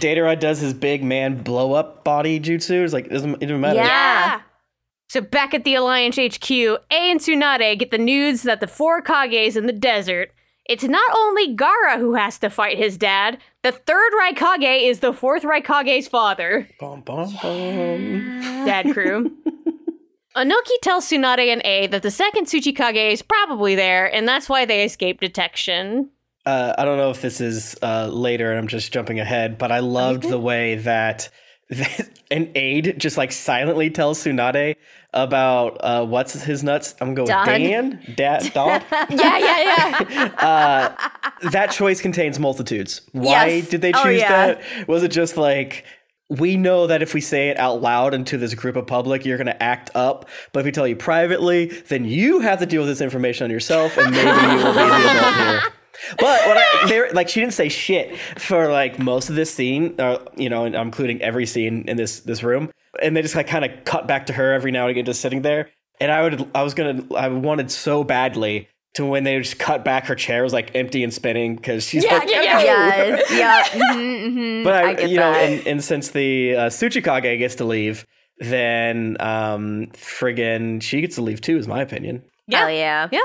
Deidara 0.00 0.38
does 0.38 0.60
his 0.60 0.74
big 0.74 1.02
man 1.02 1.42
blow 1.42 1.72
up 1.72 2.04
body 2.04 2.38
jutsu. 2.38 2.84
It's 2.84 2.92
like, 2.92 3.06
it 3.06 3.10
doesn't, 3.10 3.36
it 3.42 3.46
doesn't 3.46 3.60
matter. 3.60 3.76
Yeah. 3.76 3.86
Yeah. 3.86 4.40
So 5.08 5.22
back 5.22 5.54
at 5.54 5.64
the 5.64 5.74
Alliance 5.74 6.16
HQ, 6.16 6.50
A 6.50 6.78
and 6.90 7.20
Tsunade 7.20 7.78
get 7.78 7.90
the 7.90 7.96
news 7.96 8.42
that 8.42 8.60
the 8.60 8.66
four 8.66 9.00
Kages 9.02 9.56
in 9.56 9.64
the 9.66 9.72
desert. 9.72 10.30
It's 10.68 10.84
not 10.84 11.10
only 11.16 11.56
Gaara 11.56 11.98
who 11.98 12.14
has 12.14 12.38
to 12.40 12.50
fight 12.50 12.76
his 12.76 12.98
dad. 12.98 13.38
The 13.62 13.72
third 13.72 14.12
Raikage 14.20 14.86
is 14.86 15.00
the 15.00 15.14
fourth 15.14 15.42
Raikage's 15.42 16.06
father. 16.06 16.68
Bum, 16.78 17.00
bum, 17.00 17.34
bum. 17.42 18.40
Dad 18.66 18.92
crew. 18.92 19.34
Onoki 20.36 20.78
tells 20.82 21.08
Tsunade 21.08 21.50
and 21.50 21.62
A 21.64 21.86
that 21.88 22.02
the 22.02 22.10
second 22.10 22.46
Tsuchikage 22.46 23.12
is 23.12 23.22
probably 23.22 23.74
there, 23.74 24.14
and 24.14 24.28
that's 24.28 24.48
why 24.48 24.66
they 24.66 24.84
escaped 24.84 25.20
detection. 25.20 26.10
Uh, 26.44 26.74
I 26.78 26.84
don't 26.84 26.98
know 26.98 27.10
if 27.10 27.22
this 27.22 27.40
is 27.40 27.76
uh, 27.82 28.06
later 28.06 28.50
and 28.50 28.58
I'm 28.58 28.68
just 28.68 28.92
jumping 28.92 29.18
ahead, 29.18 29.58
but 29.58 29.72
I 29.72 29.80
loved 29.80 30.22
the 30.22 30.38
way 30.38 30.74
that 30.76 31.30
an 32.30 32.52
aide 32.54 32.94
just 32.98 33.16
like 33.16 33.32
silently 33.32 33.90
tells 33.90 34.22
Tsunade 34.22 34.76
about 35.14 35.76
uh, 35.80 36.04
what's 36.04 36.34
his 36.42 36.62
nuts. 36.62 36.94
I'm 37.00 37.14
going 37.14 37.28
Don. 37.28 37.46
Dan, 37.46 38.00
Dad, 38.14 38.50
Don. 38.54 38.82
Yeah, 39.10 39.38
yeah, 39.38 40.04
yeah. 40.10 40.32
uh, 40.38 41.48
that 41.50 41.70
choice 41.70 42.00
contains 42.00 42.38
multitudes. 42.38 43.00
Why 43.12 43.46
Yes. 43.46 43.68
did 43.68 43.80
they 43.80 43.92
Oh, 43.94 44.02
choose 44.04 44.20
yeah. 44.20 44.46
that? 44.54 44.88
Was 44.88 45.02
it 45.02 45.10
just 45.10 45.36
like 45.36 45.84
we 46.30 46.58
know 46.58 46.86
that 46.86 47.00
if 47.00 47.14
we 47.14 47.22
say 47.22 47.48
it 47.48 47.58
out 47.58 47.80
loud 47.80 48.12
into 48.12 48.36
this 48.36 48.52
group 48.52 48.76
of 48.76 48.86
public, 48.86 49.24
you're 49.24 49.38
going 49.38 49.46
to 49.46 49.62
act 49.62 49.90
up. 49.94 50.28
But 50.52 50.60
if 50.60 50.66
we 50.66 50.72
tell 50.72 50.86
you 50.86 50.94
privately, 50.94 51.66
then 51.88 52.04
you 52.04 52.40
have 52.40 52.58
to 52.58 52.66
deal 52.66 52.82
with 52.82 52.90
this 52.90 53.00
information 53.00 53.44
on 53.44 53.50
yourself, 53.50 53.96
and 53.96 54.10
maybe 54.10 54.28
you 54.28 54.56
will 54.62 54.72
be 54.74 54.78
the 54.78 55.10
adult 55.10 55.34
here. 55.36 55.72
But 56.18 56.46
what 56.46 56.56
I, 56.58 56.86
they 56.88 57.10
like, 57.12 57.28
she 57.28 57.40
didn't 57.40 57.54
say 57.54 57.68
shit 57.68 58.16
for 58.38 58.70
like 58.70 58.98
most 58.98 59.28
of 59.30 59.36
this 59.36 59.52
scene, 59.52 59.94
uh, 59.98 60.18
you 60.36 60.48
know, 60.48 60.64
and 60.64 60.76
I'm 60.76 60.86
including 60.88 61.20
every 61.22 61.46
scene 61.46 61.84
in 61.88 61.96
this 61.96 62.20
this 62.20 62.42
room, 62.42 62.70
and 63.02 63.16
they 63.16 63.22
just 63.22 63.34
like 63.34 63.46
kind 63.46 63.64
of 63.64 63.84
cut 63.84 64.06
back 64.06 64.26
to 64.26 64.32
her 64.32 64.52
every 64.52 64.70
now 64.70 64.82
and 64.82 64.90
again, 64.92 65.04
just 65.04 65.20
sitting 65.20 65.42
there. 65.42 65.70
And 66.00 66.12
I 66.12 66.22
would, 66.22 66.48
I 66.54 66.62
was 66.62 66.74
gonna, 66.74 67.02
I 67.16 67.28
wanted 67.28 67.70
so 67.72 68.04
badly 68.04 68.68
to 68.94 69.04
when 69.04 69.24
they 69.24 69.38
just 69.38 69.58
cut 69.58 69.84
back, 69.84 70.06
her 70.06 70.14
chair 70.14 70.42
was 70.44 70.52
like 70.52 70.74
empty 70.74 71.02
and 71.02 71.12
spinning 71.12 71.56
because 71.56 71.84
she's 71.84 72.04
Yeah, 72.04 72.18
like, 72.18 72.30
yeah, 72.30 72.42
yeah. 72.42 72.62
yes. 72.62 73.32
Yeah. 73.32 73.64
mhm, 73.80 74.32
mhm. 74.32 74.64
But 74.64 74.74
I, 74.74 74.94
get 74.94 75.10
you 75.10 75.16
know, 75.18 75.32
and, 75.32 75.66
and 75.66 75.84
since 75.84 76.10
the 76.10 76.54
uh, 76.54 76.66
Tsuchikage 76.68 77.38
gets 77.38 77.56
to 77.56 77.64
leave, 77.64 78.06
then 78.38 79.16
um, 79.20 79.88
friggin' 79.92 80.80
she 80.82 81.00
gets 81.00 81.16
to 81.16 81.22
leave 81.22 81.40
too, 81.40 81.58
is 81.58 81.66
my 81.66 81.82
opinion. 81.82 82.22
Hell 82.50 82.70
yeah. 82.70 83.08
Yeah. 83.12 83.18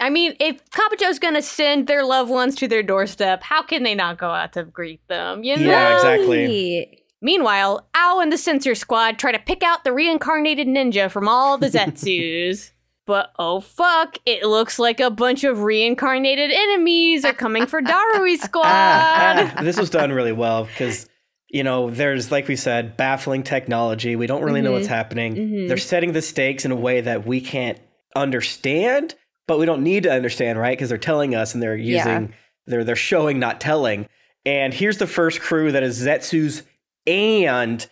I 0.00 0.10
mean, 0.10 0.34
if 0.40 0.64
Kabuto's 0.70 1.18
gonna 1.18 1.42
send 1.42 1.86
their 1.86 2.04
loved 2.04 2.30
ones 2.30 2.54
to 2.56 2.68
their 2.68 2.82
doorstep, 2.82 3.42
how 3.42 3.62
can 3.62 3.82
they 3.82 3.94
not 3.94 4.18
go 4.18 4.30
out 4.30 4.52
to 4.54 4.64
greet 4.64 5.06
them? 5.08 5.44
You 5.44 5.56
know? 5.56 5.66
Yeah, 5.70 5.94
exactly. 5.96 7.04
Meanwhile, 7.22 7.86
Ao 7.94 8.20
and 8.20 8.32
the 8.32 8.38
Sensor 8.38 8.74
Squad 8.74 9.18
try 9.18 9.30
to 9.30 9.38
pick 9.38 9.62
out 9.62 9.84
the 9.84 9.92
reincarnated 9.92 10.66
ninja 10.66 11.10
from 11.10 11.28
all 11.28 11.58
the 11.58 11.68
Zetsus. 11.68 12.70
but 13.06 13.32
oh 13.38 13.60
fuck, 13.60 14.16
it 14.24 14.44
looks 14.44 14.78
like 14.78 15.00
a 15.00 15.10
bunch 15.10 15.44
of 15.44 15.62
reincarnated 15.62 16.50
enemies 16.50 17.24
are 17.26 17.34
coming 17.34 17.66
for 17.66 17.82
Darui's 17.82 18.40
squad. 18.44 18.62
Ah, 18.64 19.52
ah, 19.56 19.62
this 19.62 19.78
was 19.78 19.90
done 19.90 20.12
really 20.12 20.32
well 20.32 20.64
because 20.64 21.08
you 21.50 21.62
know 21.64 21.90
there's 21.90 22.30
like 22.30 22.46
we 22.48 22.54
said 22.56 22.96
baffling 22.96 23.42
technology 23.42 24.14
we 24.14 24.28
don't 24.28 24.44
really 24.44 24.60
know 24.62 24.70
what's 24.70 24.86
happening 24.86 25.34
Mhm. 25.34 25.66
they're 25.68 25.76
setting 25.78 26.12
the 26.12 26.22
stakes 26.22 26.64
in 26.64 26.70
a 26.70 26.76
way 26.76 27.00
that 27.00 27.26
we 27.26 27.40
can't 27.40 27.76
understand 28.14 29.16
but 29.50 29.58
we 29.58 29.66
don't 29.66 29.82
need 29.82 30.04
to 30.04 30.12
understand 30.12 30.60
right? 30.60 30.78
Because 30.78 30.90
they're 30.90 30.96
telling 30.98 31.34
us 31.34 31.54
and 31.54 31.60
they're 31.62 31.76
Yeah. 31.76 31.96
using 31.98 32.34
they're 32.68 32.84
they're 32.84 32.94
showing 32.94 33.40
not 33.40 33.60
telling. 33.60 34.06
And 34.46 34.72
here's 34.72 34.98
the 34.98 35.08
first 35.08 35.40
crew 35.40 35.72
that 35.72 35.82
is 35.82 36.00
zetsu's 36.00 36.62
and 37.04 37.84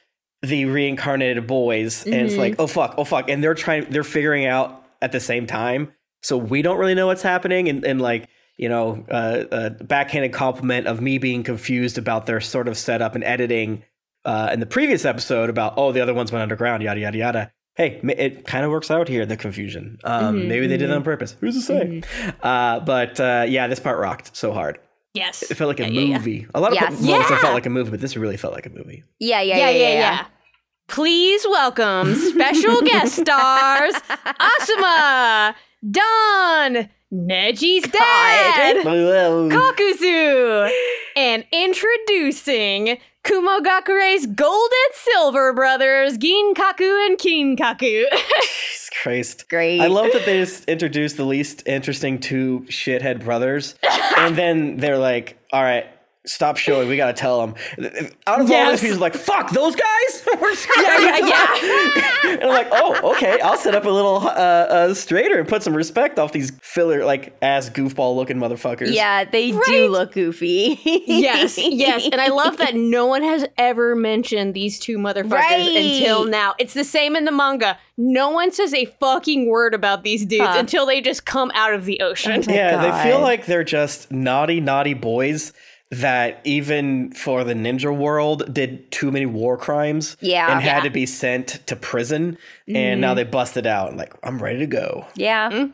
the 0.43 0.67
reincarnated 0.67 1.49
boys. 1.49 2.05
And 2.07 2.15
it's 2.15 2.37
like 2.37 2.55
oh 2.61 2.69
fuck 2.69 2.95
oh 2.97 3.03
fuck. 3.03 3.29
And 3.29 3.43
they're 3.43 3.55
trying 3.55 3.91
they're 3.91 4.05
figuring 4.05 4.47
out 4.47 4.85
at 5.03 5.11
the 5.11 5.19
same 5.19 5.49
time. 5.49 5.93
So 6.23 6.37
we 6.37 6.63
don't 6.63 6.79
really 6.79 6.95
know 6.95 7.09
what's 7.09 7.23
happening. 7.23 7.69
And, 7.69 7.85
and 7.85 8.01
like 8.01 8.29
you 8.57 8.69
know 8.69 9.05
uh, 9.11 9.45
a 9.51 9.71
backhanded 9.71 10.33
compliment 10.33 10.87
of 10.87 11.01
me 11.01 11.19
being 11.19 11.43
confused 11.43 11.99
about 11.99 12.27
their 12.27 12.41
sort 12.41 12.69
of 12.69 12.79
setup 12.79 13.17
and 13.17 13.25
editing 13.25 13.83
uh, 14.25 14.51
in 14.53 14.61
the 14.61 14.67
previous 14.67 15.05
episode 15.05 15.51
about 15.51 15.75
oh 15.77 15.91
the 15.91 16.01
other 16.01 16.15
ones 16.15 16.31
went 16.31 16.43
underground 16.45 16.85
yada 16.85 17.01
yada 17.01 17.19
yada 17.19 17.53
hey 17.79 17.99
it 18.19 18.45
kind 18.47 18.65
of 18.67 18.71
works 18.71 18.91
out 18.91 19.09
here 19.09 19.25
the 19.25 19.37
confusion. 19.39 19.99
Um, 20.05 20.37
Mhm, 20.37 20.49
maybe 20.49 20.67
they 20.67 20.77
did 20.77 20.91
it 20.91 20.95
on 20.95 21.03
purpose. 21.03 21.35
Who's 21.41 21.55
to 21.55 21.63
say? 21.63 22.03
Uh, 22.43 22.81
but 22.81 23.19
uh, 23.19 23.47
yeah 23.49 23.67
this 23.69 23.81
part 23.81 23.99
rocked 23.99 24.37
so 24.37 24.53
hard. 24.53 24.79
Yes. 25.15 25.43
it 25.51 25.55
felt 25.55 25.69
like 25.69 25.81
a 25.81 25.85
Yeah, 25.85 26.01
yeah, 26.01 26.01
yeah. 26.11 26.19
movie. 26.19 26.47
A 26.55 26.61
lot 26.61 26.73
of 26.73 26.75
Yes. 26.81 27.01
moments 27.01 27.31
Yeah. 27.31 27.41
felt 27.41 27.55
like 27.55 27.65
a 27.67 27.71
movie 27.71 27.91
but 27.91 28.01
this 28.01 28.15
really 28.17 28.37
felt 28.37 28.53
like 28.53 28.67
a 28.67 28.71
movie. 28.71 29.05
Yeah, 29.19 29.41
yeah, 29.41 29.57
Yeah, 29.57 29.71
yeah, 29.71 29.89
yeah. 30.05 30.25
Please 30.89 31.47
welcome 31.49 32.15
special 32.35 32.83
guest 32.83 33.17
stars 33.17 33.95
Asuma, 34.51 35.55
Don, 35.91 36.89
Neji's 37.13 37.85
dad, 37.91 38.77
Kakuzu, 38.85 40.71
and 41.17 41.45
introducing 41.53 42.99
Kumogakure's 43.29 44.25
gold 44.25 44.71
and 44.87 44.95
silver 44.95 45.53
brothers, 45.53 46.17
Ginkaku 46.17 47.07
and 47.07 47.19
Kinkaku. 47.19 48.05
Jesus 48.11 48.91
Christ. 49.03 49.49
Great. 49.51 49.83
I 49.83 49.89
love 49.89 50.11
that 50.15 50.25
they 50.25 50.41
just 50.41 50.65
introduced 50.65 51.19
the 51.19 51.27
least 51.27 51.63
interesting 51.67 52.21
two 52.21 52.65
shithead 52.69 53.23
brothers, 53.23 53.75
and 54.17 54.35
then 54.35 54.79
they're 54.79 54.97
like, 54.97 55.39
"All 55.53 55.63
right, 55.63 55.85
stop 56.29 56.57
showing. 56.57 56.89
We 56.89 56.97
gotta 56.97 57.13
tell 57.13 57.41
them." 57.47 57.55
Out 58.27 58.41
of 58.41 58.47
all 58.47 58.49
Yes. 58.51 58.81
this, 58.81 58.91
he's 58.91 58.99
like, 58.99 59.15
"Fuck 59.15 59.51
those 59.51 59.75
guys." 59.75 60.25
We're 60.41 60.53
Yeah, 60.53 60.99
yeah, 60.99 61.27
yeah. 61.27 62.21
and 62.33 62.43
I'm 62.45 62.49
like, 62.51 62.69
"Oh, 62.71 63.13
okay. 63.13 63.41
I'll 63.41 63.57
set 63.57 63.75
up 63.75 63.85
a 63.85 63.91
little 63.91 64.19
uh, 64.19 64.31
uh, 64.31 64.95
straighter 64.95 65.39
and 65.39 65.49
put 65.49 65.63
some 65.63 65.75
respect 65.75 66.19
off 66.19 66.33
these 66.33 66.53
filler 66.63 67.05
like 67.05 67.37
ass 67.43 67.71
goofball 67.71 68.15
looking 68.17 68.37
motherfuckers." 68.37 68.93
Yeah, 68.95 69.25
they 69.25 69.53
Right. 69.53 69.63
do 69.67 69.89
look 69.89 70.13
goofy. 70.13 70.79
yes, 71.07 71.57
yes. 71.59 72.09
And 72.11 72.21
I 72.21 72.29
love 72.29 72.59
that 72.59 72.75
no 72.75 73.07
one 73.07 73.23
has 73.23 73.47
ever 73.57 73.97
mentioned 73.97 74.55
these 74.55 74.79
two 74.79 74.99
motherfuckers 74.99 75.31
Right. 75.33 75.77
until 75.77 76.25
now. 76.27 76.55
It's 76.59 76.75
the 76.75 76.85
same 76.85 77.17
in 77.17 77.25
the 77.25 77.33
manga. 77.33 77.79
No 77.97 78.31
one 78.31 78.53
says 78.53 78.73
a 78.75 78.85
fucking 79.01 79.49
word 79.49 79.75
about 79.75 80.05
these 80.05 80.25
dudes 80.25 80.45
Huh. 80.47 80.57
until 80.59 80.87
they 80.87 81.01
just 81.01 81.25
come 81.25 81.51
out 81.55 81.73
of 81.75 81.85
the 81.85 82.01
ocean. 82.01 82.45
my 82.47 82.53
Yeah, 82.53 82.77
they 83.03 83.11
feel 83.11 83.21
like 83.21 83.47
they're 83.47 83.65
just 83.65 84.13
naughty, 84.13 84.61
naughty 84.61 84.95
boys 84.95 85.53
that 85.90 86.40
even 86.44 87.10
for 87.12 87.44
the 87.44 87.55
ninja 87.55 87.97
world 87.97 88.52
did 88.52 88.90
too 88.90 89.10
many 89.10 89.24
war 89.27 89.56
crimes 89.56 90.16
Yeah. 90.20 90.52
and 90.52 90.60
had 90.62 90.78
Yeah. 90.78 90.82
to 90.85 90.90
be 90.90 91.06
sent 91.06 91.66
to 91.66 91.77
prison 91.77 92.36
and 92.66 93.01
now 93.01 93.15
they 93.15 93.24
busted 93.24 93.66
out 93.66 93.97
like 93.97 94.12
i'm 94.23 94.39
ready 94.43 94.59
to 94.59 94.66
go 94.66 95.06
yeah. 95.15 95.69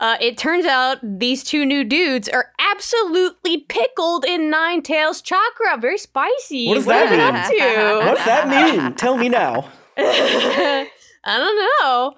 Uh, 0.00 0.16
it 0.20 0.38
turns 0.38 0.64
out 0.64 0.98
these 1.02 1.42
two 1.42 1.66
new 1.66 1.82
dudes 1.82 2.28
are 2.28 2.52
absolutely 2.72 3.58
pickled 3.58 4.24
in 4.24 4.48
Nine 4.48 4.80
Tails 4.80 5.20
chakra. 5.20 5.76
Very 5.76 5.98
spicy. 5.98 6.68
What 6.68 6.74
does 6.76 6.86
are 6.86 6.90
that 6.90 7.10
they 7.10 7.16
mean? 7.16 7.76
up 7.80 8.04
to? 8.04 8.08
what's 8.08 8.24
that 8.24 8.48
mean 8.48 8.94
tell 8.94 9.16
me 9.18 9.28
now 9.28 9.68
I 9.98 10.86
don't 11.24 11.82
know. 11.82 12.14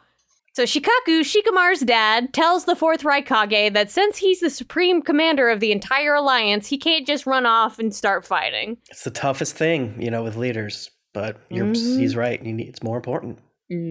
So 0.52 0.64
Shikaku, 0.64 1.20
Shikamaru's 1.20 1.80
dad, 1.80 2.32
tells 2.34 2.64
the 2.64 2.74
fourth 2.74 3.02
Raikage 3.02 3.72
that 3.72 3.90
since 3.90 4.18
he's 4.18 4.40
the 4.40 4.50
supreme 4.50 5.00
commander 5.00 5.48
of 5.48 5.60
the 5.60 5.70
entire 5.72 6.14
alliance, 6.14 6.66
he 6.66 6.76
can't 6.76 7.06
just 7.06 7.24
run 7.26 7.46
off 7.46 7.78
and 7.78 7.94
start 7.94 8.26
fighting. 8.26 8.76
it's 8.90 9.04
the 9.04 9.10
toughest 9.10 9.54
thing 9.54 9.94
you 10.00 10.10
know 10.10 10.22
with 10.24 10.36
leaders 10.36 10.90
but 11.12 11.36
you're, 11.50 11.66
Mm-hmm. 11.66 11.98
he's 12.00 12.16
right 12.16 12.42
you 12.44 12.52
need, 12.52 12.68
it's 12.68 12.82
more 12.82 12.96
important 12.96 13.38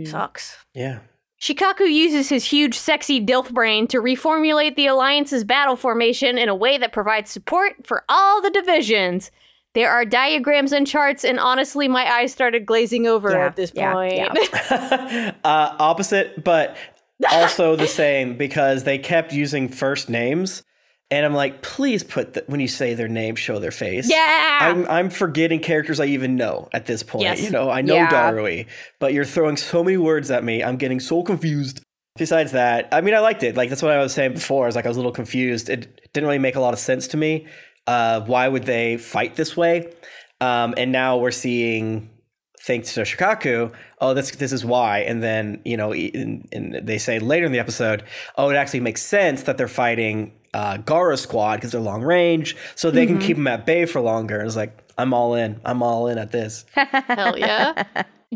Sucks. 0.06 0.58
yeah 0.74 1.00
Shikaku 1.42 1.90
uses 1.90 2.28
his 2.28 2.44
huge, 2.44 2.78
sexy 2.78 3.22
DILF 3.26 3.54
brain 3.54 3.88
to 3.88 4.02
reformulate 4.02 4.76
the 4.76 4.88
Alliance's 4.88 5.46
battle 5.46 5.78
formation 5.78 6.38
in 6.38 6.50
a 6.50 6.56
way 6.56 6.78
that 6.78 6.92
provides 6.92 7.32
support 7.32 7.88
for 7.88 8.04
all 8.10 8.42
the 8.42 8.50
divisions. 8.50 9.32
There 9.76 9.92
are 9.92 10.04
diagrams 10.04 10.72
and 10.72 10.88
charts, 10.88 11.24
and 11.24 11.40
honestly, 11.40 11.88
my 11.88 12.12
eyes 12.12 12.32
started 12.32 12.66
glazing 12.66 13.06
over 13.06 13.32
Yeah, 13.32 13.46
at 13.46 13.56
this 13.56 13.72
yeah, 13.76 13.94
point. 13.94 14.16
yeah. 14.16 15.32
uh, 15.44 15.76
opposite, 15.80 16.44
but 16.44 16.76
also 17.32 17.76
the 17.76 17.88
same 17.88 18.36
because 18.38 18.84
they 18.84 18.98
kept 18.98 19.32
using 19.32 19.70
first 19.70 20.10
names, 20.10 20.64
and 21.12 21.26
I'm 21.26 21.34
like, 21.36 21.62
please 21.62 22.04
put 22.04 22.34
the, 22.34 22.44
when 22.48 22.60
you 22.60 22.68
say 22.68 22.94
their 22.96 23.08
name, 23.08 23.36
show 23.36 23.60
their 23.60 23.72
face. 23.72 24.10
Yeah. 24.10 24.60
I'm 24.62 24.88
I'm 24.88 25.10
forgetting 25.10 25.60
characters 25.60 26.00
I 26.00 26.06
even 26.06 26.36
know 26.36 26.68
at 26.74 26.86
this 26.88 27.04
point. 27.04 27.24
Yes. 27.24 27.42
You 27.42 27.52
know, 27.52 27.70
I 27.70 27.82
know 27.82 27.96
Yeah. 27.96 28.10
Darui, 28.10 28.68
but 29.00 29.14
you're 29.14 29.26
throwing 29.26 29.58
so 29.58 29.84
many 29.84 29.98
words 29.98 30.32
at 30.32 30.44
me. 30.44 30.64
I'm 30.64 30.78
getting 30.78 31.00
so 31.00 31.22
confused. 31.24 31.82
Besides 32.18 32.52
that, 32.52 32.90
I 32.92 33.00
mean, 33.02 33.14
I 33.16 33.20
liked 33.20 33.44
it. 33.44 33.56
Like 33.56 33.70
that's 33.70 33.82
what 33.82 33.92
I 33.92 34.00
was 34.00 34.14
saying 34.14 34.34
before. 34.34 34.66
I 34.66 34.68
was 34.68 34.76
like, 34.76 34.86
I 34.86 34.90
was 34.90 34.98
a 34.98 35.00
little 35.00 35.12
confused. 35.14 35.70
It 35.70 36.12
didn't 36.12 36.28
really 36.28 36.38
make 36.40 36.56
a 36.56 36.60
lot 36.60 36.74
of 36.74 36.80
sense 36.80 37.08
to 37.10 37.18
me. 37.18 37.48
Uh, 37.90 38.22
why 38.22 38.48
would 38.48 38.66
they 38.66 38.98
fight 38.98 39.36
this 39.36 39.58
way? 39.58 39.92
Um, 40.40 40.76
and 40.78 40.92
now 40.92 41.18
we're 41.18 41.32
seeing 41.32 42.12
thanks 42.62 42.94
to 42.94 43.02
Shikaku, 43.02 43.74
oh, 44.00 44.14
this 44.14 44.30
this 44.32 44.52
is 44.52 44.64
why. 44.64 45.00
And 45.00 45.24
then 45.24 45.60
you 45.66 45.76
know, 45.76 45.94
in, 45.94 46.48
in, 46.52 46.86
they 46.86 47.00
say 47.00 47.18
later 47.18 47.48
in 47.48 47.52
the 47.52 47.58
episode, 47.60 48.04
oh, 48.38 48.50
it 48.52 48.56
actually 48.56 48.82
makes 48.82 49.02
sense 49.02 49.44
that 49.44 49.58
they're 49.58 49.68
fighting 49.68 50.34
uh, 50.54 50.78
Gaara 50.78 51.18
squad 51.18 51.56
because 51.58 51.72
they're 51.72 51.82
long 51.82 52.04
range, 52.04 52.56
so 52.76 52.92
they 52.92 53.08
can 53.08 53.18
keep 53.18 53.38
them 53.38 53.48
at 53.48 53.66
bay 53.66 53.86
for 53.86 54.02
longer. 54.02 54.38
And 54.38 54.46
It's 54.46 54.56
like 54.56 54.78
I'm 54.98 55.12
all 55.12 55.34
in. 55.34 55.60
I'm 55.66 55.82
all 55.82 56.08
in 56.08 56.20
at 56.20 56.32
this. 56.32 56.66
Hell 56.74 57.40
yeah. 57.40 57.86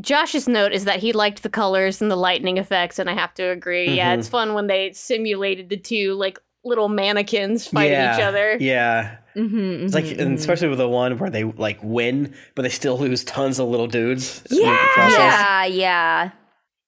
Josh's 0.02 0.48
note 0.48 0.74
is 0.74 0.86
that 0.86 1.00
he 1.00 1.14
liked 1.14 1.44
the 1.44 1.50
colors 1.50 2.02
and 2.02 2.10
the 2.10 2.16
lightning 2.16 2.58
effects, 2.58 2.98
and 2.98 3.08
I 3.08 3.14
have 3.14 3.36
to 3.36 3.44
agree. 3.44 3.92
Yeah, 3.92 4.16
it's 4.16 4.30
fun 4.30 4.56
when 4.56 4.66
they 4.66 4.94
simulated 4.94 5.70
the 5.70 5.78
two 5.78 6.16
like 6.16 6.40
little 6.64 6.90
mannequins 6.90 7.68
fighting 7.68 7.91
yeah, 7.91 8.15
each 8.15 8.23
other. 8.23 8.57
Yeah. 8.60 9.18
Mm-hmm, 9.35 9.85
It's 9.85 9.94
like, 9.94 10.06
mm-hmm, 10.06 10.19
and 10.19 10.30
mm-hmm. 10.30 10.35
especially 10.35 10.68
with 10.68 10.77
the 10.77 10.88
one 10.88 11.18
where 11.18 11.30
they 11.30 11.44
like 11.44 11.80
win, 11.81 12.34
but 12.56 12.61
they 12.61 12.69
still 12.69 12.98
lose 12.98 13.23
tons 13.23 13.60
of 13.60 13.68
little 13.68 13.88
dudes. 13.88 14.44
Yeah. 14.49 14.77
Yeah, 15.10 15.65
yeah. 15.65 16.31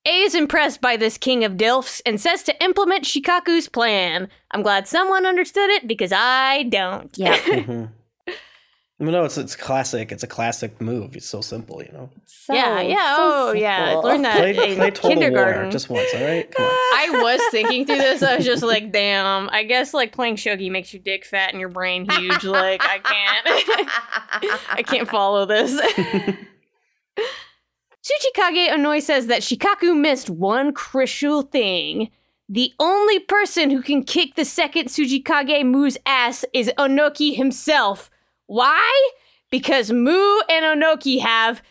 A 0.08 0.22
is 0.22 0.36
impressed 0.36 0.82
by 0.82 0.98
this 0.98 1.18
king 1.18 1.44
of 1.44 1.54
Dilfs 1.54 2.00
and 2.06 2.22
says 2.22 2.44
to 2.44 2.64
implement 2.64 3.06
Shikaku's 3.06 3.68
plan. 3.68 4.30
I'm 4.52 4.62
glad 4.62 4.88
someone 4.88 5.26
understood 5.26 5.72
it 5.72 5.88
because 5.88 6.12
I 6.14 6.64
don't. 6.64 7.16
Yeah. 7.18 7.38
Mm-hmm. 7.46 7.86
Well, 8.98 9.12
no, 9.12 9.26
it's 9.26 9.38
it's 9.38 9.58
classic. 9.58 10.14
It's 10.14 10.24
a 10.24 10.28
classic 10.28 10.80
move. 10.80 11.18
It's 11.18 11.26
so 11.26 11.42
simple, 11.42 11.84
you 11.84 11.92
know. 11.92 12.10
So, 12.26 12.54
yeah, 12.54 12.80
yeah. 12.80 13.16
so 13.18 13.22
oh, 13.22 13.52
yeah. 13.52 13.90
I 13.90 13.96
learned 13.96 14.24
that 14.24 14.38
Play, 14.38 14.52
in 14.52 14.78
play 14.78 14.90
Total 14.92 15.10
kindergarten. 15.10 15.64
War 15.64 15.72
just 15.72 15.90
once, 15.90 16.14
all 16.16 16.24
right? 16.24 16.50
Come 16.50 16.64
on. 16.64 16.72
I 16.72 17.10
was 17.22 17.42
thinking 17.52 17.86
through 17.86 17.98
this. 17.98 18.24
I 18.24 18.38
was 18.38 18.46
just 18.46 18.64
like, 18.64 18.94
damn. 18.94 19.50
I 19.50 19.64
guess 19.64 19.94
like 19.94 20.14
playing 20.14 20.38
shogi 20.38 20.72
makes 20.72 20.94
your 20.94 21.04
dick 21.04 21.26
fat 21.26 21.52
and 21.52 21.60
your 21.60 21.68
brain 21.68 22.10
huge. 22.10 22.46
Like 22.46 22.82
I 22.86 23.00
can't. 23.00 24.60
I 24.70 24.82
can't 24.82 25.10
follow 25.10 25.46
this. 25.46 25.74
Tsuchikage 28.06 28.70
Onoki 28.70 29.02
says 29.02 29.28
that 29.28 29.42
Shikaku 29.42 30.00
missed 30.00 30.30
one 30.30 30.74
crucial 30.74 31.42
thing. 31.42 32.12
The 32.48 32.72
only 32.80 33.20
person 33.20 33.72
who 33.72 33.82
can 33.82 34.04
kick 34.04 34.36
the 34.36 34.46
second 34.46 34.86
Tsuchikage 34.88 35.66
Mu's 35.66 35.98
ass 36.06 36.46
is 36.54 36.72
Onoki 36.78 37.36
himself. 37.36 38.10
Why? 38.48 39.10
Because 39.52 39.92
Mu 39.92 40.40
and 40.50 40.82
Onoki 40.82 41.20
have 41.22 41.62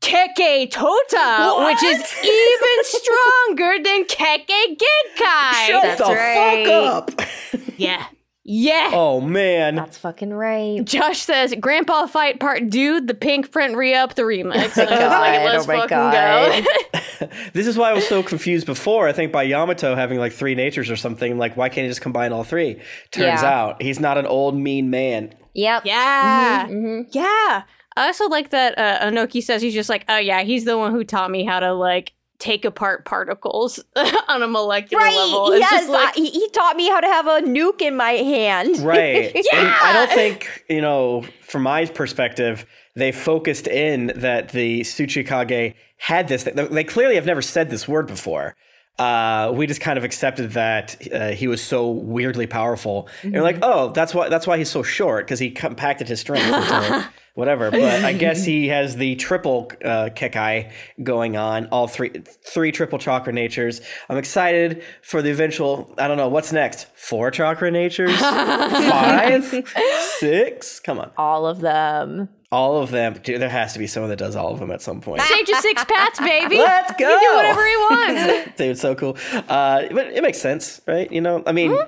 Kekkei 0.00 0.70
Tota, 0.70 1.64
which 1.66 1.82
is 1.82 2.14
even 2.24 2.84
stronger 2.84 3.74
than 3.82 4.04
Kekkei 4.04 4.76
Genkai. 4.76 5.66
Shut 5.66 5.82
That's 5.82 6.00
the 6.08 6.14
right. 6.14 6.66
fuck 6.66 7.12
up. 7.12 7.20
Yeah. 7.76 8.06
Yeah. 8.46 8.90
oh 8.92 9.20
man. 9.22 9.74
That's 9.74 9.96
fucking 9.98 10.32
right. 10.32 10.84
Josh 10.84 11.20
says, 11.20 11.54
Grandpa 11.58 12.06
Fight 12.06 12.38
Part 12.38 12.68
Dude, 12.68 13.08
the 13.08 13.14
pink 13.14 13.50
print 13.50 13.74
re 13.76 13.94
up 13.94 14.14
the 14.14 14.22
remix. 14.22 14.76
And 14.76 14.90
I 14.90 14.92
was 14.92 15.00
God, 15.00 15.20
like, 15.20 15.40
let's 15.44 15.64
oh 15.64 15.66
my 15.66 15.76
fucking 15.78 15.88
God. 15.88 16.64
go. 16.64 17.28
This 17.54 17.66
is 17.66 17.78
why 17.78 17.90
I 17.90 17.92
was 17.94 18.06
so 18.06 18.22
confused 18.22 18.66
before. 18.66 19.08
I 19.08 19.12
think 19.12 19.32
by 19.32 19.44
Yamato 19.44 19.94
having 19.94 20.18
like 20.18 20.32
three 20.32 20.54
natures 20.54 20.90
or 20.90 20.96
something, 20.96 21.38
like 21.38 21.56
why 21.56 21.68
can't 21.70 21.84
he 21.84 21.88
just 21.88 22.02
combine 22.02 22.32
all 22.32 22.44
three? 22.44 22.74
Turns 23.12 23.42
Yeah. 23.42 23.44
out 23.48 23.80
he's 23.82 23.98
not 23.98 24.18
an 24.18 24.26
old 24.26 24.54
mean 24.56 24.90
man. 24.90 25.34
Yep. 25.54 25.82
yeah. 25.86 26.66
Mhm. 26.68 27.06
Yeah. 27.12 27.62
I 27.96 28.06
also 28.06 28.28
like 28.28 28.50
that 28.50 28.76
uh, 28.78 29.06
Onoki 29.06 29.42
says 29.42 29.62
he's 29.62 29.74
just 29.74 29.88
like, 29.88 30.04
oh, 30.08 30.16
yeah, 30.18 30.42
he's 30.42 30.64
the 30.64 30.76
one 30.76 30.90
who 30.92 31.04
taught 31.04 31.30
me 31.30 31.44
how 31.44 31.60
to 31.60 31.72
like 31.72 32.12
take 32.40 32.64
apart 32.64 33.04
particles 33.04 33.78
on 34.28 34.42
a 34.42 34.48
molecular 34.48 35.02
Right. 35.04 35.14
level. 35.14 35.52
It's 35.52 35.60
Yes. 35.60 35.70
just 35.70 35.88
like, 35.90 36.08
I- 36.16 36.20
he, 36.20 36.30
he 36.30 36.48
taught 36.50 36.76
me 36.76 36.88
how 36.88 37.00
to 37.00 37.06
have 37.06 37.26
a 37.28 37.40
nuke 37.42 37.80
in 37.82 37.96
my 37.96 38.10
hand. 38.10 38.78
Right. 38.78 39.32
And 39.52 39.68
I 39.68 39.92
don't 39.92 40.10
think, 40.10 40.64
you 40.68 40.80
know, 40.80 41.24
from 41.42 41.62
my 41.62 41.86
perspective, 41.86 42.66
they 42.96 43.12
focused 43.12 43.68
in 43.68 44.12
that 44.16 44.48
the 44.50 44.80
Tsuchikage 44.80 45.74
had 45.98 46.26
this. 46.28 46.42
Thing. 46.44 46.54
They 46.56 46.84
clearly 46.84 47.14
have 47.14 47.26
never 47.26 47.42
said 47.42 47.70
this 47.70 47.86
word 47.86 48.06
before. 48.08 48.56
Uh, 48.98 49.52
we 49.54 49.66
just 49.66 49.80
kind 49.80 49.98
of 49.98 50.04
accepted 50.04 50.52
that 50.52 50.96
uh, 51.12 51.30
he 51.30 51.48
was 51.48 51.62
so 51.62 51.90
weirdly 51.90 52.46
powerful, 52.46 53.08
and 53.22 53.32
we're 53.32 53.42
like, 53.42 53.58
oh, 53.62 53.90
that's 53.90 54.14
why 54.14 54.28
that's 54.28 54.46
why 54.46 54.56
he's 54.56 54.70
so 54.70 54.82
short 54.82 55.26
because 55.26 55.40
he 55.40 55.50
compacted 55.50 56.06
his 56.08 56.20
strength 56.20 57.08
whatever. 57.34 57.70
But 57.70 58.04
I 58.04 58.12
guess 58.12 58.44
he 58.52 58.68
has 58.68 58.96
the 58.96 59.16
triple 59.16 59.70
uh, 59.84 60.10
Kekkei 60.14 60.72
going 61.02 61.36
on, 61.36 61.66
all 61.66 61.86
three 61.86 62.10
three 62.46 62.72
triple 62.72 62.98
chakra 62.98 63.32
natures. 63.32 63.80
I'm 64.08 64.16
excited 64.16 64.82
for 65.02 65.22
the 65.22 65.30
eventual. 65.30 65.92
I 65.98 66.08
don't 66.08 66.16
know 66.16 66.28
what's 66.28 66.52
next. 66.52 66.86
Four 66.96 67.30
chakra 67.30 67.70
natures, 67.70 68.16
five, 68.20 69.72
six. 70.18 70.80
Come 70.80 70.98
on, 71.00 71.10
All 71.16 71.46
of 71.46 71.60
them. 71.60 72.28
All 72.54 72.76
of 72.82 72.90
them. 72.90 73.14
Dude, 73.22 73.40
there 73.40 73.48
has 73.48 73.72
to 73.72 73.78
be 73.78 73.86
someone 73.86 74.10
that 74.10 74.16
does 74.18 74.36
all 74.36 74.52
of 74.52 74.60
them 74.60 74.70
at 74.70 74.80
some 74.82 75.00
point. 75.00 75.22
Sage 75.22 75.48
of 75.50 75.56
Six 75.56 75.84
Paths, 75.84 76.20
baby. 76.20 76.58
Let's 76.58 76.92
go. 76.92 77.08
He 77.08 77.14
can 77.14 77.20
do 77.20 77.36
whatever 77.36 77.66
he 77.66 77.76
wants. 77.76 78.50
Dude, 78.56 78.78
so 78.78 78.94
cool. 78.94 79.16
Uh, 79.32 79.82
but 79.90 80.06
it 80.08 80.22
makes 80.22 80.38
sense, 80.40 80.80
right? 80.86 81.10
You 81.10 81.20
know, 81.20 81.42
I 81.46 81.52
mean, 81.52 81.72
Hmm? 81.72 81.82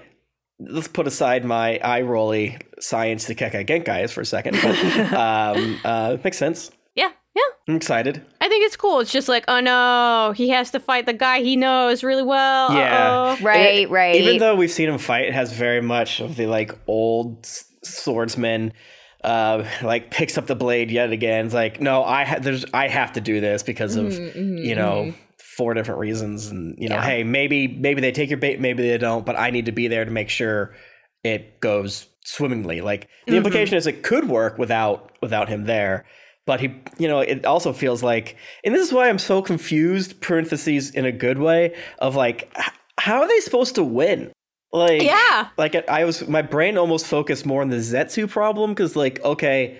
let's 0.75 0.89
put 0.89 1.07
aside 1.07 1.45
my 1.45 1.79
eye 1.79 2.01
rolly 2.01 2.59
science 2.81 3.27
to 3.27 3.35
Kekkei 3.35 3.67
Genkais 3.67 4.11
for 4.11 4.23
a 4.23 4.27
second, 4.27 4.59
but 4.63 4.75
um, 5.15 5.79
uh, 5.85 6.13
it 6.15 6.25
makes 6.25 6.39
sense. 6.39 6.71
yeah, 6.95 7.11
yeah. 7.35 7.43
I'm 7.69 7.77
excited. 7.77 8.23
I 8.41 8.49
think 8.49 8.65
it's 8.65 8.77
cool. 8.77 9.01
It's 9.01 9.13
just 9.13 9.29
like, 9.29 9.45
oh 9.49 9.61
no, 9.61 10.33
he 10.37 10.49
has 10.51 10.71
to 10.73 10.81
fight 10.81 11.05
the 11.07 11.13
guy 11.13 11.41
he 11.43 11.57
knows 11.57 12.03
really 12.05 12.23
well. 12.23 12.73
Yeah. 12.73 13.13
Uh-oh. 13.39 13.45
Right, 13.45 13.81
It- 13.85 13.91
right. 13.91 14.17
Even 14.17 14.39
though 14.39 14.55
we've 14.57 14.71
seen 14.71 14.89
him 14.89 14.99
fight, 14.99 15.27
it 15.27 15.35
has 15.35 15.53
very 15.53 15.83
much 15.83 16.21
of 16.21 16.37
the 16.37 16.47
like 16.47 16.73
old 16.87 17.47
swordsman. 17.85 18.73
Uh, 19.25 19.65
like 19.83 20.11
picks 20.11 20.37
up 20.39 20.47
the 20.47 20.55
blade 20.55 20.91
yet 20.91 21.11
again. 21.11 21.47
It's 21.47 21.55
like, 21.55 21.81
no, 21.81 22.05
I 22.05 22.25
ha- 22.25 22.39
there's 22.41 22.65
I 22.73 22.89
have 22.89 23.13
to 23.15 23.21
do 23.21 23.41
this 23.41 23.63
because 23.63 23.97
of 23.97 24.07
Mm-hmm, 24.07 24.59
you 24.59 24.75
know 24.75 25.13
four 25.57 25.73
different 25.75 26.01
reasons, 26.01 26.49
and 26.49 26.77
you 26.79 26.89
know, 26.89 26.97
Yeah. 26.97 27.05
hey, 27.05 27.25
maybe 27.25 27.67
maybe 27.67 28.01
they 28.01 28.13
take 28.13 28.29
your 28.31 28.39
bait, 28.39 28.61
maybe 28.61 28.83
they 28.87 28.99
don't, 28.99 29.25
but 29.25 29.37
I 29.39 29.51
need 29.51 29.67
to 29.67 29.73
be 29.73 29.89
there 29.89 30.05
to 30.05 30.11
make 30.11 30.29
sure 30.29 30.75
it 31.25 31.61
goes 31.61 32.07
swimmingly. 32.25 32.81
Like 32.83 33.09
the 33.27 33.37
implication 33.37 33.77
is 33.79 33.87
it 33.87 34.03
could 34.03 34.29
work 34.29 34.59
without 34.59 35.13
without 35.23 35.49
him 35.49 35.65
there. 35.65 36.05
But 36.45 36.61
he, 36.61 36.75
you 36.99 37.09
know, 37.09 37.19
it 37.21 37.45
also 37.45 37.73
feels 37.73 38.05
like, 38.05 38.37
and 38.65 38.73
this 38.73 38.87
is 38.87 38.93
why 38.93 39.09
I'm 39.09 39.19
so 39.19 39.43
confused. 39.43 40.21
Parentheses 40.21 40.91
in 40.91 41.05
a 41.05 41.11
good 41.11 41.39
way 41.39 41.75
of 41.99 42.15
like, 42.15 42.53
how 43.01 43.21
are 43.23 43.27
they 43.27 43.41
supposed 43.41 43.75
to 43.75 43.83
win? 43.83 44.31
Like, 44.77 45.03
Yeah. 45.03 45.49
like 45.57 45.89
I 45.89 46.05
was, 46.05 46.27
my 46.29 46.43
brain 46.43 46.77
almost 46.79 47.07
focused 47.07 47.47
more 47.47 47.63
on 47.63 47.71
the 47.71 47.77
Zetsu 47.79 48.29
problem 48.29 48.73
because, 48.73 48.95
like, 48.97 49.23
okay, 49.25 49.79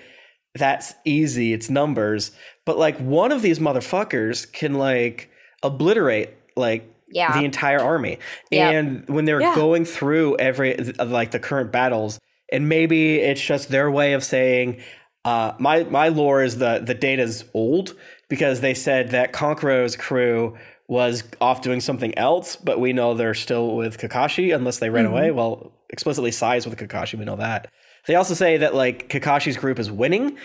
that's 0.55 0.95
easy, 1.05 1.53
it's 1.53 1.69
numbers, 1.69 2.31
but 2.65 2.77
like 2.79 2.97
one 2.97 3.31
of 3.31 3.41
these 3.43 3.59
motherfuckers 3.59 4.51
can 4.51 4.73
like 4.73 5.29
obliterate 5.61 6.29
like 6.55 6.91
Yeah. 7.09 7.37
the 7.37 7.45
entire 7.45 7.79
army. 7.79 8.17
And 8.51 9.07
when 9.07 9.25
they're 9.25 9.41
Yeah. 9.41 9.53
going 9.55 9.85
through 9.85 10.37
every 10.37 10.75
like 10.97 11.31
the 11.31 11.39
current 11.39 11.71
battles, 11.71 12.19
and 12.51 12.67
maybe 12.67 13.19
it's 13.19 13.41
just 13.41 13.69
their 13.69 13.91
way 13.91 14.13
of 14.13 14.23
saying, 14.23 14.77
uh, 15.25 15.51
my 15.59 15.83
my 15.83 16.07
lore 16.07 16.41
is 16.41 16.57
the 16.57 16.81
the 16.83 16.93
data's 16.95 17.43
old 17.53 17.93
because 18.29 18.61
they 18.61 18.73
said 18.73 19.11
that 19.11 19.33
Kankuro's 19.33 19.95
crew 19.95 20.57
was 20.87 21.23
off 21.41 21.61
doing 21.61 21.81
something 21.81 22.17
else, 22.17 22.55
but 22.55 22.79
we 22.79 22.93
know 22.93 23.13
they're 23.13 23.33
still 23.33 23.75
with 23.75 23.97
Kakashi 23.97 24.55
unless 24.55 24.79
they 24.79 24.89
ran 24.89 25.05
away. 25.05 25.31
Well, 25.31 25.73
explicitly 25.89 26.31
sides 26.31 26.65
with 26.65 26.77
Kakashi, 26.79 27.17
we 27.19 27.25
know 27.25 27.35
that. 27.35 27.69
They 28.05 28.15
also 28.15 28.33
say 28.33 28.57
that 28.57 28.73
like 28.73 29.09
Kakashi's 29.09 29.57
group 29.57 29.79
is 29.79 29.91
winning, 29.91 30.37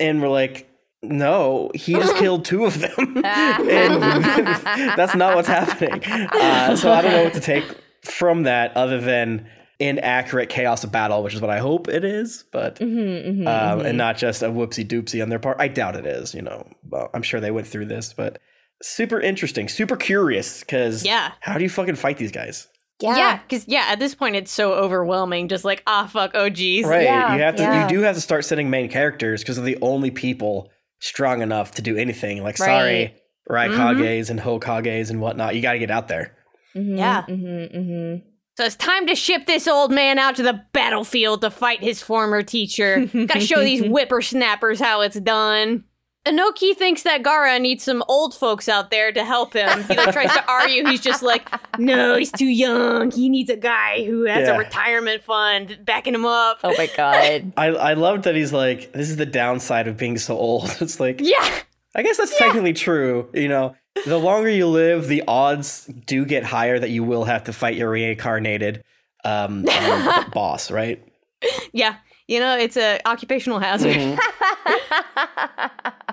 and 0.00 0.20
we're 0.20 0.28
like, 0.28 0.68
no, 1.02 1.70
he 1.74 1.92
just 1.94 2.16
killed 2.18 2.44
two 2.44 2.64
of 2.64 2.80
them, 2.80 2.90
and 3.24 4.02
that's 4.96 5.14
not 5.14 5.36
what's 5.36 5.46
happening. 5.48 6.02
Uh, 6.04 6.74
so 6.74 6.90
I 6.92 7.02
don't 7.02 7.12
know 7.12 7.24
what 7.24 7.34
to 7.34 7.40
take 7.40 7.64
from 8.02 8.42
that 8.42 8.76
other 8.76 9.00
than 9.00 9.48
inaccurate 9.78 10.48
chaos 10.48 10.82
of 10.82 10.90
battle, 10.90 11.22
which 11.22 11.34
is 11.34 11.40
what 11.40 11.50
I 11.50 11.58
hope 11.58 11.86
it 11.86 12.04
is, 12.04 12.44
but 12.50 12.76
Mm-hmm, 12.80 13.46
um, 13.46 13.86
and 13.86 13.96
not 13.98 14.16
just 14.16 14.42
a 14.42 14.46
whoopsie 14.46 14.86
doopsie 14.86 15.22
on 15.22 15.28
their 15.28 15.38
part. 15.38 15.58
I 15.60 15.68
doubt 15.68 15.94
it 15.94 16.06
is. 16.06 16.34
You 16.34 16.42
know, 16.42 16.66
well, 16.88 17.08
I'm 17.14 17.22
sure 17.22 17.40
they 17.40 17.50
went 17.52 17.68
through 17.68 17.86
this, 17.86 18.12
but 18.12 18.40
super 18.82 19.20
interesting, 19.20 19.68
super 19.68 19.96
curious. 19.96 20.60
Because 20.60 21.04
Yeah. 21.04 21.32
how 21.40 21.56
do 21.58 21.64
you 21.64 21.70
fucking 21.70 21.96
fight 21.96 22.16
these 22.18 22.32
guys? 22.32 22.68
Yeah, 23.00 23.40
because 23.42 23.68
yeah, 23.68 23.86
at 23.88 23.98
this 23.98 24.14
point 24.14 24.36
it's 24.36 24.50
so 24.50 24.72
overwhelming. 24.72 25.48
Just 25.48 25.64
like 25.64 25.82
ah, 25.86 26.06
fuck, 26.10 26.30
oh 26.34 26.48
geez. 26.48 26.86
Right. 26.86 27.02
Yeah, 27.02 27.34
you 27.34 27.42
have 27.42 27.56
to. 27.56 27.62
yeah. 27.62 27.82
You 27.82 27.96
do 27.96 28.00
have 28.02 28.14
to 28.14 28.20
start 28.22 28.44
sending 28.46 28.70
main 28.70 28.88
characters 28.88 29.42
because 29.42 29.56
they're 29.56 29.64
the 29.66 29.78
only 29.82 30.10
people 30.10 30.70
strong 31.00 31.42
enough 31.42 31.72
to 31.72 31.82
do 31.82 31.96
anything. 31.98 32.42
Like 32.42 32.56
sorry, 32.56 33.14
Raikages 33.50 34.30
and 34.30 34.40
Hokages 34.40 35.10
and 35.10 35.20
whatnot. 35.20 35.54
You 35.54 35.60
got 35.62 35.74
to 35.74 35.78
get 35.78 35.90
out 35.90 36.08
there. 36.08 36.36
Yeah. 36.74 37.24
Mm-hmm, 37.28 37.76
mm-hmm. 37.78 38.28
So 38.56 38.64
it's 38.64 38.76
time 38.76 39.06
to 39.08 39.14
ship 39.14 39.44
this 39.44 39.68
old 39.68 39.90
man 39.92 40.18
out 40.18 40.36
to 40.36 40.42
the 40.42 40.62
battlefield 40.72 41.42
to 41.42 41.50
fight 41.50 41.82
his 41.82 42.02
former 42.02 42.42
teacher. 42.42 43.04
Gotta 43.12 43.40
show 43.40 43.60
these 43.62 43.82
whippersnappers 43.86 44.80
how 44.80 45.02
it's 45.02 45.20
done. 45.20 45.84
Onoki 46.26 46.76
thinks 46.76 47.04
that 47.04 47.22
Gaara 47.22 47.60
needs 47.60 47.84
some 47.84 48.02
old 48.08 48.34
folks 48.34 48.68
out 48.68 48.90
there 48.90 49.12
to 49.12 49.24
help 49.24 49.52
him. 49.52 49.84
He 49.84 49.94
like 49.96 50.12
tries 50.12 50.32
to 50.32 50.44
argue. 50.50 50.84
He's 50.86 51.00
just 51.00 51.22
like, 51.22 51.48
no, 51.78 52.16
he's 52.16 52.32
too 52.32 52.46
young. 52.46 53.12
He 53.12 53.28
needs 53.28 53.48
a 53.48 53.56
guy 53.56 54.04
who 54.04 54.24
has 54.24 54.48
Yeah. 54.48 54.56
a 54.56 54.58
retirement 54.58 55.22
fund 55.22 55.78
backing 55.84 56.14
him 56.14 56.26
up. 56.26 56.58
Oh 56.64 56.74
my 56.76 56.88
god. 56.96 57.52
I 57.56 57.66
I 57.68 57.94
loved 57.94 58.24
that 58.24 58.34
he's 58.34 58.52
like, 58.52 58.92
this 58.92 59.08
is 59.08 59.16
the 59.16 59.26
downside 59.26 59.86
of 59.88 59.96
being 59.96 60.18
so 60.18 60.36
old. 60.36 60.70
It's 60.80 60.98
like, 60.98 61.20
Yeah. 61.22 61.48
I 61.94 62.02
guess 62.02 62.16
that's 62.18 62.36
technically 62.36 62.72
true. 62.74 63.30
You 63.32 63.48
know, 63.48 63.76
the 64.04 64.18
longer 64.18 64.50
you 64.50 64.66
live, 64.66 65.06
the 65.06 65.22
odds 65.28 65.86
do 66.06 66.24
get 66.26 66.42
higher 66.44 66.78
that 66.78 66.90
you 66.90 67.04
will 67.04 67.24
have 67.24 67.44
to 67.44 67.52
fight 67.52 67.76
your 67.76 67.90
reincarnated 67.90 68.82
um, 69.24 69.66
um, 69.68 70.30
boss, 70.32 70.70
right? 70.70 71.02
Yeah. 71.72 71.96
You 72.28 72.40
know, 72.40 72.58
it's 72.58 72.76
a 72.76 73.00
occupational 73.06 73.60
hazard. 73.60 73.94
Mm-hmm. 73.96 76.12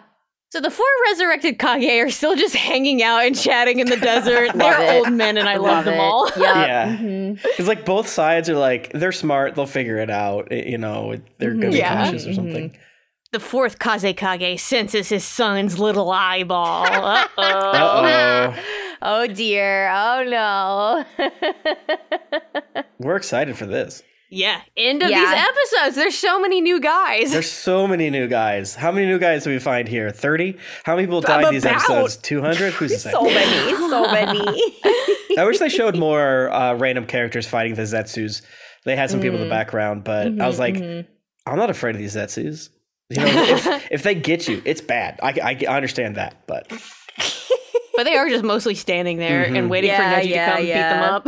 So 0.53 0.61
the 0.61 0.69
four 0.69 0.85
resurrected 1.09 1.57
Kage 1.57 1.89
are 2.05 2.11
still 2.11 2.35
just 2.35 2.55
hanging 2.55 3.01
out 3.01 3.25
and 3.25 3.35
chatting 3.35 3.79
in 3.79 3.87
the 3.87 3.97
desert. 3.97 4.51
They're 4.55 4.83
it. 4.83 4.93
old 4.93 5.11
men 5.11 5.35
and 5.35 5.49
I 5.49 5.57
love, 5.57 5.83
them 5.83 5.99
all. 5.99 6.29
Yeah. 6.37 6.65
Yeah. 6.67 6.95
mhm. 6.95 7.41
Because 7.41 7.67
like 7.67 7.85
both 7.85 8.07
sides 8.07 8.51
are 8.51 8.55
like 8.55 8.91
they're 8.93 9.11
smart, 9.11 9.55
they'll 9.55 9.65
figure 9.65 9.97
it 9.97 10.11
out. 10.11 10.51
You 10.51 10.77
know, 10.77 11.15
they're 11.39 11.55
gonna 11.55 11.71
be 11.71 11.79
Yeah. 11.79 12.05
cautious 12.05 12.27
or 12.27 12.35
something. 12.35 12.77
The 13.31 13.39
fourth 13.39 13.79
Kazekage 13.79 14.59
senses 14.59 15.09
his 15.09 15.23
son's 15.23 15.79
little 15.79 16.11
eyeball. 16.11 16.85
Uh 17.35 18.53
oh, 18.55 18.55
Oh 19.01 19.25
dear. 19.25 19.89
Oh 19.91 20.23
no. 21.17 21.31
we're 22.99 23.15
excited 23.15 23.57
for 23.57 23.65
this. 23.65 24.03
Yeah, 24.33 24.61
end 24.75 25.03
of 25.03 25.09
Yeah. 25.09 25.19
these 25.19 25.45
episodes. 25.79 25.95
There's 25.95 26.17
so 26.17 26.39
many 26.39 26.59
new 26.61 26.79
guys. 26.79 27.31
There's 27.31 27.51
so 27.69 27.87
many 27.87 28.09
new 28.09 28.27
guys. 28.27 28.75
How 28.75 28.91
many 28.91 29.05
new 29.07 29.19
guys 29.19 29.43
do 29.43 29.49
we 29.51 29.59
find 29.59 29.87
here? 29.87 30.09
Thirty? 30.11 30.57
How 30.83 30.95
many 30.95 31.07
people 31.07 31.21
died 31.21 31.53
these 31.53 31.65
episodes? 31.65 32.17
Two 32.17 32.41
hundred? 32.41 32.73
Who's 32.73 32.91
to 32.91 32.97
say? 32.99 33.11
so 33.11 33.23
many. 33.23 33.75
So 33.77 34.11
many. 34.11 34.39
I 35.37 35.45
wish 35.45 35.59
they 35.59 35.69
showed 35.69 35.97
more 35.97 36.51
uh, 36.51 36.73
random 36.75 37.05
characters 37.05 37.47
fighting 37.47 37.75
the 37.75 37.81
Zetsus. 37.83 38.41
They 38.85 38.95
had 38.95 39.09
some 39.09 39.19
people 39.21 39.37
in 39.37 39.43
the 39.45 39.49
background, 39.49 40.03
but 40.03 40.39
I 40.41 40.47
was 40.47 40.59
like, 40.59 40.75
I'm 40.77 41.05
not 41.57 41.69
afraid 41.69 41.95
of 41.95 42.01
these 42.01 42.15
Zetsus. 42.15 42.69
You 43.09 43.17
know, 43.17 43.25
if, 43.27 43.91
if 43.91 44.03
they 44.03 44.15
get 44.15 44.47
you, 44.47 44.61
it's 44.65 44.81
bad. 44.81 45.19
I, 45.23 45.29
I, 45.41 45.65
I 45.69 45.75
understand 45.75 46.15
that, 46.17 46.35
but 46.47 46.67
but 47.95 48.03
they 48.03 48.15
are 48.15 48.27
just 48.29 48.43
mostly 48.43 48.75
standing 48.75 49.17
there 49.17 49.45
Mm-hmm. 49.45 49.55
and 49.55 49.69
waiting 49.69 49.91
for 49.91 50.01
Yeah, 50.01 50.21
Neji 50.21 50.29
yeah, 50.29 50.45
to 50.45 50.51
come 50.55 50.61
beat 50.65 50.71
them 50.73 51.03
up. 51.03 51.27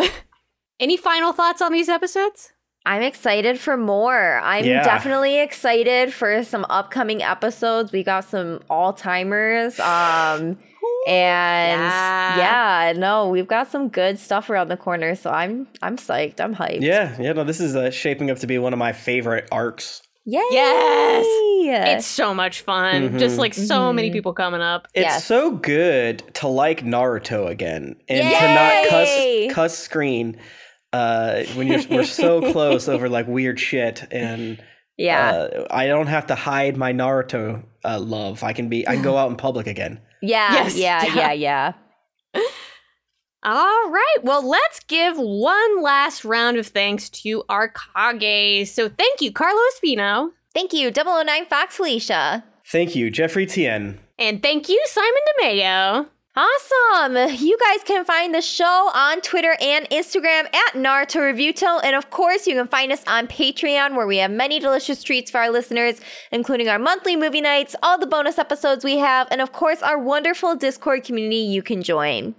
Any 0.79 0.97
final 0.97 1.31
thoughts 1.31 1.61
on 1.61 1.71
these 1.71 1.89
episodes? 1.89 2.51
I'm 2.85 3.01
excited 3.01 3.59
for 3.59 3.77
more. 3.77 4.39
I'm 4.43 4.63
Yeah. 4.65 4.83
definitely 4.83 5.39
excited 5.39 6.13
for 6.13 6.43
some 6.43 6.65
upcoming 6.69 7.23
episodes. 7.23 7.91
We 7.91 8.03
got 8.03 8.25
some 8.25 8.61
all 8.69 8.93
timers. 8.93 9.79
Um 9.79 10.57
and 11.07 11.81
Yeah. 11.81 12.37
yeah. 12.37 12.93
no, 12.97 13.29
we've 13.29 13.47
got 13.47 13.71
some 13.71 13.89
good 13.89 14.19
stuff 14.19 14.49
around 14.49 14.67
the 14.69 14.77
corner. 14.77 15.15
So 15.15 15.29
I'm 15.31 15.67
I'm 15.81 15.97
psyched. 15.97 16.39
I'm 16.39 16.55
hyped. 16.55 16.81
yeah, 16.81 17.15
yeah, 17.19 17.33
no, 17.33 17.43
this 17.43 17.59
is 17.59 17.75
uh, 17.75 17.89
shaping 17.91 18.29
up 18.31 18.37
to 18.39 18.47
be 18.47 18.57
one 18.59 18.73
of 18.73 18.79
my 18.79 18.91
favorite 18.93 19.47
arcs. 19.51 20.01
Yay! 20.27 20.41
Yes! 20.51 21.25
It's 21.97 22.07
so 22.07 22.33
much 22.33 22.61
fun. 22.61 23.19
Just 23.19 23.37
like 23.37 23.53
so 23.53 23.93
many 23.93 24.09
people 24.11 24.33
coming 24.33 24.61
up. 24.61 24.87
It's 24.95 25.03
Yes. 25.03 25.25
so 25.25 25.51
good 25.51 26.23
to 26.35 26.47
like 26.47 26.83
Naruto 26.83 27.47
again 27.47 27.95
and 28.09 28.21
to 28.23 28.53
not 28.53 28.87
cuss 28.89 29.53
cuss 29.53 29.77
screen 29.77 30.37
uh, 30.95 31.43
when 31.55 31.67
you're 31.67 31.81
we're 31.89 32.05
so 32.05 32.39
close 32.53 32.87
over 32.87 33.09
like 33.09 33.27
weird 33.27 33.59
shit 33.59 34.07
and 34.11 34.63
yeah. 34.97 35.31
uh, 35.31 35.67
I 35.69 35.87
don't 35.87 36.07
have 36.07 36.27
to 36.27 36.35
hide 36.35 36.77
my 36.77 36.93
Naruto 36.93 37.65
uh, 37.83 37.99
love. 37.99 38.43
I 38.43 38.53
can 38.53 38.69
be 38.69 38.87
I 38.87 38.93
can 38.93 39.03
go 39.03 39.17
out 39.17 39.29
in 39.29 39.35
public 39.35 39.67
again. 39.67 39.99
yeah. 40.21 40.53
Yes. 40.53 40.77
Yeah. 40.77 41.03
Yeah. 41.03 41.31
Yeah. 41.33 41.73
Yeah. 42.33 42.41
All 43.43 43.89
right. 43.89 44.17
Well, 44.23 44.47
let's 44.47 44.79
give 44.79 45.17
one 45.17 45.83
last 45.83 46.23
round 46.23 46.57
of 46.57 46.67
thanks 46.67 47.09
to 47.09 47.43
our 47.49 47.71
Kages. 47.71 48.67
So 48.67 48.89
thank 48.89 49.21
you, 49.21 49.31
Carlos 49.31 49.79
Pino. 49.81 50.31
Thank 50.53 50.71
you, 50.71 50.89
009 50.89 51.45
Fox 51.47 51.75
Felicia. 51.75 52.43
Thank 52.65 52.95
you, 52.95 53.11
Jeffrey 53.11 53.45
Tien. 53.45 53.99
And 54.17 54.41
thank 54.41 54.69
you, 54.69 54.81
Simon 54.87 55.11
DeMayo. 55.43 56.07
Awesome! 56.37 57.15
You 57.37 57.57
guys 57.57 57.81
can 57.85 58.03
find 58.03 58.35
the 58.35 58.41
show 58.41 58.91
on 58.93 59.21
Twitter 59.21 59.55
and 59.61 59.89
Instagram 59.89 60.53
at 60.53 60.73
Naruto 60.73 61.21
Reviewto. 61.21 61.79
And 61.81 61.95
of 61.95 62.09
course, 62.09 62.45
you 62.45 62.55
can 62.55 62.67
find 62.67 62.91
us 62.91 63.01
on 63.07 63.27
Patreon, 63.27 63.95
where 63.95 64.05
we 64.05 64.17
have 64.17 64.31
many 64.31 64.59
delicious 64.59 65.01
treats 65.01 65.31
for 65.31 65.37
our 65.37 65.49
listeners, 65.49 66.01
including 66.33 66.67
our 66.67 66.77
monthly 66.77 67.15
movie 67.15 67.39
nights, 67.39 67.73
all 67.81 67.97
the 67.97 68.05
bonus 68.05 68.37
episodes 68.37 68.83
we 68.83 68.97
have, 68.97 69.29
and 69.31 69.39
of 69.39 69.53
course, 69.53 69.81
our 69.81 69.97
wonderful 69.97 70.57
Discord 70.57 71.05
community 71.05 71.37
you 71.37 71.63
can 71.63 71.81
join. 71.81 72.35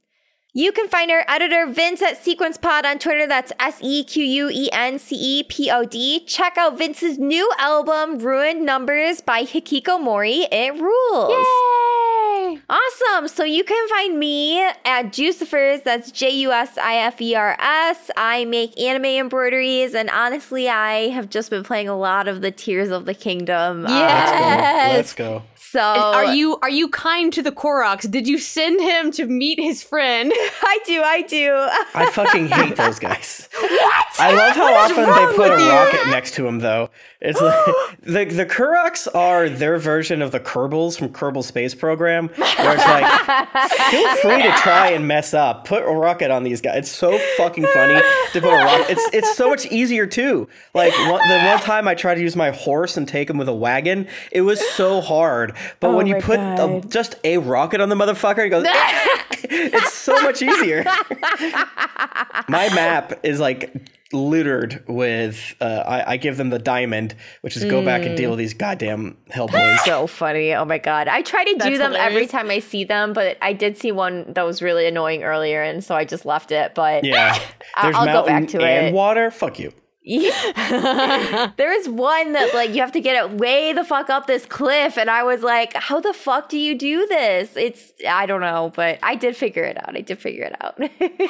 You 0.58 0.72
can 0.72 0.88
find 0.88 1.10
our 1.10 1.22
editor 1.28 1.66
Vince 1.66 2.00
at 2.00 2.24
Sequence 2.24 2.56
Pod 2.56 2.86
on 2.86 2.98
Twitter. 2.98 3.26
That's 3.26 3.52
S 3.60 3.78
E 3.82 4.02
Q 4.02 4.24
U 4.24 4.48
E 4.50 4.70
N 4.72 4.98
C 4.98 5.14
E 5.14 5.42
P 5.42 5.70
O 5.70 5.84
D. 5.84 6.24
Check 6.24 6.56
out 6.56 6.78
Vince's 6.78 7.18
new 7.18 7.52
album, 7.58 8.18
Ruined 8.20 8.64
Numbers 8.64 9.20
by 9.20 9.42
Hikiko 9.42 10.02
Mori. 10.02 10.46
It 10.50 10.72
rules. 10.80 11.28
Yay! 11.30 12.58
Awesome. 12.70 13.28
So 13.28 13.44
you 13.44 13.64
can 13.64 13.86
find 13.90 14.18
me 14.18 14.58
at 14.62 15.12
Jusifers. 15.12 15.84
That's 15.84 16.10
J 16.10 16.30
U 16.30 16.52
S 16.52 16.78
I 16.78 16.96
F 17.00 17.20
E 17.20 17.34
R 17.34 17.54
S. 17.60 18.10
I 18.16 18.46
make 18.46 18.80
anime 18.80 19.04
embroideries, 19.04 19.92
and 19.94 20.08
honestly, 20.08 20.70
I 20.70 21.08
have 21.10 21.28
just 21.28 21.50
been 21.50 21.64
playing 21.64 21.90
a 21.90 21.96
lot 21.98 22.28
of 22.28 22.40
the 22.40 22.50
Tears 22.50 22.88
of 22.88 23.04
the 23.04 23.12
Kingdom. 23.12 23.84
uh, 23.84 23.90
Yes. 23.90 24.96
Let's 24.96 25.12
go. 25.12 25.42
So 25.76 25.82
Are 25.82 26.34
you 26.34 26.56
are 26.62 26.70
you 26.70 26.88
kind 26.88 27.30
to 27.34 27.42
the 27.42 27.52
Koroks? 27.52 28.10
Did 28.10 28.26
you 28.26 28.38
send 28.38 28.80
him 28.80 29.10
to 29.10 29.26
meet 29.26 29.60
his 29.60 29.82
friend? 29.82 30.32
I 30.62 30.78
do. 30.86 31.02
I 31.02 31.20
do. 31.20 31.52
I 31.94 32.10
fucking 32.12 32.48
hate 32.48 32.76
those 32.76 32.98
guys. 32.98 33.46
What? 33.60 34.06
I 34.18 34.32
love 34.32 34.56
how 34.56 34.74
often 34.74 35.04
they 35.04 35.36
put 35.36 35.50
a 35.52 35.56
rocket 35.56 36.08
next 36.08 36.34
to 36.36 36.46
him, 36.46 36.60
though. 36.60 36.88
It's 37.20 37.40
like 37.40 37.54
the 38.00 38.24
the 38.24 38.46
Koroks 38.46 39.06
are 39.14 39.48
their 39.48 39.78
version 39.78 40.22
of 40.22 40.32
the 40.32 40.40
Kerbals 40.40 40.98
from 40.98 41.10
Kerbal 41.10 41.42
Space 41.44 41.74
Program, 41.74 42.28
where 42.28 42.74
it's 42.74 42.86
like, 42.86 43.70
feel 43.90 44.16
free 44.16 44.42
to 44.42 44.52
try 44.52 44.90
and 44.92 45.06
mess 45.06 45.34
up. 45.34 45.66
Put 45.66 45.82
a 45.82 45.90
rocket 45.90 46.30
on 46.30 46.42
these 46.42 46.60
guys. 46.60 46.78
It's 46.78 46.90
so 46.90 47.18
fucking 47.36 47.66
funny 47.74 48.00
to 48.32 48.40
put 48.40 48.44
a 48.44 48.64
rocket. 48.64 48.92
It's 48.92 49.08
it's 49.12 49.34
so 49.36 49.50
much 49.50 49.66
easier 49.66 50.06
too. 50.06 50.48
Like 50.72 50.92
one, 51.10 51.28
the 51.28 51.38
one 51.44 51.58
time 51.60 51.88
I 51.88 51.94
tried 51.94 52.14
to 52.16 52.22
use 52.22 52.36
my 52.36 52.50
horse 52.50 52.96
and 52.96 53.06
take 53.06 53.28
him 53.28 53.38
with 53.38 53.48
a 53.48 53.54
wagon, 53.54 54.08
it 54.30 54.42
was 54.42 54.66
so 54.70 55.00
hard. 55.00 55.54
But 55.80 55.88
Oh 55.88 55.96
when 55.96 56.06
you 56.06 56.16
put 56.16 56.38
a, 56.40 56.82
just 56.88 57.16
a 57.24 57.38
rocket 57.38 57.80
on 57.80 57.88
the 57.88 57.94
motherfucker, 57.96 58.46
it 58.46 58.50
goes. 58.50 58.66
it's 59.48 59.92
so 59.92 60.20
much 60.22 60.42
easier. 60.42 60.84
My 62.48 62.68
map 62.74 63.20
is 63.24 63.40
like 63.40 63.74
littered 64.12 64.84
with. 64.88 65.54
Uh, 65.60 65.82
I, 65.86 66.12
I 66.12 66.16
give 66.16 66.36
them 66.36 66.50
the 66.50 66.58
diamond, 66.58 67.14
which 67.40 67.56
is 67.56 67.64
go 67.64 67.84
back 67.84 68.02
and 68.02 68.12
Mm. 68.14 68.16
deal 68.16 68.30
with 68.30 68.38
these 68.38 68.54
goddamn 68.54 69.16
hellboys. 69.30 69.78
so 69.84 70.06
funny. 70.06 70.54
Oh 70.54 70.64
my 70.64 70.78
god. 70.78 71.08
I 71.08 71.22
try 71.22 71.44
to 71.44 71.52
do 71.52 71.58
That's 71.58 71.78
them 71.78 71.92
every 71.94 72.26
time 72.26 72.50
I 72.50 72.60
see 72.60 72.84
them, 72.84 73.12
but 73.12 73.36
I 73.42 73.52
did 73.52 73.76
see 73.78 73.92
one 73.92 74.32
that 74.34 74.42
was 74.44 74.62
really 74.62 74.86
annoying 74.86 75.22
earlier, 75.24 75.62
and 75.62 75.82
so 75.82 75.94
I 75.94 76.04
just 76.04 76.24
left 76.24 76.52
it. 76.52 76.74
But 76.74 77.04
yeah, 77.04 77.38
there's 77.82 77.96
I'll 77.96 78.06
go 78.06 78.12
mountain 78.26 78.40
back 78.42 78.48
to 78.50 78.62
and 78.64 78.86
it. 78.88 78.94
water. 78.94 79.30
Fuck 79.30 79.58
you. 79.58 79.72
Yeah. 80.08 81.50
there 81.56 81.72
is 81.72 81.88
one 81.88 82.32
that 82.34 82.54
like 82.54 82.70
you 82.70 82.80
have 82.80 82.92
to 82.92 83.00
get 83.00 83.16
it 83.16 83.38
way 83.38 83.72
the 83.72 83.82
fuck 83.82 84.08
up 84.08 84.28
this 84.28 84.46
cliff, 84.46 84.96
and 84.96 85.10
I 85.10 85.24
was 85.24 85.42
like, 85.42 85.74
"How 85.74 86.00
the 86.00 86.12
fuck 86.12 86.48
do 86.48 86.56
you 86.58 86.78
do 86.78 87.06
this?" 87.08 87.56
It's 87.56 87.92
I 88.08 88.24
don't 88.26 88.40
know, 88.40 88.72
but 88.76 89.00
I 89.02 89.16
did 89.16 89.36
figure 89.36 89.64
it 89.64 89.76
out. 89.76 89.96
I 89.96 90.02
did 90.02 90.20
figure 90.20 90.44
it 90.44 90.54
out. 90.62 90.80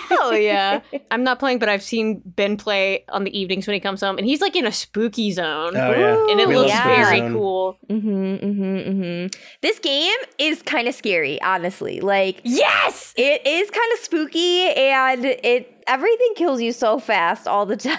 Hell 0.10 0.36
yeah. 0.36 0.80
I'm 1.10 1.24
not 1.24 1.38
playing, 1.38 1.58
but 1.58 1.70
I've 1.70 1.82
seen 1.82 2.20
Ben 2.26 2.58
play 2.58 3.04
on 3.08 3.24
the 3.24 3.36
evenings 3.36 3.66
when 3.66 3.72
he 3.74 3.80
comes 3.80 4.02
home, 4.02 4.18
and 4.18 4.26
he's 4.26 4.42
like 4.42 4.54
in 4.54 4.66
a 4.66 4.72
spooky 4.72 5.32
zone. 5.32 5.74
Oh 5.74 5.90
yeah, 5.92 6.26
And 6.30 6.38
it 6.38 6.46
We 6.46 6.56
looks 6.56 6.72
love 6.72 6.84
very 6.84 7.18
Zone. 7.20 7.32
cool. 7.32 7.78
mm-hmm, 7.88 8.08
mm-hmm, 8.10 9.02
mm-hmm. 9.02 9.26
This 9.62 9.78
game 9.78 10.16
is 10.38 10.60
kind 10.60 10.86
of 10.86 10.94
scary, 10.94 11.40
honestly. 11.40 12.00
Like 12.00 12.42
Yes! 12.44 13.14
it 13.16 13.46
is 13.46 13.70
kind 13.70 13.92
of 13.94 13.98
spooky, 14.00 14.68
and 14.68 15.24
it 15.24 15.72
everything 15.88 16.32
kills 16.34 16.60
you 16.60 16.72
so 16.72 16.98
fast 16.98 17.46
all 17.46 17.66
the 17.66 17.76
time. 17.88 17.98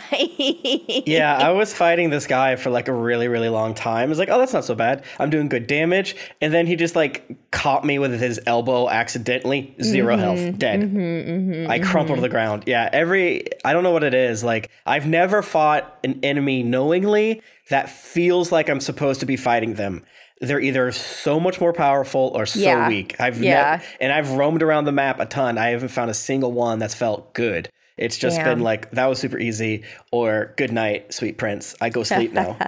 Yeah, 1.06 1.38
I 1.38 1.52
was 1.52 1.74
fighting 1.74 2.10
this 2.10 2.28
guy 2.28 2.56
for 2.56 2.70
like 2.70 2.88
a 2.88 2.94
really, 2.94 3.28
really 3.28 3.50
long 3.50 3.74
time. 3.74 4.08
I 4.08 4.10
was 4.10 4.20
like, 4.20 4.30
oh, 4.30 4.38
that's 4.38 4.54
not 4.54 4.66
so 4.66 4.76
bad. 4.76 5.04
I'm 5.20 5.30
doing 5.30 5.50
good 5.50 5.68
damage. 5.68 6.16
And 6.42 6.54
then 6.54 6.68
he 6.68 6.76
just 6.76 6.96
like 6.96 7.52
caught 7.52 7.86
me 7.86 8.00
with 8.00 8.20
his 8.20 8.40
elbow 8.46 8.90
accidentally. 8.90 9.76
0 9.82 10.16
mm-hmm, 10.16 10.22
health, 10.22 10.58
dead. 10.60 10.82
Mm-hmm, 10.82 10.98
mm-hmm, 10.98 11.72
I 11.72 11.80
crumpled 11.80 12.18
to 12.18 12.22
the 12.22 12.30
ground. 12.30 12.64
Yeah, 12.68 12.90
every, 12.92 13.46
I 13.64 13.74
don't 13.74 13.84
know 13.84 13.92
what 13.92 14.04
it 14.04 14.14
is. 14.14 14.44
Like, 14.44 14.70
I've 14.86 15.08
never 15.08 15.42
fought 15.42 15.98
an 16.04 16.20
enemy 16.24 16.64
knowingly 16.64 17.42
that 17.70 17.90
feels 17.90 18.52
like 18.52 18.70
I'm 18.70 18.80
supposed 18.80 19.20
to 19.22 19.26
be 19.26 19.36
fighting 19.36 19.74
them. 19.76 20.04
They're 20.40 20.60
either 20.60 20.92
so 20.92 21.40
much 21.40 21.60
more 21.60 21.74
powerful 21.74 22.32
or 22.36 22.46
so 22.46 22.60
Yeah. 22.60 22.88
weak. 22.88 23.16
I've 23.20 23.42
Yeah. 23.42 23.72
never, 23.78 23.84
and 24.00 24.14
I've 24.14 24.32
roamed 24.32 24.62
around 24.62 24.86
the 24.86 24.92
map 24.92 25.20
a 25.20 25.26
ton. 25.26 25.58
I 25.58 25.70
haven't 25.70 25.90
found 25.90 26.12
a 26.12 26.14
single 26.14 26.52
one 26.52 26.78
that's 26.80 26.94
felt 26.94 27.34
good. 27.34 27.70
It's 27.98 28.18
just 28.18 28.38
Damn. 28.38 28.46
been 28.46 28.60
like 28.60 28.92
that 28.92 29.08
was 29.08 29.20
super 29.20 29.40
easy, 29.40 29.84
or 30.12 30.54
good 30.58 30.72
night, 30.72 31.14
sweet 31.14 31.38
prince. 31.38 31.76
I 31.82 31.90
go 31.90 32.04
sleep 32.04 32.32
now. 32.34 32.54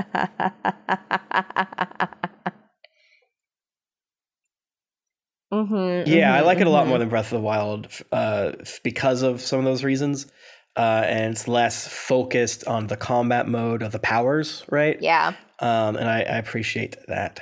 mm-hmm, 5.53 6.09
yeah, 6.09 6.33
I 6.33 6.41
like 6.41 6.59
it 6.59 6.67
a 6.67 6.71
lot 6.71 6.87
more 6.87 6.97
than 6.97 7.09
Breath 7.09 7.25
of 7.25 7.39
the 7.39 7.41
Wild 7.41 7.87
uh, 8.11 8.53
because 8.83 9.21
of 9.21 9.41
some 9.41 9.59
of 9.59 9.65
those 9.65 9.83
reasons, 9.83 10.25
uh, 10.75 11.03
and 11.05 11.33
it's 11.33 11.47
less 11.47 11.87
focused 11.87 12.65
on 12.65 12.87
the 12.87 12.97
combat 12.97 13.47
mode 13.47 13.83
of 13.83 13.91
the 13.91 13.99
powers, 13.99 14.63
right? 14.69 14.97
Yeah. 14.99 15.33
Um, 15.59 15.95
and 15.95 16.09
I, 16.09 16.21
I 16.21 16.37
appreciate 16.37 16.97
that. 17.07 17.41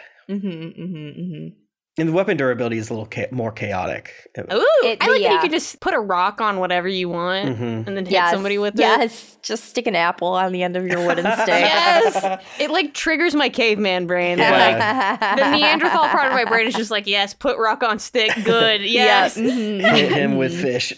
Mm-hmm, 1.98 2.02
mm-hmm, 2.02 2.02
mm-hmm. 2.02 2.02
And 2.02 2.10
the 2.10 2.14
weapon 2.14 2.38
durability 2.38 2.78
is 2.78 2.90
a 2.90 2.94
little 2.94 3.08
cha- 3.08 3.26
more 3.32 3.52
chaotic. 3.52 4.14
Ooh, 4.38 4.44
It- 4.84 4.98
I 5.02 5.08
like 5.08 5.22
that 5.24 5.32
you 5.34 5.40
can 5.40 5.52
just 5.52 5.80
put 5.82 5.94
a 5.94 6.00
rock 6.00 6.40
on 6.42 6.60
whatever 6.60 6.88
you 6.88 7.10
want 7.10 7.58
Mhm. 7.58 7.88
and 7.88 7.98
then 7.98 8.06
hit 8.06 8.12
Yes. 8.14 8.32
somebody 8.32 8.58
with 8.58 8.76
it. 8.76 8.80
Yes. 8.82 9.38
Just 9.42 9.66
stick 9.66 9.88
an 9.88 9.96
apple 9.96 10.28
on 10.30 10.52
the 10.52 10.62
end 10.64 10.76
of 10.78 10.86
your 10.86 11.06
wooden 11.06 11.26
stick. 11.34 11.48
Yes. 11.48 12.40
it 12.60 12.70
like 12.70 12.94
triggers 12.94 13.34
my 13.36 13.50
caveman 13.50 14.06
brain. 14.08 14.38
Yeah. 14.38 14.52
Like 14.52 15.38
the 15.38 15.52
Neanderthal 15.58 16.08
part 16.10 16.28
of 16.28 16.34
my 16.34 16.46
brain 16.46 16.68
is 16.68 16.76
just 16.76 16.92
like, 16.92 17.08
yes, 17.08 17.34
put 17.34 17.58
rock 17.58 17.82
on 17.84 18.00
stick. 18.00 18.32
Good. 18.44 18.82
Yes. 18.82 19.38
Mhm. 19.38 19.82
Hit 19.96 20.12
him 20.12 20.38
with 20.38 20.54
fish. 20.60 20.94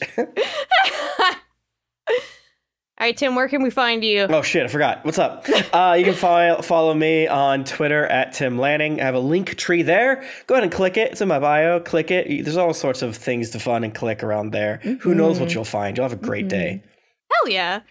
All 2.99 3.05
right, 3.05 3.15
Tim, 3.15 3.33
where 3.33 3.47
can 3.47 3.63
we 3.63 3.69
find 3.69 4.03
you? 4.03 4.23
Oh 4.23 4.41
shit, 4.41 4.65
I 4.65 4.67
forgot. 4.67 5.05
What's 5.05 5.17
up? 5.17 5.45
Uh, 5.71 5.95
you 5.97 6.03
can 6.03 6.13
file, 6.15 6.61
follow 6.61 6.93
me 6.93 7.27
on 7.29 7.63
Twitter 7.63 8.05
at 8.07 8.33
Tim 8.33 8.57
Lanning. 8.57 8.99
I 8.99 9.05
have 9.05 9.15
a 9.15 9.19
link 9.21 9.55
tree 9.55 9.83
there. 9.83 10.21
Go 10.47 10.55
ahead 10.55 10.63
and 10.63 10.71
click 10.71 10.97
it. 10.97 11.13
It's 11.13 11.21
in 11.21 11.29
my 11.29 11.39
bio. 11.39 11.79
Click 11.79 12.11
it. 12.11 12.43
There's 12.43 12.57
all 12.57 12.73
sorts 12.73 13.01
of 13.01 13.15
things 13.15 13.51
to 13.51 13.59
fun 13.59 13.85
and 13.85 13.95
click 13.95 14.21
around 14.21 14.51
there. 14.51 14.77
Who 14.99 15.15
knows 15.15 15.39
what 15.39 15.53
you'll 15.53 15.63
find? 15.63 15.95
You'll 15.95 16.09
have 16.09 16.11
a 16.11 16.21
great 16.21 16.49
day. 16.49 16.83
Hell 17.31 17.49
yeah. 17.49 17.81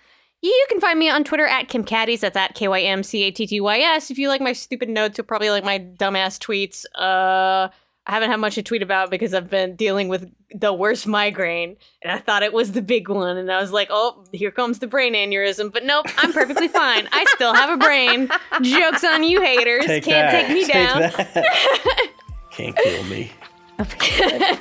You 0.42 0.66
can 0.68 0.78
find 0.78 0.98
me 0.98 1.08
on 1.08 1.24
Twitter 1.24 1.46
at 1.46 1.68
Kym 1.68 1.86
Cattys. 1.86 2.20
That's 2.20 2.36
at 2.36 2.54
K 2.54 2.68
Y 2.68 2.82
M 2.82 3.02
C 3.02 3.22
A 3.22 3.30
T 3.30 3.46
T 3.46 3.60
Y 3.62 3.78
S. 3.78 4.10
If 4.10 4.18
you 4.18 4.28
like 4.28 4.42
my 4.42 4.52
stupid 4.52 4.90
notes, 4.90 5.16
you'll 5.16 5.26
probably 5.26 5.48
like 5.48 5.64
my 5.64 5.78
dumbass 5.78 6.38
tweets. 6.38 6.84
Uh, 6.94 7.70
I 8.08 8.12
haven't 8.14 8.30
had 8.30 8.40
much 8.40 8.54
to 8.54 8.62
tweet 8.62 8.82
about 8.82 9.10
because 9.10 9.34
I've 9.34 9.50
been 9.50 9.76
dealing 9.76 10.08
with 10.08 10.32
the 10.54 10.72
worst 10.72 11.06
migraine, 11.06 11.76
and 12.02 12.10
I 12.10 12.16
thought 12.18 12.42
it 12.42 12.54
was 12.54 12.72
the 12.72 12.80
big 12.80 13.10
one, 13.10 13.36
and 13.36 13.52
I 13.52 13.60
was 13.60 13.70
like, 13.70 13.88
"Oh, 13.90 14.24
here 14.32 14.50
comes 14.50 14.78
the 14.78 14.86
brain 14.86 15.12
aneurysm." 15.12 15.70
But 15.70 15.84
nope, 15.84 16.06
I'm 16.16 16.32
perfectly 16.32 16.68
fine. 16.68 17.06
I 17.12 17.26
still 17.34 17.52
have 17.52 17.68
a 17.68 17.76
brain. 17.76 18.30
Jokes 18.62 19.04
on 19.04 19.24
you, 19.24 19.42
haters! 19.42 19.84
Take 19.84 20.04
Can't 20.04 20.32
that. 20.32 20.46
take 20.46 20.54
me 20.54 20.64
down. 20.66 21.00
that. 21.00 22.12
Can't 22.50 22.76
kill 22.76 23.04
me. 23.04 23.30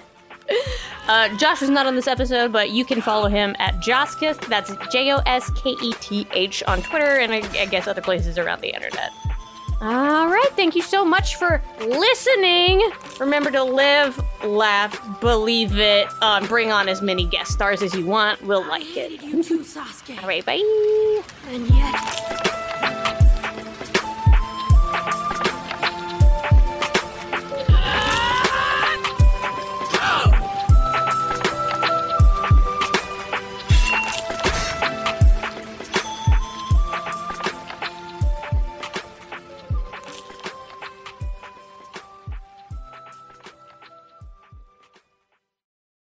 Uh, 1.08 1.30
Josh 1.38 1.62
was 1.62 1.70
not 1.70 1.86
on 1.86 1.96
this 1.96 2.08
episode, 2.08 2.52
but 2.52 2.72
you 2.72 2.84
can 2.84 3.00
follow 3.02 3.30
him 3.30 3.56
at 3.60 3.76
Josketh. 3.76 4.42
That's 4.50 4.72
J 4.92 5.14
O 5.14 5.18
S 5.26 5.50
K 5.52 5.70
E 5.82 5.94
T 6.02 6.28
H 6.34 6.62
on 6.64 6.82
Twitter 6.82 7.20
and 7.20 7.32
I, 7.32 7.38
I 7.62 7.66
guess 7.66 7.88
other 7.88 8.02
places 8.02 8.38
around 8.38 8.60
the 8.60 8.74
internet. 8.74 9.12
All 9.80 10.28
right, 10.28 10.50
thank 10.56 10.76
you 10.76 10.82
so 10.82 11.06
much 11.06 11.36
for 11.36 11.62
listening. 11.80 12.82
Remember 13.20 13.52
to 13.52 13.64
live, 13.64 14.20
laugh, 14.44 15.00
believe 15.22 15.78
it. 15.78 16.08
Um, 16.24 16.48
bring 16.48 16.72
on 16.72 16.90
as 16.90 17.02
many 17.04 17.28
guest 17.28 17.52
stars 17.52 17.84
as 17.84 17.94
you 17.94 18.06
want. 18.06 18.42
We'll 18.42 18.68
like 18.68 18.98
it. 18.98 19.20
Too. 19.44 19.64
All 20.22 20.28
right, 20.28 20.44
bye. 20.44 21.24
And 21.50 21.68
yet, 21.70 23.24